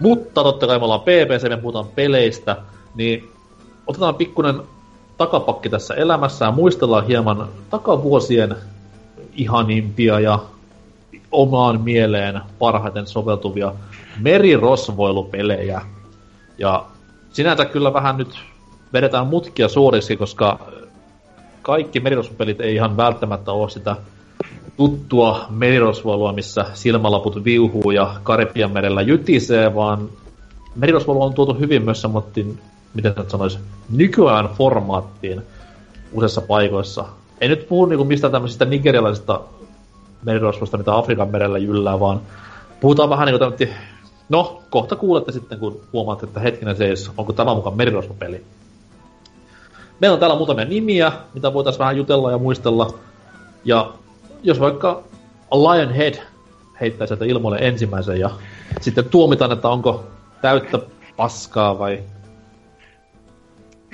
Mutta 0.01 0.43
totta 0.43 0.67
kai 0.67 0.79
me 0.79 0.85
ollaan 0.85 1.01
PPC, 1.01 1.49
me 1.49 1.57
puhutaan 1.57 1.87
peleistä, 1.95 2.57
niin 2.95 3.31
otetaan 3.87 4.15
pikkunen 4.15 4.61
takapakki 5.19 5.69
tässä 5.69 5.95
elämässä 5.95 6.45
ja 6.45 6.51
muistellaan 6.51 7.07
hieman 7.07 7.49
takavuosien 7.71 8.57
ihanimpia 9.35 10.21
ja 10.21 10.39
omaan 11.33 11.81
mieleen 11.81 12.41
parhaiten 12.59 13.07
soveltuvia 13.07 13.73
merirosvoilupelejä. 14.21 15.81
Ja 16.59 16.85
sinänsä 17.31 17.65
kyllä 17.65 17.93
vähän 17.93 18.17
nyt 18.17 18.39
vedetään 18.93 19.27
mutkia 19.27 19.69
suoriksi, 19.69 20.17
koska 20.17 20.59
kaikki 21.63 22.01
merirosvopelit 22.01 22.61
ei 22.61 22.75
ihan 22.75 22.97
välttämättä 22.97 23.53
ole 23.53 23.71
sitä 23.71 23.97
tuttua 24.77 25.47
merirosvoilua, 25.51 26.33
missä 26.33 26.65
silmälaput 26.75 27.45
viuhuu 27.45 27.91
ja 27.91 28.15
Karibian 28.23 28.71
merellä 28.71 29.03
jytisee, 29.03 29.75
vaan 29.75 30.09
merirosvoilu 30.77 31.23
on 31.23 31.35
tuotu 31.35 31.55
hyvin 31.55 31.83
myös 31.83 32.01
sammottiin, 32.01 32.59
miten 32.95 33.15
nyt 33.17 33.31
sanois, 33.31 33.59
nykyajan 33.91 34.51
formaattiin 34.59 35.43
useissa 36.13 36.41
paikoissa. 36.41 37.05
Ei 37.41 37.49
nyt 37.49 37.69
puhu 37.69 37.87
niinku 37.87 38.05
mistään 38.05 38.33
tämmöisistä 38.33 38.65
nigerialaisista 38.65 39.41
merirosvoista, 40.25 40.79
mitä 40.79 40.97
Afrikan 40.97 41.29
merellä 41.29 41.59
jyllää, 41.59 42.01
vaan 42.01 42.21
puhutaan 42.81 43.11
vähän 43.11 43.27
niinku 43.27 43.39
tämmöinen, 43.39 43.77
no, 44.29 44.63
kohta 44.71 44.97
kuulette 44.97 45.33
sitten, 45.33 45.59
kun 45.59 45.81
huomaatte, 45.93 46.27
että 46.27 46.41
hetkinen 46.41 46.77
seis, 46.77 47.11
onko 47.17 47.33
tämä 47.33 47.55
mukaan 47.55 47.77
merirosvopeli. 47.77 48.45
Meillä 50.01 50.15
on 50.15 50.21
täällä 50.21 50.37
muutamia 50.37 50.65
nimiä, 50.65 51.13
mitä 51.35 51.55
voitaisiin 51.55 51.79
vähän 51.79 51.97
jutella 51.97 52.31
ja 52.31 52.39
muistella. 52.39 52.95
Ja 53.65 53.93
jos 54.43 54.61
vaikka 54.61 55.03
Lionhead 55.53 56.15
heittää 56.81 57.07
sieltä 57.07 57.25
ilmoille 57.25 57.59
ensimmäisen 57.61 58.21
ja 58.21 58.31
sitten 58.81 59.05
tuomitaan, 59.05 59.53
että 59.53 59.69
onko 59.69 60.05
täyttä 60.43 60.79
paskaa 61.17 61.79
vai... 61.79 62.03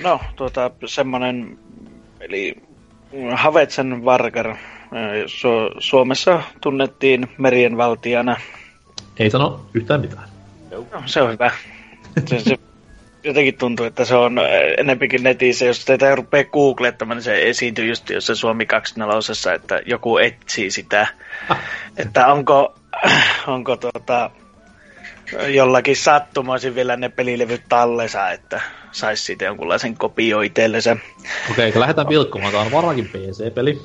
No, 0.03 0.19
tuota, 0.35 0.71
semmonen, 0.85 1.59
eli 2.19 2.55
Havetsen 3.35 4.05
Vargar, 4.05 4.55
Su- 5.25 5.75
Suomessa 5.79 6.43
tunnettiin 6.61 7.27
merien 7.37 7.77
valtiana. 7.77 8.37
Ei 9.19 9.29
sano 9.29 9.65
yhtään 9.73 10.01
mitään. 10.01 10.29
No, 10.71 10.85
se 11.05 11.21
on 11.21 11.31
hyvä. 11.31 11.51
Se, 12.25 12.39
se 12.39 12.55
jotenkin 13.23 13.57
tuntuu, 13.57 13.85
että 13.85 14.05
se 14.05 14.15
on 14.15 14.39
enempikin 14.77 15.23
netissä, 15.23 15.65
jos 15.65 15.85
teitä 15.85 16.15
rupeaa 16.15 16.43
googlettamaan, 16.43 17.17
niin 17.17 17.23
se 17.23 17.49
esiintyy 17.49 17.85
just 17.85 18.07
se 18.19 18.35
Suomi 18.35 18.65
24, 18.65 19.55
että 19.55 19.81
joku 19.85 20.17
etsii 20.17 20.71
sitä, 20.71 21.07
että 21.97 22.27
onko, 22.27 22.75
onko 23.47 23.77
tota, 23.77 24.31
jollakin 25.47 25.95
sattumoisin 25.95 26.75
vielä 26.75 26.95
ne 26.95 27.09
pelilevyt 27.09 27.61
tallessa, 27.69 28.31
että 28.31 28.61
saisi 28.91 29.23
siitä 29.23 29.45
jonkunlaisen 29.45 29.97
kopio 29.97 30.41
itsellensä. 30.41 30.97
Okei, 31.51 31.69
okay, 31.69 31.79
lähdetään 31.79 32.09
vilkkumaan. 32.09 32.51
Tämä 32.51 32.63
on 32.63 32.71
varmaankin 32.71 33.09
PC-peli. 33.09 33.81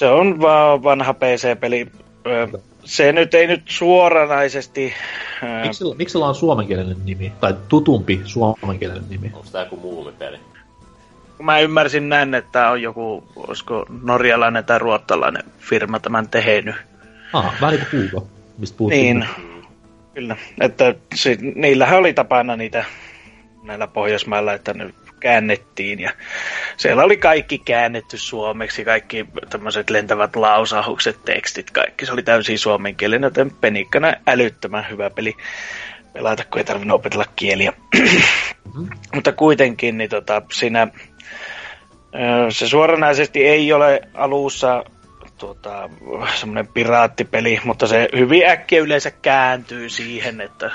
Se 0.00 0.08
on 0.08 0.40
vaan 0.40 0.82
vanha 0.82 1.14
PC-peli. 1.14 1.86
Se 2.84 3.12
nyt 3.12 3.34
ei 3.34 3.46
nyt 3.46 3.62
suoranaisesti... 3.66 4.94
Miksi, 5.62 5.84
miksi 5.96 6.12
sillä 6.12 6.26
on 6.26 6.34
suomenkielinen 6.34 6.96
nimi? 7.04 7.32
Tai 7.40 7.54
tutumpi 7.68 8.20
suomenkielinen 8.24 9.04
nimi? 9.10 9.26
Onko 9.26 9.48
tämä 9.52 9.64
joku 9.64 9.76
muumipeli? 9.76 10.38
Mä 11.42 11.58
ymmärsin 11.58 12.08
näin, 12.08 12.34
että 12.34 12.70
on 12.70 12.82
joku, 12.82 13.24
olisiko 13.36 13.86
norjalainen 14.02 14.64
tai 14.64 14.78
ruottalainen 14.78 15.42
firma 15.58 16.00
tämän 16.00 16.28
tehnyt. 16.28 16.74
Ah, 17.32 17.60
vähän 17.60 17.74
niin 17.92 18.10
kuin 18.10 18.24
mistä 18.58 18.76
puhuttiin. 18.76 19.18
Niin, 19.18 19.28
kyllä. 20.14 20.36
Että 20.60 20.94
se, 21.14 21.38
niillähän 21.54 21.98
oli 21.98 22.12
tapana 22.12 22.56
niitä 22.56 22.84
näillä 23.62 23.86
Pohjoismailla, 23.86 24.52
että 24.52 24.74
ne 24.74 24.94
käännettiin 25.20 26.00
ja 26.00 26.12
siellä 26.76 27.04
oli 27.04 27.16
kaikki 27.16 27.58
käännetty 27.58 28.18
suomeksi, 28.18 28.84
kaikki 28.84 29.26
tämmöiset 29.50 29.90
lentävät 29.90 30.36
lausahukset, 30.36 31.24
tekstit, 31.24 31.70
kaikki. 31.70 32.06
Se 32.06 32.12
oli 32.12 32.22
täysin 32.22 32.58
suomenkielinen, 32.58 33.26
joten 33.26 33.50
penikkana 33.50 34.14
älyttömän 34.26 34.86
hyvä 34.90 35.10
peli 35.10 35.36
pelata, 36.12 36.44
kun 36.44 36.58
ei 36.58 36.64
tarvinnut 36.64 36.94
opetella 36.94 37.24
kieliä. 37.36 37.72
Mm-hmm. 37.94 38.88
Mutta 39.14 39.32
kuitenkin 39.32 39.98
niin 39.98 40.10
tota, 40.10 40.42
siinä 40.52 40.88
se 42.50 42.68
suoranaisesti 42.68 43.46
ei 43.46 43.72
ole 43.72 44.00
alussa 44.14 44.84
tuota, 45.38 45.90
semmoinen 46.34 46.66
piraattipeli, 46.66 47.60
mutta 47.64 47.86
se 47.86 48.08
hyvin 48.16 48.46
äkkiä 48.46 48.80
yleensä 48.80 49.10
kääntyy 49.10 49.88
siihen, 49.88 50.40
että 50.40 50.70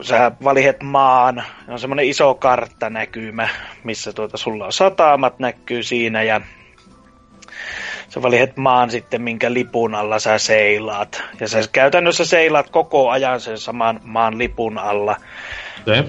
sä 0.00 0.32
valihet 0.44 0.82
maan, 0.82 1.42
on 1.68 1.78
semmoinen 1.78 2.06
iso 2.06 2.34
kartta 2.34 2.90
näkymä, 2.90 3.48
missä 3.84 4.12
tuota 4.12 4.36
sulla 4.36 4.66
on 4.66 4.72
satamat 4.72 5.38
näkyy 5.38 5.82
siinä 5.82 6.22
ja 6.22 6.40
sä 8.08 8.22
valihet 8.22 8.56
maan 8.56 8.90
sitten, 8.90 9.22
minkä 9.22 9.52
lipun 9.52 9.94
alla 9.94 10.18
sä 10.18 10.38
seilaat. 10.38 11.22
Ja 11.40 11.48
sä 11.48 11.60
käytännössä 11.72 12.24
seilaat 12.24 12.70
koko 12.70 13.10
ajan 13.10 13.40
sen 13.40 13.58
saman 13.58 14.00
maan 14.04 14.38
lipun 14.38 14.78
alla. 14.78 15.16
Okay. 15.80 16.04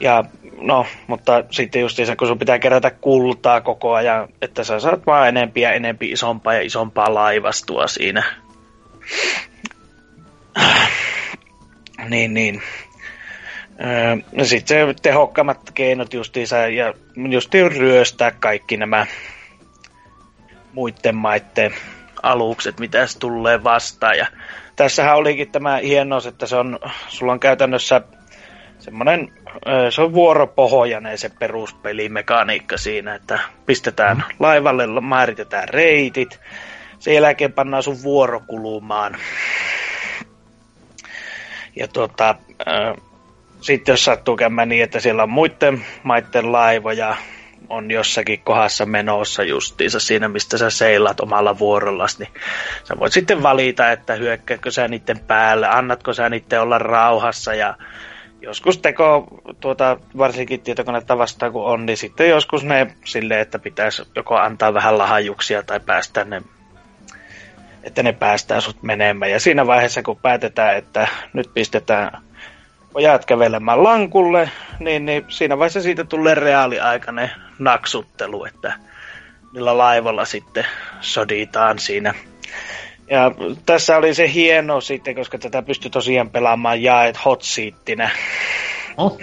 Ja 0.00 0.24
no, 0.60 0.86
mutta 1.06 1.44
sitten 1.50 1.80
just 1.80 1.98
kun 2.18 2.28
sun 2.28 2.38
pitää 2.38 2.58
kerätä 2.58 2.90
kultaa 2.90 3.60
koko 3.60 3.94
ajan, 3.94 4.28
että 4.42 4.64
sä 4.64 4.80
saat 4.80 5.06
vaan 5.06 5.28
enempi 5.28 5.60
ja 5.60 5.72
enempi 5.72 6.10
isompaa 6.10 6.54
ja 6.54 6.60
isompaa 6.60 7.14
laivastua 7.14 7.86
siinä. 7.86 8.22
Niin, 12.08 12.34
niin. 12.34 12.62
Öö, 13.84 14.44
sitten 14.44 14.94
tehokkaammat 15.02 15.70
keinot 15.74 16.14
justiinsa 16.14 16.56
ja 16.56 16.94
justiin 17.30 17.72
ryöstää 17.72 18.30
kaikki 18.30 18.76
nämä 18.76 19.06
muiden 20.72 21.16
maiden 21.16 21.74
alukset, 22.22 22.80
mitä 22.80 23.06
se 23.06 23.18
tulee 23.18 23.64
vastaan. 23.64 24.18
Ja 24.18 24.26
tässähän 24.76 25.16
olikin 25.16 25.52
tämä 25.52 25.76
hienous, 25.76 26.26
että 26.26 26.46
se 26.46 26.56
on, 26.56 26.78
sulla 27.08 27.32
on 27.32 27.40
käytännössä 27.40 28.02
semmoinen, 28.78 29.32
se 29.90 30.02
on 30.02 30.12
vuoropohjainen 30.12 31.18
se 31.18 31.28
peruspelimekaniikka 31.38 32.76
siinä, 32.76 33.14
että 33.14 33.38
pistetään 33.66 34.16
mm. 34.16 34.22
laivalle, 34.38 35.00
määritetään 35.00 35.68
reitit, 35.68 36.40
sen 36.98 37.14
jälkeen 37.14 37.52
pannaan 37.52 37.82
sun 37.82 38.02
vuoro 38.02 38.40
kulumaan. 38.46 39.16
Ja 41.76 41.88
tuota, 41.88 42.34
sitten 43.60 43.92
jos 43.92 44.04
sattuu 44.04 44.36
käymään 44.36 44.68
niin, 44.68 44.84
että 44.84 45.00
siellä 45.00 45.22
on 45.22 45.30
muiden 45.30 45.84
maiden 46.02 46.52
laivoja, 46.52 47.16
on 47.68 47.90
jossakin 47.90 48.40
kohdassa 48.40 48.86
menossa 48.86 49.42
justiinsa 49.42 50.00
siinä, 50.00 50.28
mistä 50.28 50.58
sä 50.58 50.70
seilat 50.70 51.20
omalla 51.20 51.58
vuorollasi, 51.58 52.18
niin 52.18 52.32
sä 52.84 52.98
voit 52.98 53.12
sitten 53.12 53.42
valita, 53.42 53.92
että 53.92 54.14
hyökkääkö 54.14 54.70
sä 54.70 54.88
niiden 54.88 55.18
päälle, 55.18 55.68
annatko 55.68 56.12
sä 56.12 56.28
niiden 56.28 56.60
olla 56.60 56.78
rauhassa 56.78 57.54
ja 57.54 57.74
joskus 58.42 58.78
teko, 58.78 59.26
tuota, 59.60 59.96
varsinkin 60.18 60.60
tietokonetta 60.60 61.18
vastaan 61.18 61.52
kun 61.52 61.64
on, 61.64 61.86
niin 61.86 61.96
sitten 61.96 62.28
joskus 62.28 62.64
ne 62.64 62.94
silleen, 63.04 63.40
että 63.40 63.58
pitäisi 63.58 64.02
joko 64.16 64.36
antaa 64.36 64.74
vähän 64.74 64.98
lahajuksia 64.98 65.62
tai 65.62 65.80
päästä 65.80 66.24
ne 66.24 66.42
että 67.84 68.02
ne 68.02 68.12
päästää 68.12 68.60
sut 68.60 68.82
menemään. 68.82 69.30
Ja 69.30 69.40
siinä 69.40 69.66
vaiheessa, 69.66 70.02
kun 70.02 70.16
päätetään, 70.16 70.76
että 70.76 71.08
nyt 71.32 71.50
pistetään 71.54 72.22
pojat 72.92 73.24
kävelemään 73.24 73.82
lankulle, 73.84 74.50
niin, 74.78 75.06
niin 75.06 75.24
siinä 75.28 75.58
vaiheessa 75.58 75.82
siitä 75.82 76.04
tulee 76.04 76.34
reaaliaikainen 76.34 77.30
naksuttelu, 77.58 78.44
että 78.44 78.72
niillä 79.52 79.78
laivalla 79.78 80.24
sitten 80.24 80.66
soditaan 81.00 81.78
siinä. 81.78 82.14
Ja 83.10 83.30
tässä 83.66 83.96
oli 83.96 84.14
se 84.14 84.32
hieno 84.32 84.80
sitten, 84.80 85.14
koska 85.14 85.38
tätä 85.38 85.62
pystyi 85.62 85.90
tosiaan 85.90 86.30
pelaamaan 86.30 86.82
jaet 86.82 87.24
hot 87.24 87.42
seattinä. 87.42 88.10
Oh. 88.96 89.18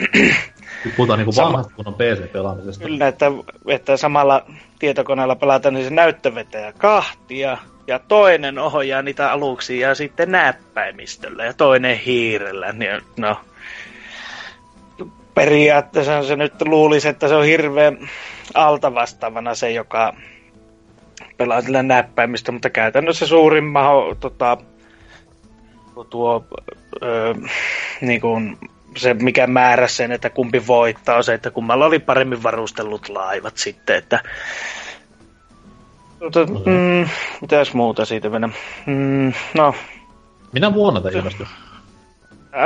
Puhutaan 0.98 1.20
niin 1.20 1.36
vanhasta 1.36 1.74
kunnon 1.76 1.94
PC-pelaamisesta. 1.94 2.84
Kyllä, 2.84 3.08
että, 3.08 3.32
että 3.68 3.98
samalla 3.98 4.46
tietokoneella 4.80 5.36
pelataan, 5.36 5.74
niin 5.74 5.86
se 5.86 5.94
näyttö 5.94 6.36
vetää 6.36 6.72
kahtia, 6.72 7.58
ja 7.88 8.00
toinen 8.00 8.60
ohjaa 8.60 9.02
niitä 9.02 9.32
aluksia 9.32 9.88
ja 9.88 9.96
sitten 9.96 10.32
näppäimistöllä, 10.32 11.46
ja 11.46 11.54
toinen 11.54 11.98
hiirellä. 11.98 12.72
Niin, 12.72 13.02
no, 13.18 13.38
periaatteessa 15.38 16.24
se 16.24 16.36
nyt 16.36 16.62
luulisi, 16.62 17.08
että 17.08 17.28
se 17.28 17.36
on 17.36 17.46
hirveän 17.46 18.10
altavastavana 18.54 19.56
se, 19.56 19.72
joka 19.72 20.14
pelaa 21.38 21.62
sillä 21.62 21.84
näppäimistä, 21.84 22.52
mutta 22.52 22.70
käytännössä 22.70 23.28
suurin 23.28 23.64
maho, 23.64 24.16
tota, 24.20 24.58
tuo, 26.10 26.46
ö, 27.04 27.36
niin 28.02 28.22
kuin 28.22 28.58
se, 28.96 29.14
mikä 29.14 29.48
määrä 29.48 29.88
sen, 29.88 30.12
että 30.12 30.30
kumpi 30.30 30.68
voittaa, 30.68 31.18
on 31.18 31.24
se, 31.24 31.34
että 31.34 31.52
kummalla 31.52 31.86
oli 31.86 32.00
paremmin 32.00 32.44
varustellut 32.44 33.10
laivat 33.10 33.58
sitten, 33.58 33.96
että 33.96 34.20
Mutta, 36.24 36.46
mm, 36.46 37.10
mitäs 37.42 37.74
muuta 37.74 38.06
siitä 38.06 38.30
mennä? 38.30 38.50
Mm, 38.86 39.34
no. 39.54 39.76
Minä 40.52 40.74
vuonna 40.74 41.02
tämä 41.02 41.18
ilmestyi? 41.18 41.48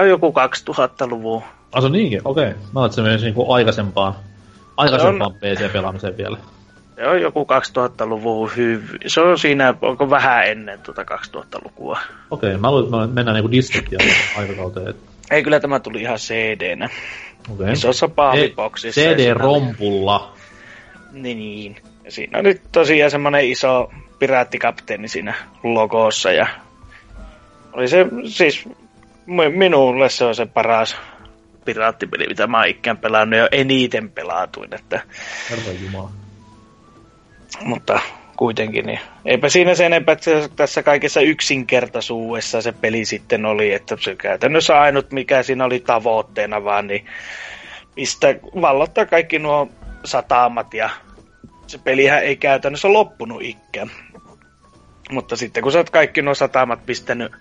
Joku 0.09 0.33
2000-luvun 0.69 1.43
Ah, 1.71 1.81
se 1.81 1.85
on 1.85 1.91
niinkin? 1.91 2.21
Okei. 2.25 2.47
Okay. 2.49 2.59
Mä 2.73 2.79
oon, 2.79 2.93
se 2.93 3.01
menisi 3.01 3.25
niinku 3.25 3.51
aikaisempaan, 3.51 4.15
aikaisempaan 4.77 5.33
PC-pelaamiseen 5.33 6.17
vielä. 6.17 6.37
Se 6.95 7.07
on 7.07 7.21
joku 7.21 7.47
2000-luvun 7.79 8.51
hyvin. 8.55 8.99
Se 9.07 9.21
on 9.21 9.39
siinä, 9.39 9.73
onko 9.81 10.09
vähän 10.09 10.47
ennen 10.47 10.79
tuota 10.79 11.01
2000-lukua. 11.01 11.99
Okei, 12.31 12.49
okay, 12.49 12.61
mä 12.61 12.71
luulen, 12.71 12.85
että 12.85 12.97
me 12.97 13.07
mennään 13.13 13.35
niinku 13.35 13.51
diskettia 13.51 13.99
aikakauteen. 14.37 14.93
Ei, 15.31 15.43
kyllä 15.43 15.59
tämä 15.59 15.79
tuli 15.79 16.01
ihan 16.01 16.17
CD-nä. 16.17 16.89
Okay. 17.53 17.71
Isossa 17.71 18.07
pahviboksissa. 18.07 19.01
CD-rompulla. 19.01 20.33
Niin. 21.11 21.75
Ja 22.03 22.11
siinä 22.11 22.39
oli 22.39 22.61
tosiaan 22.71 23.11
semmoinen 23.11 23.45
iso 23.45 23.91
piraattikapteeni 24.19 25.07
siinä 25.07 25.33
logossa 25.63 26.31
ja 26.31 26.47
oli 27.73 27.87
se 27.87 28.05
siis 28.25 28.69
minulle 29.55 30.09
se 30.09 30.25
on 30.25 30.35
se 30.35 30.45
paras 30.45 30.97
piraattipeli, 31.65 32.27
mitä 32.27 32.47
mä 32.47 32.57
oon 32.57 32.67
ikään 32.67 32.97
pelannut 32.97 33.39
ja 33.39 33.47
eniten 33.51 34.11
pelatuin, 34.11 34.73
että... 34.73 35.01
Herra 35.49 35.71
Jumala. 35.83 36.11
Mutta 37.61 37.99
kuitenkin, 38.37 38.85
niin 38.85 38.99
eipä 39.25 39.49
siinä 39.49 39.75
sen 39.75 39.85
enempää, 39.85 40.13
että 40.13 40.49
tässä 40.55 40.83
kaikessa 40.83 41.21
yksinkertaisuudessa 41.21 42.61
se 42.61 42.71
peli 42.71 43.05
sitten 43.05 43.45
oli, 43.45 43.73
että 43.73 43.97
se 43.99 44.15
käytännössä 44.15 44.81
ainut 44.81 45.11
mikä 45.11 45.43
siinä 45.43 45.65
oli 45.65 45.79
tavoitteena 45.79 46.63
vaan, 46.63 46.87
niin 46.87 47.05
mistä 47.95 48.27
vallottaa 48.61 49.05
kaikki 49.05 49.39
nuo 49.39 49.69
satamat 50.05 50.73
ja 50.73 50.89
se 51.67 51.77
pelihän 51.77 52.23
ei 52.23 52.35
käytännössä 52.35 52.93
loppunut 52.93 53.41
ikään. 53.41 53.91
Mutta 55.11 55.35
sitten 55.35 55.63
kun 55.63 55.71
sä 55.71 55.77
oot 55.77 55.89
kaikki 55.89 56.21
nuo 56.21 56.35
satamat 56.35 56.85
pistänyt 56.85 57.31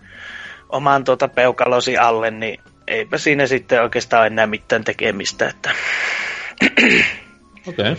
oman 0.69 1.05
tuota 1.05 1.29
peukalosi 1.29 1.99
alle, 1.99 2.31
niin 2.31 2.61
eipä 2.91 3.19
siinä 3.19 3.47
sitten 3.47 3.83
oikeastaan 3.83 4.27
enää 4.27 4.47
mitään 4.47 4.85
tekemistä. 4.85 5.49
Että... 5.49 5.71
Okei. 7.69 7.93
Okay. 7.93 7.97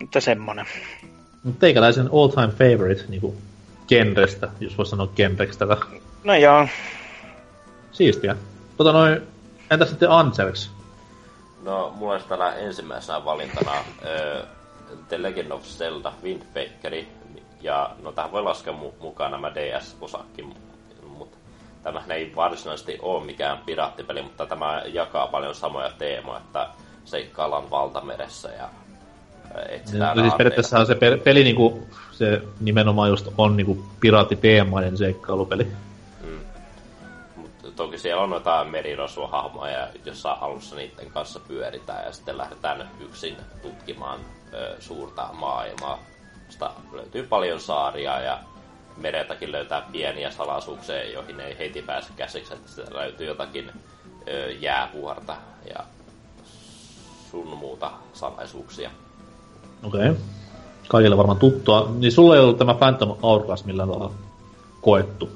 Mutta 0.00 0.20
semmonen. 0.20 0.66
Mutta 1.44 1.60
teikäläisen 1.60 2.08
all 2.12 2.28
time 2.28 2.48
favorite 2.48 3.04
niinku 3.08 3.36
genrestä, 3.88 4.48
jos 4.60 4.78
voi 4.78 4.86
sanoa 4.86 5.06
genreksi 5.06 5.58
tätä. 5.58 5.76
No 6.24 6.34
joo. 6.34 6.68
Siistiä. 7.92 8.36
Tota 8.76 8.92
noin, 8.92 9.22
entä 9.70 9.86
sitten 9.86 10.10
Anselks? 10.10 10.70
No, 11.62 11.92
mulla 11.96 12.12
olisi 12.12 12.28
täällä 12.28 12.54
ensimmäisenä 12.54 13.24
valintana 13.24 13.84
The 15.08 15.22
Legend 15.22 15.50
of 15.50 15.62
Zelda 15.62 16.12
Wind 16.22 16.42
Wakeri. 16.56 17.08
Ja 17.60 17.90
no 18.02 18.12
tähän 18.12 18.32
voi 18.32 18.42
laskea 18.42 18.72
mu- 18.72 19.02
mukaan 19.02 19.30
nämä 19.30 19.54
DS-osakin, 19.54 20.46
mutta 20.46 20.65
tämähän 21.86 22.10
ei 22.10 22.32
varsinaisesti 22.36 22.98
ole 23.02 23.24
mikään 23.24 23.58
piraattipeli, 23.66 24.22
mutta 24.22 24.46
tämä 24.46 24.82
jakaa 24.86 25.26
paljon 25.26 25.54
samoja 25.54 25.90
teemoja, 25.98 26.38
että 26.38 26.68
seikkaillaan 27.04 27.70
valtameressä 27.70 28.48
ja 28.48 28.68
etsitään 29.68 30.16
no, 30.16 30.22
siis 30.22 30.34
periaatteessa 30.34 30.84
se 30.84 30.96
peli 31.24 31.44
niinku, 31.44 31.86
se 32.12 32.42
nimenomaan 32.60 33.08
just 33.08 33.28
on 33.38 33.56
niinku 33.56 33.86
piraattiteemainen 34.00 34.96
seikkailupeli. 34.96 35.64
Mm. 36.24 36.38
Mutta 37.36 37.70
toki 37.76 37.98
siellä 37.98 38.22
on 38.22 38.30
noita 38.30 38.64
merirosvohahmoja, 38.64 39.88
jossa 40.04 40.36
alussa 40.40 40.76
niiden 40.76 41.10
kanssa 41.10 41.40
pyöritään 41.40 42.04
ja 42.06 42.12
sitten 42.12 42.38
lähdetään 42.38 42.90
yksin 43.00 43.36
tutkimaan 43.62 44.20
ö, 44.54 44.76
suurta 44.80 45.28
maailmaa. 45.32 45.98
Sitä 46.48 46.70
löytyy 46.92 47.22
paljon 47.22 47.60
saaria 47.60 48.20
ja 48.20 48.38
mereltäkin 48.96 49.52
löytää 49.52 49.82
pieniä 49.92 50.30
salaisuuksia, 50.30 51.12
joihin 51.12 51.40
ei 51.40 51.58
heti 51.58 51.82
pääse 51.82 52.08
käsiksi, 52.16 52.54
että 52.54 52.68
sitä 52.68 52.94
löytyy 52.94 53.26
jotakin 53.26 53.70
ö, 54.28 54.50
jäävuorta 54.50 55.36
ja 55.68 55.84
sun 57.30 57.48
muuta 57.48 57.90
salaisuuksia. 58.12 58.90
Okei. 59.82 60.00
Okay. 60.00 60.14
Kaikille 60.88 61.16
varmaan 61.16 61.38
tuttua. 61.38 61.92
Niin 61.98 62.12
sulla 62.12 62.34
ei 62.34 62.40
ollut 62.40 62.58
tämä 62.58 62.74
Phantom 62.74 63.16
Hourglass 63.22 63.64
millään 63.64 63.88
tavalla 63.88 64.12
koettu? 64.80 65.30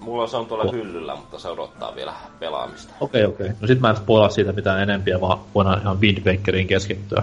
Mulla 0.00 0.26
se 0.26 0.36
on 0.36 0.46
tuolla 0.46 0.64
oh. 0.64 0.72
hyllyllä, 0.72 1.16
mutta 1.16 1.38
se 1.38 1.48
odottaa 1.48 1.94
vielä 1.94 2.14
pelaamista. 2.38 2.94
Okei, 3.00 3.24
okay, 3.24 3.34
okei. 3.34 3.46
Okay. 3.46 3.56
No 3.60 3.66
sit 3.66 3.80
mä 3.80 3.90
en 3.90 3.96
spoilaa 3.96 4.28
siitä 4.28 4.52
mitään 4.52 4.82
enempiä, 4.82 5.20
vaan 5.20 5.38
voidaan 5.54 5.80
ihan 5.80 6.00
Wind 6.00 6.26
Wakeriin 6.26 6.66
keskittyä. 6.66 7.22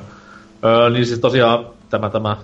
Öö, 0.66 0.90
niin 0.90 1.06
siis 1.06 1.20
tosiaan 1.20 1.66
tämä, 1.90 2.10
tämä 2.10 2.38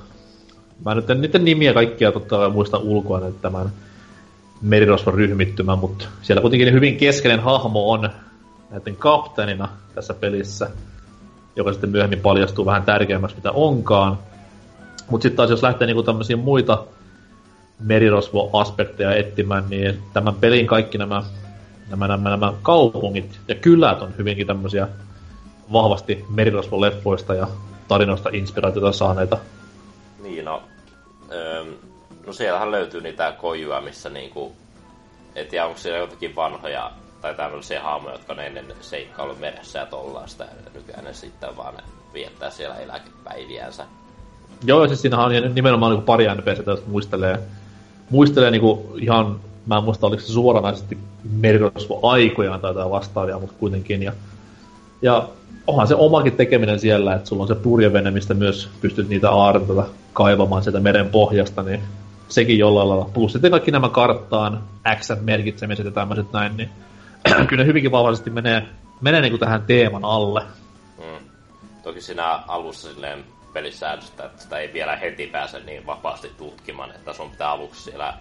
mä 0.86 0.96
nyt 0.96 1.10
en 1.10 1.22
niiden 1.22 1.46
nimiä 1.46 1.74
kaikkia 1.74 2.12
totta 2.12 2.38
kai 2.38 2.50
muista 2.50 2.78
ulkoa 2.78 3.28
että 3.28 3.42
tämän 3.42 3.70
merirosvon 4.62 5.14
ryhmittymä, 5.14 5.76
mutta 5.76 6.06
siellä 6.22 6.42
kuitenkin 6.42 6.74
hyvin 6.74 6.98
keskeinen 6.98 7.40
hahmo 7.40 7.92
on 7.92 8.10
näiden 8.72 8.96
kapteenina 8.96 9.70
tässä 9.96 10.14
pelissä 10.14 10.70
joka 11.56 11.72
sitten 11.72 11.90
myöhemmin 11.90 12.20
paljastuu 12.20 12.66
vähän 12.66 12.84
tärkeämmäksi 12.84 13.36
mitä 13.36 13.52
onkaan. 13.52 14.18
Mutta 15.10 15.24
sitten 15.24 15.38
taas 15.38 15.50
jos 15.50 15.64
lähtee 15.64 15.88
niinku 15.88 16.04
tämmöisiä 16.04 16.36
muita 16.36 16.84
merirosvo-aspekteja 17.80 19.16
etsimään, 19.16 19.64
niin 19.70 20.00
tämän 20.14 20.36
pelin 20.36 20.68
kaikki 20.68 20.98
nämä, 20.98 21.24
nämä, 21.90 22.08
nämä, 22.08 22.30
nämä 22.30 22.54
kaupungit 22.62 23.40
ja 23.48 23.56
kylät 23.56 24.02
on 24.02 24.14
hyvinkin 24.18 24.48
tämmöisiä 24.48 24.88
vahvasti 25.74 26.26
merirosvo-leffoista 26.30 27.34
ja 27.34 27.48
tarinoista 27.88 28.30
inspiraatiota 28.34 28.92
saaneita. 28.92 29.38
Niin, 30.24 30.46
no, 30.46 30.62
öö, 31.32 31.66
no 32.28 32.34
siellähän 32.34 32.72
löytyy 32.72 33.02
niitä 33.02 33.32
kojuja, 33.32 33.82
missä 33.82 34.10
niinku, 34.10 34.52
et 35.36 35.50
tiedä 35.50 35.66
onko 35.66 35.80
siellä 35.80 36.00
jotakin 36.00 36.36
vanhoja 36.36 36.92
tai 37.22 37.36
tämmöisiä 37.36 37.84
haamoja, 37.84 38.16
jotka 38.16 38.34
on 38.34 38.40
ennen 38.40 38.66
seikkailu 38.82 39.36
meressä 39.36 39.80
ja 39.80 39.86
tollaista, 39.86 40.44
ja 40.44 40.50
nykyään 40.74 41.04
ne 41.04 41.14
sitten 41.14 41.58
vaan 41.58 41.74
viettää 42.14 42.50
siellä 42.50 42.76
eläkepäiviänsä. 42.76 43.86
Joo, 44.66 44.88
siis 44.88 45.02
siinähän 45.02 45.26
on 45.26 45.56
nimenomaan 45.56 45.94
niin 45.94 46.04
pari 46.04 46.26
NPCtä, 46.36 46.72
jotka 46.72 46.90
muistelee, 46.90 47.40
muistelee 48.10 48.52
niin 48.52 48.62
kuin 48.62 48.80
ihan, 48.96 49.40
mä 49.66 49.78
en 49.78 49.84
muista 49.84 50.08
oliko 50.08 50.22
se 50.22 50.34
suoranaisesti 50.34 50.98
merirosvo-aikojaan 51.32 52.60
tai 52.60 52.70
jotain 52.70 52.90
vastaavia, 52.90 53.40
mutta 53.40 53.56
kuitenkin. 53.60 54.04
Ja, 54.04 54.14
ja 55.04 55.30
onhan 55.68 55.88
se 55.88 55.96
omakin 55.96 56.36
tekeminen 56.36 56.80
siellä, 56.80 57.16
että 57.16 57.30
sulla 57.30 57.42
on 57.42 57.48
se 57.48 57.56
purjevene, 57.56 58.12
mistä 58.12 58.34
myös 58.34 58.70
pystyt 58.82 59.10
niitä 59.10 59.32
aarteita 59.32 59.86
kaivamaan 60.14 60.64
sieltä 60.64 60.80
meren 60.80 61.10
pohjasta, 61.10 61.64
niin 61.64 61.84
sekin 62.30 62.58
jollain 62.58 62.90
lailla. 62.90 63.10
Plus 63.14 63.32
sitten 63.32 63.52
kaikki 63.52 63.72
nämä 63.72 63.90
karttaan, 63.90 64.64
X-merkitsemiset 64.96 65.86
ja 65.86 65.92
tämmöiset 65.92 66.34
näin, 66.34 66.58
niin 66.58 66.70
kyllä 67.48 67.64
ne 67.64 67.68
hyvinkin 67.68 67.92
vahvasti 67.92 68.30
menee, 68.30 68.66
menee 69.02 69.22
niin 69.22 69.32
kuin 69.32 69.40
tähän 69.40 69.62
teeman 69.62 70.06
alle. 70.06 70.42
Mm. 70.98 71.26
Toki 71.84 72.02
siinä 72.02 72.40
alussa 72.48 72.94
silleen 72.94 73.26
pelisäädöstä, 73.54 74.26
että 74.26 74.42
sitä 74.42 74.58
ei 74.58 74.74
vielä 74.74 74.96
heti 74.96 75.28
pääse 75.28 75.60
niin 75.60 75.86
vapaasti 75.86 76.32
tutkimaan, 76.38 76.92
että 76.92 77.14
sun 77.14 77.32
pitää 77.32 77.52
aluksi 77.52 77.84
siellä 77.84 78.14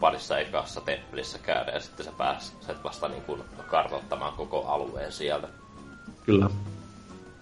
parissa 0.00 0.38
ekassa 0.38 0.80
temppelissä 0.80 1.38
käydä 1.38 1.72
ja 1.72 1.80
sitten 1.80 2.06
sä 2.06 2.12
pääset 2.18 2.84
vasta 2.84 3.08
niin 3.08 3.22
kuin 3.22 3.42
kartoittamaan 3.66 4.32
koko 4.32 4.66
alueen 4.66 5.12
sieltä. 5.12 5.48
Kyllä. 6.28 6.50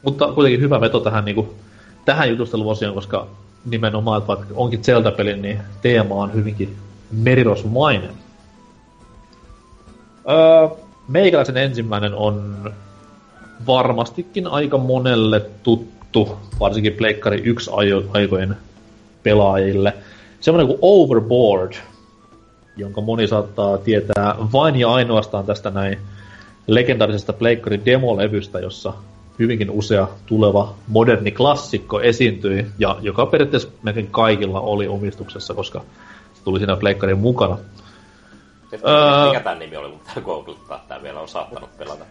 Mutta 0.03 0.33
kuitenkin 0.33 0.61
hyvä 0.61 0.81
veto 0.81 1.01
tähän, 1.01 1.25
niin 1.25 1.35
kuin, 1.35 1.49
tähän 2.05 2.29
jutusteluosioon, 2.29 2.95
koska 2.95 3.27
nimenomaan, 3.65 4.19
että 4.19 4.29
vaikka 4.29 4.47
onkin 4.55 4.85
Zelda-peli, 4.85 5.37
niin 5.37 5.59
teema 5.83 6.15
on 6.15 6.35
hyvinkin 6.35 6.77
merirosmainen. 7.11 8.11
Öö, 10.29 10.69
meikäläisen 11.09 11.57
ensimmäinen 11.57 12.15
on 12.15 12.57
varmastikin 13.67 14.47
aika 14.47 14.79
monelle 14.79 15.41
tuttu, 15.63 16.39
varsinkin 16.61 16.93
Pleikkari 16.93 17.41
1 17.45 17.71
aikojen 18.13 18.57
pelaajille. 19.23 19.95
Semmoinen 20.41 20.67
kuin 20.67 20.79
Overboard, 20.83 21.73
jonka 22.77 23.01
moni 23.01 23.29
saattaa 23.29 23.79
tietää 23.79 24.35
vain 24.53 24.77
ja 24.77 24.89
ainoastaan 24.89 25.47
tästä 25.47 25.71
näin 25.71 25.99
legendaarisesta 26.67 27.33
Pleikkarin 27.33 27.85
demolevystä, 27.85 28.59
jossa 28.59 28.93
hyvinkin 29.39 29.71
usea 29.71 30.09
tuleva 30.27 30.75
moderni 30.89 31.31
klassikko 31.31 32.01
esiintyi, 32.01 32.67
ja 32.79 32.97
joka 33.01 33.27
periaatteessa 33.27 33.69
melkein 33.83 34.07
kaikilla 34.11 34.61
oli 34.61 34.89
omistuksessa, 34.89 35.55
koska 35.55 35.85
se 36.35 36.45
tuli 36.45 36.59
siinä 36.59 36.77
Pleikkarin 36.77 37.19
mukana. 37.19 37.59
Öö, 38.73 39.27
mikä 39.27 39.41
tämän 39.41 39.59
nimi 39.59 39.77
oli, 39.77 39.89
mutta 39.89 40.21
googlittaa, 40.21 40.85
tämä 40.89 41.03
vielä 41.03 41.21
on 41.21 41.29
saattanut 41.29 41.79
pelata. 41.79 42.05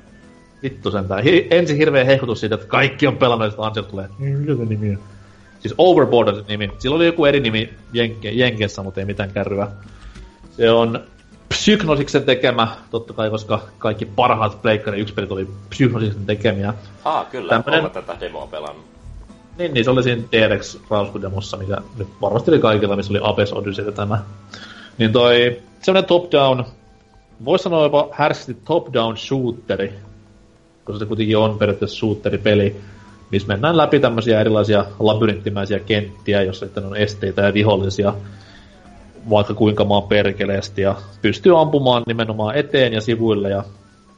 Vittu 0.64 0.92
sentään. 0.92 1.24
Hi- 1.24 1.48
ensin 1.52 1.78
hirveä 1.78 2.04
hehkutus 2.04 2.40
siitä, 2.40 2.56
että 2.56 2.68
kaikki 2.68 3.08
on 3.08 3.18
pelannut, 3.18 3.48
että 3.48 3.62
Ansel 3.62 3.84
tulee, 3.84 4.08
mikä 4.20 4.56
se 4.56 4.66
nimi 4.66 4.90
on? 4.90 5.00
Siis 5.60 5.76
Overboard 5.78 6.44
nimi. 6.48 6.72
Sillä 6.80 6.96
oli 6.96 7.06
joku 7.06 7.26
eri 7.26 7.40
nimi 7.40 7.74
Jenke- 7.94 8.32
Jenkessä, 8.32 8.84
mutta 8.84 9.00
ei 9.00 9.06
mitään 9.06 9.32
kärryä. 9.32 9.68
Se 10.52 10.72
on 10.72 11.04
Psygnosiksen 11.56 12.24
tekemä, 12.24 12.68
totta 12.92 13.14
kai, 13.14 13.30
koska 13.30 13.62
kaikki 13.78 14.06
parhaat 14.06 14.62
Pleikkari 14.62 15.00
1 15.00 15.14
pelit 15.14 15.32
oli 15.32 15.48
Psygnosiksen 15.70 16.26
tekemiä. 16.26 16.74
Ah, 17.06 17.28
kyllä, 17.30 17.50
Tämmönen... 17.50 17.80
olen 17.80 17.92
tätä 17.92 18.18
demoa 18.20 18.48
pelannut. 18.48 18.86
Niin, 19.58 19.74
niin 19.74 19.86
se 19.86 19.90
oli 19.90 20.04
siinä 20.04 20.24
DRX 20.32 20.78
Rausku-demossa, 20.90 21.58
mikä 21.58 21.78
nyt 21.98 22.08
varmasti 22.22 22.52
oli 22.52 22.60
kaikilla, 22.60 22.96
missä 22.96 23.14
oli 23.14 23.20
Abyss 23.24 23.54
Odyssey 23.54 23.92
tämä. 23.92 24.20
Niin 24.98 25.12
toi 25.12 25.62
semmoinen 25.82 26.08
top-down, 26.08 26.64
voisi 27.46 27.64
sanoa 27.64 27.84
jopa 27.84 28.08
härskisti 28.12 28.58
top-down 28.66 29.18
shooteri, 29.18 29.94
koska 30.84 31.00
se 31.00 31.06
kuitenkin 31.06 31.38
on 31.38 31.58
periaatteessa 31.58 31.98
shooteripeli, 31.98 32.76
missä 33.32 33.48
mennään 33.48 33.78
läpi 33.78 34.00
tämmöisiä 34.00 34.42
erilaisia 34.42 34.86
labyrinttimäisiä 35.00 35.80
kenttiä, 35.80 36.42
jossa 36.42 36.66
sitten 36.66 36.86
on 36.86 36.98
esteitä 36.98 37.42
ja 37.42 37.54
vihollisia, 37.54 38.14
vaikka 39.30 39.54
kuinka 39.54 39.86
maan 39.86 40.04
perkeleesti, 40.04 40.82
ja 40.82 40.96
pystyy 41.22 41.62
ampumaan 41.62 42.04
nimenomaan 42.08 42.56
eteen 42.56 42.94
ja 42.94 43.02
sivuille, 43.02 43.50
ja 43.50 43.64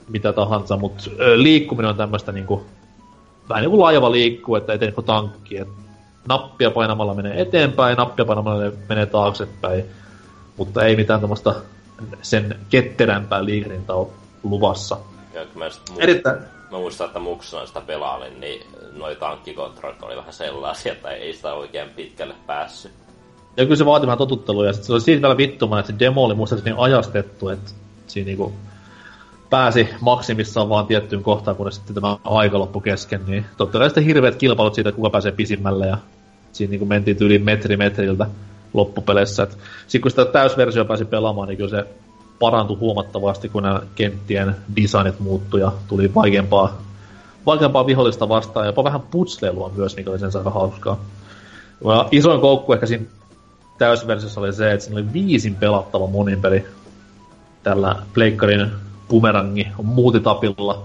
mitä 0.10 0.34
tahansa, 0.34 0.78
mutta 0.78 1.04
liikkuminen 1.36 1.90
on 1.90 1.98
tämmöistä 1.98 2.32
niinku, 2.32 2.66
vähän 3.50 3.62
niin 3.62 3.72
kuin 3.72 3.82
laiva 3.82 4.12
liikkuu, 4.12 4.56
että 4.56 4.74
eteen 4.74 4.94
kuin 4.94 5.06
tankki, 5.06 5.58
että 5.58 5.74
nappia 6.28 6.72
painamalla 6.72 7.14
menee 7.14 7.42
eteenpäin, 7.42 7.98
nappia 7.98 8.26
painamalla 8.26 8.72
menee 8.90 9.06
taaksepäin, 9.06 9.86
mutta 10.58 10.86
ei 10.86 10.96
mitään 10.96 11.22
tämmöistä 11.22 11.56
sen 12.22 12.60
ketterämpää 12.70 13.46
liikehdintä 13.46 13.94
ole 13.94 14.08
luvassa. 14.44 14.98
Ja 15.34 15.42
mä, 15.56 15.64
muistan, 15.64 15.96
Erittäin... 15.98 16.40
mä 16.72 16.78
muistan, 16.78 17.08
että 17.08 17.20
muksuna 17.20 17.66
sitä 17.66 17.82
pelailin, 17.82 18.40
niin 18.40 18.68
noi 18.94 19.16
tankkikontrollit 19.16 20.04
oli 20.04 20.16
vähän 20.16 20.34
sellaisia, 20.34 20.94
että 20.94 21.10
ei 21.10 21.34
sitä 21.34 21.54
oikein 21.54 21.90
pitkälle 21.90 22.36
päässyt. 22.48 23.07
Ja 23.58 23.64
kyllä 23.64 23.76
se 23.76 23.86
vaati 23.86 24.08
vähän 24.08 24.18
totuttelua, 24.18 24.66
ja 24.66 24.74
se 24.74 24.94
oli 24.94 25.02
siitä 25.02 25.22
vielä 25.22 25.38
vittumaan, 25.38 25.80
että 25.80 25.92
se 25.92 26.00
demo 26.00 26.24
oli 26.24 26.36
muistaakseni 26.36 26.76
ajastettu, 26.80 27.50
että 27.50 27.72
siinä 28.08 28.26
niinku 28.26 28.54
pääsi 29.50 29.90
maksimissaan 30.02 30.70
vaan 30.70 30.88
tiettyyn 30.88 31.24
kohtaan, 31.24 31.58
kun 31.58 31.72
sitten 31.72 31.96
tämä 31.96 32.18
aika 32.24 32.60
loppu 32.60 32.82
kesken, 32.82 33.22
niin 33.28 33.46
totta 33.58 33.80
kai 33.80 33.90
sitten 33.90 34.04
hirveät 34.04 34.36
kilpailut 34.36 34.76
siitä, 34.76 34.92
kuka 34.92 35.10
pääsee 35.10 35.32
pisimmälle, 35.32 35.88
ja 35.88 35.98
siinä 36.52 36.72
niinku 36.72 36.86
mentiin 36.86 37.18
yli 37.20 37.40
metri 37.40 37.78
metriltä 37.78 38.28
loppupeleissä. 38.74 39.48
Sitten 39.82 40.02
kun 40.02 40.12
sitä 40.12 40.26
täysversio 40.26 40.86
pääsi 40.86 41.06
pelaamaan, 41.06 41.48
niin 41.48 41.58
kyllä 41.58 41.70
se 41.70 41.86
parantui 42.40 42.78
huomattavasti, 42.78 43.50
kun 43.50 43.64
nämä 43.64 43.82
kenttien 43.96 44.56
designit 44.76 45.20
muuttui 45.20 45.60
ja 45.60 45.72
tuli 45.88 46.14
vaikeampaa, 46.16 46.82
vaikeampaa 47.46 47.86
vihollista 47.86 48.30
vastaan 48.30 48.66
ja 48.66 48.70
jopa 48.70 48.84
vähän 48.84 49.02
putsleilua 49.02 49.72
myös, 49.76 49.96
mikä 49.96 50.10
oli 50.10 50.20
sen 50.20 50.30
aika 50.36 50.50
hauskaa. 50.50 51.00
Ja 51.86 52.08
isoin 52.12 52.42
koukku 52.42 52.74
ehkä 52.74 52.86
siinä 52.86 53.06
täysversiossa 53.78 54.41
oli 54.41 54.54
se, 54.54 54.72
että 54.72 54.86
siinä 54.86 54.99
oli 54.99 55.14
viisin 55.14 55.56
pelattava 55.56 56.08
monin 56.08 56.41
peli 56.41 56.66
tällä 57.64 57.95
pleikkarin 58.14 58.72
bumerangi 59.10 59.68
muutitapilla. 59.84 60.84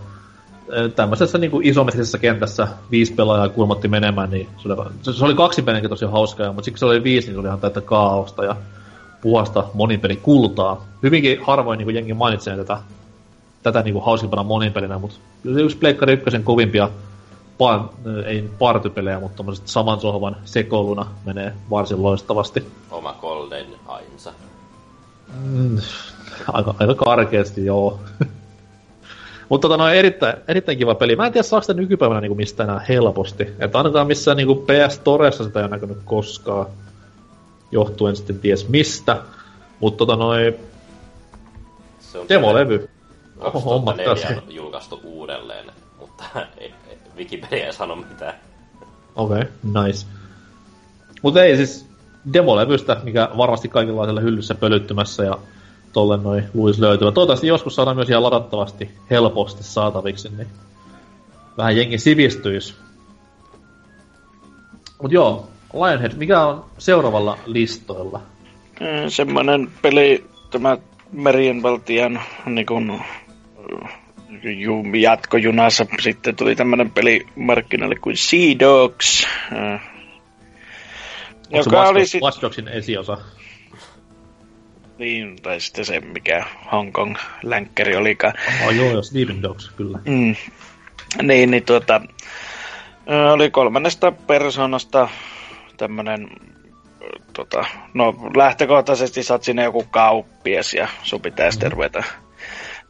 Tämmöisessä 0.97 1.39
niin 1.39 1.51
kuin 1.51 1.67
isometrisessä 1.67 2.19
kentässä 2.19 2.69
viisi 2.91 3.13
pelaajaa 3.13 3.49
kulmotti 3.49 3.89
menemään, 3.89 4.31
niin 4.31 4.49
se 4.59 4.69
oli, 4.69 4.91
se 5.15 5.25
oli 5.25 5.35
kaksi 5.35 5.63
pelinkin 5.63 5.91
tosi 5.91 6.05
hauskaa, 6.05 6.53
mutta 6.53 6.65
siksi 6.65 6.81
se 6.81 6.87
oli 6.87 7.05
viisi, 7.05 7.27
niin 7.27 7.35
se 7.35 7.41
oli 7.41 7.49
ihan 7.49 7.61
täyttä 7.61 7.81
kaaosta 7.81 8.45
ja 8.45 8.57
puhasta 9.21 9.65
monipeli 9.75 10.17
kultaa. 10.17 10.87
Hyvinkin 11.03 11.39
harvoin 11.43 11.79
niin 11.79 11.87
kuin 11.87 11.95
jengi 11.95 12.15
mainitsee 12.15 12.57
tätä, 12.57 12.79
tätä 13.63 13.83
niin 13.83 13.95
kuin 13.95 14.05
hauskimpana 14.05 14.43
monipelinä, 14.43 14.99
mutta 14.99 15.17
yksi 15.45 15.77
Pleikkari 15.77 16.13
ykkösen 16.13 16.45
kovimpia 16.45 16.89
pa- 17.63 18.27
ei 18.27 18.51
partypelejä, 18.59 19.21
mutta 19.21 19.37
tommoset 19.37 19.69
saman 19.69 20.01
sohvan 20.01 20.37
sekoiluna 20.45 21.07
menee 21.25 21.53
varsin 21.71 22.03
loistavasti. 22.03 22.67
Oma 22.91 23.17
Golden 23.21 23.67
ainsa. 23.87 24.33
Mm, 25.45 25.79
aika, 26.53 26.75
aika 26.79 26.95
karkeasti, 26.95 27.67
joo. 27.67 28.01
Mutta 29.49 29.69
tota, 29.69 29.77
no, 29.77 29.89
erittäin, 29.89 30.37
erittäin 30.49 30.79
kiva 30.79 30.95
peli. 30.95 31.17
Mä 31.17 31.27
en 31.27 31.33
tiedä, 31.33 31.43
saako 31.43 31.63
sitä 31.63 31.75
nykypäivänä 31.75 32.21
niinku 32.21 32.35
mistä 32.35 32.65
enää 32.65 32.85
helposti. 32.89 33.49
Että 33.59 33.79
ainakaan 33.79 34.07
missään 34.07 34.37
niinku 34.37 34.55
PS 34.55 34.99
Toressa 34.99 35.45
sitä 35.45 35.59
ei 35.61 35.65
ole 35.65 35.71
näkynyt 35.71 35.99
koskaan. 36.05 36.67
Johtuen 37.71 38.17
sitten 38.17 38.39
ties 38.39 38.69
mistä. 38.69 39.17
Mutta 39.81 39.99
tota 39.99 40.17
noin... 40.17 40.55
Se 42.01 42.19
on 42.19 42.29
demolevy. 42.29 42.89
Oho, 43.41 43.61
hommat 43.61 43.97
on 43.99 44.55
julkaistu 44.55 45.01
uudelleen, 45.05 45.67
mutta 46.01 46.25
Wikipedia 47.17 47.67
ei 47.67 47.73
sano 47.73 47.97
mitään. 47.97 48.35
Okei, 49.17 49.41
okay, 49.41 49.85
nice. 49.85 50.07
Mutta 51.23 51.45
ei 51.45 51.57
siis 51.57 51.87
demolevystä, 52.33 52.97
mikä 53.03 53.29
varmasti 53.37 53.69
kaikenlaisella 53.69 54.21
hyllyssä 54.21 54.55
pölyttymässä 54.55 55.25
ja 55.25 55.39
tolle 55.93 56.17
noin 56.17 56.45
luis 56.55 56.79
löytyvä. 56.79 57.13
Toivottavasti 57.13 57.47
joskus 57.47 57.75
saadaan 57.75 57.97
myös 57.97 58.11
ihan 58.11 58.23
ladattavasti 58.23 58.91
helposti 59.11 59.63
saataviksi, 59.63 60.29
niin 60.37 60.49
vähän 61.57 61.77
jengi 61.77 61.99
sivistyisi. 61.99 62.75
Mut 65.03 65.13
joo, 65.13 65.49
Lionhead, 65.73 66.13
mikä 66.17 66.47
on 66.47 66.65
seuraavalla 66.79 67.39
listoilla? 67.47 68.21
Mm, 68.81 69.09
semmonen 69.09 69.71
peli, 69.83 70.27
tämä 70.51 70.79
Merienvaltian 71.13 72.21
niin 72.47 72.67
kun, 72.67 73.01
jatkojunassa 75.01 75.87
sitten 76.01 76.37
tuli 76.37 76.57
tämmönen 76.57 76.91
peli 76.91 77.27
markkinoille 77.37 77.97
kuin 77.97 78.17
Sea 78.17 78.59
Dogs. 78.59 79.27
Äh, 79.53 79.81
joka 81.51 81.89
oli 81.89 82.07
sit... 82.07 82.23
Watch 82.23 82.43
Dogsin 82.43 82.69
esiosa. 82.69 83.19
Niin, 84.99 85.37
tai 85.43 85.61
sitten 85.61 85.85
se, 85.85 86.01
mikä 86.01 86.45
Hong 86.73 86.93
Kong 86.93 87.17
länkkäri 87.43 87.97
olikaan. 87.97 88.35
Oh, 88.67 88.71
joo, 88.71 88.91
joo, 88.91 89.03
Sleeping 89.03 89.43
Dogs, 89.43 89.71
kyllä. 89.77 89.99
Mm. 90.05 90.35
Niin, 91.23 91.51
niin 91.51 91.65
tuota, 91.65 92.01
oli 93.33 93.51
kolmannesta 93.51 94.13
persoonasta 94.13 95.09
tämmönen, 95.77 96.29
tota, 97.33 97.65
no 97.95 98.15
lähtökohtaisesti 98.37 99.23
sä 99.23 99.35
oot 99.35 99.43
sinne 99.43 99.65
joku 99.65 99.85
kauppias 99.91 100.75
ja 100.75 100.89
sun 101.03 101.21
pitäisi 101.21 101.59
mm-hmm. 101.59 101.73
ruveta 101.73 102.05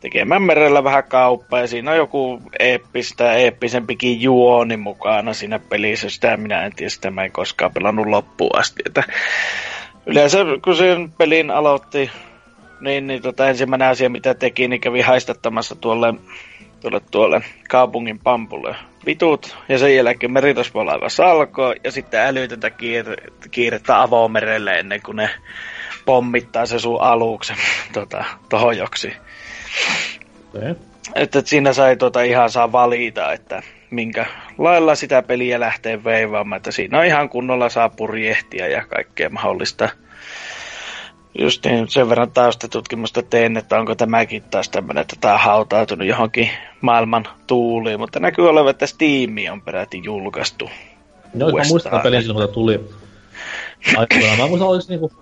tekemään 0.03 0.43
merellä 0.43 0.85
vähän 0.85 1.05
kauppaa 1.05 1.61
ja 1.61 1.66
siinä 1.66 1.91
on 1.91 1.97
joku 1.97 2.43
eeppistä, 2.59 3.33
eeppisempikin 3.33 4.23
juoni 4.23 4.77
mukana 4.77 5.35
siinä 5.35 5.59
pelissä. 5.59 6.11
Sitä 6.11 6.37
minä 6.37 6.65
en 6.65 6.73
tiedä, 6.77 6.91
sitä 6.91 7.11
mä 7.11 7.24
en 7.24 7.33
koskaan 7.33 7.73
pelannut 7.73 8.07
loppuun 8.07 8.59
asti. 8.59 8.83
Että 8.87 9.03
yleensä 10.07 10.39
kun 10.65 10.77
sen 10.77 11.12
pelin 11.19 11.51
aloitti, 11.51 12.11
niin, 12.81 13.07
niin 13.07 13.23
tota, 13.23 13.49
ensimmäinen 13.49 13.89
asia 13.89 14.11
mitä 14.11 14.35
teki, 14.35 14.69
niin 14.69 14.81
kävi 14.81 15.01
haistattamassa 15.01 15.74
tuolle, 15.74 16.15
tuolle, 16.81 17.01
tuolle 17.11 17.41
kaupungin 17.69 18.19
pampulle 18.19 18.77
vitut, 19.07 19.57
ja 19.69 19.79
sen 19.79 19.97
jälkeen 19.97 20.33
meritosvolaiva 20.33 21.09
salkoo, 21.09 21.74
ja 21.85 21.93
sitten 21.93 22.20
älytöntä 22.20 22.70
kiire, 22.70 23.16
kiirettä 23.51 24.03
avomerelle 24.03 24.70
ennen 24.73 25.03
kuin 25.03 25.16
ne 25.16 25.31
pommittaa 26.05 26.66
se 26.66 26.79
sun 26.79 27.03
aluksen 27.03 27.57
tota, 27.93 28.24
joksi. 28.77 29.12
Okay. 30.55 30.74
Että 31.15 31.43
siinä 31.44 31.73
sai 31.73 31.97
tota 31.97 32.23
ihan 32.23 32.51
saa 32.51 32.73
valita, 32.73 33.32
että 33.32 33.62
minkä 33.90 34.27
lailla 34.59 34.94
sitä 34.94 35.23
peliä 35.23 35.61
lähtee 35.61 36.05
veivaamaan, 36.05 36.57
että 36.57 36.70
siinä 36.70 36.99
on 36.99 37.05
ihan 37.05 37.28
kunnolla 37.28 37.69
saa 37.69 37.89
purjehtia 37.89 38.69
ja 38.69 38.86
kaikkea 38.86 39.31
mahdollista. 39.31 39.89
Just 41.39 41.66
niin, 41.66 41.89
sen 41.89 42.09
verran 42.09 42.31
taustatutkimusta 42.31 43.23
tein, 43.23 43.57
että 43.57 43.78
onko 43.78 43.94
tämäkin 43.94 44.43
taas 44.43 44.69
tämmöinen, 44.69 45.01
että 45.01 45.16
tämä 45.20 45.35
on 45.35 45.40
hautautunut 45.40 46.09
johonkin 46.09 46.51
maailman 46.81 47.28
tuuliin, 47.47 48.01
mutta 48.01 48.20
näkyy 48.20 48.49
olevan, 48.49 48.70
että 48.70 48.86
Steam 48.86 49.31
on 49.53 49.62
peräti 49.62 50.01
julkaistu. 50.05 50.70
No, 51.35 51.51
mä 51.51 51.62
muistan 51.69 52.01
pelin 52.01 52.23
silloin, 52.23 52.47
kun 52.47 52.55
tuli 52.55 52.81
aikoinaan. 53.97 54.39
Mä 54.39 54.47
muistan, 54.47 54.69
olisi 54.69 54.89
niinku 54.89 55.12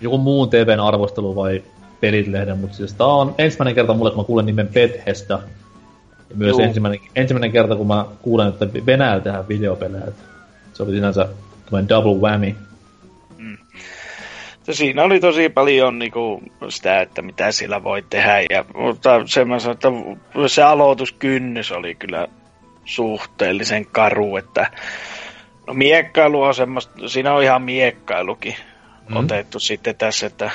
joku 0.00 0.18
muun 0.18 0.50
TVn 0.50 0.80
arvostelu 0.80 1.36
vai 1.36 1.62
Pelit-lehden, 2.00 2.58
mutta 2.58 2.76
siis 2.76 2.94
tää 2.94 3.06
on 3.06 3.34
ensimmäinen 3.38 3.74
kerta 3.74 3.94
mulle, 3.94 4.10
kun 4.10 4.20
mä 4.20 4.26
kuulen 4.26 4.46
nimen 4.46 4.68
Bethesda. 4.68 5.42
Ja 6.30 6.36
myös 6.36 6.58
ensimmäinen, 6.58 7.00
ensimmäinen 7.16 7.52
kerta, 7.52 7.76
kun 7.76 7.86
mä 7.86 8.04
kuulen, 8.22 8.48
että 8.48 8.66
Venäjällä 8.86 9.20
tehdään 9.20 9.48
videopelejä. 9.48 10.06
Se 10.72 10.82
oli 10.82 10.92
sinänsä 10.92 11.28
tämmöinen 11.64 11.88
double 11.88 12.28
whammy. 12.28 12.54
Mm. 13.38 13.58
Siinä 14.70 15.02
oli 15.02 15.20
tosi 15.20 15.48
paljon 15.48 15.98
niinku, 15.98 16.42
sitä, 16.68 17.00
että 17.00 17.22
mitä 17.22 17.52
sillä 17.52 17.84
voi 17.84 18.04
tehdä. 18.10 18.40
Ja, 18.50 18.64
mutta 18.74 19.10
semmoisen, 19.26 19.72
että 19.72 19.88
se 20.46 20.62
aloituskynnys 20.62 21.72
oli 21.72 21.94
kyllä 21.94 22.26
suhteellisen 22.84 23.86
karu, 23.86 24.36
että 24.36 24.70
no 25.66 25.74
miekkailu 25.74 26.42
on 26.42 26.54
semmoista, 26.54 27.08
siinä 27.08 27.34
on 27.34 27.42
ihan 27.42 27.62
miekkailukin 27.62 28.54
mm. 29.08 29.16
otettu 29.16 29.60
sitten 29.60 29.96
tässä, 29.96 30.26
että 30.26 30.50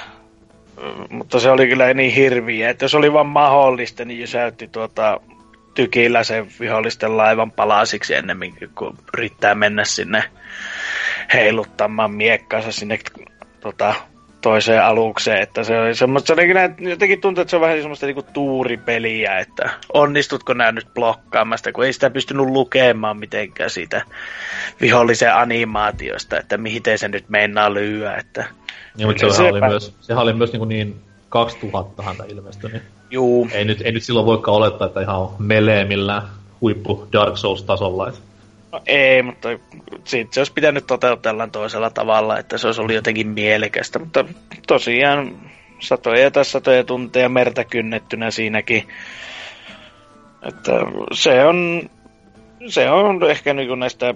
mutta 1.10 1.40
se 1.40 1.52
oli 1.52 1.68
kyllä 1.68 1.94
niin 1.94 2.12
hirviä, 2.12 2.70
että 2.70 2.86
jos 2.86 2.96
oli 2.96 3.14
vaan 3.14 3.26
mahdollista, 3.28 4.06
niin 4.06 4.20
jysäytti 4.20 4.68
tuota 4.68 5.20
tykillä 5.74 6.24
sen 6.24 6.48
vihollisten 6.60 7.18
laivan 7.18 7.52
palasiksi 7.52 8.16
ennemmin 8.16 8.56
kuin 8.76 8.98
yrittää 9.18 9.56
mennä 9.56 9.86
sinne 9.86 10.24
heiluttamaan 11.34 12.12
miekkaansa 12.12 12.72
sinne 12.72 13.00
tota, 13.60 13.96
toiseen 14.46 14.84
alukseen, 14.84 15.42
että 15.42 15.64
se 15.64 15.80
oli 15.80 15.96
semmoista, 15.96 16.28
se 16.28 16.34
oli 16.34 16.48
kyllä, 16.48 16.70
jotenkin 16.80 17.22
tuntuu, 17.22 17.42
että 17.42 17.50
se 17.50 17.56
on 17.56 17.62
vähän 17.62 17.78
semmoista 17.78 18.06
niinku 18.06 18.26
tuuripeliä, 18.34 19.40
että 19.40 19.70
onnistutko 19.94 20.54
nää 20.54 20.72
nyt 20.72 20.88
blokkaamasta, 20.94 21.72
kun 21.72 21.86
ei 21.86 21.94
sitä 21.94 22.10
pystynyt 22.10 22.46
lukemaan 22.46 23.18
mitenkään 23.18 23.70
siitä 23.70 24.02
vihollisen 24.82 25.36
animaatiosta, 25.36 26.40
että 26.40 26.58
mihin 26.58 26.82
se 26.96 27.08
nyt 27.08 27.30
meinaa 27.30 27.74
lyöä, 27.74 28.16
että 28.16 28.46
niin, 28.98 29.08
mutta 29.08 29.34
sehän 29.34 29.52
oli, 29.52 29.62
myös, 29.62 29.94
sehän 30.02 30.24
oli 30.24 30.34
myös 30.34 30.54
niin, 30.54 30.68
niin 30.68 30.96
2000 31.30 32.04
häntä 32.04 32.24
ilmestynyt. 32.28 32.84
Juu. 33.12 33.50
Ei 33.52 33.66
nyt, 33.66 33.82
ei 33.82 33.92
nyt 33.92 34.04
silloin 34.04 34.26
voikaan 34.26 34.58
olettaa, 34.58 34.88
että 34.88 35.02
ihan 35.02 35.28
melee 35.40 35.86
millään 35.86 36.22
huippu 36.62 37.08
Dark 37.14 37.38
Souls-tasolla. 37.38 38.08
Että... 38.10 38.20
No 38.76 38.82
ei, 38.86 39.22
mutta 39.22 39.50
siitä 40.04 40.34
se 40.34 40.40
olisi 40.40 40.54
pitänyt 40.54 40.88
toteutella 40.88 41.48
toisella 41.48 41.90
tavalla, 41.90 42.40
että 42.40 42.58
se 42.58 42.68
olisi 42.68 42.82
ollut 42.82 42.96
jotenkin 42.96 43.28
mielekästä. 43.28 44.00
Mutta 44.00 44.26
tosiaan 44.68 45.38
satoja 45.80 46.32
ja 46.36 46.44
satoja 46.44 46.84
tunteja 46.84 47.30
mertä 47.30 47.64
kynnettynä 47.64 48.32
siinäkin. 48.32 48.88
Että 50.48 50.72
se 51.14 51.46
on, 51.46 51.90
se 52.68 52.90
on 52.90 53.30
ehkä 53.30 53.54
niin 53.54 53.80
näistä, 53.80 54.16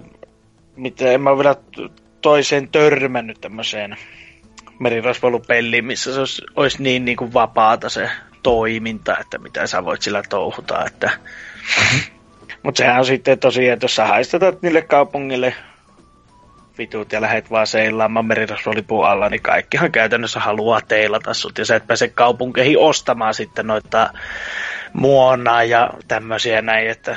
mitä 0.76 1.12
en 1.12 1.20
mä 1.20 1.38
vielä 1.38 1.56
toiseen 2.20 2.68
törmännyt 2.68 3.40
tämmöiseen 3.40 3.96
merirosvoilupeliin, 4.78 5.84
missä 5.84 6.14
se 6.14 6.20
olisi, 6.20 6.42
olisi 6.56 6.82
niin, 6.82 7.04
niin 7.04 7.16
kuin 7.16 7.32
vapaata 7.32 7.88
se 7.88 8.10
toiminta, 8.42 9.16
että 9.18 9.38
mitä 9.38 9.66
sä 9.66 9.84
voit 9.84 10.02
sillä 10.02 10.22
touhuta. 10.28 10.84
Että... 10.86 11.10
Mutta 12.62 12.78
sehän 12.78 12.98
on 12.98 13.06
sitten 13.06 13.38
tosiaan, 13.38 13.72
että 13.72 13.84
jos 13.84 13.96
sä 13.96 14.06
haistatat 14.06 14.62
niille 14.62 14.82
kaupungille 14.82 15.54
vitut 16.78 17.12
ja 17.12 17.20
lähet 17.20 17.50
vaan 17.50 17.66
seilaamaan 17.66 18.26
merirosvolipun 18.26 19.06
alla, 19.06 19.28
niin 19.28 19.42
kaikkihan 19.42 19.92
käytännössä 19.92 20.40
haluaa 20.40 20.80
teilata 20.80 21.34
sut 21.34 21.58
ja 21.58 21.64
sä 21.64 21.76
et 21.76 21.86
pääse 21.86 22.08
kaupunkeihin 22.08 22.78
ostamaan 22.78 23.34
sitten 23.34 23.66
noita 23.66 24.12
muonaa 24.92 25.64
ja 25.64 25.90
tämmöisiä 26.08 26.62
näin, 26.62 26.90
että, 26.90 27.16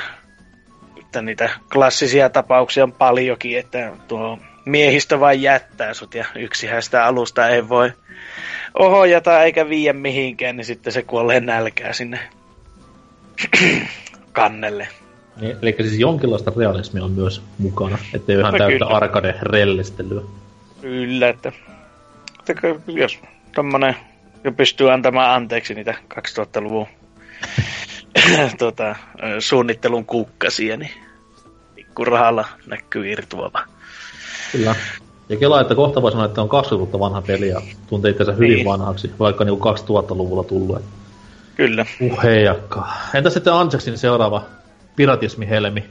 että 1.00 1.22
niitä 1.22 1.50
klassisia 1.72 2.30
tapauksia 2.30 2.84
on 2.84 2.92
paljonkin, 2.92 3.58
että 3.58 3.92
tuo 4.08 4.38
miehistö 4.64 5.20
vain 5.20 5.42
jättää 5.42 5.94
sut 5.94 6.14
ja 6.14 6.24
yksihän 6.34 6.82
sitä 6.82 7.04
alusta 7.04 7.48
ei 7.48 7.68
voi 7.68 7.92
ohjata 8.78 9.42
eikä 9.42 9.68
viiä 9.68 9.92
mihinkään, 9.92 10.56
niin 10.56 10.64
sitten 10.64 10.92
se 10.92 11.02
kuolee 11.02 11.40
nälkää 11.40 11.92
sinne 11.92 12.20
kannelle. 14.32 14.88
Niin, 15.40 15.56
eli 15.62 15.74
siis 15.80 15.98
jonkinlaista 15.98 16.52
realismia 16.56 17.04
on 17.04 17.10
myös 17.10 17.42
mukana, 17.58 17.98
ettei 18.14 18.38
ihan 18.38 18.52
no, 18.52 18.58
täyttä 18.58 18.86
arcade-rellistelyä. 18.86 20.22
Kyllä, 20.80 21.28
että, 21.28 21.52
että 22.48 22.68
jos 22.86 23.18
tommonen 23.54 23.96
jo 24.44 24.52
pystyy 24.52 24.92
antamaan 24.92 25.30
anteeksi 25.30 25.74
niitä 25.74 25.94
2000-luvun 26.14 26.86
tota, 28.58 28.96
suunnittelun 29.38 30.04
kukkasia, 30.04 30.76
niin 30.76 30.90
pikkurahalla 31.74 32.44
näkyy 32.66 33.12
irtuava. 33.12 33.64
Kyllä. 34.52 34.74
Ja 35.28 35.36
kelaa, 35.36 35.60
että 35.60 35.74
kohta 35.74 36.02
voi 36.02 36.10
sanoa, 36.10 36.26
että 36.26 36.42
on 36.42 36.48
20 36.48 36.98
vanha 36.98 37.22
peli 37.22 37.48
ja 37.48 37.62
tuntee 37.86 38.10
itseänsä 38.10 38.32
hyvin 38.32 38.50
niin. 38.50 38.66
vanhaksi, 38.66 39.10
vaikka 39.18 39.44
niinku 39.44 39.68
2000-luvulla 39.70 40.44
tullut. 40.44 40.82
Kyllä. 41.56 41.86
Uheijakka. 42.00 42.88
Entä 43.14 43.30
sitten 43.30 43.52
Anseksin 43.52 43.98
seuraava 43.98 44.42
piratismi-helmi? 44.96 45.84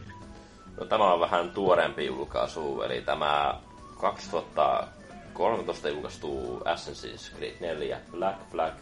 No 0.80 0.86
tämä 0.86 1.14
on 1.14 1.20
vähän 1.20 1.52
tuorempi 1.52 2.06
julkaisu, 2.06 2.82
eli 2.82 3.02
tämä 3.02 3.56
2013 4.02 5.90
julkaistu 5.90 6.62
Assassin's 6.66 7.38
Creed 7.38 7.56
4 7.60 7.98
Black 8.12 8.38
Flag, 8.52 8.74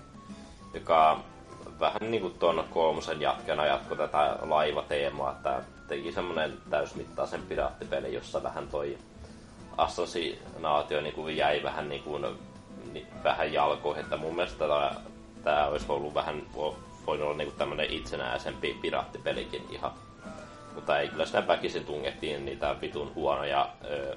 joka 0.73 1.19
vähän 1.79 2.11
niin 2.11 2.21
kuin 2.21 2.33
tuon 2.39 2.65
kolmosen 2.69 3.21
jatkena 3.21 3.65
jatko 3.65 3.95
tätä 3.95 4.37
laivateemaa, 4.41 5.31
että 5.31 5.61
teki 5.87 6.11
semmonen 6.11 6.53
täysmittaisen 6.69 7.41
piraattipeli, 7.41 8.13
jossa 8.13 8.43
vähän 8.43 8.67
toi 8.67 8.97
assassinaatio 9.77 11.01
niin 11.01 11.13
kuin 11.13 11.37
jäi 11.37 11.63
vähän 11.63 11.89
niin 11.89 12.03
kuin, 12.03 12.25
niin, 12.93 13.07
vähän 13.23 13.53
jalkoihin, 13.53 14.03
että 14.03 14.17
mun 14.17 14.35
mielestä 14.35 14.57
tämä, 14.57 14.91
tämä 15.43 15.67
olisi 15.67 15.85
ollut 15.89 16.13
vähän, 16.13 16.41
voinut 17.05 17.27
olla 17.27 17.37
niin 17.37 17.47
kuin 17.47 17.57
tämmönen 17.57 17.91
itsenäisempi 17.91 18.77
piraattipelikin 18.81 19.65
ihan. 19.69 19.91
Mutta 20.75 20.99
ei 20.99 21.07
kyllä 21.07 21.25
sitä 21.25 21.47
väkisin 21.47 21.85
tungettiin 21.85 22.45
niitä 22.45 22.75
vitun 22.81 23.15
huonoja 23.15 23.69
öö, 23.85 24.15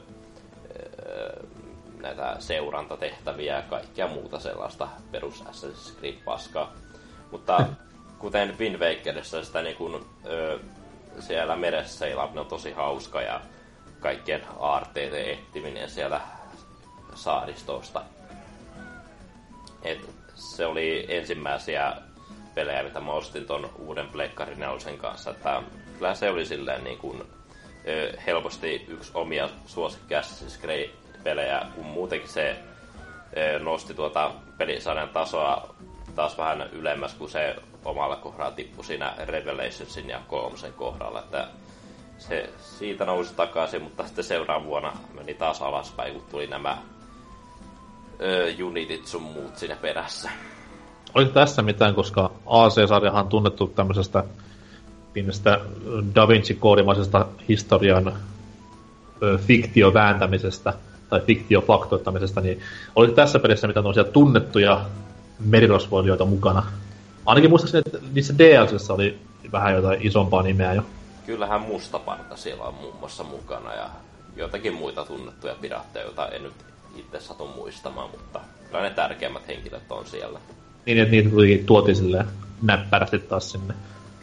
öö, 1.06 1.42
näitä 2.00 2.36
seurantatehtäviä 2.38 3.56
ja 3.56 3.62
kaikkea 3.62 4.08
muuta 4.08 4.40
sellaista 4.40 4.88
perus 5.12 5.44
Assassin's 5.44 5.98
Creed 5.98 6.16
paskaa. 6.24 6.72
Mutta 7.30 7.66
kuten 8.18 8.58
Wind 8.58 8.76
Wakerissa 8.78 9.44
sitä 9.44 9.62
niin 9.62 9.76
kun, 9.76 10.06
öö, 10.26 10.58
siellä 11.20 11.56
meressä 11.56 11.98
seilaaminen 11.98 12.40
on 12.40 12.46
tosi 12.46 12.72
hauska 12.72 13.22
ja 13.22 13.40
kaikkien 14.00 14.42
aarteiden 14.58 15.30
ettiminen 15.30 15.90
siellä 15.90 16.20
saaristosta. 17.14 18.02
Et 19.82 20.10
se 20.34 20.66
oli 20.66 21.06
ensimmäisiä 21.08 21.96
pelejä, 22.54 22.82
mitä 22.82 23.00
mä 23.00 23.12
ostin 23.12 23.46
ton 23.46 23.70
uuden 23.78 24.08
Pleikkarin 24.08 24.64
kanssa, 24.98 25.30
että 25.30 25.62
kyllä 26.04 26.14
se 26.14 26.30
oli 26.30 26.46
silleen 26.46 26.84
niin 26.84 26.98
kuin, 26.98 27.22
helposti 28.26 28.84
yksi 28.88 29.10
omia 29.14 29.48
suosikkia 29.66 30.20
Assassin's 30.20 30.90
pelejä 31.22 31.66
kun 31.74 31.86
muutenkin 31.86 32.28
se 32.28 32.56
nosti 33.62 33.94
tuota 33.94 34.30
pelisarjan 34.58 35.08
tasoa 35.08 35.74
taas 36.14 36.38
vähän 36.38 36.68
ylemmäs 36.72 37.14
kuin 37.14 37.30
se 37.30 37.56
omalla 37.84 38.16
kohdalla 38.16 38.50
tippui 38.50 38.84
siinä 38.84 39.14
Revelationsin 39.18 40.08
ja 40.08 40.20
kolmosen 40.28 40.72
kohdalla, 40.72 41.18
että 41.18 41.48
se 42.18 42.50
siitä 42.58 43.04
nousi 43.04 43.34
takaisin, 43.34 43.82
mutta 43.82 44.06
sitten 44.06 44.24
seuraavan 44.24 44.66
vuonna 44.66 44.92
meni 45.14 45.34
taas 45.34 45.62
alaspäin, 45.62 46.12
kun 46.12 46.24
tuli 46.30 46.46
nämä 46.46 46.78
ö, 48.20 48.64
unitit 48.64 49.06
sun 49.06 49.22
muut 49.22 49.56
siinä 49.56 49.76
perässä. 49.76 50.30
Oliko 51.14 51.32
tässä 51.32 51.62
mitään, 51.62 51.94
koska 51.94 52.30
AC-sarjahan 52.46 53.24
on 53.24 53.28
tunnettu 53.28 53.66
tämmöisestä 53.66 54.24
pienestä 55.14 55.60
Da 56.14 56.28
Vinci-koodimaisesta 56.28 57.26
historian 57.48 58.12
ö, 59.22 59.38
fiktiovääntämisestä 59.38 60.72
tai 61.10 61.20
fiktiofaktoittamisesta, 61.20 62.40
niin 62.40 62.60
oliko 62.96 63.12
tässä 63.12 63.38
pelissä 63.38 63.66
mitään 63.66 63.84
tunnettuja 64.12 64.84
merirosvoilijoita 65.44 66.24
mukana? 66.24 66.62
Ainakin 67.26 67.50
muistaakseni, 67.50 67.82
että 67.86 67.98
niissä 68.14 68.38
DLCissä 68.38 68.92
oli 68.92 69.18
vähän 69.52 69.74
jotain 69.74 69.98
isompaa 70.02 70.42
nimeä 70.42 70.74
jo 70.74 70.82
kyllähän 71.26 71.60
Mustaparta 71.60 72.36
siellä 72.36 72.64
on 72.64 72.74
muun 72.74 72.96
muassa 72.96 73.24
mukana 73.24 73.74
ja 73.74 73.90
joitakin 74.36 74.74
muita 74.74 75.04
tunnettuja 75.04 75.54
piraatteja, 75.60 76.04
joita 76.04 76.28
en 76.28 76.42
nyt 76.42 76.54
itse 76.96 77.20
satu 77.20 77.46
muistamaan, 77.46 78.10
mutta 78.10 78.40
kyllä 78.66 78.82
ne 78.82 78.90
tärkeimmät 78.90 79.48
henkilöt 79.48 79.92
on 79.92 80.06
siellä. 80.06 80.40
Niin, 80.86 80.98
että 80.98 81.10
niitä 81.10 81.66
tuotiin 81.66 81.96
silleen 81.96 82.26
näppärästi 82.62 83.18
taas 83.18 83.50
sinne. 83.50 83.74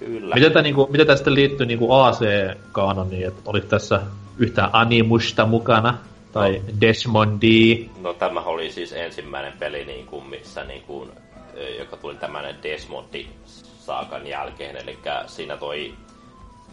Kyllä. 0.05 0.35
Miten 0.35 0.51
tämä, 0.51 0.63
niinku, 0.63 0.87
miten 0.91 1.07
tämä 1.07 1.15
sitten 1.15 1.35
liittyy 1.35 1.65
niinku 1.65 1.93
AC-kaanoniin, 1.93 3.27
että 3.27 3.41
oliko 3.45 3.67
tässä 3.67 4.01
yhtään 4.37 4.69
Animusta 4.73 5.45
mukana? 5.45 5.97
Tai 6.31 6.53
no. 6.53 6.73
Desmondi? 6.81 7.89
No 8.01 8.13
tämä 8.13 8.41
oli 8.41 8.71
siis 8.71 8.93
ensimmäinen 8.93 9.53
peli, 9.59 9.85
niin 9.85 10.05
kuin, 10.05 10.25
missä 10.25 10.63
niin 10.63 10.81
kuin, 10.81 11.09
joka 11.79 11.97
tuli 11.97 12.15
tämmöinen 12.15 12.55
Desmondi 12.63 13.27
saakan 13.79 14.27
jälkeen, 14.27 14.77
eli 14.77 14.97
siinä 15.25 15.57
toi 15.57 15.93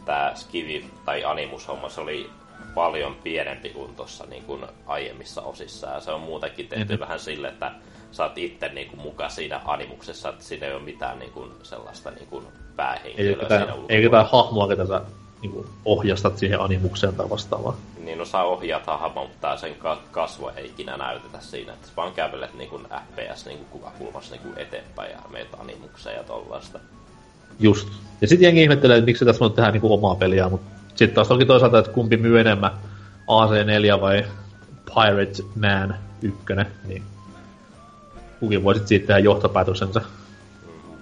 tämä 0.04 0.32
Skivi 0.34 0.84
tai 1.04 1.24
Animus-homma 1.24 1.88
se 1.88 2.00
oli 2.00 2.30
paljon 2.74 3.14
pienempi 3.14 3.70
kuin 3.70 3.94
tuossa 3.94 4.26
niin 4.26 4.42
kuin 4.42 4.66
aiemmissa 4.86 5.42
osissa. 5.42 5.86
Ja 5.86 6.00
se 6.00 6.10
on 6.10 6.20
muutenkin 6.20 6.68
tehty 6.68 6.92
mm-hmm. 6.92 7.00
vähän 7.00 7.20
sille, 7.20 7.48
että 7.48 7.72
sä 8.12 8.24
oot 8.24 8.38
itse 8.38 8.68
niin 8.68 8.88
kuin, 8.88 9.00
mukaan 9.00 9.30
siinä 9.30 9.60
animuksessa, 9.64 10.28
että 10.28 10.44
siinä 10.44 10.66
ei 10.66 10.72
ole 10.72 10.82
mitään 10.82 11.18
niin 11.18 11.32
kuin, 11.32 11.50
sellaista 11.62 12.10
niin 12.10 12.26
kuin, 12.26 12.44
päähenkilöä 12.78 13.28
ei, 13.28 13.34
ulkopuolella. 13.34 13.84
Eikä 13.88 14.10
tämä 14.10 14.24
hahmoa, 14.24 14.68
ketä 14.68 14.86
sä 14.86 15.00
niin 15.42 15.52
kuin, 15.52 15.66
ohjastat 15.84 16.38
siihen 16.38 16.60
animukseen 16.60 17.14
tai 17.14 17.30
vastaavaan. 17.30 17.76
Niin, 18.04 18.18
no 18.18 18.24
sä 18.24 18.42
ohjaat 18.42 18.86
hahmoa, 18.86 19.26
mutta 19.26 19.56
sen 19.56 19.74
kasvo 20.10 20.50
ei 20.56 20.66
ikinä 20.66 20.96
näytetä 20.96 21.40
siinä. 21.40 21.72
Että 21.72 21.86
sä 21.86 21.92
vaan 21.96 22.12
kävelet 22.12 22.54
niin 22.54 22.70
kuin 22.70 22.82
FPS 22.82 23.46
niin 23.46 23.58
kuin 23.58 23.68
kuvakulmassa 23.70 24.34
niin 24.34 24.42
kuin 24.42 24.58
eteenpäin 24.58 25.10
ja 25.10 25.18
meet 25.30 25.48
animukseen 25.58 26.16
ja 26.16 26.24
tollaista. 26.24 26.78
Just. 27.60 27.88
Ja 28.20 28.28
sitten 28.28 28.46
jengi 28.46 28.62
ihmettelee, 28.62 28.96
että 28.96 29.06
miksi 29.06 29.24
tässä 29.24 29.44
on 29.44 29.52
tehdä 29.52 29.70
niinku 29.70 29.94
omaa 29.94 30.14
peliä, 30.14 30.48
mutta 30.48 30.70
sitten 30.88 31.14
taas 31.14 31.30
onkin 31.30 31.46
toisaalta, 31.46 31.78
että 31.78 31.92
kumpi 31.92 32.16
myy 32.16 32.40
enemmän, 32.40 32.70
AC4 33.20 34.00
vai 34.00 34.24
Pirate 34.84 35.42
Man 35.56 35.94
1, 36.22 36.44
niin 36.84 37.02
kukin 38.40 38.64
voi 38.64 38.74
sitten 38.74 38.88
siitä 38.88 39.06
tehdä 39.06 39.18
johtopäätöksensä. 39.18 40.00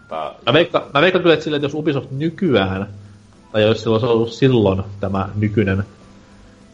Mutta... 0.07 0.35
Mä 0.47 0.53
veikkaan, 0.53 0.85
mä 0.95 1.01
veikkaan 1.01 1.23
kyllä, 1.23 1.35
että, 1.35 1.45
sille, 1.45 1.57
että 1.57 1.65
jos 1.65 1.75
Ubisoft 1.75 2.11
nykyään, 2.11 2.89
tai 3.53 3.63
jos 3.63 3.83
sillä 3.83 3.95
olisi 3.95 4.07
ollut 4.07 4.33
silloin 4.33 4.83
tämä 5.01 5.29
nykyinen 5.35 5.85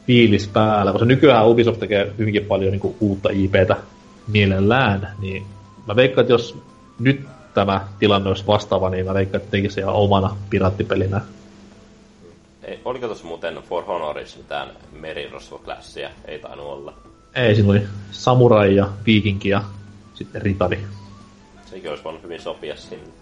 fiilis 0.07 0.49
päällä, 0.49 0.93
koska 0.93 1.05
nykyään 1.05 1.49
Ubisoft 1.49 1.81
tekee 1.81 2.13
hyvinkin 2.19 2.45
paljon 2.45 2.71
niin 2.71 2.81
kuin, 2.81 2.97
uutta 3.01 3.29
IPtä 3.33 3.77
mielellään, 4.27 5.09
niin 5.21 5.47
mä 5.87 5.97
veikkaan, 5.97 6.23
että 6.23 6.33
jos 6.33 6.59
nyt 6.99 7.21
tämä 7.55 7.89
tilanne 7.99 8.29
olisi 8.29 8.47
vastaava, 8.47 8.91
niin 8.91 9.07
mä 9.07 9.15
veikkaan, 9.15 9.43
että 9.43 9.51
tekisi 9.51 9.81
ihan 9.81 9.95
omana 9.95 10.37
piraattipelinä. 10.51 11.21
Ei, 12.65 12.81
oliko 12.85 13.07
tuossa 13.07 13.27
muuten 13.27 13.59
For 13.69 13.85
Honorissa 13.85 14.39
mitään 14.39 14.69
merirosvoklassia? 14.93 16.11
Ei 16.25 16.39
tainnut 16.39 16.67
olla. 16.67 16.95
Ei, 17.35 17.55
siinä 17.55 17.71
oli 17.71 17.83
samurai 18.11 18.77
ja 18.77 18.89
viikinki 19.07 19.49
ja 19.49 19.63
sitten 20.15 20.43
ritari. 20.43 20.85
Sekin 21.65 21.91
olisi 21.91 22.05
voinut 22.05 22.23
hyvin 22.23 22.41
sopia 22.41 22.77
sinne. 22.77 23.22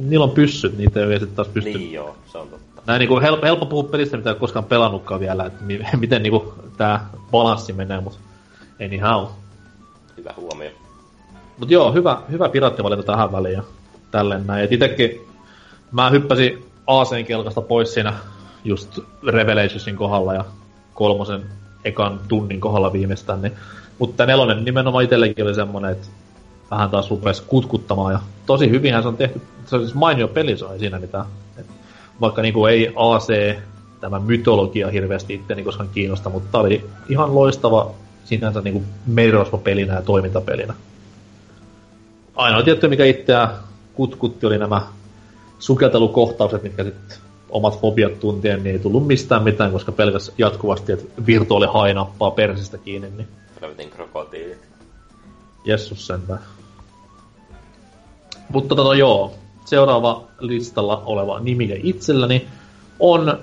Niillä 0.00 0.24
on 0.24 0.30
pyssyt, 0.30 0.78
niitä 0.78 1.00
ei 1.00 1.18
sitten 1.18 1.36
taas 1.36 1.48
pysty... 1.48 1.78
Niin 1.78 1.92
joo, 1.92 2.16
se 2.26 2.38
on 2.38 2.48
totta. 2.48 2.82
Näin 2.86 2.98
niin 2.98 3.08
kuin 3.08 3.22
helppo, 3.22 3.46
helppo 3.46 3.66
puhua 3.66 3.90
pelistä, 3.90 4.16
mitä 4.16 4.30
ei 4.30 4.36
koskaan 4.36 4.64
pelannutkaan 4.64 5.20
vielä, 5.20 5.44
että 5.44 5.64
miten 5.96 6.22
niin 6.22 6.30
kuin, 6.30 6.42
tämä 6.76 7.06
balanssi 7.30 7.72
menee, 7.72 8.00
mutta 8.00 8.18
anyhow. 8.84 9.26
Hyvä 10.16 10.34
huomio. 10.36 10.70
Mutta 11.58 11.74
joo, 11.74 11.92
hyvä, 11.92 12.22
hyvä 12.30 12.48
piraattivalinta 12.48 13.02
tähän 13.02 13.32
väliin 13.32 13.54
ja 13.54 13.62
tälleen 14.10 14.46
näin. 14.46 14.64
Et 14.64 14.72
itekin 14.72 15.20
mä 15.92 16.10
hyppäsin 16.10 16.64
AC 16.86 17.26
kelkasta 17.26 17.60
pois 17.60 17.94
siinä 17.94 18.14
just 18.64 18.98
Revelationsin 19.26 19.96
kohdalla 19.96 20.34
ja 20.34 20.44
kolmosen 20.94 21.42
ekan 21.84 22.20
tunnin 22.28 22.60
kohdalla 22.60 22.92
viimeistään, 22.92 23.42
niin 23.42 23.52
mutta 23.98 24.26
nelonen 24.26 24.64
nimenomaan 24.64 25.04
itsellekin 25.04 25.44
oli 25.44 25.54
semmonen, 25.54 25.92
että 25.92 26.06
vähän 26.70 26.90
taas 26.90 27.10
rupesi 27.10 27.42
kutkuttamaan 27.46 28.12
ja 28.12 28.20
tosi 28.46 28.70
hyvinhän 28.70 29.02
se 29.02 29.08
on 29.08 29.16
tehty, 29.16 29.40
se 29.66 29.76
on 29.76 29.82
siis 29.82 29.94
mainio 29.94 30.28
peli, 30.28 30.56
se 30.56 30.64
ei 30.72 30.78
siinä 30.78 30.98
mitään. 30.98 31.26
Et 31.56 31.66
vaikka 32.20 32.42
niinku 32.42 32.66
ei 32.66 32.92
AC, 32.96 33.58
tämä 34.00 34.20
mytologia 34.20 34.88
hirveästi 34.88 35.34
itteni 35.34 35.64
koskaan 35.64 35.88
kiinnosta, 35.88 36.30
mutta 36.30 36.58
oli 36.58 36.90
ihan 37.08 37.34
loistava 37.34 37.90
sinänsä 38.24 38.60
niinku 38.60 38.82
merirosvo-pelinä 39.06 39.94
ja 39.94 40.02
toimintapelinä. 40.02 40.74
Ainoa 42.36 42.62
tietty, 42.62 42.88
mikä 42.88 43.04
itseä 43.04 43.48
kutkutti, 43.94 44.46
oli 44.46 44.58
nämä 44.58 44.82
sukeltelukohtaukset, 45.58 46.62
mitkä 46.62 46.84
sitten 46.84 47.18
omat 47.50 47.80
fobiat 47.80 48.20
tuntien, 48.20 48.62
niin 48.62 48.72
ei 48.72 48.78
tullut 48.78 49.06
mistään 49.06 49.42
mitään, 49.42 49.72
koska 49.72 49.92
pelkäs 49.92 50.32
jatkuvasti, 50.38 50.92
että 50.92 51.22
virtuaali 51.26 51.66
hainappaa 51.66 52.30
persistä 52.30 52.78
kiinni. 52.78 53.10
Niin... 53.10 53.28
Helvetin 53.60 53.90
krokotiilit. 53.90 54.68
Jessus 55.64 56.06
sentään. 56.06 56.40
Mutta 58.52 58.74
tota 58.74 58.94
joo, 58.94 59.34
seuraava 59.64 60.24
listalla 60.40 61.02
oleva 61.06 61.40
nimi 61.40 61.80
itselläni 61.82 62.46
on 63.00 63.38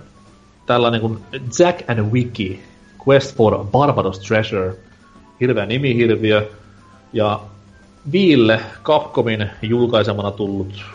tällainen 0.66 1.02
kuin 1.02 1.20
Jack 1.60 1.90
and 1.90 2.12
Wiki, 2.12 2.64
Quest 3.08 3.36
for 3.36 3.66
Barbados 3.66 4.20
Treasure. 4.20 4.76
Hirveä 5.42 5.66
nimihirviö. 5.66 6.50
Ja 7.14 7.40
Viille 8.12 8.62
Capcomin 8.84 9.50
julkaisemana 9.62 10.32
tullut 10.32 10.86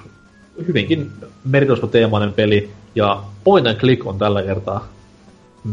hyvinkin 0.66 1.12
merirosvo-teemainen 1.44 2.32
peli. 2.32 2.70
Ja 2.94 3.22
point 3.44 3.66
and 3.66 3.76
click 3.76 4.06
on 4.06 4.18
tällä 4.18 4.42
kertaa 4.42 4.88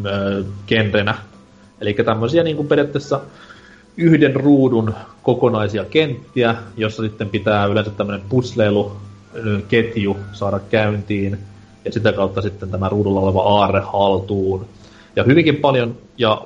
öö, 0.05 0.43
genrenä. 0.68 1.15
Eli 1.81 1.93
tämmöisiä 1.93 2.43
niin 2.43 2.55
kuin 2.55 2.68
periaatteessa 2.68 3.22
yhden 3.98 4.36
ruudun 4.36 4.94
kokonaisia 5.24 5.86
kenttiä, 5.86 6.56
jossa 6.78 7.03
sitten 7.03 7.30
pitää 7.30 7.65
yleensä 7.65 7.91
tämmöinen 7.91 8.28
putsleilu 8.30 8.91
ketju 9.68 10.18
saada 10.32 10.60
käyntiin 10.60 11.38
ja 11.86 11.91
sitä 11.91 12.14
kautta 12.14 12.41
sitten 12.41 12.72
tämä 12.72 12.90
ruudulla 12.90 13.19
oleva 13.19 13.41
aarre 13.41 13.82
haltuun. 13.94 14.65
Ja 15.15 15.24
hyvinkin 15.24 15.56
paljon 15.56 15.98
ja 16.18 16.41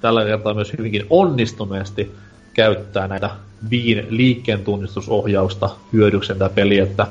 tällä 0.00 0.24
kertaa 0.24 0.54
myös 0.54 0.72
hyvinkin 0.78 1.06
onnistuneesti 1.10 2.12
käyttää 2.54 3.08
näitä 3.08 3.30
viin 3.70 4.06
liikkeen 4.10 4.64
tunnistusohjausta 4.64 5.70
hyödyksen 5.92 6.38
tämä 6.38 6.48
peli, 6.48 6.78
että 6.78 7.06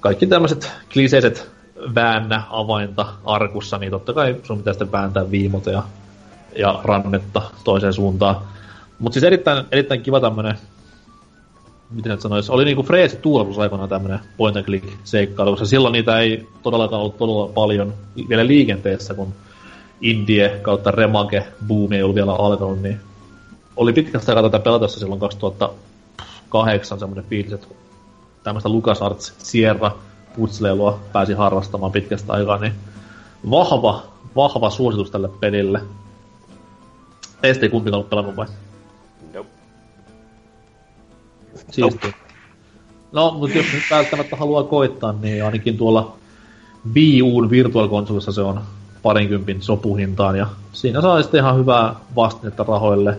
kaikki 0.00 0.26
tämmöiset 0.26 0.72
kliseiset 0.92 1.50
väännä 1.94 2.42
avainta 2.50 3.06
arkussa, 3.24 3.78
niin 3.78 3.90
totta 3.90 4.12
kai 4.12 4.36
sun 4.42 4.58
pitää 4.58 4.72
sitten 4.72 4.92
vääntää 4.92 5.30
viimota 5.30 5.70
ja, 5.70 5.82
ja 6.58 6.80
rannetta 6.84 7.42
toiseen 7.64 7.92
suuntaan. 7.92 8.36
Mutta 9.04 9.14
siis 9.14 9.24
erittäin, 9.24 9.64
erittäin 9.72 10.02
kiva 10.02 10.20
tämmönen, 10.20 10.54
miten 11.90 12.10
nyt 12.10 12.20
sanois, 12.20 12.50
oli 12.50 12.64
niinku 12.64 12.82
freesi 12.82 13.16
tuulatus 13.16 13.58
aikoinaan 13.58 13.88
tämmönen 13.88 14.18
point 14.36 14.56
and 14.56 14.64
click 14.64 14.88
seikkailu, 15.04 15.50
koska 15.50 15.66
silloin 15.66 15.92
niitä 15.92 16.18
ei 16.18 16.48
todellakaan 16.62 17.00
ollut 17.00 17.18
todella 17.18 17.48
paljon 17.48 17.94
vielä 18.28 18.46
liikenteessä, 18.46 19.14
kun 19.14 19.34
Indie 20.00 20.58
kautta 20.62 20.90
Remake 20.90 21.46
boomi 21.66 21.96
ei 21.96 22.02
ollut 22.02 22.14
vielä 22.14 22.32
alkanut, 22.32 22.82
niin 22.82 23.00
oli 23.76 23.92
pitkästä 23.92 24.32
aikaa 24.32 24.50
tätä 24.50 24.64
pelatessa 24.64 25.00
silloin 25.00 25.20
2008 25.20 26.98
semmoinen 26.98 27.24
fiilis, 27.24 27.52
että 27.52 27.66
tämmöistä 28.42 28.68
LucasArts 28.68 29.34
Sierra 29.38 29.90
putsleilua 30.36 31.00
pääsi 31.12 31.32
harrastamaan 31.32 31.92
pitkästä 31.92 32.32
aikaa, 32.32 32.58
niin 32.58 32.72
vahva, 33.50 34.02
vahva 34.36 34.70
suositus 34.70 35.10
tälle 35.10 35.28
pelille. 35.40 35.80
Teistä 37.40 37.66
ei 37.66 37.70
kumpikaan 37.70 37.98
ollut 37.98 38.10
pelannut 38.10 38.36
vai? 38.36 38.46
Siisti. 41.74 42.14
No, 43.12 43.30
mutta 43.30 43.58
jos 43.58 43.66
nyt 43.72 43.82
välttämättä 43.90 44.36
haluaa 44.36 44.64
koittaa, 44.64 45.14
niin 45.22 45.44
ainakin 45.44 45.78
tuolla 45.78 46.16
Wii 46.94 47.22
Uun 47.22 47.50
Virtual 47.50 47.88
se 48.20 48.40
on 48.40 48.60
parinkympin 49.02 49.62
sopuhintaan, 49.62 50.38
ja 50.38 50.46
siinä 50.72 51.00
saa 51.00 51.22
sitten 51.22 51.40
ihan 51.40 51.58
hyvää 51.58 51.94
vastinetta 52.16 52.64
rahoille, 52.68 53.18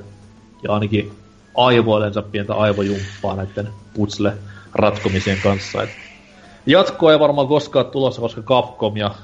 ja 0.64 0.73
ainakin 0.73 1.11
aivoillensa 1.57 2.22
pientä 2.22 2.53
aivojumppaa 2.53 3.36
näiden 3.36 3.69
putsle 3.94 4.34
ratkomisien 4.73 5.38
kanssa. 5.44 5.84
Et 5.84 5.90
jatkoa 6.65 7.11
ei 7.11 7.19
varmaan 7.19 7.48
koskaan 7.48 7.86
tulossa, 7.86 8.22
koska 8.22 8.41
Capcom 8.41 8.98
ja 8.98 9.15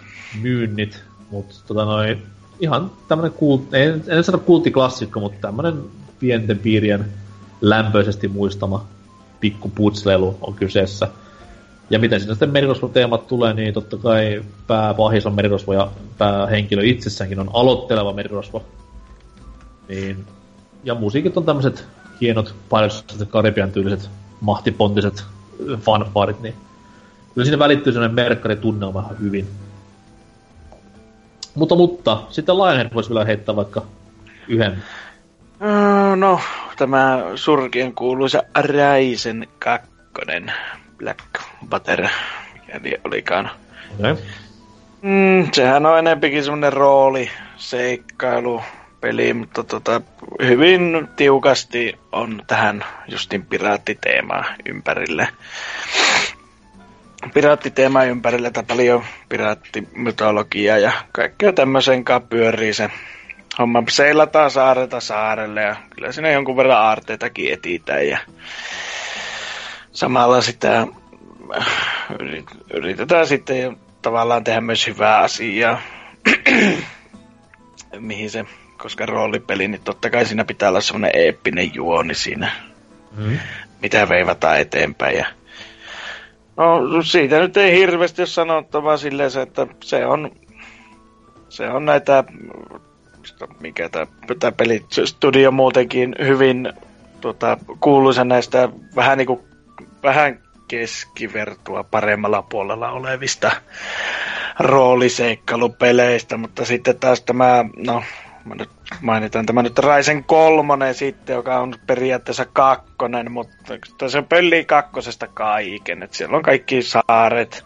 myynnit, 0.41 1.03
mutta 1.31 1.55
tota 1.67 1.85
noin, 1.85 2.23
ihan 2.59 2.91
tämmönen 3.07 3.31
kult, 3.31 3.73
en, 3.73 4.03
en 4.07 4.23
sano 4.23 4.37
kulttiklassikko, 4.37 5.19
mutta 5.19 5.41
tämmönen 5.41 5.83
pienten 6.19 6.59
piirien 6.59 7.05
lämpöisesti 7.61 8.27
muistama 8.27 8.85
pikku 9.41 9.71
putsleilu 9.75 10.37
on 10.41 10.53
kyseessä. 10.53 11.07
Ja 11.89 11.99
miten 11.99 12.19
siinä 12.19 12.33
sitten 12.33 12.49
merirosvo-teemat 12.49 13.27
tulee, 13.27 13.53
niin 13.53 13.73
totta 13.73 13.97
kai 13.97 14.43
pääpahis 14.67 15.25
on 15.25 15.35
merirosvo 15.35 15.73
ja 15.73 15.91
päähenkilö 16.17 16.83
itsessäänkin 16.83 17.39
on 17.39 17.49
aloitteleva 17.53 18.13
merirosvo. 18.13 18.63
Niin, 19.87 20.25
ja 20.83 20.95
musiikit 20.95 21.37
on 21.37 21.45
tämmöiset 21.45 21.87
hienot 22.21 22.55
Pirates 22.69 23.05
Karibian 23.29 23.71
tyyliset 23.71 24.09
mahtipontiset 24.41 25.23
fanfarit, 25.79 26.41
niin 26.41 26.55
kyllä 27.33 27.45
siinä 27.45 27.59
välittyy 27.59 27.93
sellainen 27.93 28.15
merkkari-tunnelma 28.15 29.01
vähän 29.01 29.19
hyvin. 29.19 29.47
Mutta, 31.55 31.75
mutta, 31.75 32.21
sitten 32.29 32.57
Lionhead 32.57 32.93
voisi 32.93 33.09
vielä 33.09 33.25
heittää 33.25 33.55
vaikka 33.55 33.85
yhden. 34.47 34.83
No, 36.15 36.39
tämä 36.77 37.19
surkien 37.35 37.93
kuuluisa 37.93 38.43
Räisen 38.55 39.47
kakkonen, 39.59 40.53
Black 40.97 41.19
Butter, 41.69 42.07
mikä 42.83 42.97
olikaan. 43.03 43.49
Okay. 43.99 44.15
Mm, 45.01 45.49
sehän 45.51 45.85
on 45.85 45.99
enempikin 45.99 46.43
semmonen 46.43 46.73
rooli, 46.73 47.29
seikkailu, 47.57 48.61
peli, 49.01 49.33
mutta 49.33 49.63
tota, 49.63 50.01
hyvin 50.45 51.07
tiukasti 51.15 51.99
on 52.11 52.41
tähän 52.47 52.85
justin 53.07 53.45
piraattiteemaa 53.45 54.45
ympärille. 54.65 55.27
Piraattiteema 57.33 58.03
ympärille, 58.03 58.47
että 58.47 58.63
paljon 58.63 59.03
piraattimytologiaa 59.29 60.77
ja 60.77 60.91
kaikkea 61.11 61.53
tämmöisen 61.53 62.03
kanssa 62.03 62.27
pyörii 62.29 62.73
se 62.73 62.89
homma 63.59 63.83
seilataan 63.89 64.51
saarelta 64.51 64.99
saarelle 64.99 65.61
ja 65.61 65.75
kyllä 65.95 66.11
siinä 66.11 66.31
jonkun 66.31 66.57
verran 66.57 66.77
aarteitakin 66.77 67.53
etitään 67.53 68.07
ja 68.07 68.17
samalla 69.91 70.41
sitä 70.41 70.87
äh, 71.57 71.67
yritetään 72.73 73.27
sitten 73.27 73.77
tavallaan 74.01 74.43
tehdä 74.43 74.61
myös 74.61 74.87
hyvää 74.87 75.17
asiaa, 75.17 75.81
mihin 77.99 78.29
se, 78.29 78.45
koska 78.77 79.05
roolipeli, 79.05 79.67
niin 79.67 79.81
totta 79.83 80.09
kai 80.09 80.25
siinä 80.25 80.45
pitää 80.45 80.69
olla 80.69 80.81
semmoinen 80.81 81.11
eeppinen 81.13 81.75
juoni 81.75 82.15
siinä, 82.15 82.51
mm. 83.17 83.39
mitä 83.81 84.09
veivataan 84.09 84.59
eteenpäin 84.59 85.17
ja 85.17 85.25
No 86.57 87.01
siitä 87.03 87.39
nyt 87.39 87.57
ei 87.57 87.77
hirveästi 87.77 88.21
ole 88.21 88.27
sanottavaa 88.27 88.97
silleen, 88.97 89.31
että 89.43 89.67
se 89.83 90.05
on, 90.05 90.31
se 91.49 91.69
on 91.69 91.85
näitä 91.85 92.23
mikä 93.59 93.89
tämä 93.89 94.51
pelistudio 94.51 95.51
muutenkin 95.51 96.15
hyvin 96.19 96.73
tota, 97.21 97.57
kuuluisa 97.79 98.23
näistä 98.23 98.69
vähän 98.95 99.17
niin 99.17 99.27
kuin, 99.27 99.39
vähän 100.03 100.39
keskivertua 100.67 101.83
paremmalla 101.83 102.41
puolella 102.41 102.91
olevista 102.91 103.51
rooliseikkailupeleistä, 104.59 106.37
mutta 106.37 106.65
sitten 106.65 106.99
taas 106.99 107.21
tämä, 107.21 107.65
no 107.77 108.03
mä 108.45 108.55
nyt 108.55 108.69
mainitaan 109.01 109.45
tämä 109.45 109.61
nyt 109.61 109.79
Raisen 109.79 110.23
kolmonen 110.23 110.95
sitten, 110.95 111.33
joka 111.33 111.59
on 111.59 111.75
periaatteessa 111.87 112.45
kakkonen, 112.45 113.31
mutta 113.31 113.55
se 114.07 114.21
pöllii 114.21 114.65
kakkosesta 114.65 115.27
kaiken, 115.27 116.03
että 116.03 116.17
siellä 116.17 116.37
on 116.37 116.43
kaikki 116.43 116.81
saaret, 116.81 117.65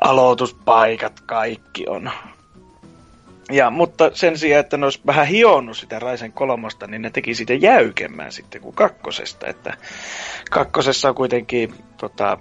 aloituspaikat, 0.00 1.20
kaikki 1.20 1.84
on 1.88 2.10
ja, 3.52 3.70
mutta 3.70 4.10
sen 4.14 4.38
sijaan, 4.38 4.60
että 4.60 4.76
ne 4.76 4.86
olisi 4.86 5.00
vähän 5.06 5.26
hionnut 5.26 5.76
sitä 5.76 5.98
Raisen 5.98 6.32
kolmosta, 6.32 6.86
niin 6.86 7.02
ne 7.02 7.10
teki 7.10 7.34
siitä 7.34 7.54
jäykemmän 7.54 8.32
sitten 8.32 8.60
kuin 8.60 8.74
kakkosesta. 8.74 9.46
Että 9.46 9.76
kakkosessa 10.50 11.08
on 11.08 11.14
kuitenkin 11.14 11.74
tota, 11.96 12.38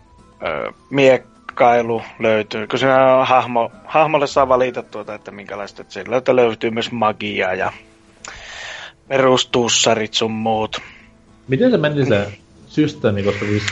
miekkailu 0.89 2.01
löytyy, 2.19 2.67
kun 2.67 2.79
siinä 2.79 3.15
on 3.15 3.27
hahmo, 3.27 3.71
hahmolle 3.85 4.27
saa 4.27 4.49
valita 4.49 4.83
tuota, 4.83 5.15
että 5.15 5.31
minkälaista, 5.31 5.81
että 5.81 5.93
sieltä 5.93 6.35
löytyy 6.35 6.71
myös 6.71 6.91
magia 6.91 7.53
ja 7.53 7.71
perustussarit 9.07 10.13
sun 10.13 10.31
muut. 10.31 10.81
Miten 11.47 11.71
se 11.71 11.77
meni 11.77 12.05
se 12.05 12.27
systeemi, 12.67 13.23
koska 13.23 13.45
siis 13.45 13.63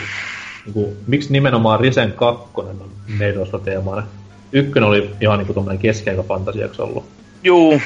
niinku, 0.65 0.93
miksi 1.07 1.31
nimenomaan 1.31 1.79
Risen 1.79 2.11
2 2.11 2.43
on 2.55 3.61
teemainen. 3.63 4.05
Ykkönen 4.51 4.89
oli 4.89 5.09
ihan 5.21 5.37
niinku 5.37 5.53
tommonen 5.53 5.79
keskiaika 5.79 6.23
fantasiaksi 6.23 6.81
ollut. 6.81 7.05
Juu. 7.43 7.81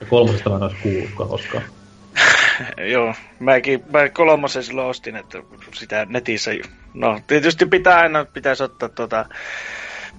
Ja 0.00 0.06
kolmosesta 0.06 0.50
mä 0.50 0.56
en 0.56 0.62
olisi 0.62 0.76
kuullutkaan 0.82 1.28
koskaan. 1.28 1.64
Joo, 2.92 3.14
mäkin, 3.38 3.82
mä 3.92 4.08
kolmosen 4.08 4.62
silloin 4.62 4.88
ostin, 4.88 5.16
että 5.16 5.42
sitä 5.74 6.06
netissä, 6.08 6.50
no 6.94 7.20
tietysti 7.26 7.66
pitää 7.66 7.98
aina, 7.98 8.24
pitäisi 8.24 8.62
ottaa 8.62 8.88
tuota, 8.88 9.26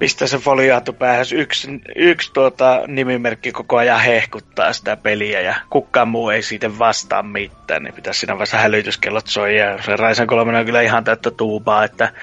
pistää 0.02 0.28
se 0.28 0.38
foliaattu 0.38 0.94
päähän. 0.94 1.26
Yksi, 1.34 1.82
yksi 1.96 2.34
tuota, 2.34 2.82
nimimerkki 2.88 3.52
koko 3.52 3.78
ajan 3.78 4.00
hehkuttaa 4.00 4.74
sitä 4.74 4.98
peliä 4.98 5.42
ja 5.42 5.56
kukaan 5.70 6.08
muu 6.08 6.30
ei 6.30 6.42
siitä 6.42 6.80
vastaa 6.80 7.24
mitään, 7.24 7.84
niin 7.84 7.94
pitäisi 7.94 8.20
siinä 8.20 8.34
vaiheessa 8.34 8.58
hälytyskellot 8.58 9.28
soi 9.28 9.58
ja 9.58 9.84
se 9.84 9.96
Raisen 9.96 10.28
3 10.28 10.60
on 10.60 10.66
kyllä 10.66 10.82
ihan 10.82 11.04
täyttä 11.04 11.32
tuubaa, 11.32 11.84
että 11.84 12.14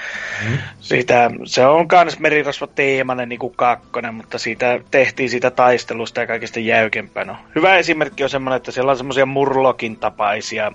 mm. 0.48 0.58
siitä, 0.80 1.30
se 1.44 1.66
on 1.66 1.88
kans 1.88 2.18
merirosvo 2.18 2.66
teemainen 2.66 3.28
niin 3.28 3.38
kuin 3.38 3.54
kakkonen, 3.56 4.14
mutta 4.14 4.38
siitä 4.38 4.80
tehtiin 4.90 5.30
siitä 5.30 5.50
taistelusta 5.50 6.20
ja 6.20 6.26
kaikista 6.26 6.60
jäykempää. 6.60 7.24
No, 7.24 7.36
hyvä 7.54 7.76
esimerkki 7.76 8.22
on 8.22 8.30
semmoinen, 8.30 8.56
että 8.56 8.72
siellä 8.72 8.90
on 8.90 8.96
semmoisia 8.96 9.26
murlokin 9.26 9.96
tapaisia 9.96 10.72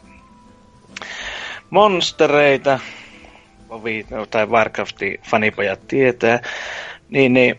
monstereita, 1.69 2.79
tai 4.31 4.45
Warcraftin 4.45 5.19
fanipojat 5.29 5.87
tietää, 5.87 6.39
niin, 7.13 7.33
niin 7.33 7.55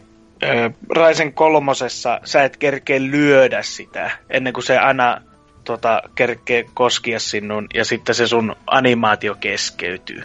Raisen 0.88 1.32
kolmosessa 1.32 2.20
sä 2.24 2.44
et 2.44 2.56
kerkeä 2.56 3.00
lyödä 3.00 3.62
sitä 3.62 4.10
ennen 4.30 4.52
kuin 4.52 4.64
se 4.64 4.78
aina 4.78 5.20
tota, 5.64 6.02
kerkee 6.14 6.64
koskia 6.74 7.18
sinun 7.18 7.66
ja 7.74 7.84
sitten 7.84 8.14
se 8.14 8.26
sun 8.26 8.56
animaatio 8.66 9.34
keskeytyy. 9.34 10.22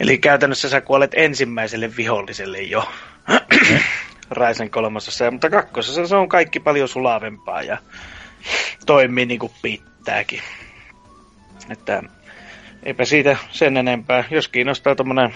Eli 0.00 0.18
käytännössä 0.18 0.68
sä 0.68 0.80
kuolet 0.80 1.10
ensimmäiselle 1.14 1.96
viholliselle 1.96 2.60
jo 2.60 2.88
Raisen 4.30 4.70
kolmosessa, 4.70 5.30
mutta 5.30 5.50
kakkosessa 5.50 6.06
se 6.06 6.16
on 6.16 6.28
kaikki 6.28 6.60
paljon 6.60 6.88
sulavempaa 6.88 7.62
ja 7.62 7.78
toimii 8.86 9.26
niin 9.26 9.40
kuin 9.40 9.52
pitääkin. 9.62 10.40
Että 11.70 12.02
eipä 12.82 13.04
siitä 13.04 13.36
sen 13.50 13.76
enempää. 13.76 14.24
Jos 14.30 14.48
kiinnostaa 14.48 14.94
tuommoinen 14.94 15.34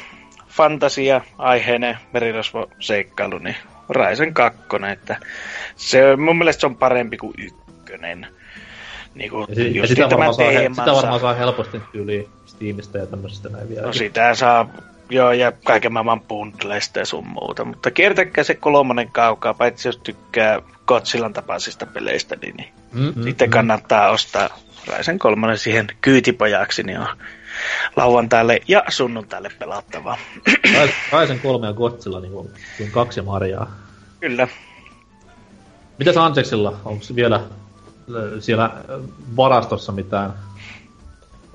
fantasia-aiheinen 0.51 1.98
merirosvo-seikkailu, 2.12 3.39
niin 3.39 3.56
Raisen 3.89 4.35
kakkonen, 4.35 4.90
että 4.90 5.16
se, 5.77 6.16
mun 6.16 6.39
mielestä 6.39 6.60
se 6.60 6.66
on 6.66 6.77
parempi 6.77 7.16
kuin 7.16 7.35
ykkönen. 7.39 8.27
Niin 9.14 9.31
kuin 9.31 9.47
ja, 9.48 9.55
si- 9.55 9.78
ja 9.78 9.86
sitä, 9.86 10.10
varmaan 10.10 10.35
saa, 10.35 10.51
sitä 10.51 10.93
varmaan 10.93 11.20
saa 11.20 11.35
helposti 11.35 11.81
yli 11.94 12.28
Steamista 12.47 12.98
ja 12.98 13.06
tämmöisestä 13.06 13.48
näin 13.48 13.68
vielä. 13.68 13.86
No 13.86 13.93
sitä 13.93 14.35
saa, 14.35 14.68
joo, 15.10 15.32
ja 15.32 15.52
kaiken 15.64 15.93
maailman 15.93 16.20
bundleista 16.20 16.98
ja 16.98 17.06
sun 17.06 17.27
muuta, 17.27 17.64
mutta 17.64 17.90
kiertäkää 17.90 18.44
se 18.44 18.55
kolmonen 18.55 19.10
kaukaa, 19.10 19.55
paitsi 19.55 19.89
jos 19.89 19.97
tykkää 19.97 20.62
Godzillan 20.86 21.32
tapaisista 21.32 21.86
peleistä, 21.86 22.36
niin, 22.43 22.56
niin 22.56 22.72
mm-hmm. 22.93 23.22
sitten 23.22 23.48
mm. 23.48 23.52
kannattaa 23.52 24.10
ostaa 24.10 24.48
Raisen 24.86 25.18
kolmonen 25.18 25.59
siihen 25.59 25.86
kyytipojaksi, 26.01 26.82
niin 26.82 26.98
on 26.98 27.16
lauantaille 27.97 28.61
ja 28.69 28.82
sunnuntaille 28.89 29.51
pelattavaa. 29.59 30.16
Raisen 31.12 31.41
kolme 31.41 31.66
ja 31.66 31.73
Godzilla 31.73 32.20
niin 32.20 32.32
kuin, 32.32 32.51
kuin 32.77 32.91
kaksi 32.91 33.23
marjaa. 33.23 33.70
Kyllä. 34.20 34.49
Mitäs 35.99 36.16
Anseksilla? 36.16 36.81
Onko 36.85 37.05
vielä 37.15 37.41
siellä 38.41 38.70
varastossa 39.37 39.93
mitään? 39.93 40.35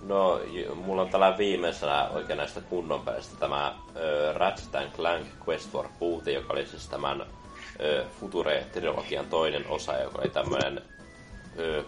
No, 0.07 0.41
mulla 0.75 1.01
on 1.01 1.09
tällä 1.09 1.37
viimeisenä 1.37 2.07
oikein 2.07 2.37
näistä 2.37 2.61
kunnon 2.61 3.01
pelistä 3.01 3.35
tämä 3.39 3.67
äh, 3.67 4.35
Ratchet 4.35 4.93
Clank 4.95 5.27
Quest 5.47 5.71
for 5.71 5.85
Booty, 5.99 6.31
joka 6.31 6.53
oli 6.53 6.65
siis 6.65 6.87
tämän 6.87 7.21
äh, 7.21 8.05
Future-trilogian 8.21 9.25
toinen 9.29 9.67
osa, 9.67 9.97
joka 9.97 10.21
oli 10.21 10.29
tämmöinen 10.29 10.81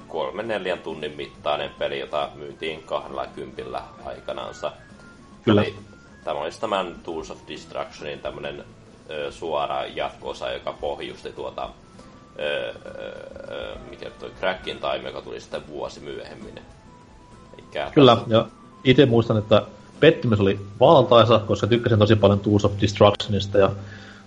kolmen 0.07 0.47
neljän 0.47 0.79
tunnin 0.79 1.13
mittainen 1.15 1.71
peli, 1.79 1.99
jota 1.99 2.29
myytiin 2.35 2.83
kahdella 2.83 3.27
kympillä 3.27 3.81
aikanaansa. 4.05 4.71
Kyllä. 5.43 5.61
Eli, 5.61 5.75
tämä 6.23 6.39
olisi 6.39 6.61
tämän 6.61 6.95
Tools 7.03 7.31
of 7.31 7.37
Destructionin 7.47 8.19
tämmöinen 8.19 8.63
suora 9.29 9.85
jatko-osa, 9.85 10.51
joka 10.51 10.73
pohjusti 10.73 11.31
tuota 11.31 11.69
ö, 12.39 12.69
ö, 12.69 13.75
mikä 13.89 14.09
toi 14.09 14.31
Crackin 14.39 14.77
Time, 14.77 15.07
joka 15.09 15.21
tuli 15.21 15.39
sitten 15.39 15.67
vuosi 15.67 15.99
myöhemmin. 15.99 16.59
Eikä 17.57 17.91
Kyllä, 17.93 18.15
tässä... 18.15 18.35
ja 18.35 18.45
itse 18.83 19.05
muistan, 19.05 19.37
että 19.37 19.61
pettymys 19.99 20.39
oli 20.39 20.59
valtaisa, 20.79 21.39
koska 21.39 21.67
tykkäsin 21.67 21.99
tosi 21.99 22.15
paljon 22.15 22.39
Tools 22.39 22.65
of 22.65 22.71
Destructionista, 22.81 23.57
ja 23.57 23.71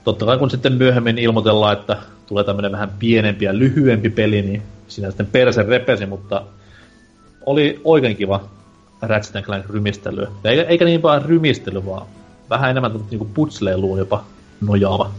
totta 0.04 0.26
kai 0.26 0.38
kun 0.38 0.50
sitten 0.50 0.72
myöhemmin 0.72 1.18
ilmoitellaan, 1.18 1.72
että 1.72 1.96
tulee 2.26 2.44
tämmöinen 2.44 2.72
vähän 2.72 2.90
pienempi 2.98 3.44
ja 3.44 3.58
lyhyempi 3.58 4.10
peli, 4.10 4.42
niin 4.42 4.62
siinä 4.88 5.10
sitten 5.10 5.26
perse 5.26 5.62
repesi, 5.62 6.06
mutta 6.06 6.42
oli 7.46 7.80
oikein 7.84 8.16
kiva 8.16 8.40
Ratchet 9.02 9.44
Clank 9.44 9.66
rymistelyä. 9.70 10.28
Eikä, 10.44 10.62
eikä 10.62 10.84
niin 10.84 11.02
vaan 11.02 11.24
rymistely, 11.24 11.86
vaan 11.86 12.06
vähän 12.50 12.70
enemmän 12.70 12.92
niinku 13.10 13.24
putsleiluun 13.34 13.98
jopa 13.98 14.24
nojaava. 14.60 15.10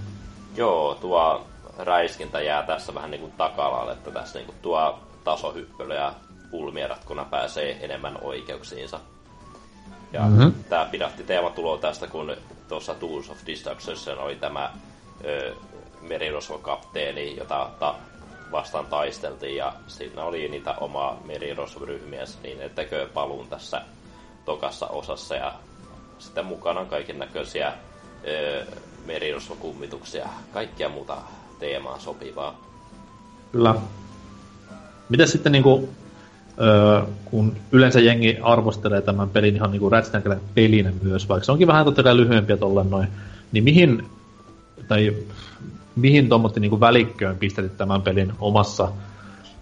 Joo, 0.57 0.95
tuo 1.01 1.47
räiskintä 1.79 2.41
jää 2.41 2.63
tässä 2.63 2.93
vähän 2.93 3.11
niinku 3.11 3.31
takalalle, 3.37 3.91
että 3.91 4.11
tässä 4.11 4.39
niinku 4.39 4.53
tuo 4.61 4.99
tasohyppely 5.23 5.93
ja 5.93 6.13
pulmieratkuna 6.51 7.25
pääsee 7.25 7.77
enemmän 7.81 8.17
oikeuksiinsa. 8.21 8.99
Ja 10.13 10.21
mm-hmm. 10.21 10.53
tämä 10.69 10.85
pidätti 10.91 11.23
teematuloa 11.23 11.77
tästä, 11.77 12.07
kun 12.07 12.35
tuossa 12.67 12.95
Tools 12.95 13.29
of 13.29 13.37
Destruction 13.45 14.19
oli 14.19 14.35
tämä 14.35 14.73
ö, 15.25 15.55
merirosvokapteeni, 16.01 17.37
jota 17.37 17.69
ta- 17.79 17.95
vastaan 18.51 18.85
taisteltiin 18.85 19.55
ja 19.55 19.73
siinä 19.87 20.23
oli 20.23 20.47
niitä 20.47 20.73
omaa 20.73 21.19
merirosvoryhmiä, 21.25 22.23
niin 22.43 22.59
ne 22.59 22.69
tekee 22.69 23.05
paluun 23.05 23.47
tässä 23.47 23.81
tokassa 24.45 24.87
osassa 24.87 25.35
ja 25.35 25.53
sitten 26.19 26.45
mukana 26.45 26.79
on 26.79 26.87
kaiken 26.87 27.19
näköisiä 27.19 27.73
merirosvokummituksia, 29.05 30.29
kaikkia 30.53 30.89
muuta 30.89 31.17
teemaa 31.59 31.99
sopivaa. 31.99 32.61
Kyllä. 33.51 33.75
Mitä 35.09 35.25
sitten 35.25 35.51
niinku, 35.51 35.89
öö, 36.61 37.01
kun 37.25 37.57
yleensä 37.71 37.99
jengi 37.99 38.37
arvostelee 38.41 39.01
tämän 39.01 39.29
pelin 39.29 39.55
ihan 39.55 39.71
niinku 39.71 39.89
Ratchet 39.89 40.23
pelinä 40.53 40.93
myös, 41.01 41.29
vaikka 41.29 41.45
se 41.45 41.51
onkin 41.51 41.67
vähän 41.67 41.85
totta 41.85 42.03
kai 42.03 42.17
lyhyempiä 42.17 42.57
tolleen 42.57 42.89
noin, 42.89 43.07
niin 43.51 43.63
mihin, 43.63 44.09
tai 44.87 45.15
mihin 45.95 46.29
tuommoitti 46.29 46.59
niinku 46.59 46.79
välikköön 46.79 47.37
pistetit 47.37 47.77
tämän 47.77 48.01
pelin 48.01 48.33
omassa 48.39 48.91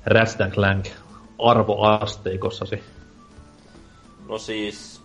Ratchet 0.06 0.54
Clank 0.54 0.86
arvoasteikossasi? 1.46 2.84
No 4.28 4.38
siis, 4.38 5.02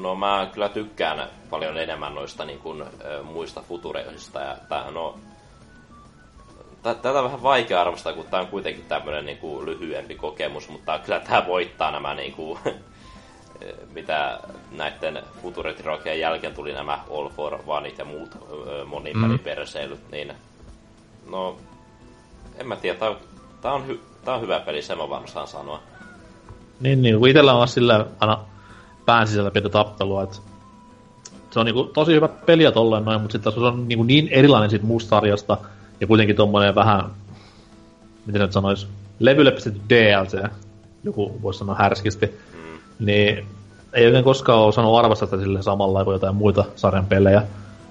no 0.00 0.14
mä 0.14 0.50
kyllä 0.52 0.68
tykkään 0.68 1.28
paljon 1.50 1.76
enemmän 1.76 2.14
noista 2.14 2.44
niin 2.44 2.58
kuin, 2.58 2.84
muista 3.22 3.62
futureista 3.68 4.40
ja 4.40 4.56
tämähän 4.68 4.96
on 4.96 5.14
Tätä 6.84 7.18
on 7.18 7.24
vähän 7.24 7.42
vaikea 7.42 7.80
arvostaa, 7.80 8.12
kun 8.12 8.26
tämä 8.30 8.42
on 8.42 8.48
kuitenkin 8.48 8.84
tämmöinen 8.88 9.26
niin 9.26 9.38
kuin, 9.38 9.66
lyhyempi 9.66 10.14
kokemus, 10.14 10.68
mutta 10.68 10.98
kyllä 10.98 11.20
tämä 11.20 11.46
voittaa 11.46 11.90
nämä 11.90 12.14
niin 12.14 12.32
kuin, 12.32 12.58
mitä 13.94 14.38
näiden 14.72 15.22
Futuretrilogian 15.42 16.20
jälkeen 16.20 16.54
tuli 16.54 16.72
nämä 16.72 16.98
All 17.10 17.28
for 17.28 17.58
Oneit 17.66 17.98
ja 17.98 18.04
muut 18.04 18.30
monin 18.86 19.18
mm. 19.18 19.38
perseilyt, 19.38 20.10
niin 20.10 20.32
no, 21.30 21.56
en 22.58 22.68
mä 22.68 22.76
tiedä, 22.76 22.98
tää 23.60 23.72
on, 23.72 23.86
hy, 23.86 24.00
tää 24.24 24.34
on 24.34 24.40
hyvä 24.40 24.60
peli, 24.60 24.82
sen 24.82 24.98
mä 24.98 25.08
vaan 25.08 25.28
saan 25.28 25.48
sanoa. 25.48 25.80
Niin, 26.80 27.02
niin, 27.02 27.18
kun 27.18 27.28
itellä 27.28 27.54
on 27.54 27.68
sillä 27.68 28.06
aina 28.20 28.38
pään 29.06 29.26
sisällä 29.26 29.50
pientä 29.50 29.68
tappelua, 29.68 30.22
että 30.22 30.36
se 31.50 31.60
on 31.60 31.66
niinku 31.66 31.84
tosi 31.84 32.12
hyvä 32.12 32.28
peliä 32.28 32.72
tolleen 32.72 33.04
noin, 33.04 33.20
mutta 33.20 33.32
sitten 33.32 33.52
se 33.52 33.60
on 33.60 33.88
niinku 33.88 34.04
niin 34.04 34.28
erilainen 34.28 34.70
siitä 34.70 34.86
muusta 34.86 35.08
sarjasta, 35.08 35.58
ja 36.04 36.08
kuitenkin 36.08 36.36
tommonen 36.36 36.74
vähän, 36.74 37.04
miten 38.26 38.40
nyt 38.40 38.52
sanois, 38.52 38.88
levylle 39.18 39.50
pistetty 39.50 39.80
DLC, 39.88 40.50
joku 41.04 41.38
voisi 41.42 41.58
sanoa 41.58 41.74
härskisti, 41.74 42.30
niin 42.98 43.46
ei 43.92 44.06
oikein 44.06 44.24
koskaan 44.24 44.58
ole 44.58 44.66
osannut 44.66 44.98
arvostaa 44.98 45.26
sitä 45.26 45.38
sille 45.42 45.62
samalla 45.62 46.04
kuin 46.04 46.12
jotain 46.12 46.34
muita 46.34 46.64
sarjan 46.76 47.06
pelejä. 47.06 47.42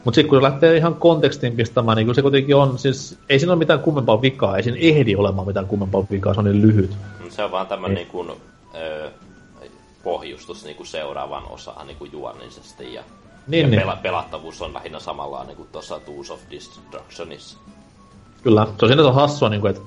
Mutta 0.04 0.16
sitten 0.16 0.30
kun 0.30 0.38
se 0.38 0.44
lähtee 0.44 0.78
ihan 0.78 0.96
kontekstiin 0.96 1.56
pistämään, 1.56 1.98
niin 1.98 2.16
se 2.16 2.22
kuitenkin 2.22 2.56
on, 2.56 2.78
siis 2.78 3.18
ei 3.30 3.40
siinä 3.40 3.54
ole 3.54 3.60
mitään 3.60 3.80
kummempaa 3.80 4.22
vikaa, 4.22 4.58
ei 4.58 4.64
siinä 4.64 4.78
ehdi 4.82 5.16
olemaan 5.16 5.48
mitään 5.48 5.68
kummempaa 5.68 6.06
vikaa, 6.12 6.34
se 6.34 6.40
on 6.40 6.46
niin 6.46 6.62
lyhyt. 6.62 6.98
Se 7.30 7.44
on 7.44 7.52
vaan 7.52 7.68
tämmöinen 7.68 7.96
niin 7.96 8.08
kuin, 8.08 8.32
ö, 8.76 9.12
pohjustus 10.04 10.66
niin 10.66 10.76
kuin 10.76 10.88
seuraavan 10.88 11.44
osaan 11.50 11.88
niin 11.88 11.98
kuin 11.98 12.12
juonisesti 12.12 12.94
ja, 12.94 13.04
niin, 13.48 13.62
ja 13.62 13.70
niin. 13.70 13.82
Pela- 13.82 14.02
pelattavuus 14.02 14.62
on 14.62 14.74
lähinnä 14.74 15.00
samalla 15.00 15.44
niin 15.44 15.58
kuin 15.58 15.70
tuossa 15.72 16.00
Tools 16.00 16.32
of 16.32 16.40
Destructionissa. 16.52 17.58
Kyllä, 18.44 18.68
se 18.80 19.02
on 19.02 19.16
hassua, 19.16 19.50
niin 19.50 19.62
kuin, 19.62 19.70
että 19.70 19.82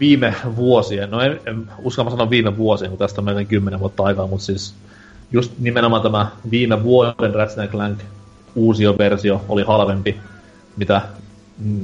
viime 0.00 0.34
vuosien, 0.56 1.10
no 1.10 1.20
en, 1.20 1.40
en 1.46 1.70
uskalla 1.82 2.10
sanoa 2.10 2.30
viime 2.30 2.56
vuosien, 2.56 2.90
kun 2.90 2.98
tästä 2.98 3.20
on 3.20 3.24
melkein 3.24 3.46
kymmenen 3.46 3.80
vuotta 3.80 4.02
aikaa, 4.02 4.26
mutta 4.26 4.44
siis 4.44 4.74
just 5.32 5.52
nimenomaan 5.58 6.02
tämä 6.02 6.26
viime 6.50 6.82
vuoden 6.82 7.34
Ratchet 7.34 7.70
Clank 7.70 7.98
uusio 8.54 8.98
versio 8.98 9.40
oli 9.48 9.62
halvempi, 9.62 10.16
mitä 10.76 11.02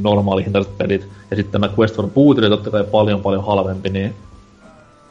normaali 0.02 0.44
hintaiset 0.44 0.78
pelit. 0.78 1.08
Ja 1.30 1.36
sitten 1.36 1.52
tämä 1.60 1.74
Quest 1.78 1.96
for 1.96 2.08
Boot 2.08 2.38
oli 2.38 2.48
totta 2.48 2.70
kai 2.70 2.84
paljon 2.84 3.20
paljon 3.20 3.46
halvempi, 3.46 3.90
niin 3.90 4.14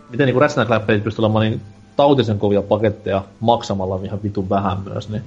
miten 0.09 0.25
niin 0.25 0.41
Ratchet 0.41 0.67
Clank 0.67 0.85
pelit 0.85 1.03
pystyy 1.03 1.23
olemaan 1.25 1.45
niin 1.45 1.61
tautisen 1.95 2.39
kovia 2.39 2.61
paketteja 2.61 3.23
maksamalla 3.39 3.99
ihan 4.03 4.23
vitun 4.23 4.49
vähän 4.49 4.77
myös, 4.83 5.09
niin 5.09 5.23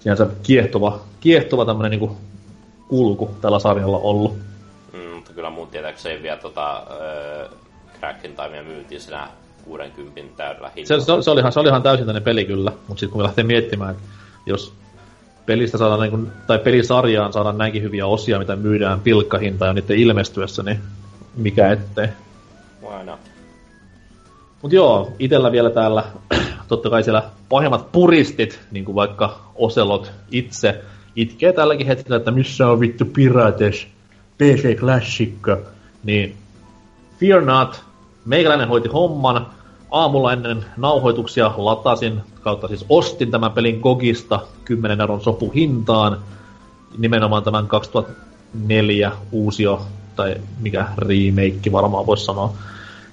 siinä 0.00 0.16
se 0.16 0.26
kiehtova, 0.42 1.00
kiehtova 1.20 1.64
tämmönen 1.64 1.90
niinku 1.90 2.16
kulku 2.88 3.30
tällä 3.40 3.58
sarjalla 3.58 3.98
ollut. 3.98 4.36
Mm, 4.92 5.14
mutta 5.14 5.32
kyllä 5.32 5.50
mun 5.50 5.68
tietääkseni 5.68 6.22
vielä 6.22 6.36
tota, 6.36 6.76
äh, 6.76 7.50
Crackin 7.98 8.36
taimia 8.36 8.62
myytiin 8.62 9.00
siinä 9.00 9.28
60 9.64 10.36
täydellä 10.36 10.70
hinnalla. 10.76 11.04
Se, 11.04 11.16
se, 11.16 11.22
se, 11.22 11.30
olihan, 11.30 11.52
se 11.52 11.60
olihan 11.60 11.82
täysin 11.82 12.06
tänne 12.06 12.20
peli 12.20 12.44
kyllä, 12.44 12.72
mutta 12.88 13.00
sitten 13.00 13.12
kun 13.12 13.20
me 13.20 13.24
lähtee 13.24 13.44
miettimään, 13.44 13.90
että 13.90 14.02
jos 14.46 14.72
pelistä 15.46 15.78
saadaan, 15.78 16.00
niin 16.00 16.10
kuin, 16.10 16.32
tai 16.46 16.58
pelisarjaan 16.58 17.32
saadaan 17.32 17.58
näinkin 17.58 17.82
hyviä 17.82 18.06
osia, 18.06 18.38
mitä 18.38 18.56
myydään 18.56 19.00
pilkkahinta 19.00 19.66
ja 19.66 19.72
niiden 19.72 19.98
ilmestyessä, 19.98 20.62
niin 20.62 20.80
mikä 21.36 21.72
ettei. 21.72 22.08
Aina. 22.88 23.18
Mut 24.62 24.72
joo, 24.72 25.12
itellä 25.18 25.52
vielä 25.52 25.70
täällä, 25.70 26.04
totta 26.68 26.90
kai 26.90 27.02
siellä 27.02 27.22
pahimmat 27.48 27.92
puristit, 27.92 28.60
niin 28.70 28.84
kuin 28.84 28.94
vaikka 28.94 29.38
Oselot 29.54 30.12
itse, 30.30 30.84
itkee 31.18 31.52
tälläkin 31.52 31.86
hetkellä, 31.86 32.16
että 32.16 32.30
missä 32.30 32.68
on 32.68 32.80
vittu 32.80 33.04
Pirates, 33.04 33.86
PC 34.38 34.76
Classic, 34.76 35.32
niin 36.04 36.36
Fear 37.20 37.44
Not, 37.44 37.84
meikäläinen 38.24 38.68
hoiti 38.68 38.88
homman, 38.88 39.46
aamulla 39.90 40.32
ennen 40.32 40.64
nauhoituksia 40.76 41.52
latasin, 41.56 42.20
kautta 42.40 42.68
siis 42.68 42.84
ostin 42.88 43.30
tämän 43.30 43.52
pelin 43.52 43.80
Gogista 43.80 44.40
10 44.64 45.00
euron 45.00 45.20
sopuhintaan, 45.20 46.18
nimenomaan 46.98 47.42
tämän 47.42 47.66
2004 47.66 49.12
uusio, 49.32 49.80
tai 50.16 50.36
mikä 50.60 50.86
remake 50.98 51.72
varmaan 51.72 52.06
voisi 52.06 52.24
sanoa. 52.24 52.52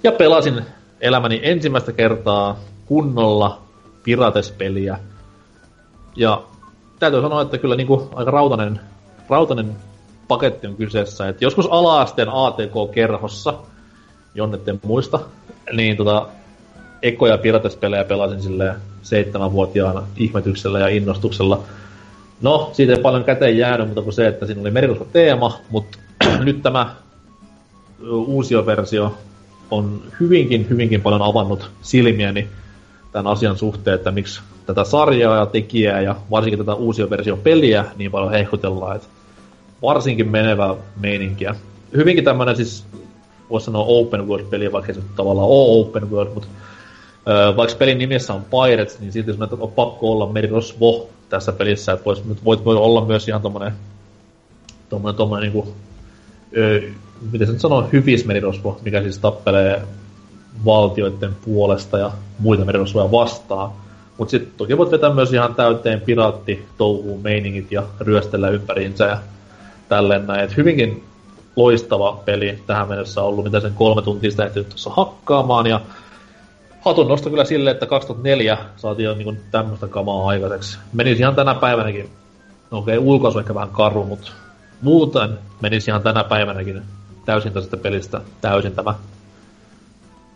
Ja 0.04 0.12
pelasin 0.12 0.62
elämäni 1.02 1.40
ensimmäistä 1.44 1.92
kertaa 1.92 2.60
kunnolla 2.86 3.62
Pirates-peliä. 4.04 5.00
Ja 6.16 6.44
täytyy 7.00 7.22
sanoa, 7.22 7.42
että 7.42 7.58
kyllä 7.58 7.76
niinku 7.76 8.10
aika 8.16 8.32
rautainen, 8.32 8.80
rautainen 9.30 9.76
paketti 10.28 10.68
on 10.68 10.76
kyseessä. 10.76 11.30
Et 11.30 11.42
joskus 11.42 11.68
ala-asteen 11.72 12.30
ATK-kerhossa, 12.30 13.54
jonnetten 14.36 14.80
muista, 14.84 15.20
niin 15.72 15.98
tota, 15.98 16.28
ekoja 17.02 17.38
Pirates-pelejä 17.38 18.04
pelasin 18.04 18.42
silleen 18.42 18.76
seitsemänvuotiaana 19.02 20.04
ihmetyksellä 20.18 20.80
ja 20.80 20.88
innostuksella. 20.88 21.64
No, 22.42 22.70
siitä 22.74 22.94
ei 22.94 23.02
paljon 23.02 23.24
käteen 23.24 23.58
jäänyt, 23.58 23.88
mutta 23.88 24.02
kuin 24.02 24.14
se, 24.14 24.28
että 24.28 24.46
siinä 24.46 24.62
oli 24.62 24.72
merirosvo 24.72 25.08
teema, 25.14 25.60
mutta 25.70 25.98
nyt 26.44 26.64
tämä 26.64 26.96
uusi 28.10 28.56
versio 28.66 29.18
on 29.72 30.02
hyvinkin, 30.20 30.70
hyvinkin 30.70 31.02
paljon 31.02 31.22
avannut 31.22 31.72
silmiäni 31.82 32.48
tämän 33.12 33.28
asian 33.28 33.58
suhteen, 33.58 33.96
että 33.96 34.12
miksi 34.12 34.42
tätä 34.66 34.84
sarjaa 34.84 35.38
ja 35.38 35.46
tekijää 35.46 36.02
ja 36.02 36.16
varsinkin 36.32 36.60
tätä 36.60 36.74
uusia 36.74 37.10
versio 37.10 37.38
peliä 37.38 37.86
niin 37.96 38.12
paljon 38.12 38.32
hehkutellaan, 38.32 38.96
että 38.96 39.08
varsinkin 39.82 40.30
menevää 40.30 40.76
meininkiä. 41.00 41.56
Hyvinkin 41.96 42.24
tämmöinen 42.24 42.56
siis, 42.56 42.86
voisi 43.50 43.66
sanoa 43.66 43.86
open 43.88 44.28
world-peli, 44.28 44.72
vaikka 44.72 44.94
se 44.94 45.02
tavallaan 45.16 45.48
ole 45.48 45.82
open 45.82 46.12
world, 46.12 46.34
mutta 46.34 46.48
Öö, 47.28 47.56
vaikka 47.56 47.76
pelin 47.76 47.98
nimessä 47.98 48.34
on 48.34 48.42
Pirates, 48.44 49.00
niin 49.00 49.12
silti 49.12 49.32
on 49.60 49.72
pakko 49.72 50.12
olla 50.12 50.32
merirosvo 50.32 51.10
tässä 51.30 51.52
pelissä, 51.52 51.92
että 51.92 52.06
vois, 52.06 52.24
voit, 52.46 52.66
voi 52.66 52.76
olla 52.76 53.06
myös 53.06 53.28
ihan 53.28 53.42
tommonen, 53.42 53.74
tommonen, 54.90 55.16
tommonen 55.16 55.42
niinku, 55.42 55.74
öö, 56.58 56.82
miten 57.32 57.48
se 57.48 57.54
nyt 57.54 57.62
sanoo, 57.62 57.90
hyvis 57.94 58.26
merirosvo, 58.26 58.80
mikä 58.84 59.02
siis 59.02 59.20
tappelee 59.20 59.82
valtioiden 60.66 61.36
puolesta 61.46 61.98
ja 61.98 62.12
muita 62.40 62.66
merirosvoja 62.66 63.12
vastaan. 63.12 63.72
Mutta 64.18 64.32
sitten 64.32 64.54
toki 64.58 64.78
voit 64.78 64.92
vetää 64.92 65.14
myös 65.14 65.34
ihan 65.34 65.56
täyteen 65.56 66.02
piraatti 66.02 66.66
touhuun 66.78 67.22
meiningit 67.22 67.72
ja 67.72 67.84
ryöstellä 68.00 68.50
ympäriinsä 68.50 69.06
ja 69.06 69.18
tälleen 69.90 70.28
näin. 70.28 70.40
Et 70.40 70.58
hyvinkin 70.58 71.04
loistava 71.56 72.22
peli 72.26 72.60
tähän 72.68 72.90
mennessä 72.90 73.22
ollut, 73.22 73.46
mitä 73.46 73.60
sen 73.60 73.74
kolme 73.74 74.02
tuntia 74.02 74.32
sitä 74.32 74.46
ehtinyt 74.46 74.70
tuossa 74.70 74.90
hakkaamaan. 74.90 75.68
Ja 75.68 75.82
hatun 76.82 77.08
nosto 77.08 77.30
kyllä 77.30 77.46
sille, 77.46 77.72
että 77.72 77.86
2004 77.86 78.58
saatiin 78.78 79.06
jo 79.06 79.16
niin 79.16 79.42
tämmöistä 79.52 79.88
kamaa 79.88 80.28
aikaiseksi. 80.28 80.78
Menisi 80.94 81.22
ihan 81.22 81.36
tänä 81.36 81.56
päivänäkin, 81.56 82.10
no 82.72 82.78
okei, 82.78 82.98
okay, 82.98 83.10
ulkoasu 83.10 83.40
ehkä 83.40 83.56
vähän 83.56 83.70
karu, 83.70 84.04
mutta 84.04 84.32
muuten 84.82 85.30
menisi 85.62 85.92
ihan 85.92 86.02
tänä 86.04 86.24
päivänäkin 86.24 86.82
täysin 87.26 87.54
tästä 87.54 87.78
pelistä 87.78 88.22
täysin 88.42 88.72
tämä. 88.72 88.96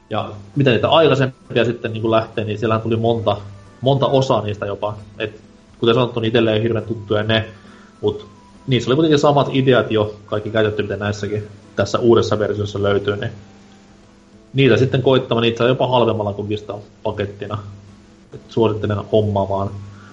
Ja 0.10 0.32
mitä 0.56 0.72
niitä 0.72 0.90
aikaisempia 0.90 1.66
sitten 1.66 1.94
niin 1.94 2.12
lähtee, 2.12 2.44
niin 2.46 2.60
siellähän 2.60 2.82
tuli 2.82 2.96
monta, 2.96 3.38
monta 3.82 4.08
osaa 4.08 4.42
niistä 4.42 4.66
jopa. 4.66 4.98
Et, 5.20 5.42
kuten 5.80 5.96
sanottu, 5.96 6.20
niin 6.20 6.28
itselleen 6.28 6.56
ei 6.58 6.64
hirveän 6.64 6.86
tuttuja 6.86 7.24
ne, 7.24 7.46
mutta 8.02 8.26
niissä 8.68 8.90
oli 8.90 8.96
kuitenkin 8.96 9.20
samat 9.20 9.50
ideat 9.52 9.92
jo, 9.92 10.16
kaikki 10.26 10.50
käytetty, 10.50 10.82
mitä 10.82 10.96
näissäkin 10.98 11.48
tässä 11.76 12.00
uudessa 12.00 12.40
versiossa 12.40 12.84
löytyy, 12.84 13.16
niin 13.16 13.32
niitä 14.54 14.78
sitten 14.78 15.02
koittamaan, 15.02 15.42
niitä 15.42 15.64
jopa 15.64 15.88
halvemmalla 15.88 16.34
kuin 16.34 16.50
Vista 16.50 16.76
pakettina. 17.04 17.58
Et 18.34 18.42
suosittelen 18.50 18.98
hommaamaan, 19.12 19.70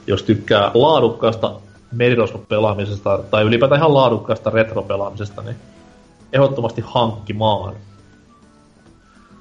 jos 0.07 0.23
tykkää 0.23 0.71
laadukkaasta 0.75 1.53
merirosvo-pelaamisesta 1.93 3.19
tai 3.31 3.45
ylipäätään 3.45 3.79
ihan 3.79 3.95
laadukkaasta 3.95 4.51
retro-pelaamisesta, 4.51 5.43
niin 5.43 5.57
ehdottomasti 6.33 6.83
hankkimaan. 6.87 7.75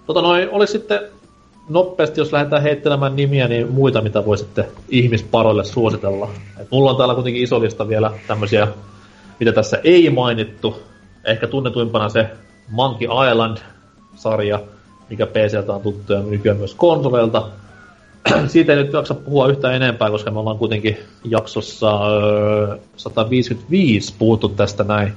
Tota 0.05 0.21
noin, 0.21 0.49
oli 0.49 0.67
sitten 0.67 0.99
nopeasti, 1.69 2.21
jos 2.21 2.33
lähdetään 2.33 2.61
heittelemään 2.61 3.15
nimiä, 3.15 3.47
niin 3.47 3.71
muita, 3.71 4.01
mitä 4.01 4.25
voisitte 4.25 4.67
ihmisparoille 4.89 5.63
suositella. 5.63 6.29
Et 6.59 6.67
mulla 6.71 6.91
on 6.91 6.97
täällä 6.97 7.15
kuitenkin 7.15 7.43
iso 7.43 7.61
lista 7.61 7.87
vielä 7.87 8.11
tämmöisiä, 8.27 8.67
mitä 9.39 9.51
tässä 9.51 9.79
ei 9.83 10.09
mainittu. 10.09 10.83
Ehkä 11.23 11.47
tunnetuimpana 11.47 12.09
se 12.09 12.29
Monkey 12.69 13.07
Island-sarja, 13.31 14.59
mikä 15.09 15.25
PCltä 15.25 15.73
on 15.73 15.81
tuttu 15.81 16.13
ja 16.13 16.19
nykyään 16.19 16.57
myös 16.57 16.75
konsoleilta. 16.75 17.47
Siitä 18.47 18.73
ei 18.73 18.83
nyt 18.83 18.93
jaksa 18.93 19.13
puhua 19.13 19.47
yhtä 19.47 19.71
enempää, 19.71 20.09
koska 20.09 20.31
me 20.31 20.39
ollaan 20.39 20.57
kuitenkin 20.57 20.97
jaksossa 21.23 22.07
öö, 22.07 22.77
155 22.97 24.13
puhuttu 24.19 24.49
tästä 24.49 24.83
näin 24.83 25.13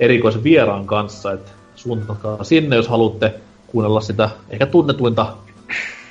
erikoisen 0.00 0.44
vieraan 0.44 0.86
kanssa, 0.86 1.32
että 1.32 1.50
suuntakaa 1.76 2.44
sinne, 2.44 2.76
jos 2.76 2.88
haluatte 2.88 3.34
kuunnella 3.66 4.00
sitä 4.00 4.30
ehkä 4.50 4.66
tunnetuinta 4.66 5.26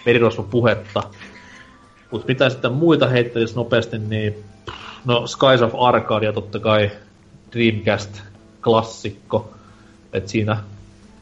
merirosvo-puhetta. 0.06 1.04
Mutta 2.12 2.28
mitä 2.28 2.50
sitten 2.50 2.72
muita 2.72 3.08
heittäisi 3.08 3.56
nopeasti, 3.56 3.98
niin 3.98 4.36
no 5.06 5.28
Skies 5.28 5.62
of 5.62 5.74
Arcadia 5.80 6.34
totta 6.34 6.60
kai 6.60 6.92
Dreamcast-klassikko. 7.52 9.54
että 10.14 10.30
siinä 10.30 10.58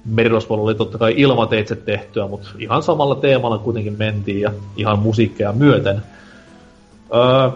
Merirosvolla 0.06 0.64
oli 0.64 0.76
totta 0.76 0.98
kai 0.98 1.14
ilmateitse 1.18 1.76
tehtyä, 1.76 2.28
mutta 2.28 2.50
ihan 2.60 2.84
samalla 2.84 3.16
teemalla 3.16 3.58
kuitenkin 3.58 3.98
mentiin 3.98 4.42
ja 4.42 4.52
ihan 4.78 5.00
musiikkeja 5.00 5.52
myöten. 5.52 6.02
Öö, 7.16 7.50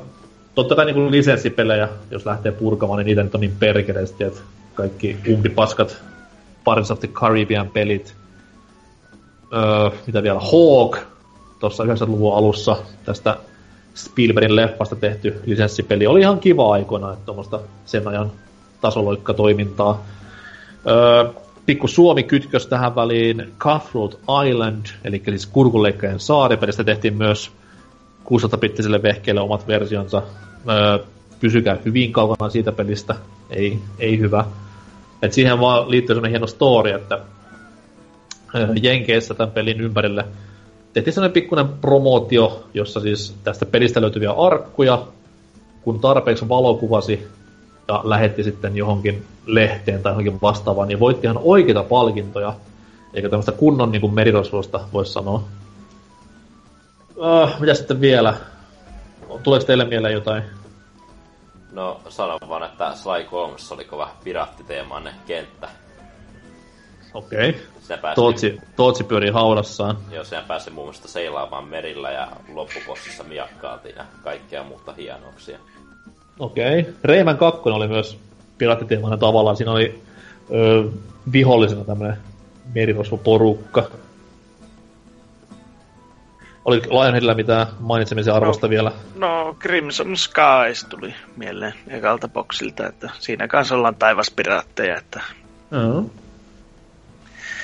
totta 0.55 0.75
kai 0.75 0.85
niin 0.85 1.11
lisenssipelejä, 1.11 1.89
jos 2.11 2.25
lähtee 2.25 2.51
purkamaan, 2.51 2.97
niin 2.97 3.05
niitä 3.05 3.23
nyt 3.23 3.35
on 3.35 3.41
niin 3.41 3.55
perkeleesti, 3.59 4.23
että 4.23 4.39
kaikki 4.73 5.17
umpipaskat 5.33 5.97
Pirates 6.65 6.91
of 6.91 6.99
the 6.99 7.07
Caribbean 7.07 7.69
pelit. 7.69 8.15
Öö, 9.53 9.99
mitä 10.07 10.23
vielä? 10.23 10.39
Hawk, 10.39 10.97
tuossa 11.59 11.83
90-luvun 11.83 12.37
alussa 12.37 12.77
tästä 13.05 13.37
Spielbergin 13.95 14.55
leffasta 14.55 14.95
tehty 14.95 15.41
lisenssipeli 15.45 16.07
oli 16.07 16.19
ihan 16.19 16.39
kiva 16.39 16.73
aikoina, 16.73 17.13
että 17.13 17.25
tuommoista 17.25 17.59
sen 17.85 18.07
ajan 18.07 18.31
tasoloikkatoimintaa. 18.81 20.05
Öö, 20.87 21.29
pikku 21.65 21.87
Suomi-kytkös 21.87 22.67
tähän 22.67 22.95
väliin. 22.95 23.53
Cutthroat 23.59 24.19
Island, 24.49 24.85
eli 25.03 25.21
siis 25.25 25.45
kurkunleikkajan 25.45 26.19
saari. 26.19 26.57
Pelistä 26.57 26.83
tehtiin 26.83 27.17
myös 27.17 27.51
600-pittiselle 28.25 29.03
vehkeelle 29.03 29.41
omat 29.41 29.67
versionsa. 29.67 30.21
Öö, 30.69 30.99
pysykää 31.39 31.77
hyvin 31.85 32.13
kaukana 32.13 32.49
siitä 32.49 32.71
pelistä. 32.71 33.15
Ei, 33.49 33.79
ei 33.99 34.19
hyvä. 34.19 34.45
Et 35.21 35.33
siihen 35.33 35.59
vaan 35.59 35.91
liittyy 35.91 36.15
sellainen 36.15 36.31
hieno 36.31 36.47
story, 36.47 36.91
että 36.91 37.19
Jenkeissä 38.81 39.33
tämän 39.33 39.51
pelin 39.51 39.81
ympärille 39.81 40.25
tehtiin 40.93 41.13
sellainen 41.13 41.33
pikkuinen 41.33 41.67
promootio, 41.67 42.63
jossa 42.73 42.99
siis 42.99 43.35
tästä 43.43 43.65
pelistä 43.65 44.01
löytyviä 44.01 44.31
arkkuja, 44.31 45.07
kun 45.81 45.99
tarpeeksi 45.99 46.49
valokuvasi 46.49 47.27
ja 47.87 48.01
lähetti 48.03 48.43
sitten 48.43 48.77
johonkin 48.77 49.25
lehteen 49.45 50.03
tai 50.03 50.11
johonkin 50.11 50.41
vastaavaan, 50.41 50.87
niin 50.87 50.99
voitti 50.99 51.27
ihan 51.27 51.39
oikeita 51.43 51.83
palkintoja, 51.83 52.53
eikä 53.13 53.29
tämmöistä 53.29 53.51
kunnon 53.51 53.91
niin 53.91 54.01
kuin 54.01 54.13
voisi 54.93 55.13
sanoa. 55.13 55.43
Uh, 57.15 57.59
mitä 57.59 57.73
sitten 57.73 58.01
vielä? 58.01 58.35
tuleeko 59.43 59.65
teille 59.65 59.85
mieleen 59.85 60.13
jotain? 60.13 60.43
No, 61.71 62.01
sanon 62.09 62.39
vaan, 62.49 62.63
että 62.63 62.95
Sly 62.95 63.23
Kongs 63.23 63.71
oli 63.71 63.85
kova 63.85 64.09
piraattiteemainen 64.23 65.13
kenttä. 65.27 65.69
Okei. 67.13 67.49
Okay. 67.49 67.61
Siinä 67.91 68.01
pääsi, 68.01 68.15
Tootsi, 68.15 68.57
Tootsi 68.75 69.03
pyörii 69.03 69.29
haudassaan. 69.31 69.97
joo, 70.11 70.23
siinä 70.23 70.43
pääsi 70.47 70.69
muun 70.69 70.87
muassa 70.87 71.07
seilaamaan 71.07 71.67
merillä 71.67 72.11
ja 72.11 72.27
loppupossissa 72.53 73.23
miakkaatiin 73.23 73.95
ja 73.95 74.05
kaikkea 74.23 74.63
muuta 74.63 74.93
hienouksia. 74.93 75.59
Okei. 76.39 76.79
Okay. 76.79 76.93
Rayman 77.03 77.37
2 77.37 77.61
oli 77.69 77.87
myös 77.87 78.17
piraattiteemainen 78.57 79.19
tavallaan. 79.19 79.57
Siinä 79.57 79.71
oli 79.71 80.01
ö, 80.53 80.83
vihollisena 81.31 81.83
tämmönen 81.83 82.17
merirosvoporukka. 82.75 83.83
Oli 86.65 86.81
Lionheadillä 86.89 87.33
mitään 87.33 87.67
mainitsemisen 87.79 88.33
arvosta 88.33 88.67
No. 88.67 88.69
vielä? 88.71 88.91
No, 89.15 89.55
Crimson 89.59 90.17
Skies 90.17 90.83
tuli 90.89 91.15
mieleen 91.37 91.73
ekalta 91.87 92.27
boksilta, 92.27 92.87
että 92.87 93.09
siinä 93.19 93.47
kanssa 93.47 93.75
ollaan 93.75 93.95
taivaspiraatteja, 93.95 94.97
että 94.97 95.21
Joo. 95.71 96.05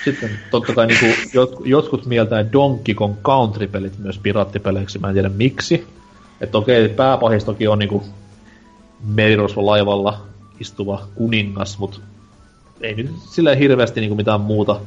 Sitten 0.08 0.40
totta 0.52 0.74
kai 0.74 0.88
niinku, 0.88 1.06
jot, 1.34 1.56
jotkut 1.66 2.06
mieltää 2.06 2.52
Donkey 2.52 2.96
Kong 2.96 3.16
Country-pelit 3.24 4.00
myös 4.00 4.18
piraattipeleiksi, 4.18 5.00
mä 5.00 5.08
en 5.08 5.14
tiedä 5.14 5.30
miksi. 5.30 5.88
Että 6.42 6.58
okei, 6.58 6.90
pääpahistokin 6.90 7.70
on 7.70 7.80
niinku 7.80 8.04
merirosvo-laivalla 9.04 10.22
istuva 10.60 11.08
kuningas, 11.16 11.80
mutta 11.80 12.00
ei 12.82 12.94
nyt 12.94 13.12
sillä 13.30 13.56
hirveästi 13.56 14.00
niinku 14.00 14.16
mitään 14.16 14.42
muuta 14.42 14.80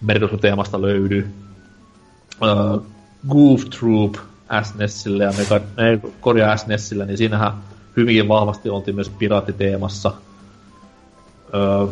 merirosvo-teemasta 0.00 0.82
löydy. 0.82 1.28
Uh, 2.42 2.86
Goof 3.28 3.64
Troop 3.64 4.14
SNESille 4.62 5.24
ja 5.24 5.32
Mega, 5.38 5.54
ei, 5.54 6.12
korjaa 6.20 6.56
SNESillä, 6.56 7.04
niin 7.04 7.18
siinähän 7.18 7.52
hyvinkin 7.96 8.28
vahvasti 8.28 8.70
oltiin 8.70 8.94
myös 8.94 9.08
piraattiteemassa. 9.08 10.12
Öö, 11.54 11.86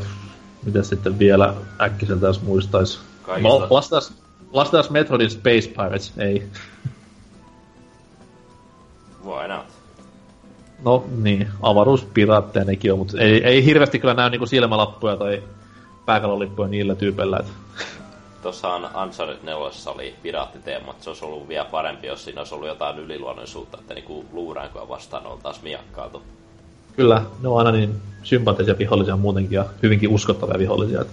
Mitäs 0.65 0.89
sitten 0.89 1.19
vielä 1.19 1.55
äkkiseltä, 1.81 2.27
jos 2.27 2.43
muistais? 2.43 3.01
Kaikista- 3.23 3.67
lastas, 3.71 4.13
lastas 4.53 4.87
Space 5.29 5.69
Pirates, 5.69 6.13
ei. 6.19 6.49
Why 9.25 9.49
not? 9.49 9.67
No 10.85 11.05
niin, 11.17 11.49
avaruuspiraatteja 11.63 12.65
nekin 12.65 12.93
on, 12.93 12.99
mutta 12.99 13.21
ei, 13.21 13.45
ei 13.45 13.65
hirveästi 13.65 13.99
kyllä 13.99 14.15
näy 14.15 14.31
niinku 14.31 14.47
silmälappuja 14.47 15.17
tai 15.17 15.43
pääkalolippuja 16.07 16.69
niillä 16.69 16.95
tyypeillä. 16.95 17.37
Et. 17.39 17.47
Tossahan 18.43 18.91
Uncharted 19.03 19.39
4 19.43 19.93
oli 19.95 20.15
piraattiteema, 20.23 20.91
että 20.91 21.05
se 21.05 21.11
olisi 21.11 21.25
ollut 21.25 21.49
vielä 21.49 21.65
parempi, 21.65 22.07
jos 22.07 22.25
siinä 22.25 22.41
olisi 22.41 22.55
ollut 22.55 22.69
jotain 22.69 22.99
yliluonnollisuutta, 22.99 23.79
että 23.81 23.95
niinku 23.95 24.25
luurankoa 24.33 24.89
vastaan 24.89 25.27
oltaisiin 25.27 25.65
miakkaatu. 25.65 26.23
Kyllä, 26.97 27.23
ne 27.43 27.49
on 27.49 27.59
aina 27.59 27.71
niin 27.71 27.95
sympaattisia 28.23 28.79
vihollisia 28.79 29.17
muutenkin 29.17 29.57
ja 29.57 29.65
hyvinkin 29.83 30.09
uskottavia 30.09 30.59
vihollisia. 30.59 31.01
Et. 31.01 31.09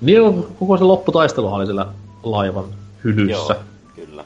Niin 0.00 0.22
on, 0.22 0.48
koko 0.58 0.76
se 0.76 0.84
lopputaisteluhan 0.84 1.56
oli 1.56 1.66
siellä 1.66 1.86
laivan 2.22 2.64
hylyssä. 3.04 3.54
Joo, 3.54 3.62
kyllä. 3.94 4.24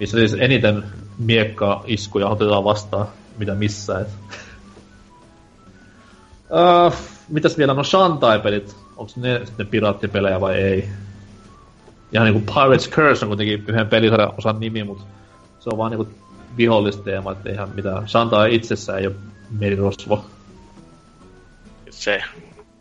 missä 0.00 0.18
siis 0.18 0.36
eniten 0.38 0.84
miekkaa 1.18 1.84
iskuja 1.86 2.28
otetaan 2.28 2.64
vastaan, 2.64 3.06
mitä 3.38 3.54
missä. 3.54 4.00
Et. 4.00 4.08
Uh, 6.50 6.94
mitäs 7.28 7.58
vielä, 7.58 7.74
no 7.74 7.84
Shantai-pelit, 7.84 8.76
onko 8.96 9.12
ne 9.16 9.40
sitten 9.44 9.66
piraattipelejä 9.66 10.40
vai 10.40 10.54
ei? 10.54 10.88
Ihan 12.12 12.26
niinku 12.26 12.52
Pirates 12.54 12.90
Curse 12.90 13.24
on 13.24 13.28
kuitenkin 13.28 13.64
yhden 13.68 13.88
pelisarjan 13.88 14.32
osan 14.38 14.60
nimi, 14.60 14.84
mutta 14.84 15.04
se 15.60 15.70
on 15.72 15.78
vaan 15.78 15.90
niinku 15.90 16.08
vihollisteema, 16.56 17.32
että 17.32 17.50
ihan 17.50 17.68
mitään. 17.74 18.08
Shantai 18.08 18.54
itsessään 18.54 18.98
ei 18.98 19.06
ole 19.06 19.14
merirosvo. 19.58 20.24
se... 21.90 22.22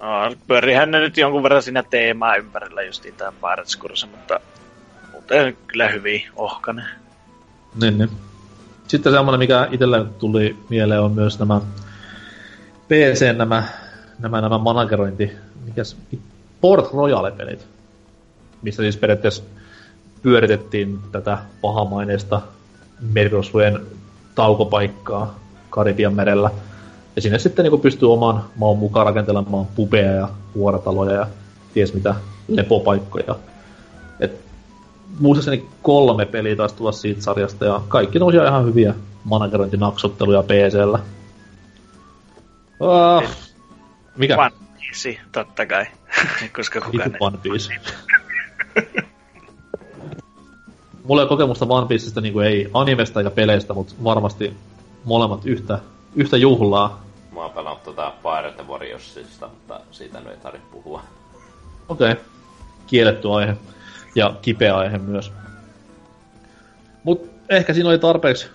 No, 0.01 0.35
pyörihän 0.47 0.91
ne 0.91 0.99
nyt 0.99 1.17
jonkun 1.17 1.43
verran 1.43 1.63
siinä 1.63 1.83
teemaa 1.83 2.35
ympärillä 2.35 2.81
justiin 2.81 3.13
tää 3.13 3.31
Pirates 3.31 4.07
mutta 4.11 4.39
muuten 5.11 5.57
kyllä 5.67 5.87
hyvin 5.87 6.21
ohkanen. 6.35 6.85
Niin, 7.81 7.97
niin. 7.97 8.09
Sitten 8.87 9.11
semmoinen, 9.11 9.39
mikä 9.39 9.67
itsellä 9.71 10.05
tuli 10.19 10.55
mieleen, 10.69 11.01
on 11.01 11.11
myös 11.11 11.39
nämä 11.39 11.61
PC 12.87 13.37
nämä, 13.37 13.63
nämä, 14.19 14.41
nämä 14.41 14.57
managerointi, 14.57 15.31
mikäs, 15.65 15.97
Port 16.61 16.93
Royale-pelit, 16.93 17.67
missä 18.61 18.83
siis 18.83 18.97
periaatteessa 18.97 19.43
pyöritettiin 20.21 20.99
tätä 21.11 21.37
pahamaineista 21.61 22.41
merirosvojen 23.01 23.79
taukopaikkaa 24.35 25.40
Karibian 25.71 26.13
merellä. 26.13 26.51
Ja 27.15 27.21
sinne 27.21 27.39
sitten 27.39 27.65
niin 27.65 27.81
pystyy 27.81 28.13
oman 28.13 28.43
maan 28.55 28.77
mukaan 28.77 29.05
rakentelemaan 29.05 29.65
pubeja 29.65 30.11
ja 30.11 30.29
vuorataloja 30.55 31.15
ja 31.15 31.27
ties 31.73 31.93
mitä 31.93 32.15
lepopaikkoja. 32.47 33.35
Et 34.19 34.39
muistaakseni 35.19 35.65
kolme 35.81 36.25
peliä 36.25 36.55
taisi 36.55 36.75
tulla 36.75 36.91
siitä 36.91 37.21
sarjasta 37.21 37.65
ja 37.65 37.81
kaikki 37.87 38.19
tosiaan 38.19 38.47
ihan 38.47 38.65
hyviä 38.65 38.93
managerointinaksotteluja 39.23 40.43
PCllä. 40.43 40.99
Ah, 42.79 43.23
mikä? 44.17 44.37
One 44.37 44.51
Piece, 44.79 45.19
totta 45.31 45.65
kai. 45.65 45.85
Koska 46.55 46.81
kukaan 46.81 47.11
ei... 47.11 47.17
One 47.19 47.37
Piece. 47.37 47.73
Mulla 51.03 51.21
ei 51.21 51.27
kokemusta 51.27 51.65
One 51.69 51.87
Piecestä 51.87 52.21
niin 52.21 52.33
kuin 52.33 52.47
ei 52.47 52.69
animesta 52.73 53.19
eikä 53.19 53.31
peleistä, 53.31 53.73
mutta 53.73 53.93
varmasti 54.03 54.53
molemmat 55.03 55.45
yhtä, 55.45 55.79
yhtä 56.15 56.37
juhlaa. 56.37 57.03
Mä 57.33 57.41
oon 57.41 57.51
pelannut 57.51 57.83
tota 57.83 58.13
Pirate 58.23 58.63
Warriorsista, 58.63 59.47
mutta 59.47 59.79
siitä 59.91 60.19
nyt 60.19 60.27
ei 60.27 60.37
tarvitse 60.37 60.67
puhua. 60.71 61.01
Okei. 61.89 62.11
Okay. 62.11 62.23
Kielletty 62.87 63.31
aihe. 63.31 63.57
Ja 64.15 64.33
kipeä 64.41 64.77
aihe 64.77 64.97
myös. 64.97 65.31
Mut 67.03 67.29
ehkä 67.49 67.73
siinä 67.73 67.89
oli 67.89 67.99
tarpeeksi 67.99 68.47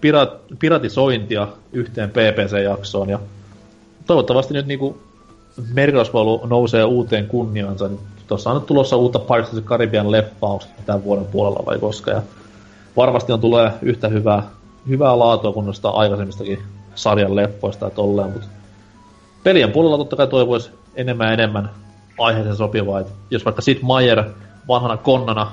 pirat, 0.00 0.30
piratisointia 0.58 1.48
yhteen 1.72 2.10
PPC-jaksoon 2.10 3.08
ja 3.08 3.18
toivottavasti 4.06 4.54
nyt 4.54 4.66
niinku 4.66 5.02
merirosvoilu 5.74 6.46
nousee 6.46 6.84
uuteen 6.84 7.26
kunniaansa. 7.26 7.88
Niin 7.88 8.00
Tuossa 8.26 8.50
on 8.50 8.56
nyt 8.56 8.66
tulossa 8.66 8.96
uutta 8.96 9.18
Pirates 9.18 9.48
of 9.48 9.54
the 9.54 9.68
Caribbean 9.68 10.10
leffaa, 10.10 10.58
tämän 10.86 11.04
vuoden 11.04 11.24
puolella 11.24 11.66
vai 11.66 11.78
koska. 11.78 12.10
Ja 12.10 12.22
varmasti 12.96 13.32
on 13.32 13.40
tulee 13.40 13.72
yhtä 13.82 14.08
hyvää, 14.08 14.42
hyvää 14.88 15.18
laatua 15.18 15.52
kuin 15.52 15.66
noista 15.66 15.88
aikaisemmistakin 15.88 16.62
sarjan 16.94 17.36
leffoista 17.36 17.84
ja 17.84 17.90
tolleen, 17.90 18.30
mutta 18.30 18.48
pelien 19.42 19.72
puolella 19.72 19.98
totta 19.98 20.16
kai 20.16 20.26
toivoisi 20.26 20.70
enemmän 20.94 21.26
ja 21.26 21.32
enemmän 21.32 21.70
aiheeseen 22.18 22.56
sopivaa. 22.56 23.00
Et 23.00 23.06
jos 23.30 23.44
vaikka 23.44 23.62
Sid 23.62 23.78
Meier 23.82 24.24
vanhana 24.68 24.96
konnana 24.96 25.52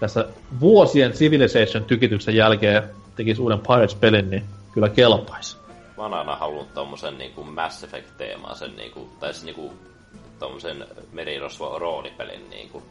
tässä 0.00 0.24
vuosien 0.60 1.12
Civilization 1.12 1.84
tykityksen 1.84 2.36
jälkeen 2.36 2.82
tekisi 3.16 3.42
uuden 3.42 3.60
Pirates-pelin, 3.60 4.30
niin 4.30 4.44
kyllä 4.72 4.88
kelpaisi. 4.88 5.56
Mä 5.96 6.02
oon 6.02 6.14
aina 6.14 6.36
halunnut 6.36 6.74
tommosen 6.74 7.18
niinku 7.18 7.44
Mass 7.44 7.84
Effect-teemaa, 7.84 8.54
sen 8.54 8.76
niinku, 8.76 9.08
tai 9.20 9.34
siis 9.34 9.44
niinku 9.44 9.72
tommosen 10.38 10.86
merirosvo 11.12 11.78
roolipelin 11.78 12.50
niinku, 12.50 12.82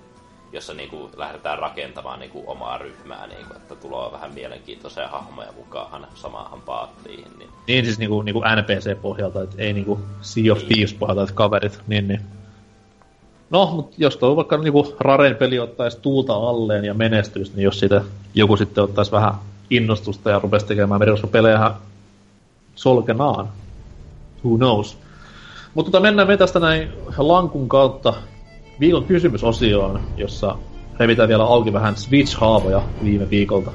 jossa 0.52 0.74
niinku 0.74 1.10
lähdetään 1.18 1.60
rakentamaan 1.60 2.20
niinku 2.20 2.44
omaa 2.48 2.78
ryhmää, 2.78 3.28
niinku, 3.28 3.54
että 3.54 3.76
tulee 3.76 4.12
vähän 4.12 4.34
mielenkiintoisia 4.34 5.08
hahmoja 5.08 5.52
mukaan 5.58 6.08
samaahan 6.16 6.62
paattiin. 6.62 7.28
Niin 7.38 7.50
Niin 7.68 7.86
siis 7.86 8.00
niinku, 8.00 8.22
niinku 8.22 8.42
NPC-pohjalta, 8.42 9.44
että 9.44 9.56
ei 9.60 9.74
niinku 9.74 10.00
Sea 10.22 10.54
of 10.54 10.60
Thieves 10.60 10.94
pohjalta, 10.94 11.24
että 11.24 11.36
kaverit, 11.36 11.80
niin 11.88 12.08
niin. 12.08 12.22
No, 13.50 13.72
mutta 13.76 13.96
jos 13.98 14.18
tuo 14.18 14.36
vaikka 14.36 14.58
niinku 14.58 14.96
Raren 15.00 15.36
peli 15.36 15.60
ottaisi 15.60 16.00
tuulta 16.02 16.34
alleen 16.34 16.86
ja 16.86 16.94
menestyisi, 16.94 17.52
niin 17.56 17.64
jos 17.64 17.80
siitä 17.80 18.02
joku 18.34 18.58
sitten 18.58 18.84
ottaisi 18.84 19.12
vähän 19.12 19.34
innostusta 19.70 20.30
ja 20.30 20.40
rupesi 20.40 20.66
tekemään 20.66 21.00
merirosvopelejä 21.00 21.72
solkenaan. 22.76 23.50
Who 24.46 24.58
knows. 24.58 24.98
Mutta 25.74 25.92
tota, 25.92 26.02
mennään 26.02 26.28
me 26.28 26.38
tästä 26.38 26.60
näin 26.60 26.92
lankun 27.18 27.70
kautta 27.70 28.14
viikon 28.80 29.06
kysymysosioon, 29.06 30.02
jossa 30.18 30.58
revitään 31.00 31.30
vielä 31.30 31.44
auki 31.44 31.74
vähän 31.74 31.96
Switch-haavoja 31.96 32.82
viime 33.04 33.30
viikolta. 33.30 33.72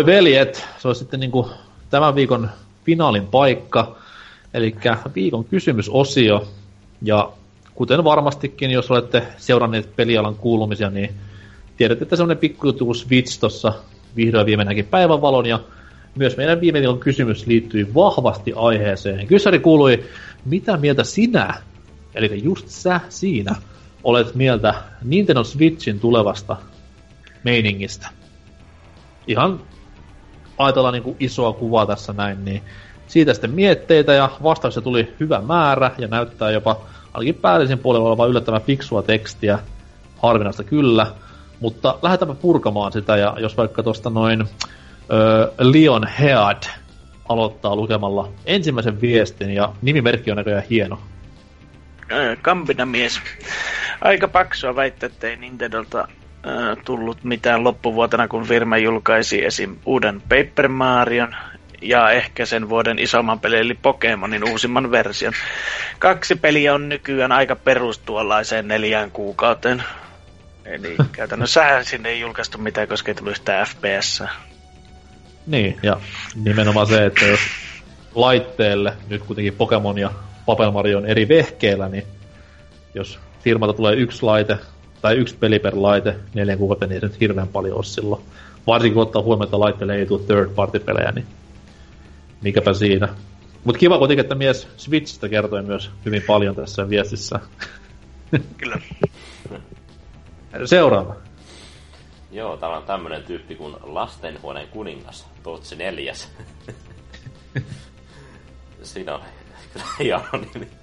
Voi 0.00 0.06
veljet, 0.06 0.66
se 0.78 0.88
on 0.88 0.94
sitten 0.94 1.20
niinku 1.20 1.50
tämän 1.90 2.14
viikon 2.14 2.50
finaalin 2.84 3.26
paikka, 3.26 3.96
eli 4.54 4.76
viikon 5.14 5.44
kysymysosio, 5.44 6.48
ja 7.02 7.32
kuten 7.74 8.04
varmastikin, 8.04 8.70
jos 8.70 8.90
olette 8.90 9.22
seuranneet 9.36 9.96
pelialan 9.96 10.34
kuulumisia, 10.34 10.90
niin 10.90 11.10
tiedätte, 11.76 12.04
että 12.04 12.16
semmoinen 12.16 12.38
pikkujuttu 12.38 12.84
kuin 12.84 12.94
Switch 12.94 13.40
tuossa 13.40 13.72
vihdoin 14.16 14.46
viimeinenkin 14.46 14.84
päivänvalon, 14.84 15.46
ja 15.46 15.60
myös 16.14 16.36
meidän 16.36 16.60
viime 16.60 16.78
viikon 16.78 16.98
kysymys 16.98 17.46
liittyi 17.46 17.94
vahvasti 17.94 18.52
aiheeseen. 18.56 19.26
Kyssäri 19.26 19.58
kuului, 19.58 20.04
mitä 20.44 20.76
mieltä 20.76 21.04
sinä, 21.04 21.54
eli 22.14 22.44
just 22.44 22.68
sä 22.68 23.00
siinä, 23.08 23.54
olet 24.04 24.34
mieltä 24.34 24.74
Nintendo 25.04 25.44
Switchin 25.44 26.00
tulevasta 26.00 26.56
meiningistä? 27.44 28.08
Ihan 29.26 29.60
ajatellaan 30.64 30.94
niin 30.94 31.02
kuin 31.02 31.16
isoa 31.20 31.52
kuvaa 31.52 31.86
tässä 31.86 32.12
näin, 32.12 32.44
niin 32.44 32.62
siitä 33.06 33.34
sitten 33.34 33.50
mietteitä 33.50 34.12
ja 34.12 34.30
vastauksia 34.42 34.82
tuli 34.82 35.14
hyvä 35.20 35.40
määrä 35.40 35.90
ja 35.98 36.08
näyttää 36.08 36.50
jopa 36.50 36.80
ainakin 37.14 37.34
päällisen 37.34 37.78
puolella 37.78 38.08
olevan 38.08 38.30
yllättävän 38.30 38.62
fiksua 38.62 39.02
tekstiä, 39.02 39.58
harvinaista 40.22 40.64
kyllä, 40.64 41.06
mutta 41.60 41.98
lähdetäänpä 42.02 42.34
purkamaan 42.34 42.92
sitä 42.92 43.16
ja 43.16 43.36
jos 43.38 43.56
vaikka 43.56 43.82
tuosta 43.82 44.10
noin 44.10 44.40
ö, 44.40 44.46
Leon 45.58 46.06
Head 46.06 46.62
aloittaa 47.28 47.76
lukemalla 47.76 48.28
ensimmäisen 48.46 49.00
viestin 49.00 49.50
ja 49.50 49.72
nimimerkki 49.82 50.30
on 50.30 50.36
näköjään 50.36 50.64
hieno. 50.70 50.98
Kampina 52.42 52.86
mies. 52.86 53.20
Aika 54.00 54.28
paksua 54.28 54.76
väittää, 54.76 55.06
että 55.06 55.26
ei 55.26 55.36
Nintendolta 55.36 56.08
tullut 56.84 57.24
mitään 57.24 57.64
loppuvuotena, 57.64 58.28
kun 58.28 58.44
firma 58.44 58.78
julkaisi 58.78 59.44
esim. 59.44 59.76
uuden 59.86 60.20
Paper 60.20 60.68
Marion 60.68 61.34
ja 61.82 62.10
ehkä 62.10 62.46
sen 62.46 62.68
vuoden 62.68 62.98
isomman 62.98 63.40
pelin, 63.40 63.58
eli 63.58 63.78
Pokemonin 63.82 64.50
uusimman 64.50 64.90
version. 64.90 65.32
Kaksi 65.98 66.36
peliä 66.36 66.74
on 66.74 66.88
nykyään 66.88 67.32
aika 67.32 67.56
perustuollaiseen 67.56 68.68
neljään 68.68 69.10
kuukauteen. 69.10 69.82
Eli 70.64 70.96
käytännössä 71.12 71.84
sinne 71.84 72.08
ei 72.08 72.20
julkaistu 72.20 72.58
mitään, 72.58 72.88
koska 72.88 73.10
ei 73.10 73.14
tullut 73.14 73.36
sitä 73.36 73.64
FPS. 73.64 74.22
Niin, 75.46 75.78
ja 75.82 76.00
nimenomaan 76.44 76.86
se, 76.86 77.06
että 77.06 77.24
jos 77.24 77.40
laitteelle, 78.14 78.92
nyt 79.08 79.22
kuitenkin 79.22 79.54
Pokemon 79.54 79.98
ja 79.98 80.10
Papel 80.46 80.70
Mario 80.70 80.98
on 80.98 81.06
eri 81.06 81.28
vehkeellä, 81.28 81.88
niin 81.88 82.04
jos 82.94 83.18
firmalta 83.44 83.76
tulee 83.76 83.94
yksi 83.94 84.22
laite, 84.22 84.58
tai 85.02 85.16
yksi 85.16 85.36
peli 85.36 85.58
per 85.58 85.74
laite 85.76 86.16
neljän 86.34 86.58
kuukautta, 86.58 86.86
niin 86.86 86.94
ei 86.94 87.00
se 87.00 87.06
nyt 87.06 87.20
hirveän 87.20 87.48
paljon 87.48 87.76
ole 87.76 87.84
silloin. 87.84 88.22
Varsinkin 88.66 88.94
kun 88.94 89.02
ottaa 89.02 89.22
huomioon, 89.22 89.44
että 89.44 89.60
laitteelle 89.60 89.94
ei 89.94 90.06
tule 90.06 90.22
third 90.26 90.50
party 90.54 90.78
pelejä, 90.78 91.12
niin 91.12 91.26
mikäpä 92.42 92.72
siinä. 92.72 93.08
Mutta 93.64 93.78
kiva 93.78 93.98
kuitenkin, 93.98 94.24
että 94.24 94.34
mies 94.34 94.68
Switchistä 94.76 95.28
kertoi 95.28 95.62
myös 95.62 95.90
hyvin 96.04 96.22
paljon 96.26 96.56
tässä 96.56 96.88
viestissä. 96.88 97.40
Kyllä. 98.56 98.78
Seuraava. 100.64 101.16
Joo, 102.32 102.56
täällä 102.56 102.76
on 102.76 102.82
tämmönen 102.82 103.22
tyyppi 103.22 103.54
kuin 103.54 103.76
Lastenhuoneen 103.82 104.68
kuningas, 104.68 105.26
Tootsi 105.42 105.76
neljäs. 105.76 106.28
Siinä 108.82 109.14
on 109.14 109.20
kyllä 109.72 109.86
hieno 109.98 110.46
nimi. 110.54 110.79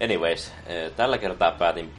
Anyways, 0.00 0.52
eh, 0.66 0.92
tällä 0.96 1.18
kertaa 1.18 1.52
päätin 1.52 1.92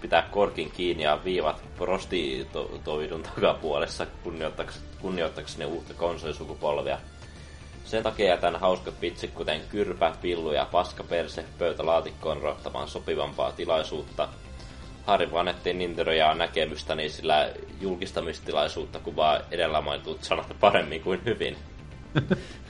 pitää 0.00 0.28
korkin 0.30 0.70
kiinni 0.70 1.02
ja 1.02 1.20
viivat 1.24 1.62
prostituoidun 1.76 3.22
takapuolessa 3.34 4.06
kunnioittakseni 5.00 5.64
uutta 5.64 5.94
konsolisukupolvia. 5.94 6.98
Sen 7.84 8.02
takia 8.02 8.26
jätän 8.26 8.56
hauskat 8.56 8.94
vitsit 9.00 9.30
kuten 9.30 9.60
kyrpä, 9.68 10.12
pillu 10.22 10.52
ja 10.52 10.68
paskaperse 10.72 11.44
pöytälaatikkoon 11.58 12.42
rohtamaan 12.42 12.88
sopivampaa 12.88 13.52
tilaisuutta. 13.52 14.28
Harri 15.06 15.32
vannettiin 15.32 15.78
Nintendoja 15.78 16.34
näkemystäni, 16.34 17.08
sillä 17.08 17.50
julkistamistilaisuutta 17.80 18.98
kuvaa 18.98 19.40
edellä 19.50 19.80
mainitut 19.80 20.24
sanat 20.24 20.56
paremmin 20.60 21.02
kuin 21.02 21.24
hyvin. 21.24 21.56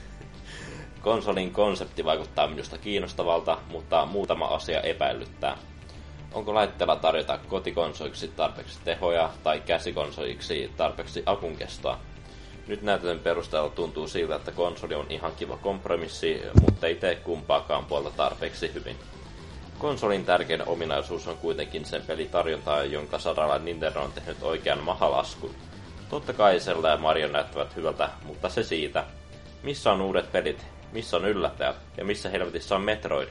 Konsolin 1.03 1.51
konsepti 1.51 2.05
vaikuttaa 2.05 2.47
minusta 2.47 2.77
kiinnostavalta, 2.77 3.57
mutta 3.67 4.05
muutama 4.05 4.45
asia 4.45 4.81
epäilyttää. 4.81 5.57
Onko 6.33 6.53
laitteella 6.53 6.95
tarjota 6.95 7.37
kotikonsoliksi 7.37 8.27
tarpeeksi 8.27 8.79
tehoja 8.83 9.29
tai 9.43 9.59
käsikonsoliksi 9.59 10.71
tarpeeksi 10.77 11.23
akun 11.25 11.55
kestoa? 11.55 11.99
Nyt 12.67 12.81
näytön 12.81 13.19
perusteella 13.19 13.69
tuntuu 13.69 14.07
siltä, 14.07 14.35
että 14.35 14.51
konsoli 14.51 14.95
on 14.95 15.05
ihan 15.09 15.31
kiva 15.35 15.57
kompromissi, 15.57 16.41
mutta 16.61 16.87
ei 16.87 16.95
tee 16.95 17.15
kumpaakaan 17.15 17.85
puolta 17.85 18.11
tarpeeksi 18.11 18.73
hyvin. 18.73 18.95
Konsolin 19.79 20.25
tärkein 20.25 20.67
ominaisuus 20.67 21.27
on 21.27 21.37
kuitenkin 21.37 21.85
sen 21.85 22.01
pelitarjonta, 22.01 22.83
jonka 22.83 23.19
saralla 23.19 23.59
Nintendo 23.59 24.01
on 24.01 24.11
tehnyt 24.11 24.43
oikean 24.43 24.83
mahalaskun. 24.83 25.55
Totta 26.09 26.33
kai 26.33 26.59
Zelda 26.59 26.89
ja 26.89 26.97
Mario 26.97 27.27
näyttävät 27.27 27.75
hyvältä, 27.75 28.09
mutta 28.25 28.49
se 28.49 28.63
siitä. 28.63 29.03
Missä 29.63 29.91
on 29.91 30.01
uudet 30.01 30.31
pelit? 30.31 30.65
Missä 30.93 31.17
on 31.17 31.25
yllättäjät? 31.25 31.75
Ja 31.97 32.05
missä 32.05 32.29
helvetissä 32.29 32.75
on 32.75 32.81
Metroid? 32.81 33.29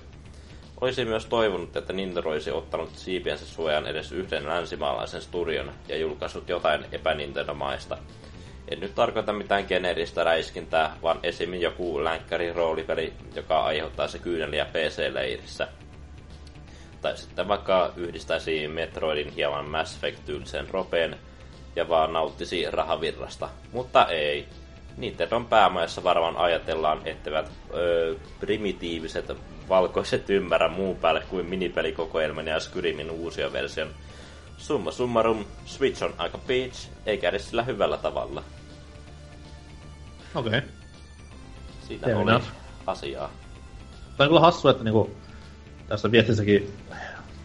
Olisi 0.80 1.04
myös 1.04 1.26
toivonut, 1.26 1.76
että 1.76 1.92
Nintendo 1.92 2.28
olisi 2.28 2.50
ottanut 2.50 2.90
siipiensä 2.96 3.46
suojan 3.46 3.86
edes 3.86 4.12
yhden 4.12 4.48
länsimaalaisen 4.48 5.22
studion 5.22 5.72
ja 5.88 5.96
julkaissut 5.96 6.48
jotain 6.48 6.84
epänintendomaista. 6.92 7.98
En 8.68 8.80
nyt 8.80 8.94
tarkoita 8.94 9.32
mitään 9.32 9.64
geneeristä 9.68 10.24
räiskintää, 10.24 10.96
vaan 11.02 11.18
esim. 11.22 11.54
joku 11.54 12.04
länkkäri 12.04 12.52
roolipeli, 12.52 13.12
joka 13.34 13.62
aiheuttaa 13.64 14.08
se 14.08 14.18
kyyneliä 14.18 14.64
PC-leirissä. 14.64 15.68
Tai 17.00 17.16
sitten 17.16 17.48
vaikka 17.48 17.92
yhdistäisi 17.96 18.68
Metroidin 18.68 19.32
hieman 19.32 19.70
Mass 19.70 19.96
Effect-tyylisen 19.96 20.70
ropeen 20.70 21.16
ja 21.76 21.88
vaan 21.88 22.12
nauttisi 22.12 22.70
rahavirrasta. 22.70 23.48
Mutta 23.72 24.06
ei. 24.06 24.48
Nintendon 24.96 25.46
päämajassa 25.46 26.04
varmaan 26.04 26.36
ajatellaan, 26.36 27.00
etteivät 27.04 27.50
öö, 27.74 28.14
primitiiviset 28.40 29.32
valkoiset 29.68 30.30
ymmärrä 30.30 30.68
muun 30.68 30.96
päälle 30.96 31.22
kuin 31.30 31.46
minipelikokoelman 31.46 32.46
ja 32.46 32.60
Skyrimin 32.60 33.10
uusia 33.10 33.52
version. 33.52 33.88
Summa 34.56 34.90
summarum, 34.90 35.44
Switch 35.64 36.02
on 36.02 36.14
aika 36.18 36.38
peach, 36.38 36.88
eikä 37.06 37.28
edes 37.28 37.48
sillä 37.48 37.62
hyvällä 37.62 37.96
tavalla. 37.96 38.44
Okei. 40.34 40.58
Okay. 40.58 40.70
Siinä 41.88 42.04
Fair 42.04 42.16
oli 42.16 42.30
enough. 42.30 42.46
asiaa. 42.86 43.30
Tämä 44.16 44.24
on 44.24 44.28
kyllä 44.28 44.40
hassu, 44.40 44.68
että 44.68 44.84
niinku, 44.84 45.10
tässä 45.88 46.10
viestissäkin 46.10 46.76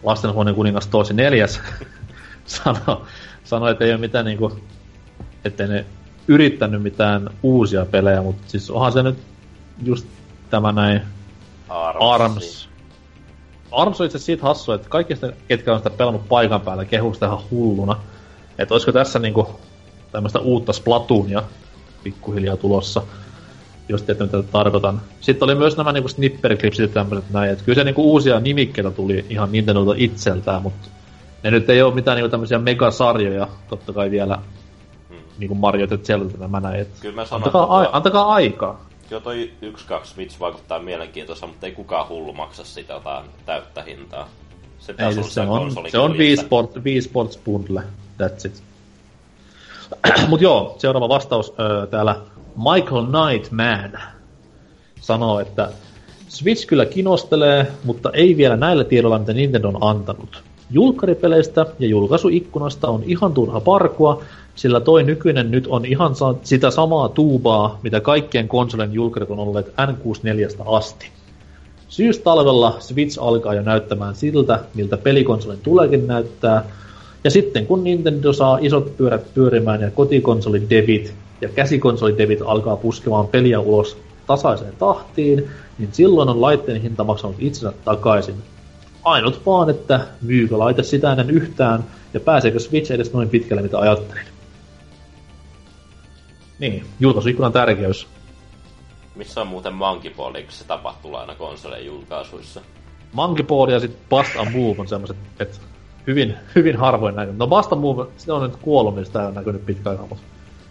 lastenhuoneen 0.02 0.54
kuningas 0.54 0.86
Toosi 0.86 1.14
neljäs 1.14 1.60
sanoi, 2.44 3.06
sano, 3.44 3.68
että 3.68 3.84
ei 3.84 3.90
ole 3.90 4.00
mitään 4.00 4.24
niinku, 4.24 4.60
ettei 5.44 5.68
ne 5.68 5.86
yrittänyt 6.28 6.82
mitään 6.82 7.30
uusia 7.42 7.86
pelejä, 7.86 8.22
mutta 8.22 8.42
siis 8.46 8.70
onhan 8.70 8.92
se 8.92 9.02
nyt 9.02 9.18
just 9.84 10.06
tämä 10.50 10.72
näin 10.72 11.02
Arms. 11.68 11.98
Arms. 12.00 12.68
Arms 13.72 14.00
on 14.00 14.06
itse 14.06 14.18
siitä 14.18 14.42
hassu, 14.42 14.72
että 14.72 14.88
kaikki 14.88 15.14
sitä, 15.14 15.32
ketkä 15.48 15.72
on 15.72 15.78
sitä 15.78 15.90
pelannut 15.90 16.28
paikan 16.28 16.60
päällä, 16.60 16.84
kehuu 16.84 17.14
sitä 17.14 17.26
ihan 17.26 17.40
hulluna. 17.50 17.96
Että 18.58 18.74
olisiko 18.74 18.92
tässä 18.92 19.18
niinku 19.18 19.60
tämmöistä 20.12 20.38
uutta 20.38 20.72
Splatoonia 20.72 21.42
pikkuhiljaa 22.04 22.56
tulossa, 22.56 23.02
jos 23.88 24.02
tiedätte 24.02 24.36
mitä 24.36 24.48
tarkoitan. 24.52 25.00
Sitten 25.20 25.46
oli 25.46 25.54
myös 25.54 25.76
nämä 25.76 25.92
niinku 25.92 26.08
snipperiklipsit 26.08 26.82
ja 26.82 26.88
tämmöiset 26.88 27.30
näin, 27.30 27.50
että 27.50 27.64
kyllä 27.64 27.76
se 27.76 27.84
niinku 27.84 28.12
uusia 28.12 28.40
nimikkeitä 28.40 28.90
tuli 28.90 29.24
ihan 29.28 29.52
Nintendolta 29.52 29.94
itseltään, 29.96 30.62
mutta 30.62 30.88
ne 31.42 31.50
nyt 31.50 31.70
ei 31.70 31.82
ole 31.82 31.94
mitään 31.94 32.16
niinku 32.16 32.30
tämmöisiä 32.30 32.58
megasarjoja, 32.58 33.48
totta 33.68 33.92
kai 33.92 34.10
vielä 34.10 34.38
niinku 35.38 35.54
Mario 35.54 35.86
ja 35.90 35.98
Zelda 35.98 36.38
nämä 36.38 36.60
näin. 36.60 36.80
Et 36.80 36.88
Kyllä 37.00 37.14
mä 37.14 37.24
sanon, 37.24 37.42
antakaa, 37.42 37.78
ai, 37.78 37.88
antakaa 37.92 38.32
aikaa. 38.32 38.88
Joo, 39.10 39.20
toi 39.20 39.50
1-2 39.62 39.66
Switch 40.04 40.40
vaikuttaa 40.40 40.78
mielenkiintoista, 40.78 41.46
mutta 41.46 41.66
ei 41.66 41.72
kukaan 41.72 42.08
hullu 42.08 42.32
maksa 42.32 42.64
sitä 42.64 42.92
jotain 42.92 43.24
täyttä 43.46 43.82
hintaa. 43.82 44.28
Se, 44.78 44.94
ei, 44.98 45.14
siis 45.14 45.34
se, 45.34 45.40
on, 45.40 45.72
se 45.88 45.98
on 45.98 46.18
Wii, 46.18 46.36
Sport, 46.36 46.84
Wii 46.84 47.02
Sports 47.02 47.38
Bundle, 47.44 47.82
that's 48.22 48.46
it. 48.46 48.62
Mut 50.28 50.40
joo, 50.40 50.74
seuraava 50.78 51.08
vastaus 51.08 51.54
öö, 51.60 51.86
täällä 51.86 52.16
Michael 52.56 53.06
Knightman 53.06 54.00
sanoo, 55.00 55.40
että 55.40 55.68
Switch 56.28 56.66
kyllä 56.66 56.86
kinostelee, 56.86 57.66
mutta 57.84 58.10
ei 58.12 58.36
vielä 58.36 58.56
näillä 58.56 58.84
tiedoilla, 58.84 59.18
mitä 59.18 59.32
Nintendo 59.32 59.68
on 59.68 59.78
antanut. 59.80 60.42
Julkkaripeleistä 60.70 61.66
ja 61.78 61.88
julkaisuikkunasta 61.88 62.88
on 62.88 63.02
ihan 63.06 63.34
turha 63.34 63.60
parkua, 63.60 64.22
sillä 64.58 64.80
toi 64.80 65.02
nykyinen 65.02 65.50
nyt 65.50 65.66
on 65.66 65.84
ihan 65.84 66.14
sitä 66.42 66.70
samaa 66.70 67.08
tuubaa, 67.08 67.78
mitä 67.82 68.00
kaikkien 68.00 68.48
konsolien 68.48 68.92
julkarit 68.92 69.30
on 69.30 69.38
olleet 69.38 69.66
N64 69.68 70.62
asti. 70.66 71.08
Syystalvella 71.88 72.76
Switch 72.80 73.18
alkaa 73.20 73.54
jo 73.54 73.62
näyttämään 73.62 74.14
siltä, 74.14 74.60
miltä 74.74 74.96
pelikonsolin 74.96 75.58
tuleekin 75.62 76.06
näyttää, 76.06 76.64
ja 77.24 77.30
sitten 77.30 77.66
kun 77.66 77.84
Nintendo 77.84 78.32
saa 78.32 78.58
isot 78.60 78.96
pyörät 78.96 79.34
pyörimään 79.34 79.80
ja 79.80 79.90
kotikonsolin 79.90 80.70
devit 80.70 81.14
ja 81.40 81.48
käsikonsolidevit 81.48 82.40
alkaa 82.44 82.76
puskemaan 82.76 83.28
peliä 83.28 83.60
ulos 83.60 83.96
tasaiseen 84.26 84.72
tahtiin, 84.78 85.48
niin 85.78 85.88
silloin 85.92 86.28
on 86.28 86.40
laitteen 86.40 86.82
hinta 86.82 87.04
maksanut 87.04 87.36
itsensä 87.38 87.72
takaisin. 87.84 88.34
Ainut 89.04 89.46
vaan, 89.46 89.70
että 89.70 90.00
myykö 90.22 90.58
laite 90.58 90.82
sitä 90.82 91.10
ennen 91.10 91.30
yhtään, 91.30 91.84
ja 92.14 92.20
pääseekö 92.20 92.58
Switch 92.58 92.92
edes 92.92 93.12
noin 93.12 93.28
pitkälle, 93.28 93.62
mitä 93.62 93.78
ajattelin. 93.78 94.27
Niin, 96.58 96.86
julkaisuikkunan 97.00 97.52
tärkeys. 97.52 98.08
Missä 99.14 99.40
on 99.40 99.46
muuten 99.46 99.74
Monkey 99.74 100.14
Ball, 100.14 100.34
eikö 100.34 100.52
se 100.52 100.64
tapahtuu 100.64 101.16
aina 101.16 101.34
konsoleen 101.34 101.86
julkaisuissa? 101.86 102.60
Monkey 103.12 103.46
Ball 103.46 103.68
ja 103.68 103.80
sitten 103.80 104.00
Bust 104.08 104.36
a 104.36 104.44
Move 104.44 104.80
on 104.80 104.88
semmoset, 104.88 105.16
että 105.40 105.58
hyvin, 106.06 106.34
hyvin 106.54 106.76
harvoin 106.76 107.16
näkynyt. 107.16 107.38
No 107.38 107.46
Bust 107.46 107.72
a 107.72 107.76
Move, 107.76 108.06
se 108.16 108.32
on 108.32 108.42
nyt 108.42 108.56
kuollut, 108.56 108.94
niin 108.94 109.06
sitä 109.06 109.20
ei 109.20 109.26
ole 109.26 109.34
näkynyt 109.34 109.66
pitkään 109.66 109.90
aikaa, 109.90 110.06
mutta 110.06 110.24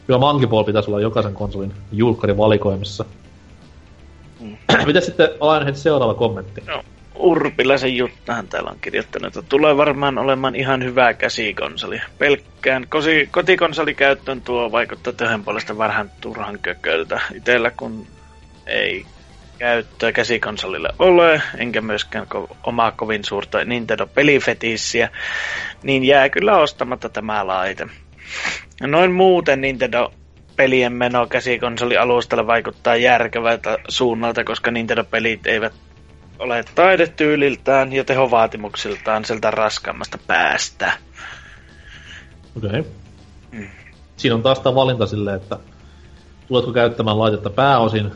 kyllä 0.08 0.20
Monkey 0.20 0.48
Ball 0.48 0.64
pitäisi 0.64 0.90
olla 0.90 1.02
jokaisen 1.02 1.34
konsolin 1.34 1.74
julkkarivalikoimissa. 1.92 3.06
Mm. 4.40 4.58
Mitä 4.88 5.02
sitten 5.02 5.30
heti 5.66 5.80
seuraava 5.80 6.14
kommentti? 6.14 6.62
No, 6.68 6.84
Urpilaisen 7.20 7.98
Juttahan 7.98 8.48
täällä 8.48 8.70
on 8.70 8.80
kirjoittanut, 8.82 9.38
että 9.38 9.50
tulee 9.50 9.78
varmaan 9.78 10.18
olemaan 10.18 10.56
ihan 10.56 10.84
hyvä 10.84 11.14
käsikonsoli. 11.14 12.02
Pelkkään 12.18 12.88
kosi, 12.90 13.30
kotikonsolikäyttöön 13.32 14.42
tuo 14.42 14.72
vaikuttaa 14.72 15.14
töhön 15.14 15.44
puolesta 15.44 15.78
vähän 15.78 16.12
turhan 16.22 16.60
kököltä. 16.60 17.22
Itellä 17.34 17.72
kun 17.72 18.08
ei 18.66 19.06
käyttöä 19.58 20.12
käsikonsolille 20.12 20.90
ole, 21.00 21.42
enkä 21.58 21.82
myöskään 21.82 22.28
ko- 22.36 22.56
omaa 22.64 22.92
kovin 22.92 23.24
suurta 23.24 23.64
Nintendo-pelifetissiä, 23.66 25.10
niin 25.84 26.04
jää 26.04 26.30
kyllä 26.30 26.58
ostamatta 26.58 27.10
tämä 27.10 27.48
laite. 27.48 27.88
Noin 28.82 29.12
muuten 29.12 29.62
Nintendo 29.62 30.14
pelien 30.56 30.94
meno 30.94 31.28
käsikonsoli-alustalla 31.28 32.48
vaikuttaa 32.48 32.96
järkevältä 32.96 33.78
suunnalta, 33.88 34.44
koska 34.44 34.72
Nintendo-pelit 34.72 35.48
eivät 35.48 35.74
ole 36.40 36.66
taidetyyliltään 36.76 37.94
ja 37.94 38.04
tehovaatimuksiltaan 38.04 39.26
sieltä 39.26 39.52
raskaammasta 39.52 40.18
päästä. 40.28 40.94
Okei. 42.58 42.70
Okay. 42.70 42.84
Mm. 43.52 43.68
Siinä 44.18 44.36
on 44.36 44.44
taas 44.44 44.60
tämä 44.60 44.76
valinta 44.76 45.08
silleen, 45.08 45.36
että 45.36 45.60
tuletko 46.48 46.72
käyttämään 46.72 47.20
laitetta 47.20 47.50
pääosin 47.50 48.12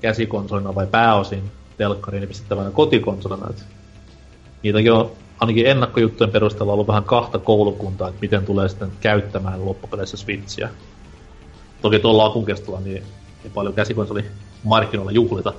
käsikonsolina 0.00 0.74
vai 0.74 0.86
pääosin 0.86 1.50
telkkariin 1.76 2.28
pistettävänä 2.28 2.70
kotikonsolina. 2.70 3.46
Et 3.50 3.64
niitäkin 4.62 4.92
on 4.92 5.12
ainakin 5.40 5.66
ennakkojuttujen 5.66 6.32
perusteella 6.32 6.72
ollut 6.72 6.88
vähän 6.88 7.04
kahta 7.04 7.38
koulukuntaa, 7.38 8.08
että 8.08 8.20
miten 8.20 8.46
tulee 8.46 8.68
sitten 8.68 8.92
käyttämään 9.00 9.64
loppupeleissä 9.64 10.16
Switchiä. 10.16 10.68
Toki 11.82 11.98
tuolla 11.98 12.24
akun 12.24 12.44
kestolla 12.44 12.80
niin 12.80 13.02
ei 13.44 13.50
paljon 13.54 13.74
käsikonsoli 13.74 14.24
markkinoilla 14.64 15.12
juhlita. 15.12 15.52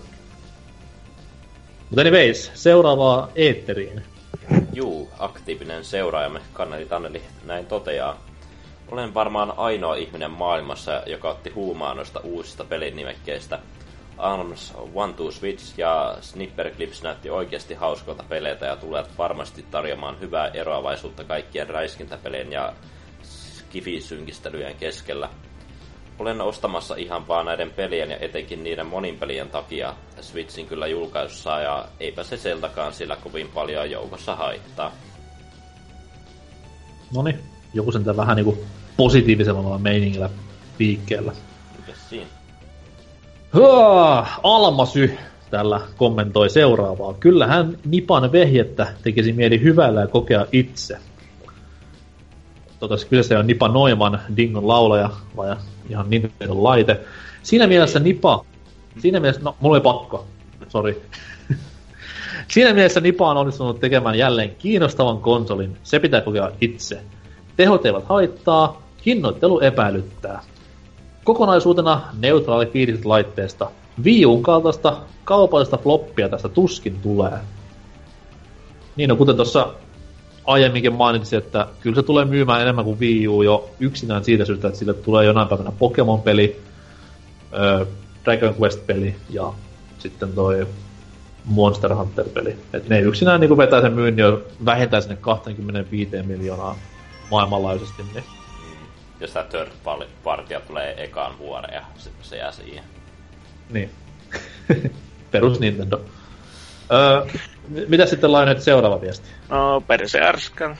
Mutta 1.90 2.02
anyways, 2.02 2.52
seuraavaa 2.54 3.30
eetteriin. 3.36 4.04
Juu, 4.74 5.10
aktiivinen 5.20 5.86
seuraajamme 5.86 6.42
Kanneli 6.54 6.86
Tanneli 6.86 7.22
näin 7.46 7.66
toteaa. 7.66 8.24
Olen 8.92 9.14
varmaan 9.14 9.54
ainoa 9.58 9.96
ihminen 9.96 10.32
maailmassa, 10.32 11.04
joka 11.06 11.30
otti 11.30 11.50
huumaa 11.50 11.94
noista 11.94 12.20
uusista 12.20 12.64
pelinimekkeistä. 12.64 13.60
Arms 14.18 14.74
One 14.94 15.14
Two 15.14 15.32
Switch 15.32 15.80
ja 15.80 16.18
Snipper 16.22 16.72
Clips 16.72 17.04
näytti 17.04 17.30
oikeasti 17.30 17.74
hauskalta 17.74 18.24
peleitä 18.30 18.66
ja 18.66 18.76
tulevat 18.76 19.18
varmasti 19.18 19.66
tarjoamaan 19.72 20.20
hyvää 20.20 20.48
eroavaisuutta 20.48 21.24
kaikkien 21.24 21.70
räiskintäpelien 21.70 22.52
ja 22.52 22.74
skifisynkistelyjen 23.24 24.76
keskellä. 24.76 25.30
Olen 26.20 26.42
ostamassa 26.42 26.96
ihan 26.96 27.28
vaan 27.28 27.46
näiden 27.46 27.72
pelien 27.72 28.12
ja 28.12 28.18
etenkin 28.18 28.64
niiden 28.64 28.86
monin 28.86 29.18
pelien 29.20 29.50
takia 29.50 29.94
Switchin 30.22 30.68
kyllä 30.68 30.88
julkaisussa 30.88 31.60
ja 31.60 31.86
eipä 32.00 32.24
se 32.24 32.38
seltakaan 32.38 32.94
sillä 32.94 33.16
kovin 33.16 33.48
paljon 33.48 33.92
joukossa 33.92 34.36
haittaa. 34.36 34.92
Noni, 37.16 37.36
joku 37.74 37.92
sen 37.92 38.18
vähän 38.18 38.36
niinku 38.36 38.58
positiivisella 38.98 39.78
meiningillä 39.78 40.30
liikkeellä. 40.80 41.32
Mikäs 41.78 42.10
siinä? 42.10 42.28
Almasy 44.44 45.18
tällä 45.50 45.82
kommentoi 45.98 46.50
seuraavaa. 46.50 47.14
Kyllähän 47.14 47.78
Nipan 47.86 48.32
vehjettä 48.32 48.88
tekisi 49.04 49.34
mieli 49.34 49.62
hyvällä 49.62 50.02
ja 50.02 50.08
kokea 50.08 50.46
itse. 50.52 50.98
Toivottavasti 52.80 53.10
kyseessä 53.10 53.40
on 53.40 53.48
Nipa 53.48 53.68
Noiman, 53.68 54.20
Dingon 54.38 54.68
laulaja, 54.68 55.10
vai 55.36 55.56
ihan 55.90 56.10
Nintendo 56.10 56.64
laite. 56.64 57.00
Siinä 57.44 57.68
mielessä 57.68 58.00
Nipa, 58.00 58.46
siinä 59.00 59.20
mielessä, 59.20 59.42
no 59.44 59.56
mulla 59.60 59.76
oli 59.76 59.84
pakko, 59.84 60.26
sorry. 60.70 61.02
siinä 62.54 62.74
mielessä 62.74 63.00
Nipa 63.00 63.30
on 63.30 63.38
onnistunut 63.38 63.80
tekemään 63.80 64.18
jälleen 64.18 64.56
kiinnostavan 64.56 65.18
konsolin, 65.18 65.78
se 65.84 66.00
pitää 66.00 66.22
kokea 66.22 66.52
itse. 66.62 67.02
Tehot 67.58 67.86
eivät 67.86 68.06
haittaa, 68.06 68.82
hinnoittelu 69.06 69.60
epäilyttää. 69.60 70.42
Kokonaisuutena 71.24 72.02
neutraali 72.20 72.66
fiiliset 72.66 73.06
laitteesta. 73.06 73.72
Wii 74.04 74.26
Uun 74.26 74.44
kaltaista 74.44 74.98
kaupallista 75.24 75.78
floppia 75.78 76.30
tästä 76.30 76.50
tuskin 76.50 77.00
tulee. 77.04 77.40
Niin 78.96 79.10
no, 79.10 79.16
kuten 79.16 79.36
tuossa 79.36 79.74
aiemminkin 80.48 80.94
mainitsin, 80.94 81.38
että 81.38 81.68
kyllä 81.80 81.96
se 81.96 82.04
tulee 82.04 82.26
myymään 82.26 82.62
enemmän 82.62 82.86
kuin 82.86 83.00
Wii 83.00 83.28
U 83.28 83.42
jo 83.42 83.70
yksinään 83.80 84.24
siitä 84.24 84.46
syystä, 84.46 84.68
että 84.68 84.80
sille 84.80 84.94
tulee 84.94 85.26
jonain 85.26 85.48
päivänä 85.48 85.72
Pokemon-peli, 85.80 86.62
äh, 87.54 87.88
Dragon 88.26 88.56
Quest-peli 88.62 89.16
ja 89.30 89.54
sitten 90.00 90.34
toi 90.34 90.68
Monster 91.46 91.96
Hunter-peli. 91.96 92.56
Et 92.74 92.90
ne 92.90 93.00
yksinään 93.00 93.40
niin 93.40 93.58
vetää 93.58 93.82
sen 93.82 93.94
myynnin 93.94 94.24
jo 94.24 94.42
vähintään 94.66 95.04
sinne 95.04 95.16
25 95.16 96.24
miljoonaa 96.24 96.76
maailmanlaajuisesti. 97.32 98.04
Niin. 98.14 98.24
Jos 99.20 99.32
tämä 99.32 99.46
third 99.46 99.72
partia 100.24 100.60
tulee 100.60 101.04
ekaan 101.04 101.40
vuoden 101.40 101.74
ja 101.74 101.82
sitten 101.98 102.26
se 102.26 102.38
jää 102.38 102.52
siihen. 102.52 102.84
Niin. 103.70 103.90
Perus 105.32 105.60
Nintendo. 105.60 106.02
Öö, 106.92 107.26
mitä 107.88 108.06
sitten 108.06 108.32
Lionhead 108.32 108.60
seuraava 108.60 109.02
viesti? 109.02 109.30
No, 109.50 109.82
Perse 109.82 110.22
Arskan. 110.22 110.78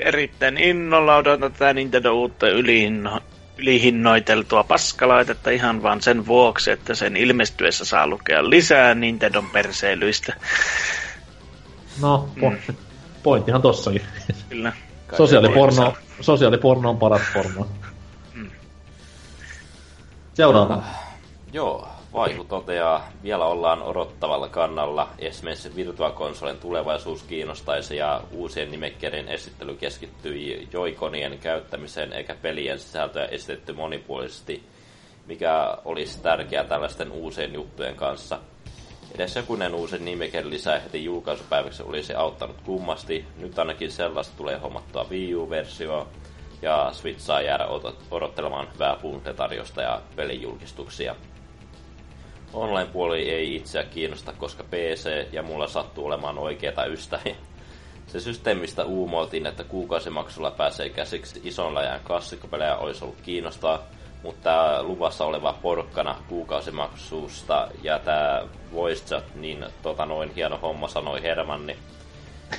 Erittäin 0.00 0.58
innolla 0.58 1.16
odotan 1.16 1.52
tätä 1.52 1.74
Nintendo 1.74 2.12
uutta 2.12 2.48
ylihinno, 2.48 3.20
ylihinnoiteltua 3.58 4.64
paskalaitetta 4.64 5.50
ihan 5.50 5.82
vaan 5.82 6.02
sen 6.02 6.26
vuoksi, 6.26 6.70
että 6.70 6.94
sen 6.94 7.16
ilmestyessä 7.16 7.84
saa 7.84 8.06
lukea 8.06 8.50
lisää 8.50 8.94
Nintendon 8.94 9.50
perseilyistä. 9.50 10.34
No, 12.02 12.28
mm. 12.34 12.74
pointtihan 13.22 13.62
tossakin. 13.62 14.02
Kyllä. 14.48 14.72
Sosiaaliporno, 15.16 15.94
sosiaaliporno 16.20 16.90
on 16.90 16.98
paras 16.98 17.22
porno. 17.34 17.68
Mm. 18.34 18.50
Seuraava. 20.34 20.76
Uh, 20.76 20.82
joo, 21.52 21.93
Vaihu 22.14 22.44
toteaa, 22.44 23.08
vielä 23.22 23.44
ollaan 23.44 23.82
odottavalla 23.82 24.48
kannalla. 24.48 25.08
Esimerkiksi 25.18 25.76
Virtua 25.76 26.10
Consolen 26.10 26.58
tulevaisuus 26.58 27.22
kiinnostaisi 27.22 27.96
ja 27.96 28.20
uusien 28.30 28.70
nimekkeiden 28.70 29.28
esittely 29.28 29.74
keskittyi 29.74 30.68
joikonien 30.72 31.38
käyttämiseen 31.38 32.12
eikä 32.12 32.34
pelien 32.42 32.78
sisältöä 32.78 33.24
esitetty 33.24 33.72
monipuolisesti, 33.72 34.62
mikä 35.26 35.78
olisi 35.84 36.22
tärkeää 36.22 36.64
tällaisten 36.64 37.12
uusien 37.12 37.54
juttujen 37.54 37.96
kanssa. 37.96 38.38
Edes 39.14 39.36
jokunen 39.36 39.74
uusi 39.74 39.98
nimeke 39.98 40.50
lisää 40.50 40.80
heti 40.80 41.04
julkaisupäiväksi 41.04 41.82
olisi 41.82 42.14
auttanut 42.14 42.60
kummasti. 42.60 43.24
Nyt 43.36 43.58
ainakin 43.58 43.90
sellaista 43.90 44.36
tulee 44.36 44.58
hommattua 44.58 45.06
Wii 45.10 45.34
U-versio, 45.34 46.08
ja 46.62 46.88
Switch 46.92 47.20
saa 47.20 47.42
jäädä 47.42 47.66
odottelemaan 48.10 48.68
hyvää 48.74 48.96
ja 49.82 50.00
pelijulkistuksia. 50.16 51.16
Online-puoli 52.54 53.30
ei 53.30 53.56
itseä 53.56 53.84
kiinnosta, 53.84 54.32
koska 54.32 54.64
PC 54.64 55.32
ja 55.32 55.42
mulla 55.42 55.66
sattuu 55.66 56.06
olemaan 56.06 56.38
oikeita 56.38 56.84
ystäviä. 56.84 57.36
Se 58.06 58.20
systeemistä 58.20 58.84
uumoiltiin, 58.84 59.46
että 59.46 59.64
kuukausimaksulla 59.64 60.50
pääsee 60.50 60.88
käsiksi 60.88 61.40
ison 61.44 61.74
läjän 61.74 62.00
klassikkopelejä 62.06 62.76
olisi 62.76 63.04
ollut 63.04 63.20
kiinnostaa, 63.22 63.82
mutta 64.22 64.82
luvassa 64.82 65.24
oleva 65.24 65.58
porkkana 65.62 66.16
kuukausimaksusta 66.28 67.68
ja 67.82 67.98
tämä 67.98 68.42
voice 68.72 69.04
chat, 69.04 69.34
niin 69.34 69.66
tota 69.82 70.06
noin 70.06 70.34
hieno 70.34 70.58
homma 70.58 70.88
sanoi 70.88 71.22
Hermanni. 71.22 71.76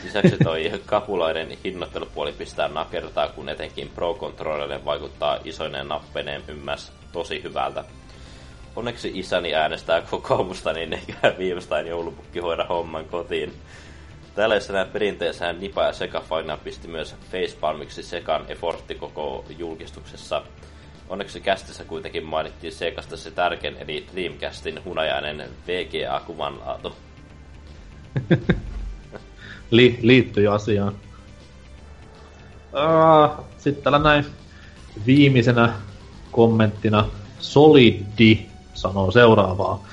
Lisäksi 0.04 0.38
toi 0.44 0.72
kapulainen 0.86 1.58
hinnoittelupuoli 1.64 2.32
pistää 2.32 2.68
nakertaa, 2.68 3.28
kun 3.28 3.50
etenkin 3.50 3.90
Pro 3.96 4.14
Controllerille 4.14 4.86
vaikuttaa 4.86 5.40
isoinen 5.44 5.88
nappeineen 5.88 6.44
ymmäs 6.48 6.92
tosi 7.12 7.44
hyvältä. 7.44 7.84
Onneksi 8.76 9.11
isäni 9.14 9.56
äänestää 9.56 10.02
kokoomusta, 10.02 10.73
niin 10.73 10.93
eikä 10.93 11.35
viimeistään 11.38 11.88
joulupukki 11.88 12.39
hoida 12.39 12.65
homman 12.69 13.06
kotiin. 13.06 13.53
Tällaisena 14.35 14.85
perinteisessä 14.85 15.53
Nipa 15.53 15.84
ja 15.84 15.93
Sega 15.93 16.22
Final 16.22 16.57
pisti 16.57 16.88
myös 16.88 17.15
facepalmiksi 17.31 18.03
Sekan 18.03 18.45
effortti 18.47 18.95
koko 18.95 19.45
julkistuksessa. 19.57 20.41
onneksi 21.10 21.41
kästissä 21.41 21.84
kuitenkin 21.84 22.26
mainittiin 22.26 22.73
Segasta 22.73 23.18
se 23.18 23.31
tärkein, 23.31 23.77
eli 23.77 24.07
Dreamcastin 24.14 24.85
hunajainen 24.85 25.49
VGA-kuvanlaatu. 25.68 26.95
Li- 29.72 29.99
liittyy 30.02 30.53
asiaan. 30.56 30.95
Sitten 33.57 33.84
täällä 33.84 33.99
näin 33.99 34.26
viimeisenä 35.06 35.73
kommenttina 36.31 37.06
Solidi 37.39 38.55
sanoo 38.88 39.12
seuraavaa. 39.12 39.84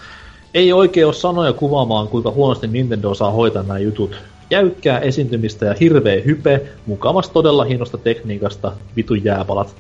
Ei 0.55 0.73
oikein 0.73 1.07
ole 1.07 1.15
sanoja 1.15 1.53
kuvaamaan, 1.53 2.09
kuinka 2.09 2.31
huonosti 2.31 2.67
Nintendo 2.67 3.11
osaa 3.11 3.31
hoitaa 3.31 3.63
nämä 3.63 3.79
jutut. 3.79 4.17
Jäykkää 4.51 4.99
esiintymistä 4.99 5.67
ja 5.67 5.75
hirveä 5.81 6.23
hype, 6.25 6.63
mukavasti 6.87 7.33
todella 7.33 7.65
hienosta 7.65 7.99
tekniikasta, 7.99 8.73
vitun 8.97 9.25
jääpalat. 9.25 9.75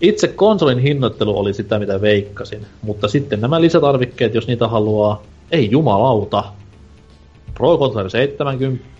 Itse 0.00 0.28
konsolin 0.28 0.78
hinnoittelu 0.78 1.38
oli 1.38 1.54
sitä, 1.54 1.78
mitä 1.78 2.00
veikkasin, 2.00 2.66
mutta 2.82 3.08
sitten 3.08 3.40
nämä 3.40 3.60
lisätarvikkeet, 3.60 4.34
jos 4.34 4.46
niitä 4.46 4.68
haluaa, 4.68 5.22
ei 5.50 5.70
jumalauta. 5.70 6.44
Pro 7.54 7.78
Controller 7.78 8.10
70, 8.10 8.94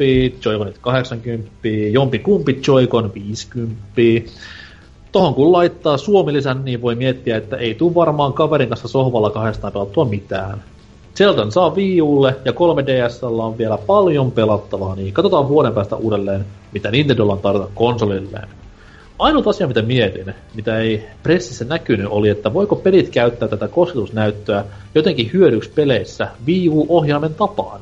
Joy-Conit 0.44 0.78
80, 0.80 1.68
jompi 1.92 2.18
kumpi 2.18 2.60
Joy-Con 2.66 3.14
50. 3.14 4.30
Tohon 5.12 5.34
kun 5.34 5.52
laittaa 5.52 5.96
Suomilisän, 5.96 6.64
niin 6.64 6.82
voi 6.82 6.94
miettiä, 6.94 7.36
että 7.36 7.56
ei 7.56 7.74
tuu 7.74 7.94
varmaan 7.94 8.32
kaverin 8.32 8.68
kanssa 8.68 8.88
sohvalla 8.88 9.30
kahdestaan 9.30 9.72
pelattua 9.72 10.04
mitään. 10.04 10.62
Zeldan 11.14 11.52
saa 11.52 11.74
Wii 11.74 12.02
Ulle 12.02 12.36
ja 12.44 12.52
3DSllä 12.52 13.42
on 13.42 13.58
vielä 13.58 13.78
paljon 13.78 14.32
pelattavaa, 14.32 14.96
niin 14.96 15.12
katsotaan 15.12 15.48
vuoden 15.48 15.72
päästä 15.72 15.96
uudelleen, 15.96 16.44
mitä 16.72 16.90
Nintendolla 16.90 17.32
on 17.32 17.38
tarjota 17.38 17.68
konsolilleen. 17.74 18.48
Ainut 19.18 19.46
asia, 19.46 19.66
mitä 19.66 19.82
mietin, 19.82 20.34
mitä 20.54 20.78
ei 20.78 21.04
pressissä 21.22 21.64
näkynyt, 21.64 22.06
oli, 22.10 22.28
että 22.28 22.54
voiko 22.54 22.76
pelit 22.76 23.08
käyttää 23.08 23.48
tätä 23.48 23.68
kosketusnäyttöä 23.68 24.64
jotenkin 24.94 25.30
hyödyksi 25.32 25.70
peleissä 25.70 26.28
Wii 26.46 26.68
U-ohjaimen 26.68 27.34
tapaan. 27.34 27.80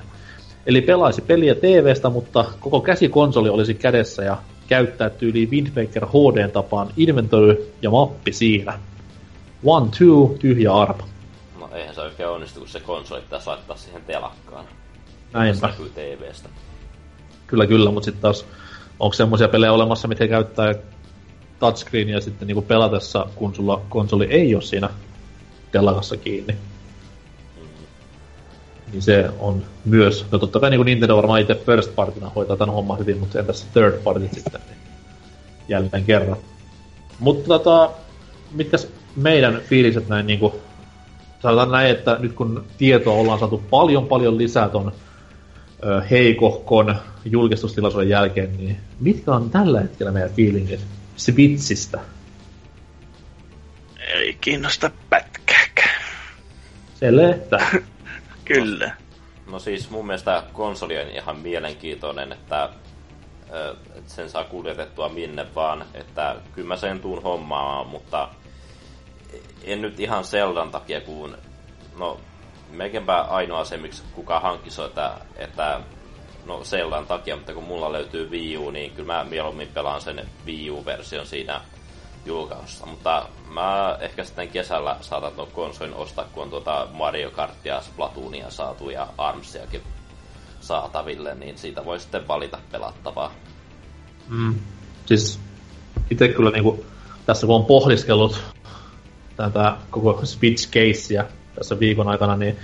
Eli 0.66 0.81
pelaisi 0.81 1.23
peliä 1.23 1.55
TVstä, 1.55 2.11
mutta 2.11 2.44
koko 2.61 2.81
käsikonsoli 2.81 3.48
olisi 3.48 3.74
kädessä 3.74 4.23
ja 4.23 4.36
käyttää 4.71 5.11
tyyliin 5.11 5.51
Wind 5.51 5.69
Waker 5.77 6.07
HD 6.07 6.49
tapaan 6.49 6.89
inventory 6.97 7.73
ja 7.83 7.91
mappi 7.91 8.33
siinä. 8.33 8.79
One, 9.65 9.91
two, 9.99 10.37
tyhjä 10.39 10.75
arpa. 10.75 11.05
No 11.61 11.69
eihän 11.73 11.95
se 11.95 12.01
oikein 12.01 12.29
onnistu, 12.29 12.61
kun 12.61 12.69
se 12.69 12.81
konsoli 12.81 13.21
pitäisi 13.21 13.47
laittaa 13.47 13.77
siihen 13.77 14.03
telakkaan. 14.03 14.65
Näinpä. 15.33 15.61
Se 15.61 15.67
näkyy 15.67 15.91
TVstä. 15.91 16.49
Kyllä, 17.47 17.67
kyllä, 17.67 17.91
mutta 17.91 18.05
sitten 18.05 18.23
taas 18.23 18.47
onko 18.99 19.15
semmoisia 19.15 19.49
pelejä 19.49 19.73
olemassa, 19.73 20.09
mitkä 20.09 20.29
käyttää 20.29 20.75
touchscreenia 21.59 22.21
sitten 22.21 22.49
niinku 22.49 22.63
pelatessa, 22.63 23.27
kun 23.35 23.55
sulla 23.55 23.83
konsoli 23.89 24.25
ei 24.25 24.55
ole 24.55 24.63
siinä 24.63 24.89
telakassa 25.73 26.17
kiinni. 26.17 26.57
Niin 28.93 29.03
se 29.03 29.31
on 29.39 29.65
myös, 29.85 30.27
no 30.31 30.39
totta 30.39 30.61
kai 30.61 30.71
niin 30.71 30.85
Nintendo 30.85 31.17
varmaan 31.17 31.41
itse 31.41 31.55
first 31.55 31.95
partyna 31.95 32.31
hoitaa 32.37 32.57
tämän 32.57 32.75
homman 32.75 32.99
hyvin, 32.99 33.19
mutta 33.19 33.39
entäs 33.39 33.67
third 33.73 33.93
party 34.05 34.29
sitten, 34.35 34.61
niin 34.69 34.79
jälleen 35.69 36.05
kerran. 36.05 36.37
Mutta 37.19 37.49
tota, 37.49 37.91
mitkäs 38.53 38.89
meidän 39.17 39.61
fiiliset 39.69 40.09
näin 40.09 40.27
niinku, 40.27 40.61
sanotaan 41.43 41.71
näin, 41.71 41.91
että 41.91 42.17
nyt 42.21 42.33
kun 42.33 42.65
tietoa 42.79 43.15
ollaan 43.15 43.39
saatu 43.39 43.62
paljon 43.71 44.07
paljon 44.07 44.39
lisää 44.39 44.69
ton 44.69 44.93
ö, 45.85 46.01
heikohkon 46.01 46.97
julkistustilaisuuden 47.25 48.09
jälkeen, 48.09 48.57
niin 48.57 48.77
mitkä 49.01 49.33
on 49.33 49.51
tällä 49.51 49.81
hetkellä 49.81 50.12
meidän 50.12 50.31
fiilingit 50.31 50.81
Switchistä? 51.17 52.01
Ei 54.15 54.37
kiinnosta 54.41 54.91
pätkääkään. 55.11 56.03
Se 56.95 57.17
lehtää. 57.17 57.71
Kyllä. 58.55 58.97
No 59.51 59.59
siis 59.59 59.90
mun 59.90 60.06
mielestä 60.06 60.43
konsoli 60.52 60.98
on 60.98 61.09
ihan 61.09 61.39
mielenkiintoinen, 61.39 62.32
että 62.32 62.68
sen 64.06 64.31
saa 64.31 64.44
kuljetettua 64.44 65.09
minne 65.09 65.55
vaan, 65.55 65.85
että 65.94 66.36
kyllä 66.52 66.68
mä 66.68 66.77
sen 66.77 67.01
tuun 67.01 67.22
hommaamaan, 67.22 67.86
mutta 67.86 68.28
en 69.64 69.82
nyt 69.82 70.01
ihan 70.01 70.24
Zeldan 70.24 70.70
takia, 70.70 71.01
kun 71.01 71.39
no 71.98 72.20
melkeinpä 72.70 73.20
ainoa 73.20 73.64
se, 73.64 73.77
miksi 73.77 74.02
kuka 74.14 74.40
hankkisi 74.40 74.82
että, 74.82 75.12
että 75.36 75.81
no 76.47 76.64
Zeldan 76.64 77.06
takia, 77.06 77.36
mutta 77.36 77.55
kun 77.55 77.64
mulla 77.64 77.93
löytyy 77.93 78.31
Wii 78.31 78.56
U, 78.56 78.70
niin 78.70 78.90
kyllä 78.90 79.12
mä 79.12 79.24
mieluummin 79.24 79.68
pelaan 79.68 80.01
sen 80.01 80.28
Wii 80.47 80.70
U-version 80.70 81.27
siinä 81.27 81.60
julkaisussa. 82.27 82.87
Mutta 82.87 83.29
mä 83.51 83.97
ehkä 84.01 84.25
sitten 84.25 84.49
kesällä 84.49 84.97
saatan 85.01 85.33
tuon 85.33 85.49
konsolin 85.53 85.95
ostaa, 85.95 86.25
kun 86.33 86.43
on 86.43 86.51
tuota 86.51 86.89
Mario 86.93 87.31
Kartia, 87.31 87.81
Splatoonia 87.81 88.51
saatu 88.51 88.91
ja 88.91 89.09
Armsiakin 89.19 89.83
saataville, 90.61 91.35
niin 91.35 91.59
siitä 91.59 91.85
voi 91.85 92.01
sitten 92.01 92.29
valita 92.29 92.59
pelattavaa. 92.73 93.33
Mm. 94.29 94.55
Siis 95.07 95.41
itse 96.11 96.29
kyllä 96.29 96.51
niinku, 96.51 96.85
tässä 97.27 97.47
kun 97.47 97.57
on 97.57 97.65
pohdiskellut 97.65 98.41
tätä 99.37 99.77
koko 99.91 100.21
Switch-keissiä 100.25 101.25
tässä 101.55 101.81
viikon 101.81 102.09
aikana, 102.09 102.37
niin 102.37 102.57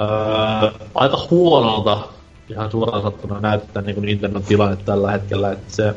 öö, 0.00 0.70
aika 0.94 1.26
huonolta 1.30 2.08
ihan 2.48 2.70
suoraan 2.70 3.02
sattuna 3.02 3.40
näyttää 3.40 3.82
niin 3.82 4.02
Nintendo 4.02 4.40
tilanne 4.40 4.76
tällä 4.76 5.10
hetkellä, 5.10 5.52
että 5.52 5.74
se 5.74 5.94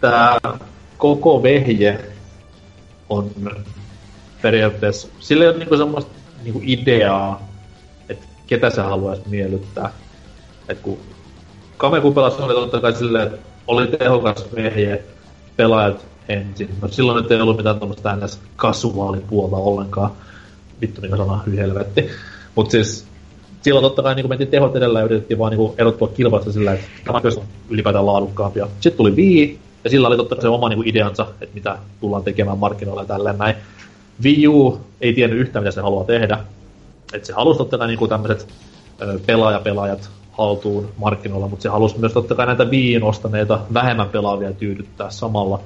tämä 0.00 0.38
koko 1.02 1.42
vehje 1.42 2.00
on 3.08 3.30
periaatteessa, 4.42 5.08
sillä 5.20 5.44
ei 5.44 5.50
ole 5.50 5.58
niinku 5.58 5.76
semmoista 5.76 6.10
niinku 6.42 6.60
ideaa, 6.64 7.48
että 8.08 8.26
ketä 8.46 8.70
se 8.70 8.80
haluaisi 8.80 9.22
miellyttää. 9.28 9.92
Et 10.68 10.78
kun 10.78 10.98
Kamekupelas 11.76 12.40
oli 12.40 12.54
totta 12.54 12.80
kai 12.80 12.92
silleen, 12.92 13.26
että 13.26 13.38
oli 13.66 13.86
tehokas 13.86 14.44
vehje, 14.54 15.02
pelaajat 15.56 16.06
ensin. 16.28 16.68
No 16.82 16.88
silloin 16.88 17.22
nyt 17.22 17.32
ei 17.32 17.40
ollut 17.40 17.56
mitään 17.56 17.78
tuommoista 17.78 18.16
ns. 18.16 18.40
kasuaalipuolta 18.56 19.56
ollenkaan. 19.56 20.10
Vittu 20.80 21.00
mikä 21.00 21.16
sana, 21.16 21.42
hyi 21.46 21.56
helvetti. 21.56 22.10
Mut 22.54 22.70
siis 22.70 23.06
silloin 23.62 23.82
totta 23.82 24.02
kai 24.02 24.14
niin 24.14 24.28
mentiin 24.28 24.50
tehot 24.50 24.76
edellä 24.76 24.98
ja 24.98 25.04
yritettiin 25.04 25.38
vaan 25.38 25.52
niin 25.52 25.72
erottua 25.78 26.08
kilpailusta 26.08 26.52
sillä, 26.52 26.72
että 26.72 26.86
tämä 27.04 27.20
on 27.24 27.42
ylipäätään 27.70 28.06
laadukkaampia. 28.06 28.68
Sitten 28.80 28.96
tuli 28.96 29.16
Wii, 29.16 29.58
ja 29.84 29.90
sillä 29.90 30.08
oli 30.08 30.16
totta 30.16 30.40
se 30.40 30.48
oma 30.48 30.68
niin 30.68 30.76
kuin 30.76 30.88
ideansa, 30.88 31.26
että 31.40 31.54
mitä 31.54 31.78
tullaan 32.00 32.24
tekemään 32.24 32.58
markkinoilla 32.58 33.02
ja 33.02 33.08
tälleen 33.08 33.38
näin. 33.38 33.54
Wii 34.22 34.48
U 34.48 34.80
ei 35.00 35.12
tiennyt 35.12 35.38
yhtään, 35.38 35.62
mitä 35.62 35.74
se 35.74 35.80
haluaa 35.80 36.04
tehdä. 36.04 36.38
Että 37.12 37.26
se 37.26 37.32
halusi 37.32 37.58
totta 37.58 37.78
kai 37.78 37.86
niin 37.86 38.08
tämmöiset 38.08 38.48
pelaajapelaajat 39.26 40.10
haltuun 40.32 40.88
markkinoilla, 40.96 41.48
mutta 41.48 41.62
se 41.62 41.68
halusi 41.68 41.98
myös 41.98 42.12
totta 42.12 42.34
kai 42.34 42.46
näitä 42.46 42.64
Wiiin 42.64 43.02
ostaneita 43.02 43.60
vähemmän 43.74 44.08
pelaavia 44.08 44.52
tyydyttää 44.52 45.10
samalla. 45.10 45.60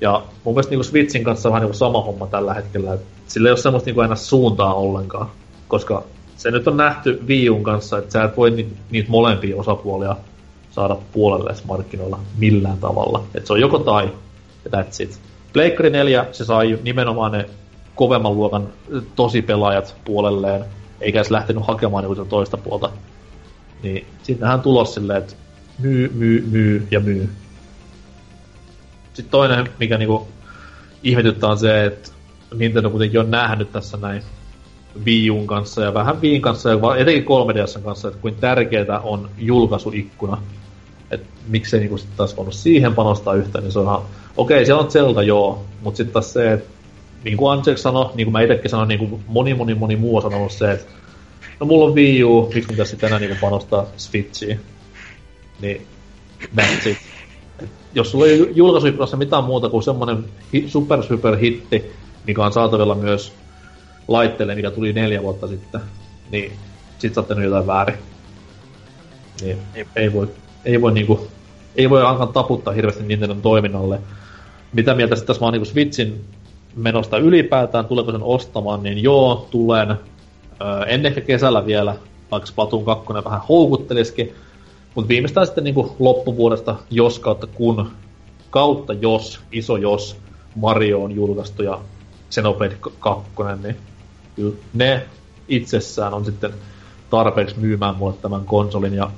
Ja 0.00 0.22
mun 0.44 0.54
mielestä 0.54 0.70
niin 0.70 0.78
kuin 0.78 0.84
Switchin 0.84 1.24
kanssa 1.24 1.48
on 1.48 1.52
vähän 1.52 1.62
niin 1.62 1.70
kuin 1.70 1.78
sama 1.78 2.02
homma 2.02 2.26
tällä 2.26 2.54
hetkellä, 2.54 2.94
että 2.94 3.06
sillä 3.26 3.48
ei 3.48 3.50
ole 3.50 3.58
semmoista 3.58 3.86
niin 3.88 3.94
kuin 3.94 4.02
aina 4.02 4.16
suuntaa 4.16 4.74
ollenkaan, 4.74 5.26
koska 5.68 6.02
se 6.36 6.50
nyt 6.50 6.68
on 6.68 6.76
nähty 6.76 7.20
Wii 7.26 7.48
kanssa, 7.62 7.98
että 7.98 8.12
sä 8.12 8.24
et 8.24 8.36
voi 8.36 8.50
ni- 8.50 8.68
niitä 8.90 9.10
molempia 9.10 9.56
osapuolia 9.56 10.16
saada 10.76 10.96
puolelle 11.12 11.54
markkinoilla 11.68 12.18
millään 12.38 12.78
tavalla. 12.78 13.24
Että 13.34 13.46
se 13.46 13.52
on 13.52 13.60
joko 13.60 13.78
tai, 13.78 14.12
ja 14.64 14.70
that's 14.70 15.02
it. 15.02 15.20
Pleikkari 15.52 15.90
4, 15.90 16.26
se 16.32 16.44
sai 16.44 16.78
nimenomaan 16.82 17.32
ne 17.32 17.46
kovemman 17.94 18.34
luokan 18.34 18.68
tosi 19.16 19.42
pelaajat 19.42 19.96
puolelleen, 20.04 20.64
eikä 21.00 21.18
edes 21.18 21.30
lähtenyt 21.30 21.66
hakemaan 21.66 22.04
niinku 22.04 22.24
toista 22.24 22.56
puolta. 22.56 22.90
Niin 23.82 24.06
sittenhän 24.22 24.60
tulos 24.60 24.94
silleen, 24.94 25.18
että 25.18 25.34
myy, 25.78 26.12
myy, 26.14 26.46
myy 26.50 26.88
ja 26.90 27.00
myy. 27.00 27.28
Sitten 29.14 29.30
toinen, 29.30 29.68
mikä 29.80 29.98
niinku 29.98 30.28
ihmetyttää 31.02 31.50
on 31.50 31.58
se, 31.58 31.84
että 31.84 32.10
Nintendo 32.54 32.90
kuitenkin 32.90 33.20
on 33.20 33.30
nähnyt 33.30 33.72
tässä 33.72 33.96
näin 33.96 34.22
Wii 35.04 35.30
Uun 35.30 35.46
kanssa 35.46 35.82
ja 35.82 35.94
vähän 35.94 36.22
Wiiin 36.22 36.42
kanssa 36.42 36.70
ja 36.70 36.78
etenkin 36.96 37.24
3DSn 37.24 37.82
kanssa, 37.84 38.08
että 38.08 38.20
kuin 38.20 38.34
tärkeää 38.34 39.00
on 39.02 39.30
julkaisuikkuna. 39.38 40.42
Että 41.10 41.26
miksei 41.48 41.80
niinku 41.80 41.98
sit 41.98 42.16
taas 42.16 42.36
voinut 42.36 42.54
siihen 42.54 42.94
panostaa 42.94 43.34
yhtään, 43.34 43.64
niin 43.64 43.72
se 43.72 43.78
on 43.78 43.88
okei, 43.88 44.04
okay, 44.36 44.64
siellä 44.64 44.82
on 44.82 44.90
Zelda 44.90 45.22
joo, 45.22 45.64
mutta 45.82 45.96
sitten 45.96 46.12
taas 46.12 46.32
se, 46.32 46.52
että 46.52 46.70
niin 47.24 47.36
kuin 47.36 47.52
Ansex 47.52 47.78
sanoi, 47.78 48.10
niin 48.14 48.26
kuin 48.26 48.32
mä 48.32 48.40
itsekin 48.40 48.70
sanoin, 48.70 48.88
niin 48.88 48.98
kuin 48.98 49.24
moni 49.26 49.54
moni 49.54 49.74
moni 49.74 49.96
muu 49.96 50.16
on 50.16 50.22
sanonut 50.22 50.52
se, 50.52 50.72
että 50.72 50.92
no 51.60 51.66
mulla 51.66 51.84
on 51.84 51.94
Wii 51.94 52.24
U, 52.24 52.50
miksi 52.54 52.68
pitäisi 52.68 52.90
sitten 52.90 53.06
enää 53.06 53.18
niin 53.18 53.38
panostaa 53.40 53.86
Switchiin. 53.96 54.60
Niin, 55.60 55.86
that's 56.56 56.88
it. 56.88 56.98
Et 57.62 57.70
jos 57.94 58.10
sulla 58.10 58.26
ei 58.26 58.52
julkaisuikkunassa 58.54 59.16
mitään 59.16 59.44
muuta 59.44 59.68
kuin 59.68 59.82
semmonen 59.82 60.24
hi- 60.52 60.68
super 60.68 61.02
super 61.02 61.36
hitti, 61.36 61.92
mikä 62.26 62.44
on 62.44 62.52
saatavilla 62.52 62.94
myös 62.94 63.32
laitteelle, 64.08 64.54
mikä 64.54 64.70
tuli 64.70 64.92
neljä 64.92 65.22
vuotta 65.22 65.48
sitten, 65.48 65.80
niin 66.30 66.52
sit 66.98 67.14
sä 67.14 67.20
oot 67.20 67.42
jotain 67.42 67.66
väärin. 67.66 67.98
Niin 69.42 69.58
ei 69.96 70.12
voi, 70.12 70.28
ei 70.66 70.82
voi 70.82 70.92
niinku, 70.92 71.26
ei 71.76 71.90
voi 71.90 72.02
alkaa 72.02 72.26
taputtaa 72.26 72.74
hirveästi 72.74 73.02
Nintendon 73.02 73.42
toiminnalle. 73.42 74.00
Mitä 74.72 74.94
mieltä 74.94 75.16
sitten 75.16 75.26
tässä 75.26 75.40
vaan 75.40 75.52
niinku 75.52 75.64
Switchin 75.64 76.24
menosta 76.76 77.18
ylipäätään, 77.18 77.84
tuleeko 77.84 78.12
sen 78.12 78.22
ostamaan, 78.22 78.82
niin 78.82 79.02
joo, 79.02 79.46
tulen. 79.50 79.90
Öö, 79.90 80.82
en 80.86 81.06
ehkä 81.06 81.20
kesällä 81.20 81.66
vielä, 81.66 81.96
vaikka 82.30 82.46
Splatoon 82.46 82.84
2 82.84 83.06
vähän 83.24 83.40
houkuttelisikin, 83.48 84.34
mutta 84.94 85.08
viimeistään 85.08 85.46
sitten 85.46 85.64
niin 85.64 85.74
kuin 85.74 85.90
loppuvuodesta, 85.98 86.76
jos 86.90 87.18
kautta 87.18 87.46
kun, 87.46 87.90
kautta 88.50 88.92
jos, 88.92 89.40
iso 89.52 89.76
jos, 89.76 90.16
Mario 90.54 91.02
on 91.02 91.12
julkaistu 91.12 91.62
ja 91.62 91.80
Xenoblade 92.30 92.76
2, 93.00 93.30
niin 93.62 93.76
ne 94.74 95.02
itsessään 95.48 96.14
on 96.14 96.24
sitten 96.24 96.50
tarpeeksi 97.10 97.58
myymään 97.58 97.96
mulle 97.96 98.14
tämän 98.22 98.44
konsolin. 98.44 98.94
Ja 98.94 99.10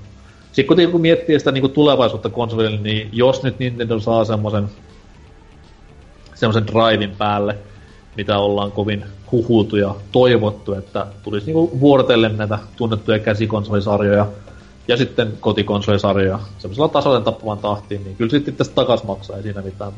sitten 0.53 0.77
kun, 0.85 0.93
kun 0.93 1.01
miettii 1.01 1.39
sitä 1.39 1.53
niin 1.53 1.63
kuin 1.63 1.73
tulevaisuutta 1.73 2.31
konsolille, 2.31 2.79
niin 2.81 3.09
jos 3.13 3.43
nyt 3.43 3.59
Nintendo 3.59 4.01
saa 4.01 4.25
semmoisen 4.25 4.69
semmoisen 6.35 6.67
drivein 6.67 7.17
päälle, 7.19 7.59
mitä 8.17 8.39
ollaan 8.39 8.73
kovin 8.73 9.05
huhultu 9.33 9.77
ja 9.77 9.95
toivottu, 10.13 10.75
että 10.75 11.07
tulisi 11.23 11.47
niinku 11.47 11.81
vuorotellen 11.81 12.37
näitä 12.37 12.59
tunnettuja 12.77 13.19
käsikonsolisarjoja 13.19 14.27
ja 14.89 14.97
sitten 14.97 15.33
kotikonsolisarjoja 15.41 16.39
semmoisella 16.59 16.89
tasoiden 16.89 17.25
tappavan 17.25 17.59
tahtiin, 17.59 18.05
niin 18.05 18.17
kyllä 18.17 18.31
sitten 18.31 18.57
tästä 18.57 18.75
takas 18.75 19.05
maksaa, 19.05 19.37
ei 19.37 19.43
siinä 19.43 19.63
mitään. 19.63 19.93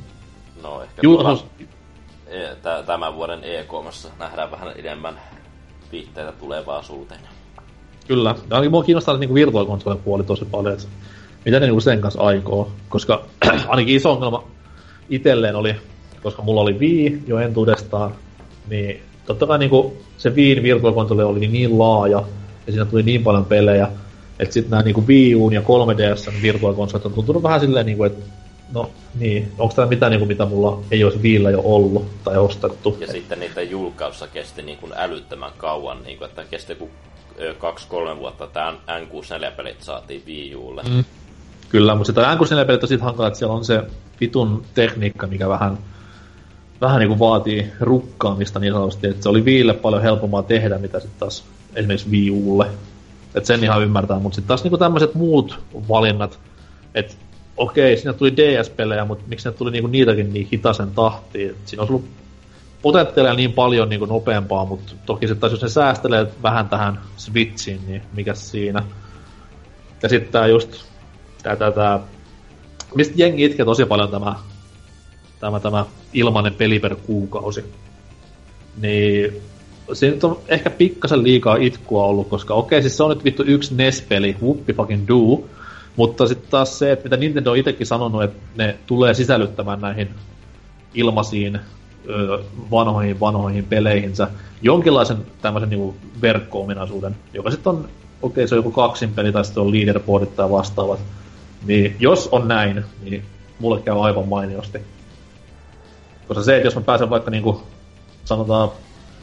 No 0.62 0.82
ehkä 0.82 1.00
Ju- 1.02 1.14
tuolla, 1.14 1.44
e- 2.26 2.56
tämän 2.86 3.14
vuoden 3.14 3.44
EKMassa 3.44 4.08
nähdään 4.18 4.50
vähän 4.50 4.72
enemmän 4.76 5.20
viitteitä 5.92 6.32
tulevaisuuteen. 6.32 7.20
Kyllä, 8.10 8.34
ja 8.50 8.56
ainakin 8.56 8.70
mua 8.70 8.82
kiinnostaa 8.82 9.16
niinku 9.16 9.34
virtual 9.34 9.96
puoli 10.04 10.24
tosi 10.24 10.44
paljon, 10.44 10.74
että 10.74 10.86
mitä 11.44 11.60
ne 11.60 11.66
niinku 11.66 11.80
sen 11.80 12.00
kanssa 12.00 12.22
aikoo, 12.22 12.70
koska 12.88 13.24
ainakin 13.68 13.96
iso 13.96 14.12
ongelma 14.12 14.44
itselleen 15.10 15.56
oli 15.56 15.74
koska 16.22 16.42
mulla 16.42 16.60
oli 16.60 16.78
Wii 16.78 17.22
jo 17.26 17.38
entuudestaan, 17.38 18.14
niin 18.68 19.02
totta 19.26 19.46
kai 19.46 19.58
niinku 19.58 19.96
se 20.18 20.30
Wii 20.30 20.62
Virtual 20.62 21.26
oli 21.26 21.48
niin 21.48 21.78
laaja, 21.78 22.22
ja 22.66 22.72
siinä 22.72 22.84
tuli 22.84 23.02
niin 23.02 23.22
paljon 23.22 23.44
pelejä, 23.44 23.88
että 24.38 24.54
sitten 24.54 24.70
nämä 24.70 24.82
niinku 24.82 25.06
Wii 25.06 25.34
Uun 25.34 25.52
ja 25.52 25.60
3DS 25.60 26.42
Virtual 26.42 26.74
on 26.78 27.12
tuntunut 27.14 27.42
vähän 27.42 27.60
silleen 27.60 27.86
niinku, 27.86 28.04
että 28.04 28.24
no 28.72 28.90
niin, 29.18 29.52
onko 29.58 29.74
tämä 29.74 29.88
mitään 29.88 30.10
niinku, 30.10 30.26
mitä 30.26 30.46
mulla 30.46 30.80
ei 30.90 31.04
olisi 31.04 31.22
Viillä 31.22 31.50
jo 31.50 31.60
ollut 31.64 32.06
tai 32.24 32.38
ostettu. 32.38 32.96
Ja 33.00 33.06
sitten 33.06 33.40
niiden 33.40 33.70
julkaussa 33.70 34.26
kesti 34.26 34.62
niinku 34.62 34.88
älyttömän 34.94 35.52
kauan, 35.56 36.02
niinku, 36.02 36.24
että 36.24 36.44
kesti 36.50 36.72
joku 36.72 36.90
kaksi-kolme 37.58 38.18
vuotta, 38.18 38.44
että 38.44 38.72
N64-pelit 38.72 39.82
saatiin 39.82 40.22
Wii 40.26 40.54
Ulle. 40.56 40.82
Mm. 40.82 41.04
Kyllä, 41.68 41.94
mutta 41.94 42.12
sitä 42.12 42.34
N64-pelit 42.34 42.82
on 42.82 42.88
sitten 42.88 43.04
hankala, 43.04 43.28
että 43.28 43.38
siellä 43.38 43.54
on 43.54 43.64
se 43.64 43.82
vitun 44.20 44.64
tekniikka, 44.74 45.26
mikä 45.26 45.48
vähän 45.48 45.78
vähän 46.80 46.98
niin 46.98 47.08
kuin 47.08 47.18
vaatii 47.18 47.66
rukkaamista 47.80 48.58
niin 48.58 48.72
sanotusti, 48.72 49.06
että 49.06 49.22
se 49.22 49.28
oli 49.28 49.44
Viille 49.44 49.74
paljon 49.74 50.02
helpompaa 50.02 50.42
tehdä, 50.42 50.78
mitä 50.78 51.00
sitten 51.00 51.20
taas 51.20 51.44
esimerkiksi 51.74 52.10
Wii 52.10 52.30
Ulle. 52.30 52.66
Että 53.34 53.46
sen 53.46 53.64
ihan 53.64 53.82
ymmärtää, 53.82 54.18
mutta 54.18 54.36
sitten 54.36 54.48
taas 54.48 54.64
niin 54.64 54.78
tämmöiset 54.78 55.14
muut 55.14 55.58
valinnat, 55.88 56.38
että 56.94 57.14
okei, 57.56 57.96
siinä 57.96 58.12
tuli 58.12 58.36
DS-pelejä, 58.36 59.04
mutta 59.04 59.24
miksi 59.28 59.48
ne 59.48 59.54
tuli 59.54 59.70
niinku 59.70 59.88
niitäkin 59.88 60.32
niin 60.32 60.48
hitaisen 60.52 60.90
tahtiin. 60.90 61.50
Et 61.50 61.56
siinä 61.64 61.82
olisi 61.82 61.92
ollut 61.92 62.08
potentiaalia 62.82 63.34
niin 63.34 63.52
paljon 63.52 63.88
niinku 63.88 64.06
nopeampaa, 64.06 64.64
mutta 64.64 64.92
toki 65.06 65.28
sitten 65.28 65.50
jos 65.50 65.62
ne 65.62 65.68
säästelee 65.68 66.26
vähän 66.42 66.68
tähän 66.68 67.00
Switchiin, 67.16 67.80
niin 67.86 68.02
mikä 68.12 68.34
siinä. 68.34 68.82
Ja 70.02 70.08
sitten 70.08 70.32
tää 70.32 70.46
just, 70.46 70.84
tää, 71.42 71.56
tää, 71.56 71.72
tää, 71.72 72.00
mistä 72.94 73.14
jengi 73.16 73.44
itkee 73.44 73.64
tosi 73.64 73.84
paljon 73.84 74.08
tämä 74.08 74.34
tämä, 75.40 75.60
tämä 75.60 75.84
ilmainen 76.12 76.54
peli 76.54 76.78
per 76.78 76.96
kuukausi. 76.96 77.64
Niin 78.80 79.42
se 79.92 80.10
nyt 80.10 80.24
on 80.24 80.38
ehkä 80.48 80.70
pikkasen 80.70 81.22
liikaa 81.22 81.56
itkua 81.56 82.04
ollut, 82.04 82.28
koska 82.28 82.54
okei, 82.54 82.82
siis 82.82 82.96
se 82.96 83.02
on 83.02 83.10
nyt 83.10 83.24
vittu 83.24 83.44
yksi 83.46 83.74
NES-peli, 83.74 84.36
whoopi 84.42 84.72
fucking 84.72 85.08
do, 85.08 85.44
mutta 85.96 86.26
sitten 86.26 86.50
taas 86.50 86.78
se, 86.78 86.92
että 86.92 87.04
mitä 87.04 87.16
Nintendo 87.16 87.50
on 87.50 87.56
itsekin 87.56 87.86
sanonut, 87.86 88.22
että 88.22 88.38
ne 88.56 88.76
tulee 88.86 89.14
sisällyttämään 89.14 89.80
näihin 89.80 90.08
ilmaisiin 90.94 91.60
vanhoihin 92.70 93.20
vanhoihin 93.20 93.64
peleihinsä 93.64 94.28
jonkinlaisen 94.62 95.26
tämmöisen 95.42 95.70
niinku 95.70 95.96
verkko-ominaisuuden, 96.22 97.16
joka 97.34 97.50
sitten 97.50 97.70
on, 97.70 97.88
okei 98.22 98.48
se 98.48 98.54
on 98.54 98.58
joku 98.58 98.70
kaksin 98.70 99.14
peli 99.14 99.32
tai 99.32 99.44
sitten 99.44 99.62
on 99.62 99.72
leaderboardit 99.72 100.36
tai 100.36 100.50
vastaavat. 100.50 101.00
Niin 101.66 101.96
jos 101.98 102.28
on 102.32 102.48
näin, 102.48 102.84
niin 103.02 103.24
mulle 103.58 103.80
käy 103.80 104.04
aivan 104.06 104.28
mainiosti. 104.28 104.78
Koska 106.28 106.42
se, 106.42 106.56
että 106.56 106.66
jos 106.66 106.74
mä 106.74 106.80
pääsen 106.80 107.10
vaikka 107.10 107.30
niinku, 107.30 107.62
sanotaan, 108.24 108.70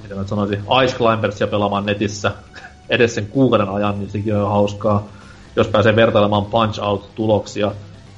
mitä 0.04 0.16
mä 0.16 0.28
sanoisin, 0.28 0.64
Ice 0.84 0.98
Climbersia 0.98 1.48
pelaamaan 1.48 1.86
netissä 1.86 2.32
edes 2.90 3.16
sen 3.16 3.28
kuukauden 3.28 3.70
ajan, 3.70 4.00
niin 4.00 4.10
sekin 4.10 4.36
on 4.36 4.50
hauskaa. 4.50 5.08
Jos 5.56 5.68
pääsee 5.68 5.96
vertailemaan 5.96 6.46
Punch-Out-tuloksia 6.46 7.72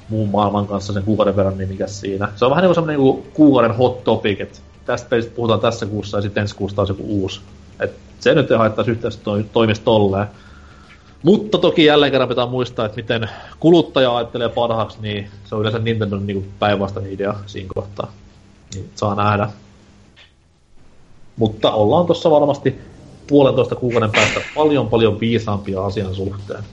muun 0.10 0.30
maailman 0.30 0.68
kanssa 0.68 0.94
sen 0.94 1.04
kuukauden 1.04 1.36
verran, 1.36 1.58
niin 1.58 1.70
mikä 1.70 1.88
siinä. 1.88 2.30
Se 2.36 2.46
on 2.46 2.52
vähän 2.52 2.62
niin 2.62 2.68
kuin 2.68 2.76
semmoinen 2.76 3.00
niin 3.00 3.34
kuukauden 3.34 3.76
hot 3.76 4.04
topic, 4.04 4.40
että 4.40 4.60
tästä 4.86 5.10
pelistä 5.10 5.36
puhutaan 5.36 5.60
tässä 5.60 5.86
kuussa 5.86 6.18
ja 6.18 6.22
sitten 6.22 6.42
ensi 6.42 6.56
kuussa 6.56 6.76
taas 6.76 6.90
joku 6.90 7.04
uusi. 7.08 7.42
Et 7.80 7.92
se 8.20 8.36
nyt 8.36 8.52
ei 8.52 8.58
haittaisi 8.58 8.92
yhteydessä 8.92 9.22
to- 9.24 9.84
tolleen. 9.84 10.28
Mutta 11.24 11.58
toki 11.58 11.86
jälleen 11.86 12.12
kerran 12.12 12.30
pitää 12.30 12.46
muistaa, 12.46 12.86
että 12.86 12.96
miten 12.96 13.30
kuluttaja 13.60 14.18
ajattelee 14.18 14.50
parhaaksi, 14.50 14.98
niin 15.02 15.30
se 15.46 15.56
on 15.56 15.62
yleensä 15.62 15.80
Nintendo 15.80 16.18
niin 16.18 16.52
päinvastainen 16.60 17.14
idea 17.14 17.36
siinä 17.46 17.70
kohtaa. 17.76 18.12
Niin 18.74 18.90
saa 18.96 19.16
nähdä. 19.16 19.50
Mutta 21.36 21.72
ollaan 21.72 22.06
tuossa 22.06 22.32
varmasti 22.32 22.76
puolentoista 23.28 23.76
kuukauden 23.76 24.12
päästä 24.12 24.40
paljon 24.56 24.90
paljon 24.90 25.20
viisaampia 25.20 25.86
asian 25.86 26.16
suhteen. 26.16 26.64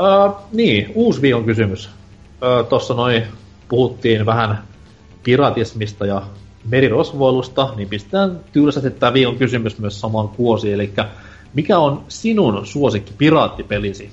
Öö, 0.00 0.30
niin, 0.52 0.92
uusi 0.94 1.22
viikon 1.22 1.44
kysymys. 1.44 1.90
Öö, 2.42 2.64
Tuossa 2.64 2.94
noin 2.94 3.22
puhuttiin 3.68 4.26
vähän 4.26 4.62
piratismista 5.22 6.06
ja 6.06 6.22
merirosvoilusta, 6.64 7.72
niin 7.76 7.88
pistetään 7.88 8.40
tylsästi 8.52 8.90
tämä 8.90 9.12
viikon 9.12 9.36
kysymys 9.36 9.78
myös 9.78 10.00
samaan 10.00 10.28
kuosiin, 10.28 10.74
eli 10.74 10.92
mikä 11.54 11.78
on 11.78 12.04
sinun 12.08 12.66
suosikki 12.66 13.12
piraattipelisi? 13.18 14.10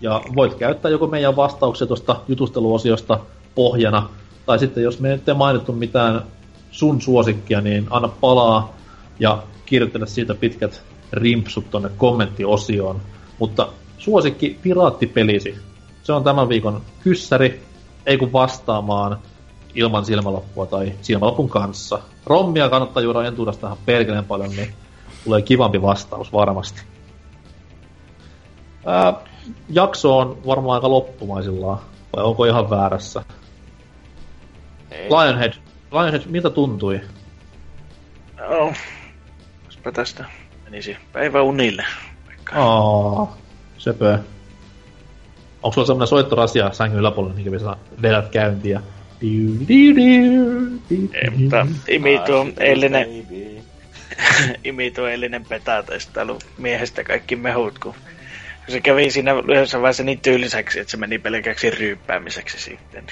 Ja 0.00 0.22
voit 0.36 0.54
käyttää 0.54 0.90
joko 0.90 1.06
meidän 1.06 1.36
vastauksia 1.36 1.86
tuosta 1.86 2.20
jutusteluosiosta 2.28 3.20
pohjana. 3.54 4.08
Tai 4.46 4.58
sitten 4.58 4.82
jos 4.82 5.00
me 5.00 5.12
ette 5.12 5.34
mainittu 5.34 5.72
mitään 5.72 6.22
sun 6.70 7.00
suosikkia, 7.00 7.60
niin 7.60 7.86
anna 7.90 8.08
palaa 8.08 8.76
ja 9.20 9.42
kirjoittele 9.66 10.06
siitä 10.06 10.34
pitkät 10.34 10.82
rimpsut 11.12 11.70
tonne 11.70 11.90
kommenttiosioon. 11.96 13.00
Mutta 13.38 13.68
suosikki 14.00 14.58
piraattipelisi. 14.62 15.58
Se 16.02 16.12
on 16.12 16.24
tämän 16.24 16.48
viikon 16.48 16.82
kyssäri, 17.00 17.62
ei 18.06 18.18
kun 18.18 18.32
vastaamaan 18.32 19.18
ilman 19.74 20.04
silmälappua 20.04 20.66
tai 20.66 20.92
silmälapun 21.02 21.48
kanssa. 21.48 21.98
Rommia 22.26 22.68
kannattaa 22.68 23.02
juoda 23.02 23.24
entuudesta 23.24 23.60
tähän 23.60 23.76
perkeleen 23.86 24.24
paljon, 24.24 24.50
niin 24.50 24.74
tulee 25.24 25.42
kivampi 25.42 25.82
vastaus 25.82 26.32
varmasti. 26.32 26.82
Ää, 28.86 29.14
jakso 29.68 30.18
on 30.18 30.38
varmaan 30.46 30.74
aika 30.74 30.90
loppumaisillaan, 30.90 31.78
vai 32.16 32.24
onko 32.24 32.44
ihan 32.44 32.70
väärässä? 32.70 33.24
Ei. 34.90 35.08
Lionhead, 35.08 35.52
Lionhead, 35.92 36.22
miltä 36.26 36.50
tuntui? 36.50 37.00
No, 38.38 38.72
tästä 39.92 40.24
menisi 40.64 40.96
päivä 41.12 41.42
unille. 41.42 41.84
Aa, 42.52 43.36
söpö. 43.80 44.18
Onko 45.62 45.74
sulla 45.74 45.86
semmonen 45.86 46.08
soittorasia 46.08 46.72
sängyn 46.72 47.00
yläpuolella, 47.00 47.34
niin 47.36 47.44
kävi 47.44 47.76
vedät 48.02 48.28
käyntiä? 48.28 48.82
Ei, 51.14 51.30
mutta 51.36 51.66
imito 51.88 52.46
eilinen... 52.60 53.06
imito 54.64 55.08
eilinen 55.08 55.44
sitten 55.44 56.38
miehestä 56.58 57.04
kaikki 57.04 57.36
mehut, 57.36 57.78
kun 57.78 57.94
se 58.68 58.80
kävi 58.80 59.10
siinä 59.10 59.32
yhdessä 59.32 59.80
vaiheessa 59.80 60.02
niin 60.02 60.20
tyyliseksi, 60.20 60.80
että 60.80 60.90
se 60.90 60.96
meni 60.96 61.18
pelkäksi 61.18 61.70
ryyppäämiseksi 61.70 62.60
sitten. 62.60 63.06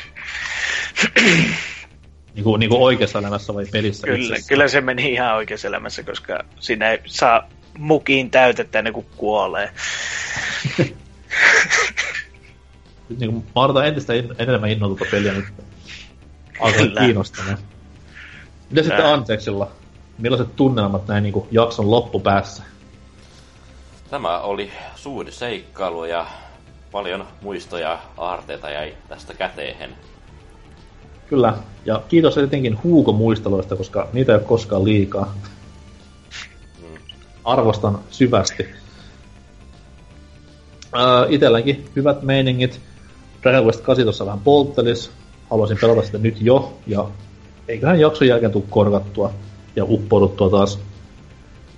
Niin 2.35 2.45
kuin, 2.45 2.61
niin 2.61 2.71
kuin 2.71 2.83
oikeassa 2.83 3.19
elämässä 3.19 3.55
vai 3.55 3.67
pelissä 3.73 4.07
Kyllä, 4.07 4.37
kyllä 4.49 4.69
se 4.69 4.81
meni 4.81 5.13
ihan 5.13 5.37
oikeassa 5.37 5.69
elämässä, 5.69 6.03
koska 6.03 6.45
siinä 6.61 6.91
ei 6.91 6.99
saa 7.07 7.49
mukiin 7.79 8.31
täytettä 8.31 8.79
ennen 8.79 8.93
kuin 8.93 9.07
kuolee. 9.17 9.73
niin 13.19 13.33
kuin, 13.33 13.45
mä 13.55 13.63
odotan 13.63 13.87
entistä 13.87 14.13
enemmän 14.39 14.71
innolla 14.71 14.97
tuota 14.97 15.11
peliä 15.11 15.33
nyt. 15.33 15.45
Alkaa 16.61 16.87
kiinnostamaan. 16.99 17.59
Mitä 18.71 18.83
sitten 18.83 19.07
Anteeksilla? 19.07 19.71
Millaiset 20.19 20.57
tunnelmat 20.57 21.09
näin 21.09 21.23
niin 21.23 21.33
kuin 21.33 21.49
jakson 21.51 21.91
loppupäässä? 21.91 22.63
Tämä 24.11 24.41
oli 24.41 24.71
suuri 24.95 25.33
seikkailu 25.33 26.05
ja 26.05 26.27
paljon 26.93 27.27
muistoja 27.43 27.99
aarteita 28.17 28.71
jäi 28.71 28.95
tästä 29.09 29.35
käteehen. 29.35 29.91
Kyllä. 31.29 31.55
Ja 31.85 32.03
kiitos 32.09 32.39
etenkin 32.39 32.79
Huuko 32.83 33.13
muisteluista, 33.13 33.77
koska 33.77 34.09
niitä 34.13 34.33
ei 34.33 34.39
ole 34.39 34.45
koskaan 34.45 34.85
liikaa. 34.85 35.35
Arvostan 37.49 37.99
syvästi. 38.11 38.69
Öö, 40.97 41.27
itelläkin 41.29 41.85
hyvät 41.97 42.23
meiningit. 42.23 42.81
Dragon 43.43 43.65
Quest 43.65 43.81
8 43.81 44.05
tuossa 44.05 44.27
vähän 44.27 44.41
polttelis. 44.41 45.11
Haluaisin 45.51 45.79
pelata 45.81 46.03
sitä 46.03 46.19
nyt 46.19 46.37
jo, 46.41 46.79
ja 46.87 47.09
eiköhän 47.69 48.01
jakson 48.01 48.29
jälkeen 48.29 48.53
tuu 48.53 48.67
korkattua 48.71 49.33
ja 49.77 49.85
uppouduttua 49.85 50.51
taas 50.51 50.79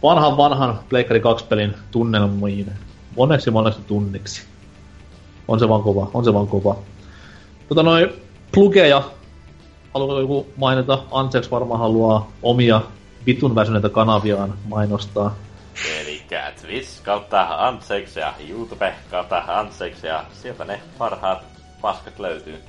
vanhan 0.02 0.36
vanhan 0.36 0.80
Pleikkari 0.88 1.20
2 1.20 1.44
pelin 1.44 1.74
tunnelmiin 1.90 2.72
moneksi 3.16 3.50
moneksi 3.50 3.80
tunniksi. 3.86 4.42
On 5.48 5.58
se 5.58 5.68
vaan 5.68 5.82
kova, 5.82 6.10
on 6.14 6.24
se 6.24 6.34
vaan 6.34 6.46
kova. 6.46 6.76
Tota 7.68 7.82
noin, 7.82 8.08
plugeja. 8.52 9.02
Haluatko 9.94 10.20
joku 10.20 10.46
mainita? 10.56 11.02
Ansex 11.10 11.50
varmaan 11.50 11.80
haluaa 11.80 12.30
omia 12.42 12.80
vitun 13.26 13.54
väsyneitä 13.54 13.88
kanaviaan 13.88 14.54
mainostaa. 14.68 15.36
Eli 16.00 16.22
Twitch 16.60 17.02
kautta 17.02 17.66
Ansex 17.66 18.16
ja 18.16 18.34
YouTube 18.48 18.94
kautta 19.10 19.44
Ansex 19.46 20.04
ja 20.04 20.24
sieltä 20.32 20.64
ne 20.64 20.80
parhaat 20.98 21.42
paskat 21.80 22.18
löytyy. 22.18 22.62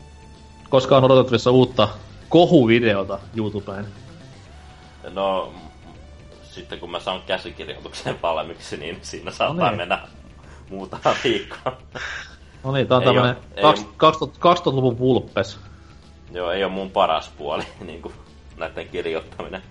Koska 0.69 0.97
on 0.97 1.03
odotettavissa 1.03 1.51
uutta 1.51 1.89
kohuvideota 2.30 3.19
YouTubeen? 3.35 3.88
No, 5.13 5.53
sitten 6.43 6.80
kun 6.80 6.91
mä 6.91 6.99
saan 6.99 7.21
käsikirjoituksen 7.21 8.21
valmiiksi, 8.21 8.77
niin 8.77 8.99
siinä 9.01 9.31
saattaa 9.31 9.65
no 9.65 9.71
niin. 9.71 9.77
mennä 9.77 10.07
muutama 10.69 11.15
viikkoa. 11.23 11.77
No 12.63 12.71
niin, 12.71 12.88
tää 12.88 12.97
on 12.97 13.03
tämmönen 13.03 13.35
2000-luvun 14.38 14.99
vulppes. 14.99 15.59
Joo, 16.31 16.51
ei 16.51 16.63
ole 16.63 16.71
mun 16.71 16.91
paras 16.91 17.31
puoli, 17.38 17.63
niinku 17.85 18.13
näiden 18.57 18.89
kirjoittaminen. 18.89 19.63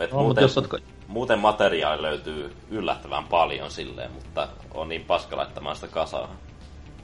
Et 0.00 0.12
no, 0.12 0.22
muuten, 0.22 0.42
jos 0.42 0.60
muuten 1.08 1.38
materiaali 1.38 2.02
löytyy 2.02 2.52
yllättävän 2.70 3.24
paljon 3.24 3.70
silleen, 3.70 4.10
mutta 4.12 4.48
on 4.74 4.88
niin 4.88 5.04
paska 5.04 5.36
laittamaan 5.36 5.76
sitä 5.76 5.88
kasaan. 5.88 6.28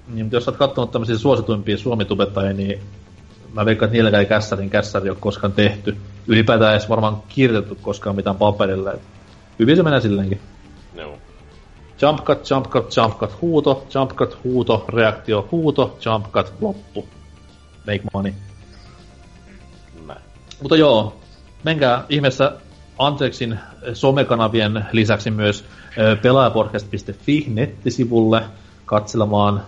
Niin, 0.09 0.25
mutta 0.25 0.37
jos 0.37 0.49
oot 0.49 0.57
kattonut 0.57 0.91
tämmöisiä 0.91 1.19
suosituimpia 1.19 1.79
suomitubettajia, 1.79 2.53
niin 2.53 2.81
mä 3.53 3.65
veikkaan, 3.65 3.87
että 3.87 3.93
niilläkään 3.93 4.21
ei 4.21 4.27
kässärin 4.27 4.71
kässäri 4.71 5.11
ole 5.11 5.19
koskaan 5.21 5.53
tehty. 5.53 5.97
Ylipäätään 6.27 6.73
edes 6.73 6.89
varmaan 6.89 7.23
kirjoitettu 7.29 7.79
koskaan 7.83 8.17
mitään 8.17 8.37
paperille. 8.37 8.99
Hyvin 9.59 9.77
se 9.77 9.83
menee 9.83 10.01
silleenkin. 10.01 10.41
Joo. 10.95 11.19
Jump 12.03 12.25
cut, 12.25 12.51
jump 12.51 12.67
cut, 12.67 12.97
jump 12.97 13.19
cut, 13.19 13.41
huuto, 13.41 13.87
jump 13.95 14.13
cut, 14.13 14.39
huuto, 14.45 14.85
reaktio, 14.89 15.49
huuto, 15.51 15.99
jump 16.05 16.27
cut, 16.33 16.53
loppu. 16.61 17.09
Make 17.87 18.03
money. 18.15 18.33
Näin. 20.07 20.21
Mutta 20.63 20.77
joo, 20.77 21.17
menkää 21.65 22.05
ihmeessä 22.09 22.53
Anteksin 22.99 23.59
somekanavien 23.95 24.87
lisäksi 24.93 25.31
myös 25.31 25.65
pelaajapodcast.fi 26.23 27.45
nettisivulle 27.49 28.43
katselemaan. 28.85 29.63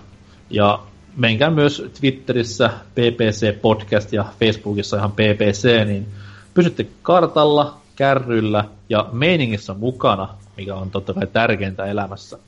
Ja 0.50 0.78
menkää 1.16 1.50
myös 1.50 1.82
Twitterissä 2.00 2.70
PPC 2.94 3.60
Podcast 3.60 4.12
ja 4.12 4.24
Facebookissa 4.40 4.97
ihan 4.97 5.12
PPC, 5.12 5.84
niin 5.86 6.07
pysytte 6.55 6.86
kartalla, 7.02 7.76
kärryllä 7.97 8.65
ja 8.89 9.07
meiningissä 9.12 9.74
mukana, 9.74 10.28
mikä 10.57 10.74
on 10.74 10.90
totta 10.90 11.15
kai 11.15 11.26
tärkeintä 11.26 11.84
elämässä. 11.84 12.39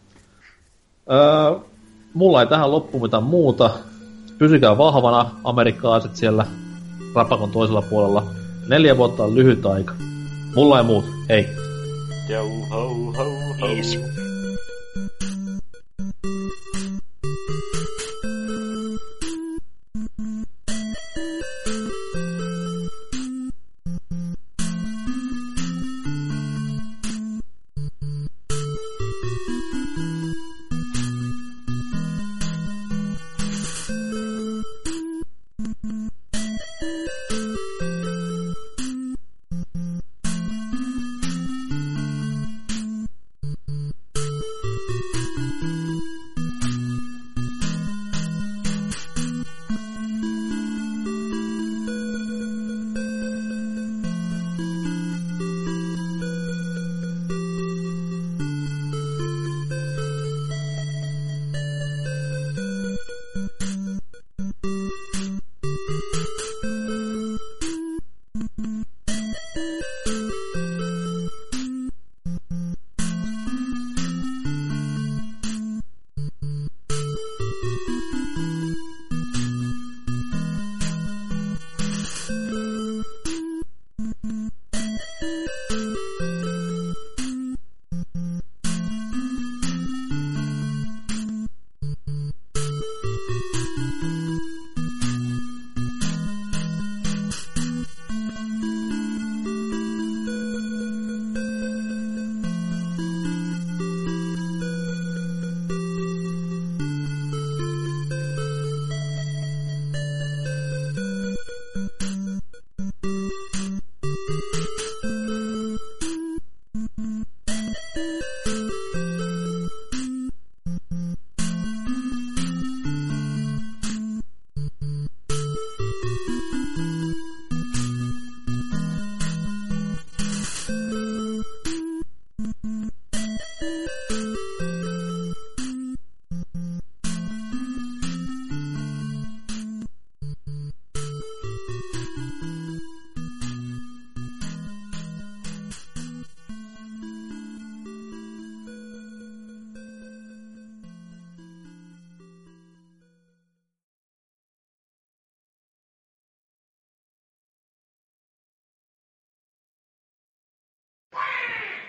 Öö, 1.13 1.59
mulla 2.15 2.41
ei 2.41 2.47
tähän 2.47 2.71
loppu 2.71 3.01
mitään 3.01 3.23
muuta. 3.23 3.71
Pysykää 4.39 4.79
vahvana, 4.79 5.31
amerikkalaiset 5.45 6.17
siellä 6.17 6.47
rapakon 7.15 7.51
toisella 7.51 7.83
puolella. 7.83 8.27
Neljä 8.69 8.97
vuotta 8.97 9.25
on 9.25 9.35
lyhyt 9.35 9.67
aika. 9.67 10.10
Mulla 10.55 10.79
ei 10.79 10.85
muut. 10.85 11.05
Hei. 11.29 11.49
Yo 12.29 12.43
ho 12.71 13.13
ho 13.13 13.13
ho. 13.19 13.67
Peace. 13.67 14.30